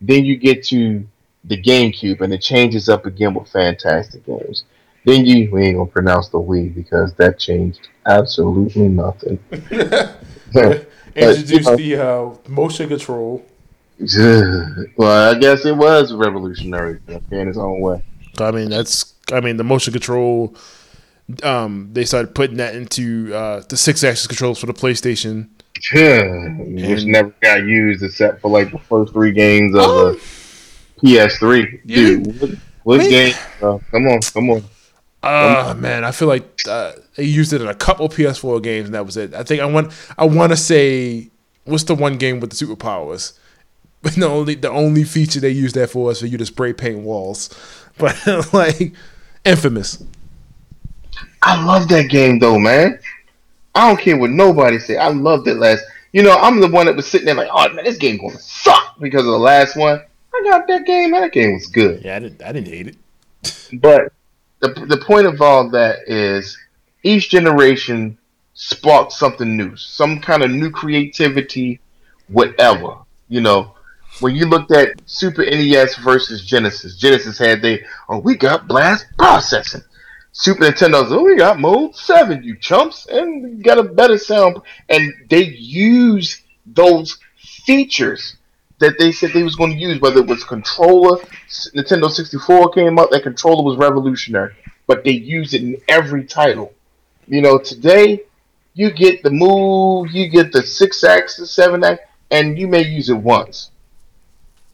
Then 0.02 0.26
you 0.26 0.38
get 0.38 0.64
to 0.68 1.08
the 1.44 1.62
GameCube, 1.62 2.22
and 2.22 2.34
it 2.34 2.42
changes 2.42 2.90
up 2.90 3.06
again 3.06 3.34
with 3.34 3.50
fantastic 3.50 4.26
games. 4.26 4.64
Then 5.06 5.26
you 5.26 5.50
we 5.52 5.68
ain't 5.68 5.78
gonna 5.78 5.90
pronounce 5.90 6.30
the 6.30 6.40
Wii 6.40 6.76
because 6.76 7.14
that 7.14 7.40
changed 7.40 7.88
absolutely 8.06 8.90
nothing. 8.90 9.40
Introduced 11.16 11.52
you 11.52 11.60
know, 11.62 11.76
the 11.76 11.96
uh, 11.96 12.50
motion 12.50 12.90
control. 12.90 13.44
well, 14.98 15.36
I 15.36 15.40
guess 15.40 15.66
it 15.66 15.76
was 15.76 16.14
revolutionary 16.14 17.00
in 17.08 17.48
its 17.48 17.58
own 17.58 17.80
way. 17.80 18.04
I 18.40 18.52
mean, 18.52 18.70
that's 18.70 19.14
I 19.32 19.40
mean 19.40 19.58
the 19.58 19.64
motion 19.64 19.94
control. 19.94 20.56
Um, 21.42 21.90
they 21.94 22.06
started 22.06 22.36
putting 22.36 22.58
that 22.58 22.76
into 22.76 23.34
uh, 23.34 23.62
the 23.62 23.76
Sixaxis 23.76 24.28
controls 24.28 24.60
for 24.60 24.66
the 24.66 24.74
PlayStation. 24.74 25.50
Yeah, 25.94 26.50
which 26.58 27.06
never 27.06 27.34
got 27.42 27.64
used 27.64 28.04
except 28.04 28.42
for 28.42 28.50
like 28.52 28.72
the 28.72 28.80
first 28.80 29.14
three 29.14 29.32
games 29.32 29.76
of 29.76 29.82
the 29.82 30.22
PS3. 31.04 31.82
Yeah. 31.86 31.96
Dude, 31.96 32.42
what, 32.42 32.50
what 32.84 33.10
game? 33.10 33.36
Uh, 33.62 33.78
come 33.92 34.08
on, 34.08 34.20
come 34.22 34.50
on. 34.50 34.64
Uh 35.24 35.74
man, 35.78 36.04
I 36.04 36.12
feel 36.12 36.28
like 36.28 36.46
uh, 36.70 36.94
they 37.16 37.24
used 37.24 37.52
it 37.52 37.62
in 37.62 37.68
a 37.68 37.74
couple 37.74 38.08
PS4 38.08 38.62
games, 38.62 38.86
and 38.86 38.96
that 38.96 39.06
was 39.06 39.18
it. 39.18 39.34
I 39.34 39.44
think 39.44 39.62
I 39.62 39.66
want 39.66 39.92
I 40.18 40.26
want 40.26 40.52
to 40.52 40.58
say 40.58 41.30
what's 41.66 41.84
the 41.84 41.96
one 41.96 42.18
game 42.18 42.40
with 42.40 42.52
the 42.52 42.66
superpowers? 42.66 43.38
But 44.02 44.14
the 44.16 44.28
only 44.28 44.56
the 44.56 44.70
only 44.70 45.04
feature 45.04 45.40
they 45.40 45.50
used 45.50 45.76
that 45.76 45.90
for 45.90 46.12
is 46.12 46.20
for 46.20 46.28
you 46.28 46.38
to 46.38 46.46
spray 46.46 46.74
paint 46.74 47.00
walls. 47.00 47.50
But 48.00 48.54
like 48.54 48.94
infamous. 49.44 50.04
I 51.42 51.66
love 51.66 51.88
that 51.88 52.10
game 52.12 52.38
though, 52.38 52.60
man. 52.60 53.00
I 53.78 53.88
don't 53.88 54.00
care 54.00 54.18
what 54.18 54.32
nobody 54.32 54.80
say. 54.80 54.98
I 54.98 55.10
loved 55.10 55.48
it 55.48 55.58
last. 55.58 55.86
You 56.12 56.24
know, 56.24 56.36
I'm 56.36 56.60
the 56.60 56.68
one 56.68 56.88
that 56.88 56.96
was 56.96 57.06
sitting 57.06 57.28
there 57.28 57.36
like, 57.36 57.50
oh 57.52 57.72
man, 57.74 57.86
this 57.86 57.98
game 57.98 58.18
gonna 58.18 58.40
suck 58.40 59.00
because 59.00 59.22
of 59.22 59.28
the 59.28 59.38
last 59.38 59.78
one. 59.78 60.02
I 60.34 60.42
got 60.44 60.68
that 60.68 60.88
game. 60.88 61.12
Man, 61.12 61.22
that 61.22 61.32
game 61.32 61.54
was 61.54 61.68
good. 61.68 62.04
Yeah, 62.04 62.16
I 62.16 62.20
didn't. 62.20 62.42
I 62.42 62.52
didn't 62.54 62.70
hate 62.70 62.88
it. 62.88 62.98
but 63.80 64.12
the 64.62 64.70
the 64.88 64.98
point 64.98 65.28
of 65.28 65.44
all 65.44 65.70
that 65.70 66.00
is 66.08 66.58
each 67.04 67.30
generation 67.30 68.18
sparked 68.56 69.12
something 69.12 69.56
new, 69.56 69.76
some 69.76 70.22
kind 70.22 70.42
of 70.42 70.50
new 70.50 70.72
creativity, 70.72 71.80
whatever. 72.30 72.96
You 73.30 73.42
know, 73.42 73.76
when 74.22 74.36
you 74.36 74.48
looked 74.48 74.72
at 74.72 75.00
Super 75.06 75.46
NES 75.46 75.98
versus 75.98 76.44
Genesis, 76.44 76.98
Genesis 76.98 77.38
had 77.38 77.62
they 77.62 77.86
oh 78.10 78.18
we 78.18 78.38
got 78.38 78.68
blast 78.68 79.06
processing. 79.20 79.84
Super 80.40 80.66
Nintendo's 80.66 81.12
oh 81.12 81.24
we 81.24 81.36
got 81.36 81.60
mode 81.60 81.96
seven, 81.96 82.44
you 82.44 82.56
chumps, 82.58 83.08
and 83.08 83.64
got 83.64 83.80
a 83.80 83.84
better 83.84 84.20
sound. 84.20 84.60
And 84.88 85.12
they 85.32 85.46
use 85.46 86.44
those 86.64 87.18
features 87.66 88.38
that 88.80 89.00
they 89.00 89.12
said 89.12 89.32
they 89.34 89.42
was 89.42 89.56
going 89.56 89.72
to 89.72 89.80
use, 89.80 90.00
whether 90.00 90.20
it 90.20 90.28
was 90.28 90.44
controller, 90.44 91.18
Nintendo 91.76 92.08
64 92.08 92.70
came 92.74 93.00
out, 93.00 93.10
that 93.10 93.24
controller 93.24 93.64
was 93.64 93.78
revolutionary, 93.78 94.54
but 94.86 95.04
they 95.04 95.10
use 95.10 95.56
it 95.56 95.64
in 95.64 95.76
every 95.88 96.24
title. 96.24 96.72
You 97.26 97.42
know, 97.42 97.58
today 97.58 98.22
you 98.76 98.92
get 98.92 99.24
the 99.24 99.32
move, 99.32 100.12
you 100.12 100.30
get 100.30 100.52
the 100.52 100.60
Sixaxis, 100.60 101.48
seven 101.48 101.84
axis, 101.84 102.06
and 102.30 102.60
you 102.60 102.68
may 102.68 102.84
use 102.84 103.10
it 103.10 103.18
once. 103.18 103.72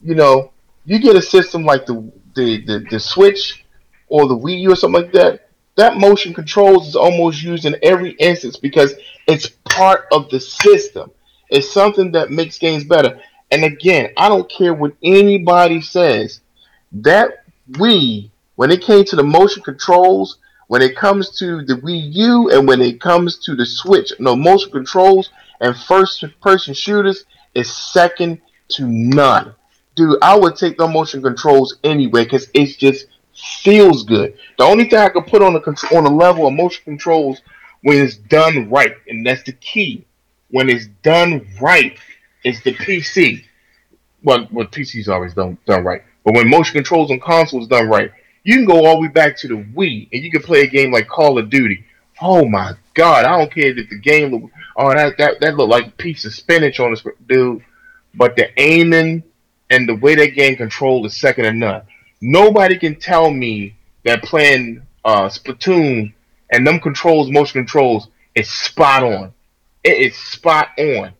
You 0.02 0.16
know, 0.16 0.52
you 0.84 1.00
get 1.00 1.16
a 1.16 1.22
system 1.22 1.64
like 1.64 1.86
the 1.86 2.12
the, 2.36 2.66
the, 2.66 2.86
the 2.92 3.00
Switch 3.00 3.64
or 4.10 4.28
the 4.28 4.36
Wii 4.36 4.60
U 4.62 4.74
or 4.74 4.76
something 4.76 5.04
like 5.04 5.14
that. 5.14 5.48
That 5.76 5.98
motion 5.98 6.34
controls 6.34 6.88
is 6.88 6.96
almost 6.96 7.42
used 7.42 7.66
in 7.66 7.76
every 7.82 8.12
instance 8.12 8.58
because 8.58 8.94
it's 9.28 9.50
part 9.66 10.06
of 10.12 10.30
the 10.30 10.40
system. 10.40 11.12
It's 11.50 11.72
something 11.72 12.12
that 12.12 12.32
makes 12.32 12.58
games 12.58 12.84
better. 12.84 13.20
And 13.52 13.64
again, 13.64 14.12
I 14.18 14.30
don't 14.30 14.50
care 14.50 14.74
what 14.74 14.94
anybody 15.04 15.82
says. 15.82 16.42
That 16.92 17.46
Wii, 17.72 18.30
when 18.56 18.72
it 18.72 18.82
came 18.82 19.04
to 19.06 19.16
the 19.16 19.24
motion 19.24 19.64
controls, 19.64 20.38
when 20.68 20.82
it 20.82 20.96
comes 20.96 21.38
to 21.40 21.64
the 21.64 21.76
Wii 21.76 22.14
U, 22.14 22.50
and 22.52 22.68
when 22.68 22.82
it 22.82 23.02
comes 23.02 23.40
to 23.46 23.56
the 23.56 23.66
Switch, 23.66 24.12
no 24.20 24.36
motion 24.36 24.72
controls 24.72 25.30
and 25.60 25.78
first 25.78 26.24
person 26.42 26.74
shooters 26.74 27.26
is 27.56 27.74
second 27.74 28.42
to 28.70 28.88
none. 28.88 29.56
Dude, 29.96 30.18
I 30.22 30.36
would 30.36 30.56
take 30.56 30.78
the 30.78 30.88
motion 30.88 31.22
controls 31.22 31.78
anyway 31.84 32.24
because 32.24 32.50
it's 32.54 32.76
just 32.76 33.08
feels 33.36 34.04
good. 34.04 34.38
The 34.58 34.64
only 34.64 34.90
thing 34.90 35.00
I 35.00 35.10
could 35.10 35.28
put 35.28 35.42
on 35.42 35.54
the 35.54 35.88
on 35.96 36.06
a 36.06 36.10
level 36.10 36.48
of 36.48 36.54
motion 36.54 36.84
controls 36.84 37.42
when 37.82 37.98
it's 37.98 38.18
done 38.18 38.70
right, 38.70 38.96
and 39.08 39.26
that's 39.26 39.44
the 39.44 39.54
key. 39.54 40.06
When 40.50 40.70
it's 40.70 40.88
done 41.02 41.48
right, 41.60 41.98
is 42.44 42.62
the 42.64 42.74
PC. 42.74 43.44
Well, 44.24 44.46
what 44.52 44.72
PC's 44.72 45.10
always 45.10 45.34
done 45.34 45.58
done 45.66 45.84
right, 45.84 46.04
but 46.24 46.36
when 46.36 46.50
motion 46.50 46.74
controls 46.74 47.12
on 47.12 47.20
consoles 47.20 47.68
done 47.68 47.90
right, 47.90 48.12
you 48.44 48.56
can 48.56 48.66
go 48.66 48.86
all 48.86 48.96
the 48.96 49.02
way 49.02 49.08
back 49.08 49.38
to 49.38 49.48
the 49.48 49.56
Wii 49.56 50.10
and 50.12 50.24
you 50.24 50.32
can 50.32 50.42
play 50.42 50.62
a 50.62 50.68
game 50.68 50.92
like 50.92 51.08
Call 51.08 51.38
of 51.38 51.50
Duty. 51.50 51.84
Oh 52.22 52.46
my 52.46 52.74
God, 52.94 53.26
I 53.26 53.38
don't 53.38 53.54
care 53.54 53.78
if 53.78 53.90
the 53.90 54.00
game 54.00 54.32
look. 54.32 54.52
Oh, 54.78 54.94
that 54.94 55.18
that 55.18 55.42
that 55.42 55.58
looked 55.58 55.72
like 55.72 55.88
a 55.88 55.92
piece 55.92 56.26
of 56.26 56.34
spinach 56.34 56.80
on 56.80 56.94
the 56.94 57.14
dude. 57.28 57.64
But 58.16 58.36
the 58.36 58.48
aiming 58.60 59.24
and 59.70 59.90
the 59.90 59.96
way 59.96 60.16
that 60.16 60.36
game 60.36 60.56
controlled 60.56 61.06
is 61.08 61.18
second 61.18 61.46
to 61.46 61.54
none. 61.54 61.82
Nobody 62.24 62.78
can 62.78 62.96
tell 62.96 63.30
me 63.30 63.76
that 64.06 64.24
playing 64.24 64.82
uh, 65.04 65.30
Splatoon 65.30 66.14
and 66.52 66.66
them 66.66 66.80
controls, 66.80 67.30
motion 67.30 67.62
controls, 67.62 68.08
is 68.34 68.50
spot 68.50 69.04
on. 69.04 69.34
It 69.84 69.98
is 69.98 70.16
spot 70.16 70.70
on 70.80 71.14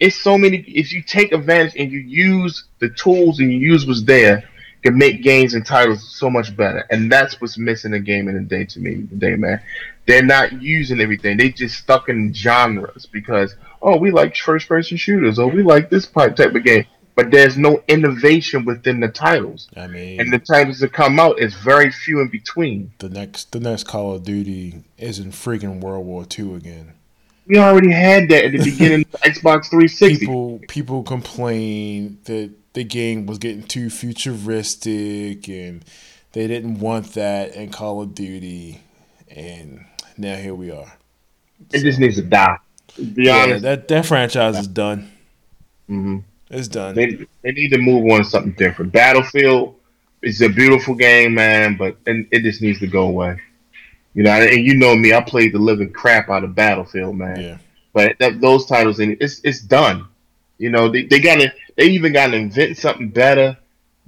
it's 0.00 0.16
so 0.16 0.38
many. 0.38 0.58
If 0.66 0.92
you 0.92 1.02
take 1.02 1.32
advantage 1.32 1.76
and 1.76 1.92
you 1.92 2.00
use 2.00 2.64
the 2.78 2.88
tools 2.88 3.38
and 3.38 3.52
you 3.52 3.58
use 3.58 3.86
what's 3.86 4.02
there, 4.02 4.42
can 4.82 4.96
make 4.96 5.22
games 5.22 5.52
and 5.52 5.64
titles 5.64 6.16
so 6.16 6.30
much 6.30 6.56
better. 6.56 6.86
And 6.90 7.12
that's 7.12 7.38
what's 7.38 7.58
missing 7.58 7.92
in 7.92 8.02
game 8.02 8.28
in 8.28 8.34
the 8.34 8.40
day 8.40 8.64
to 8.64 8.80
me 8.80 9.06
today, 9.06 9.36
man. 9.36 9.60
They're 10.06 10.24
not 10.24 10.62
using 10.62 11.02
everything. 11.02 11.36
They 11.36 11.50
just 11.50 11.76
stuck 11.76 12.08
in 12.08 12.32
genres 12.32 13.06
because 13.12 13.54
oh, 13.82 13.98
we 13.98 14.10
like 14.10 14.34
first 14.34 14.66
person 14.66 14.96
shooters 14.96 15.38
or 15.38 15.48
we 15.48 15.62
like 15.62 15.90
this 15.90 16.06
type 16.06 16.38
of 16.38 16.64
game. 16.64 16.86
But 17.20 17.30
there's 17.30 17.58
no 17.58 17.82
innovation 17.86 18.64
within 18.64 19.00
the 19.00 19.08
titles. 19.08 19.68
I 19.76 19.86
mean, 19.88 20.20
And 20.20 20.32
the 20.32 20.38
titles 20.38 20.78
that 20.78 20.94
come 20.94 21.20
out 21.20 21.38
is 21.38 21.54
very 21.54 21.90
few 21.90 22.20
in 22.20 22.28
between. 22.28 22.92
the 22.98 23.10
next 23.10 23.52
the 23.52 23.60
next 23.60 23.84
Call 23.84 24.14
of 24.14 24.24
Duty 24.24 24.82
isn't 24.96 25.32
freaking 25.32 25.80
World 25.80 26.06
War 26.06 26.24
II 26.38 26.54
again. 26.54 26.94
We 27.46 27.58
already 27.58 27.90
had 27.90 28.30
that 28.30 28.44
at 28.46 28.52
the 28.52 28.64
beginning 28.64 29.04
of 29.12 29.20
Xbox 29.20 29.68
360. 29.68 30.18
People 30.18 30.60
people 30.68 31.02
complain 31.02 32.16
that 32.24 32.52
the 32.72 32.84
game 32.84 33.26
was 33.26 33.36
getting 33.36 33.64
too 33.64 33.90
futuristic 33.90 35.46
and 35.48 35.84
they 36.32 36.46
didn't 36.46 36.78
want 36.78 37.12
that 37.14 37.54
in 37.54 37.70
Call 37.70 38.00
of 38.00 38.14
Duty, 38.14 38.80
and 39.28 39.84
now 40.16 40.36
here 40.36 40.54
we 40.54 40.70
are. 40.70 40.90
It 41.70 41.80
just 41.80 41.98
needs 41.98 42.16
to 42.16 42.22
die. 42.22 42.56
To 42.94 43.04
be 43.04 43.24
Yeah, 43.24 43.42
honest, 43.42 43.62
that 43.62 43.88
that 43.88 44.06
franchise 44.06 44.56
is 44.58 44.68
done. 44.68 45.10
Mhm. 45.90 46.22
It's 46.50 46.68
done. 46.68 46.94
they 46.94 47.26
they 47.42 47.52
need 47.52 47.68
to 47.70 47.78
move 47.78 48.10
on 48.12 48.18
to 48.18 48.24
something 48.24 48.52
different. 48.52 48.92
Battlefield 48.92 49.76
is 50.22 50.42
a 50.42 50.48
beautiful 50.48 50.94
game, 50.94 51.34
man, 51.34 51.76
but 51.76 51.96
and 52.06 52.26
it 52.32 52.42
just 52.42 52.60
needs 52.60 52.80
to 52.80 52.86
go 52.86 53.06
away. 53.06 53.40
You 54.14 54.24
know, 54.24 54.32
and 54.32 54.66
you 54.66 54.74
know 54.74 54.96
me, 54.96 55.14
I 55.14 55.20
played 55.22 55.54
the 55.54 55.58
living 55.58 55.92
crap 55.92 56.28
out 56.28 56.42
of 56.42 56.54
Battlefield, 56.54 57.16
man. 57.16 57.40
Yeah. 57.40 57.58
But 57.92 58.16
that, 58.18 58.40
those 58.40 58.66
titles, 58.66 58.98
and 58.98 59.16
it's 59.20 59.40
it's 59.44 59.60
done. 59.60 60.06
You 60.58 60.70
know, 60.70 60.88
they, 60.88 61.04
they 61.04 61.20
gotta 61.20 61.52
they 61.76 61.84
even 61.86 62.12
gotta 62.12 62.36
invent 62.36 62.76
something 62.76 63.08
better. 63.10 63.56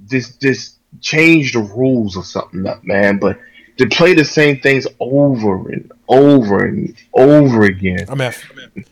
Just 0.07 0.41
just 0.41 0.75
change 1.01 1.53
the 1.53 1.59
rules 1.59 2.17
or 2.17 2.23
something 2.23 2.65
up, 2.67 2.83
man. 2.83 3.17
But 3.17 3.39
to 3.77 3.87
play 3.87 4.13
the 4.13 4.25
same 4.25 4.59
things 4.59 4.85
over 4.99 5.69
and 5.69 5.91
over 6.07 6.65
and 6.65 6.95
over 7.13 7.63
again. 7.63 8.05
I 8.09 8.15
mean, 8.15 8.31
I- 8.77 8.83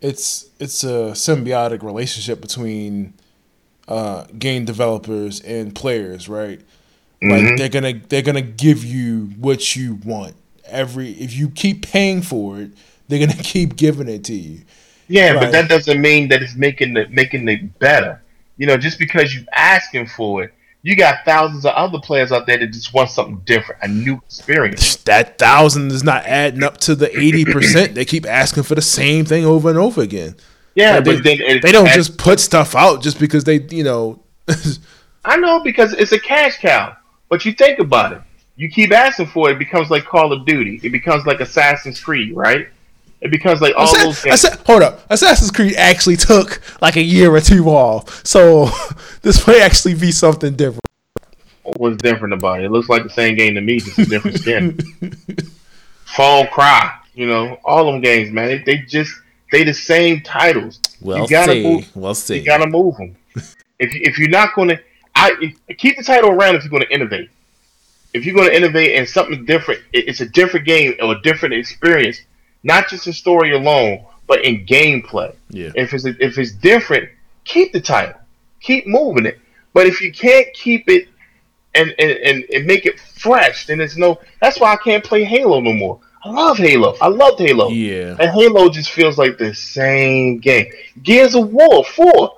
it's 0.00 0.46
it's 0.58 0.84
a 0.84 1.12
symbiotic 1.14 1.82
relationship 1.82 2.40
between 2.40 3.14
uh, 3.88 4.24
game 4.38 4.64
developers 4.64 5.40
and 5.40 5.74
players, 5.74 6.28
right? 6.28 6.60
Like 7.22 7.42
Mhm. 7.42 7.58
they're 7.58 7.68
gonna 7.68 7.94
they're 8.08 8.22
gonna 8.22 8.42
give 8.42 8.84
you 8.84 9.30
what 9.38 9.74
you 9.76 9.94
want. 10.04 10.34
Every 10.66 11.10
if 11.12 11.34
you 11.34 11.48
keep 11.50 11.86
paying 11.86 12.22
for 12.22 12.58
it, 12.60 12.70
they're 13.08 13.18
gonna 13.18 13.42
keep 13.42 13.76
giving 13.76 14.08
it 14.08 14.24
to 14.24 14.34
you. 14.34 14.60
Yeah, 15.08 15.30
Right. 15.32 15.40
but 15.40 15.52
that 15.52 15.68
doesn't 15.68 16.00
mean 16.00 16.28
that 16.28 16.42
it's 16.42 16.54
making 16.54 16.96
it 16.96 17.10
making 17.10 17.48
it 17.48 17.78
better. 17.78 18.20
You 18.58 18.66
know, 18.66 18.76
just 18.76 18.98
because 18.98 19.34
you're 19.34 19.44
asking 19.52 20.06
for 20.08 20.44
it, 20.44 20.52
you 20.82 20.96
got 20.96 21.24
thousands 21.24 21.64
of 21.64 21.72
other 21.74 21.98
players 21.98 22.32
out 22.32 22.46
there 22.46 22.58
that 22.58 22.68
just 22.68 22.94
want 22.94 23.10
something 23.10 23.40
different, 23.44 23.82
a 23.82 23.88
new 23.88 24.14
experience. 24.16 24.96
That 24.96 25.38
thousand 25.38 25.90
is 25.90 26.04
not 26.04 26.24
adding 26.24 26.62
up 26.62 26.78
to 26.78 26.94
the 26.94 27.16
eighty 27.18 27.44
percent. 27.44 27.94
They 27.94 28.04
keep 28.04 28.26
asking 28.26 28.62
for 28.62 28.74
the 28.74 28.82
same 28.82 29.24
thing 29.24 29.44
over 29.44 29.68
and 29.68 29.78
over 29.78 30.02
again. 30.02 30.36
Yeah, 30.74 30.96
Like, 30.96 31.04
but 31.04 31.24
they, 31.24 31.36
then 31.38 31.60
they 31.60 31.72
don't 31.72 31.88
just 31.88 32.18
put 32.18 32.38
stuff 32.38 32.76
out 32.76 33.02
just 33.02 33.18
because 33.18 33.44
they, 33.44 33.60
you 33.70 33.82
know. 33.82 34.22
I 35.24 35.36
know 35.36 35.60
because 35.60 35.92
it's 35.92 36.12
a 36.12 36.20
cash 36.20 36.58
cow. 36.58 36.96
But 37.28 37.44
you 37.44 37.52
think 37.52 37.78
about 37.78 38.12
it. 38.12 38.22
You 38.56 38.70
keep 38.70 38.92
asking 38.92 39.26
for 39.26 39.50
it, 39.50 39.54
it 39.54 39.58
becomes 39.58 39.90
like 39.90 40.04
Call 40.04 40.32
of 40.32 40.46
Duty. 40.46 40.80
It 40.82 40.90
becomes 40.90 41.26
like 41.26 41.40
Assassin's 41.40 42.00
Creed, 42.00 42.34
right? 42.34 42.68
It 43.20 43.30
becomes 43.32 43.60
like 43.60 43.74
all 43.76 43.84
Assa- 43.84 43.98
those 44.04 44.22
games. 44.22 44.44
Assa- 44.44 44.58
hold 44.66 44.82
up, 44.82 45.00
Assassin's 45.10 45.50
Creed 45.50 45.74
actually 45.76 46.16
took 46.16 46.60
like 46.80 46.96
a 46.96 47.02
year 47.02 47.34
or 47.34 47.40
two 47.40 47.68
off, 47.68 48.24
so 48.24 48.68
this 49.22 49.46
may 49.46 49.60
actually 49.60 49.94
be 49.94 50.12
something 50.12 50.54
different. 50.54 50.80
What's 51.64 52.00
different 52.02 52.32
about 52.34 52.60
it? 52.60 52.64
It 52.66 52.70
looks 52.70 52.88
like 52.88 53.02
the 53.02 53.10
same 53.10 53.36
game 53.36 53.54
to 53.56 53.60
me, 53.60 53.80
just 53.80 53.98
a 53.98 54.04
different 54.06 54.38
skin. 54.38 54.78
Far 56.04 56.46
Cry, 56.48 56.92
you 57.14 57.26
know, 57.26 57.58
all 57.64 57.90
them 57.90 58.00
games, 58.00 58.30
man. 58.32 58.48
They, 58.48 58.58
they 58.58 58.76
just 58.78 59.12
they 59.52 59.64
the 59.64 59.74
same 59.74 60.22
titles. 60.22 60.80
Well, 61.00 61.18
You 61.22 61.28
gotta 61.28 61.52
see, 61.52 61.62
move- 61.62 61.96
we'll 61.96 62.14
see. 62.14 62.38
You 62.38 62.44
gotta 62.46 62.66
move 62.66 62.96
them. 62.96 63.16
if 63.78 63.94
you, 63.94 64.00
if 64.04 64.18
you're 64.18 64.28
not 64.30 64.54
gonna, 64.54 64.78
I 65.14 65.52
keep 65.76 65.96
the 65.96 66.02
title 66.04 66.30
around 66.30 66.54
if 66.56 66.64
you're 66.64 66.70
gonna 66.70 66.86
innovate. 66.90 67.30
If 68.14 68.24
you're 68.24 68.34
gonna 68.34 68.50
innovate 68.54 68.96
and 68.96 69.06
something 69.08 69.44
different, 69.44 69.82
it- 69.92 70.08
it's 70.08 70.20
a 70.20 70.26
different 70.28 70.64
game 70.66 70.94
or 71.02 71.12
a 71.16 71.20
different 71.22 71.54
experience, 71.54 72.20
not 72.62 72.88
just 72.88 73.06
in 73.06 73.12
story 73.12 73.52
alone, 73.52 74.04
but 74.26 74.44
in 74.44 74.66
gameplay. 74.66 75.34
yeah, 75.50 75.70
If 75.74 75.92
it's 75.94 76.04
if 76.04 76.38
it's 76.38 76.52
different, 76.52 77.08
keep 77.44 77.72
the 77.72 77.80
title, 77.80 78.20
keep 78.60 78.86
moving 78.86 79.26
it. 79.26 79.38
But 79.72 79.86
if 79.86 80.00
you 80.00 80.12
can't 80.12 80.46
keep 80.54 80.88
it 80.88 81.08
and 81.74 81.94
and, 81.98 82.10
and, 82.10 82.44
and 82.52 82.66
make 82.66 82.84
it 82.86 82.98
fresh, 83.00 83.66
then 83.66 83.80
it's 83.80 83.96
no. 83.96 84.20
That's 84.40 84.58
why 84.60 84.72
I 84.72 84.76
can't 84.76 85.04
play 85.04 85.24
Halo 85.24 85.60
no 85.60 85.72
more. 85.72 86.00
I 86.24 86.30
love 86.30 86.58
Halo. 86.58 86.96
I 87.00 87.06
loved 87.08 87.38
Halo. 87.40 87.68
yeah. 87.68 88.16
And 88.18 88.30
Halo 88.30 88.68
just 88.68 88.90
feels 88.90 89.18
like 89.18 89.38
the 89.38 89.54
same 89.54 90.38
game. 90.38 90.66
Gears 91.02 91.36
of 91.36 91.52
War 91.52 91.84
4. 91.84 92.32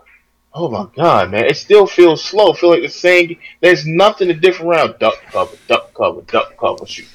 Oh 0.53 0.69
my 0.69 0.87
god, 0.95 1.31
man. 1.31 1.47
It 1.47 1.57
still 1.57 1.87
feels 1.87 2.23
slow. 2.23 2.53
Feel 2.53 2.71
like 2.71 2.83
the 2.83 2.89
same 2.89 3.39
there's 3.61 3.87
nothing 3.87 4.29
to 4.29 4.35
different 4.35 4.71
around. 4.73 4.99
Duck 4.99 5.15
cover, 5.33 5.57
duck 5.67 5.95
cover, 5.95 6.21
duck 6.23 6.57
cover, 6.59 6.85
shoot. 6.87 7.07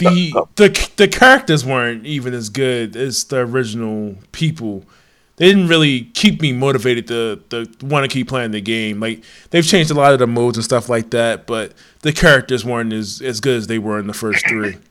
The 0.00 0.46
the 0.56 0.90
the 0.96 1.08
characters 1.08 1.64
weren't 1.64 2.04
even 2.06 2.34
as 2.34 2.48
good 2.48 2.96
as 2.96 3.24
the 3.24 3.38
original 3.38 4.16
people. 4.32 4.84
They 5.36 5.46
didn't 5.48 5.68
really 5.68 6.02
keep 6.12 6.42
me 6.42 6.52
motivated 6.52 7.06
to 7.08 7.42
to 7.50 7.66
want 7.86 8.04
to 8.04 8.08
keep 8.12 8.28
playing 8.28 8.50
the 8.50 8.60
game. 8.60 9.00
Like 9.00 9.22
they've 9.50 9.66
changed 9.66 9.90
a 9.90 9.94
lot 9.94 10.12
of 10.12 10.18
the 10.18 10.26
modes 10.26 10.58
and 10.58 10.64
stuff 10.64 10.88
like 10.90 11.10
that, 11.10 11.46
but 11.46 11.72
the 12.02 12.12
characters 12.12 12.64
weren't 12.64 12.92
as 12.92 13.22
as 13.22 13.40
good 13.40 13.56
as 13.56 13.66
they 13.66 13.78
were 13.78 13.98
in 13.98 14.06
the 14.06 14.12
first 14.14 14.46
three. 14.48 14.76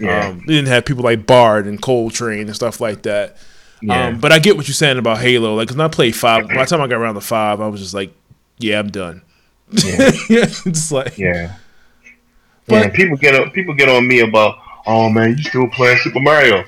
Yeah. 0.00 0.28
Um, 0.28 0.38
they 0.46 0.54
didn't 0.54 0.68
have 0.68 0.86
people 0.86 1.04
like 1.04 1.26
Baird 1.26 1.66
and 1.66 1.82
Cole 1.82 2.08
Train 2.08 2.46
and 2.46 2.54
stuff 2.56 2.80
like 2.80 3.02
that. 3.02 3.36
Yeah. 3.82 4.06
Um, 4.06 4.18
but 4.18 4.32
I 4.32 4.38
get 4.38 4.56
what 4.56 4.66
you're 4.66 4.74
saying 4.74 4.96
about 4.96 5.18
Halo. 5.18 5.54
Like, 5.54 5.68
'cause 5.68 5.76
when 5.76 5.84
I 5.84 5.88
played 5.88 6.16
five, 6.16 6.48
by 6.48 6.54
the 6.54 6.64
time 6.64 6.80
I 6.80 6.86
got 6.86 6.96
around 6.98 7.16
to 7.16 7.20
five, 7.20 7.60
I 7.60 7.66
was 7.68 7.82
just 7.82 7.92
like, 7.92 8.10
yeah, 8.56 8.78
I'm 8.78 8.88
done. 8.88 9.20
Yeah. 9.70 9.96
it's 10.30 10.90
like, 10.90 11.18
Yeah. 11.18 11.56
But- 12.70 12.84
yeah, 12.84 12.90
people 12.90 13.16
get 13.16 13.34
on 13.40 13.50
people 13.50 13.74
get 13.74 13.88
on 13.88 14.06
me 14.06 14.20
about, 14.20 14.56
oh 14.86 15.08
man, 15.08 15.36
you 15.36 15.42
still 15.42 15.68
playing 15.68 15.98
Super 15.98 16.20
Mario. 16.20 16.64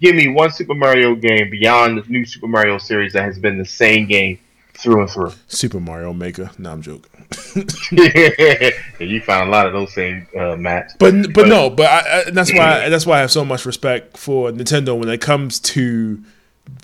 Give 0.00 0.14
me 0.14 0.28
one 0.28 0.50
Super 0.50 0.74
Mario 0.74 1.14
game 1.14 1.50
beyond 1.50 1.98
the 1.98 2.02
new 2.08 2.24
Super 2.24 2.48
Mario 2.48 2.78
series 2.78 3.12
that 3.12 3.24
has 3.24 3.38
been 3.38 3.58
the 3.58 3.66
same 3.66 4.06
game 4.06 4.38
through 4.80 5.02
and 5.02 5.10
through. 5.10 5.32
Super 5.46 5.78
Mario 5.78 6.12
Maker. 6.14 6.50
No, 6.58 6.72
I'm 6.72 6.80
joking. 6.80 7.10
yeah, 7.92 8.70
you 8.98 9.20
found 9.20 9.48
a 9.48 9.52
lot 9.52 9.66
of 9.66 9.72
those 9.72 9.92
same 9.92 10.26
uh, 10.36 10.56
Matt. 10.56 10.92
But 10.98 11.32
but 11.34 11.46
no, 11.46 11.70
but 11.70 11.86
I, 11.86 11.98
I, 12.26 12.30
that's 12.30 12.52
why 12.52 12.88
that's 12.88 13.06
why 13.06 13.18
I 13.18 13.20
have 13.20 13.30
so 13.30 13.44
much 13.44 13.66
respect 13.66 14.16
for 14.16 14.50
Nintendo 14.50 14.98
when 14.98 15.08
it 15.08 15.20
comes 15.20 15.60
to 15.60 16.22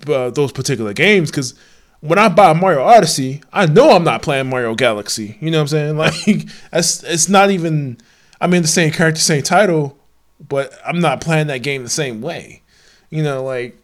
uh, 0.06 0.30
those 0.30 0.52
particular 0.52 0.92
games. 0.92 1.30
Because 1.30 1.54
when 2.00 2.18
I 2.18 2.28
buy 2.28 2.52
Mario 2.52 2.82
Odyssey, 2.82 3.42
I 3.52 3.66
know 3.66 3.90
I'm 3.90 4.04
not 4.04 4.22
playing 4.22 4.48
Mario 4.50 4.74
Galaxy. 4.74 5.36
You 5.40 5.50
know 5.50 5.58
what 5.58 5.72
I'm 5.72 5.96
saying? 5.96 5.96
Like 6.26 6.48
that's 6.70 7.02
it's 7.02 7.28
not 7.28 7.50
even. 7.50 7.98
I 8.40 8.46
mean, 8.46 8.62
the 8.62 8.68
same 8.68 8.90
character, 8.92 9.20
same 9.20 9.42
title, 9.42 9.98
but 10.46 10.72
I'm 10.84 11.00
not 11.00 11.20
playing 11.20 11.46
that 11.48 11.62
game 11.62 11.82
the 11.82 11.88
same 11.88 12.20
way. 12.20 12.62
You 13.10 13.22
know, 13.22 13.44
like 13.44 13.76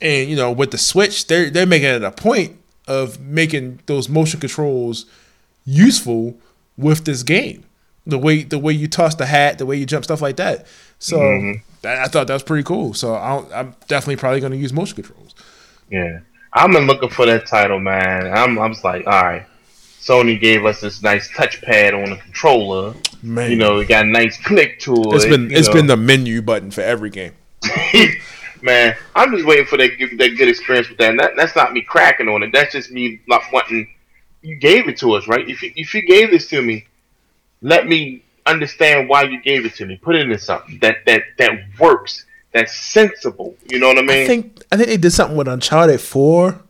and 0.00 0.28
you 0.28 0.36
know 0.36 0.50
with 0.50 0.70
the 0.70 0.78
Switch, 0.78 1.26
they're 1.26 1.50
they're 1.50 1.66
making 1.66 1.88
it 1.88 2.02
a 2.02 2.10
point 2.10 2.58
of 2.88 3.20
making 3.20 3.80
those 3.86 4.08
motion 4.08 4.40
controls 4.40 5.06
useful 5.64 6.36
with 6.76 7.04
this 7.04 7.22
game. 7.22 7.64
The 8.06 8.18
way 8.18 8.42
the 8.42 8.58
way 8.58 8.72
you 8.72 8.88
toss 8.88 9.14
the 9.14 9.26
hat, 9.26 9.58
the 9.58 9.66
way 9.66 9.76
you 9.76 9.86
jump, 9.86 10.04
stuff 10.04 10.20
like 10.20 10.36
that. 10.36 10.66
So 10.98 11.18
mm-hmm. 11.18 11.60
that, 11.82 11.98
I 12.00 12.06
thought 12.06 12.26
that 12.26 12.34
was 12.34 12.42
pretty 12.42 12.64
cool. 12.64 12.94
So 12.94 13.14
I'll, 13.14 13.48
I'm 13.54 13.74
definitely 13.86 14.16
probably 14.16 14.40
going 14.40 14.52
to 14.52 14.58
use 14.58 14.72
motion 14.72 14.96
controls. 14.96 15.34
Yeah, 15.88 16.20
I've 16.52 16.72
been 16.72 16.86
looking 16.86 17.10
for 17.10 17.26
that 17.26 17.46
title, 17.46 17.78
man. 17.78 18.26
I'm, 18.32 18.58
I'm 18.58 18.72
just 18.72 18.84
like, 18.84 19.06
all 19.06 19.22
right. 19.22 19.46
Sony 20.00 20.40
gave 20.40 20.64
us 20.64 20.80
this 20.80 21.00
nice 21.00 21.30
touchpad 21.30 21.94
on 21.94 22.10
the 22.10 22.16
controller. 22.16 22.94
Man, 23.22 23.50
You 23.50 23.56
know, 23.56 23.78
it 23.78 23.88
got 23.88 24.04
a 24.04 24.08
nice 24.08 24.36
click 24.42 24.80
to 24.80 24.92
it. 24.94 25.14
it's 25.14 25.24
been 25.26 25.50
you 25.50 25.56
it's 25.56 25.68
know. 25.68 25.74
been 25.74 25.86
the 25.86 25.96
menu 25.96 26.42
button 26.42 26.70
for 26.70 26.80
every 26.80 27.10
game. 27.10 27.32
man. 28.62 28.96
I'm 29.14 29.30
just 29.32 29.46
waiting 29.46 29.66
for 29.66 29.76
that 29.78 29.90
that 30.18 30.36
good 30.36 30.48
experience 30.48 30.88
with 30.88 30.98
that. 30.98 31.16
That 31.16 31.32
that's 31.36 31.54
not 31.54 31.72
me 31.72 31.82
cracking 31.82 32.28
on 32.28 32.42
it. 32.42 32.50
That's 32.52 32.72
just 32.72 32.90
me 32.90 33.20
not 33.28 33.42
wanting. 33.52 33.88
You 34.42 34.56
gave 34.56 34.88
it 34.88 34.96
to 34.98 35.12
us, 35.12 35.28
right? 35.28 35.48
If 35.48 35.62
you, 35.62 35.72
if 35.76 35.94
you 35.94 36.02
gave 36.02 36.30
this 36.30 36.48
to 36.48 36.60
me, 36.62 36.86
let 37.60 37.86
me 37.86 38.24
understand 38.44 39.08
why 39.08 39.22
you 39.22 39.40
gave 39.40 39.64
it 39.64 39.74
to 39.76 39.86
me. 39.86 39.96
Put 39.96 40.16
it 40.16 40.28
in 40.28 40.38
something 40.38 40.78
that 40.80 41.04
that 41.06 41.22
that 41.38 41.52
works. 41.78 42.24
That's 42.52 42.74
sensible. 42.74 43.56
You 43.70 43.78
know 43.78 43.88
what 43.88 43.98
I 43.98 44.02
mean? 44.02 44.24
I 44.24 44.26
think 44.26 44.62
I 44.72 44.76
think 44.76 44.88
they 44.88 44.96
did 44.96 45.12
something 45.12 45.36
with 45.36 45.48
Uncharted 45.48 46.00
Four, 46.00 46.60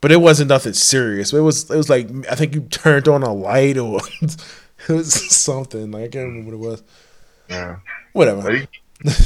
but 0.00 0.12
it 0.12 0.20
wasn't 0.20 0.50
nothing 0.50 0.74
serious. 0.74 1.32
It 1.32 1.40
was 1.40 1.70
it 1.70 1.76
was 1.76 1.88
like 1.90 2.08
I 2.30 2.34
think 2.34 2.54
you 2.54 2.60
turned 2.62 3.08
on 3.08 3.22
a 3.22 3.32
light 3.32 3.76
or 3.78 4.00
it 4.88 4.92
was 4.92 5.12
something. 5.36 5.90
Like, 5.90 6.04
I 6.04 6.08
can't 6.08 6.26
remember 6.28 6.56
what 6.56 6.66
it 6.66 6.70
was. 6.70 6.82
yeah. 7.48 7.76
Whatever. 8.12 8.66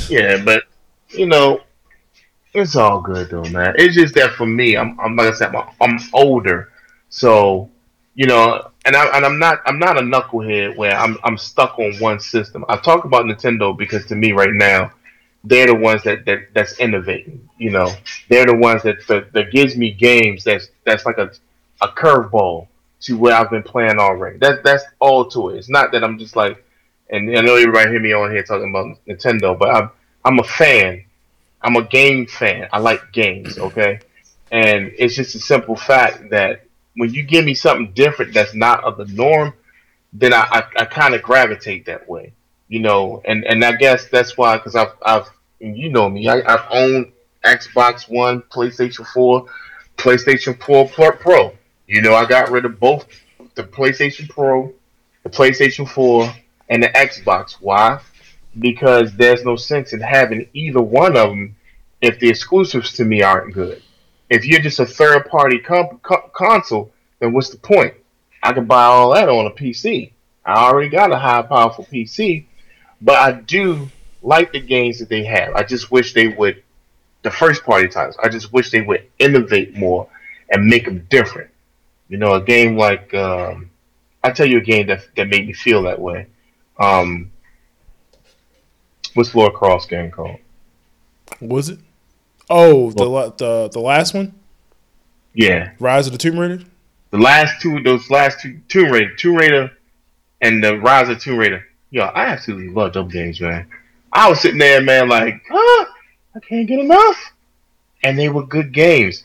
Yeah, 0.09 0.43
but 0.45 0.65
you 1.11 1.27
know, 1.27 1.61
It's 2.55 2.77
all 2.77 3.01
good 3.03 3.31
though, 3.31 3.45
man. 3.45 3.74
It's 3.78 3.95
just 3.95 4.15
that 4.15 4.33
for 4.33 4.47
me, 4.47 4.77
I'm, 4.77 4.99
I'm 5.01 5.15
like 5.16 5.33
I 5.35 5.37
said, 5.37 5.55
I'm, 5.55 5.69
I'm 5.81 5.99
older, 6.15 6.73
so 7.11 7.70
you 8.15 8.27
know, 8.27 8.70
and 8.87 8.97
I 8.97 9.07
and 9.16 9.27
I'm 9.27 9.39
not 9.39 9.61
I'm 9.66 9.78
not 9.78 9.99
a 9.99 10.01
knucklehead 10.01 10.77
where 10.77 10.95
I'm 10.97 11.19
I'm 11.24 11.37
stuck 11.37 11.78
on 11.78 11.95
one 11.99 12.19
system. 12.20 12.65
I 12.69 12.77
talk 12.78 13.05
about 13.05 13.27
Nintendo 13.27 13.77
because 13.77 14.07
to 14.07 14.15
me 14.16 14.33
right 14.33 14.53
now, 14.53 14.93
they're 15.45 15.66
the 15.66 15.74
ones 15.74 16.03
that, 16.05 16.24
that 16.27 16.49
that's 16.55 16.78
innovating. 16.81 17.49
You 17.59 17.70
know, 17.70 17.91
they're 18.31 18.47
the 18.47 18.57
ones 18.57 18.83
that, 18.85 19.07
that 19.09 19.33
that 19.35 19.53
gives 19.53 19.77
me 19.77 19.93
games 19.93 20.45
that's 20.45 20.69
that's 20.85 21.05
like 21.05 21.19
a 21.19 21.31
a 21.83 21.89
curveball 21.89 22.69
to 23.07 23.16
what 23.16 23.33
I've 23.33 23.51
been 23.51 23.62
playing 23.62 23.99
already. 23.99 24.39
That 24.39 24.62
that's 24.62 24.85
all 25.01 25.28
to 25.31 25.51
it. 25.51 25.59
It's 25.59 25.69
not 25.69 25.93
that 25.93 26.05
I'm 26.05 26.19
just 26.19 26.37
like, 26.37 26.62
and 27.11 27.37
I 27.37 27.41
know 27.41 27.57
everybody 27.57 27.91
hear 27.91 28.01
me 28.01 28.12
on 28.12 28.31
here 28.31 28.43
talking 28.43 28.70
about 28.70 28.99
Nintendo, 29.07 29.59
but 29.59 29.70
I'm 29.74 29.91
I'm 30.24 30.39
a 30.39 30.45
fan 30.45 31.07
I'm 31.66 31.77
a 31.77 31.83
game 31.83 32.27
fan. 32.27 32.69
I 32.73 32.78
like 32.78 33.12
games, 33.12 33.59
okay? 33.66 34.01
And 34.53 34.93
it's 34.97 35.16
just 35.16 35.35
a 35.35 35.41
simple 35.41 35.77
fact 35.77 36.31
that 36.31 36.62
when 36.95 37.12
you 37.12 37.24
give 37.24 37.45
me 37.45 37.55
something 37.55 37.93
different 37.93 38.33
that's 38.33 38.55
not 38.55 38.85
of 38.85 38.97
the 38.97 39.07
norm, 39.07 39.53
then 40.12 40.33
I, 40.33 40.47
I, 40.51 40.83
I 40.83 40.85
kind 40.85 41.15
of 41.15 41.23
gravitate 41.23 41.87
that 41.87 42.09
way, 42.09 42.33
you 42.69 42.78
know. 42.78 43.20
And, 43.24 43.45
and 43.45 43.65
I 43.65 43.73
guess 43.73 44.09
that's 44.09 44.39
why, 44.39 44.57
because 44.57 44.77
I've, 44.77 44.93
I've, 45.03 45.28
you 45.59 45.91
know 45.91 46.09
me, 46.09 46.28
I, 46.28 46.41
I've 46.47 46.66
owned 46.70 47.12
Xbox 47.45 48.09
One, 48.09 48.43
PlayStation 48.43 49.07
4, 49.07 49.47
PlayStation 49.97 50.62
4 50.62 51.12
Pro. 51.15 51.53
You 51.87 52.03
know, 52.03 52.15
I 52.15 52.27
got 52.27 52.51
rid 52.51 52.65
of 52.65 52.81
both 52.81 53.07
the 53.55 53.65
PlayStation 53.65 54.29
Pro, 54.29 54.73
the 55.23 55.31
PlayStation 55.31 55.89
4, 55.89 56.33
and 56.69 56.83
the 56.83 56.89
Xbox. 56.89 57.53
Why? 57.61 58.01
because 58.59 59.15
there's 59.15 59.45
no 59.45 59.57
sense 59.57 59.93
in 59.93 60.01
having 60.01 60.49
either 60.53 60.81
one 60.81 61.17
of 61.17 61.31
them 61.31 61.57
if 62.01 62.19
the 62.19 62.29
exclusives 62.29 62.93
to 62.95 63.05
me 63.05 63.23
aren't 63.23 63.55
good. 63.55 63.83
If 64.29 64.45
you're 64.45 64.61
just 64.61 64.81
a 64.81 64.87
third 64.87 65.27
party 65.29 65.59
comp- 65.59 66.03
co- 66.03 66.31
console, 66.35 66.93
then 67.21 67.33
what's 67.33 67.51
the 67.51 67.59
point? 67.59 67.95
I 68.43 68.53
can 68.53 68.67
buy 68.67 68.85
all 68.85 69.15
that 69.15 69.29
on 69.29 69.47
a 69.47 69.51
PC. 69.51 70.13
I 70.45 70.55
already 70.55 70.89
got 70.89 71.13
a 71.13 71.19
high 71.19 71.43
powerful 71.43 71.85
PC, 71.85 72.47
but 73.01 73.17
I 73.17 73.33
do 73.33 73.89
like 74.23 74.53
the 74.53 74.61
games 74.61 74.99
that 74.99 75.09
they 75.09 75.25
have. 75.25 75.55
I 75.55 75.63
just 75.63 75.91
wish 75.91 76.15
they 76.15 76.29
would, 76.29 76.63
the 77.23 77.31
first 77.31 77.65
party 77.65 77.89
titles, 77.89 78.17
I 78.23 78.29
just 78.29 78.53
wish 78.53 78.71
they 78.71 78.83
would 78.83 79.07
innovate 79.19 79.77
more 79.77 80.09
and 80.51 80.67
make 80.67 80.85
them 80.85 81.07
different. 81.11 81.51
You 82.09 82.19
know, 82.19 82.35
a 82.35 82.41
game 82.41 82.77
like, 82.77 83.12
um, 83.15 83.70
I 84.23 84.31
tell 84.31 84.47
you 84.47 84.59
a 84.59 84.62
game 84.62 84.87
that, 84.89 85.07
that 85.16 85.28
made 85.28 85.47
me 85.47 85.53
feel 85.53 85.83
that 85.85 86.01
way. 86.01 86.27
Um, 86.78 87.31
What's 89.16 89.35
Lara 89.35 89.51
Croft 89.51 89.89
game 89.89 90.11
called? 90.11 90.37
Was 91.41 91.70
it? 91.70 91.78
Oh, 92.51 92.91
the 92.91 93.35
the 93.39 93.70
the 93.73 93.81
last 93.81 94.12
one. 94.12 94.35
Yeah, 95.33 95.73
Rise 95.81 96.07
of 96.07 96.12
the 96.12 96.19
Tomb 96.19 96.39
Raider. 96.39 96.65
The 97.12 97.19
last 97.19 97.62
two, 97.62 97.83
those 97.83 98.11
last 98.11 98.41
two, 98.41 98.61
Tomb 98.69 98.91
Raider, 98.91 99.15
Tomb 99.16 99.37
Raider, 99.37 99.73
and 100.43 100.62
the 100.62 100.78
Rise 100.78 101.09
of 101.09 101.19
Tomb 101.19 101.39
Raider. 101.39 101.65
Yo, 101.91 102.03
I 102.03 102.27
absolutely 102.27 102.69
love 102.69 102.93
those 102.93 103.11
games, 103.11 103.41
man. 103.41 103.66
I 104.12 104.28
was 104.28 104.41
sitting 104.41 104.59
there, 104.59 104.83
man, 104.83 105.09
like, 105.09 105.43
huh, 105.51 105.87
I 106.35 106.41
can't 106.41 106.69
get 106.69 106.81
enough. 106.81 107.33
And 108.03 108.19
they 108.19 108.29
were 108.29 108.45
good 108.45 108.72
games. 108.72 109.24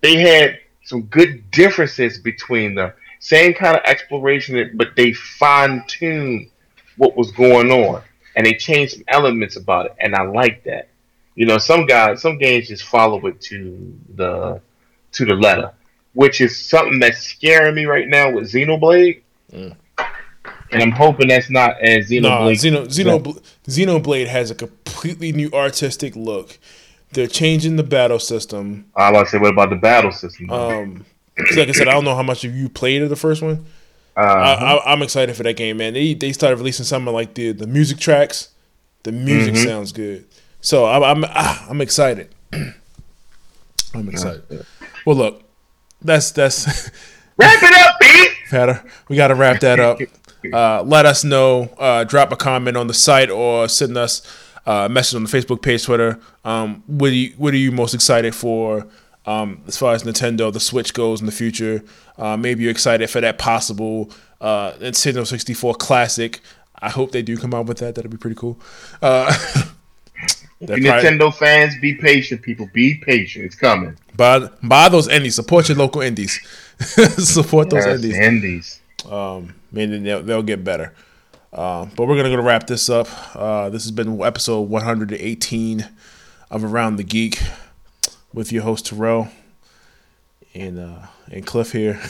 They 0.00 0.16
had 0.16 0.58
some 0.88 1.02
good 1.02 1.50
differences 1.50 2.18
between 2.18 2.74
them. 2.74 2.92
Same 3.20 3.52
kind 3.52 3.76
of 3.76 3.82
exploration, 3.84 4.72
but 4.74 4.96
they 4.96 5.12
fine 5.12 5.84
tuned 5.86 6.50
what 6.96 7.16
was 7.16 7.30
going 7.32 7.70
on 7.70 8.02
and 8.38 8.46
they 8.46 8.54
changed 8.54 8.94
some 8.94 9.04
elements 9.08 9.56
about 9.56 9.86
it, 9.86 9.96
and 9.98 10.14
I 10.14 10.22
like 10.22 10.62
that. 10.62 10.88
You 11.34 11.44
know, 11.46 11.58
some 11.58 11.86
guys, 11.86 12.22
some 12.22 12.38
games 12.38 12.68
just 12.68 12.84
follow 12.84 13.26
it 13.26 13.40
to 13.42 13.98
the 14.14 14.60
to 15.12 15.24
the 15.24 15.34
letter, 15.34 15.72
which 16.14 16.40
is 16.40 16.56
something 16.56 17.00
that's 17.00 17.18
scaring 17.18 17.74
me 17.74 17.84
right 17.86 18.06
now 18.06 18.30
with 18.30 18.52
Xenoblade. 18.52 19.22
Mm. 19.52 19.76
And 20.70 20.82
I'm 20.82 20.92
hoping 20.92 21.28
that's 21.28 21.50
not 21.50 21.80
as 21.80 22.10
Xenoblade. 22.10 22.22
No, 22.22 22.86
Xeno, 22.86 22.86
Xeno, 22.86 23.42
Xenoblade 23.66 24.28
has 24.28 24.52
a 24.52 24.54
completely 24.54 25.32
new 25.32 25.50
artistic 25.52 26.14
look. 26.14 26.58
They're 27.12 27.26
changing 27.26 27.76
the 27.76 27.82
battle 27.82 28.18
system. 28.18 28.86
I 28.94 29.10
want 29.10 29.26
to 29.26 29.30
say, 29.30 29.38
what 29.38 29.52
about 29.52 29.70
the 29.70 29.76
battle 29.76 30.12
system? 30.12 30.50
Um, 30.50 31.06
like 31.56 31.68
I 31.68 31.72
said, 31.72 31.88
I 31.88 31.92
don't 31.92 32.04
know 32.04 32.14
how 32.14 32.22
much 32.22 32.44
of 32.44 32.54
you 32.54 32.68
played 32.68 33.02
of 33.02 33.08
the 33.08 33.16
first 33.16 33.42
one. 33.42 33.64
Uh-huh. 34.16 34.80
I, 34.84 34.92
am 34.92 35.02
excited 35.02 35.36
for 35.36 35.44
that 35.44 35.56
game, 35.56 35.76
man. 35.76 35.94
They 35.94 36.12
they 36.12 36.32
started 36.32 36.56
releasing 36.56 36.84
some 36.84 37.06
of 37.06 37.14
like 37.14 37.34
the 37.34 37.52
the 37.52 37.68
music 37.68 37.98
tracks. 37.98 38.48
The 39.04 39.12
music 39.12 39.54
mm-hmm. 39.54 39.68
sounds 39.68 39.92
good, 39.92 40.26
so 40.60 40.86
I'm 40.86 41.04
I'm 41.04 41.24
ah, 41.28 41.66
I'm 41.70 41.80
excited. 41.80 42.34
I'm 42.52 44.08
excited. 44.08 44.66
Well, 45.06 45.14
look, 45.14 45.44
that's 46.02 46.32
that's 46.32 46.66
wrap 47.36 47.62
it 47.62 47.72
up, 47.74 48.00
Pete. 48.00 48.88
we 49.08 49.16
got 49.16 49.28
to 49.28 49.34
wrap 49.34 49.60
that 49.60 49.80
up. 49.80 50.00
Uh, 50.52 50.82
let 50.84 51.04
us 51.04 51.24
know. 51.24 51.62
Uh, 51.78 52.04
drop 52.04 52.30
a 52.30 52.36
comment 52.36 52.76
on 52.76 52.86
the 52.86 52.94
site 52.94 53.28
or 53.28 53.68
send 53.68 53.98
us 53.98 54.22
a 54.68 54.88
message 54.88 55.16
on 55.16 55.24
the 55.24 55.30
Facebook 55.30 55.62
page, 55.62 55.84
Twitter. 55.84 56.20
Um, 56.44 56.82
what 56.86 57.10
are 57.10 57.14
you 57.14 57.32
What 57.36 57.54
are 57.54 57.58
you 57.58 57.72
most 57.72 57.94
excited 57.94 58.34
for? 58.34 58.86
Um, 59.26 59.62
as 59.66 59.76
far 59.76 59.94
as 59.94 60.04
Nintendo, 60.04 60.50
the 60.52 60.60
Switch 60.60 60.94
goes 60.94 61.20
in 61.20 61.26
the 61.26 61.32
future, 61.32 61.82
uh, 62.16 62.36
maybe 62.38 62.62
you're 62.62 62.70
excited 62.70 63.10
for 63.10 63.20
that 63.20 63.36
possible 63.36 64.10
uh, 64.40 64.72
Nintendo 64.72 65.26
64 65.26 65.74
Classic. 65.74 66.40
I 66.80 66.90
hope 66.90 67.12
they 67.12 67.22
do 67.22 67.36
come 67.36 67.54
out 67.54 67.66
with 67.66 67.78
that. 67.78 67.94
That'd 67.94 68.10
be 68.10 68.16
pretty 68.16 68.36
cool. 68.36 68.58
Uh, 69.02 69.32
Nintendo 70.62 71.18
probably, 71.18 71.30
fans, 71.32 71.74
be 71.80 71.94
patient, 71.94 72.42
people. 72.42 72.68
Be 72.72 72.94
patient. 72.94 73.44
It's 73.44 73.54
coming. 73.54 73.96
Buy 74.16 74.48
buy 74.62 74.88
those 74.88 75.08
indies. 75.08 75.34
Support 75.36 75.68
your 75.68 75.78
local 75.78 76.00
indies. 76.00 76.40
Support 76.78 77.70
those 77.70 77.84
yes, 77.84 77.96
indies. 77.96 78.18
Indies. 78.18 78.80
Um, 79.08 79.54
maybe 79.70 79.98
they'll, 79.98 80.22
they'll 80.22 80.42
get 80.42 80.64
better. 80.64 80.94
Uh, 81.52 81.86
but 81.96 82.06
we're 82.06 82.16
gonna 82.16 82.28
go 82.28 82.36
to 82.36 82.42
wrap 82.42 82.66
this 82.66 82.88
up. 82.88 83.08
Uh, 83.34 83.70
this 83.70 83.84
has 83.84 83.90
been 83.90 84.20
episode 84.22 84.62
118 84.62 85.88
of 86.50 86.64
Around 86.64 86.96
the 86.96 87.04
Geek 87.04 87.40
with 88.32 88.52
your 88.52 88.62
host 88.62 88.86
Terrell 88.86 89.28
and 90.54 90.78
uh, 90.78 91.06
and 91.30 91.46
Cliff 91.46 91.72
here. 91.72 91.94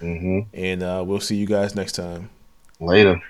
mm-hmm. 0.00 0.40
And 0.54 0.82
uh, 0.82 1.02
we'll 1.06 1.20
see 1.20 1.36
you 1.36 1.46
guys 1.46 1.74
next 1.74 1.92
time. 1.92 2.30
Later. 2.80 3.20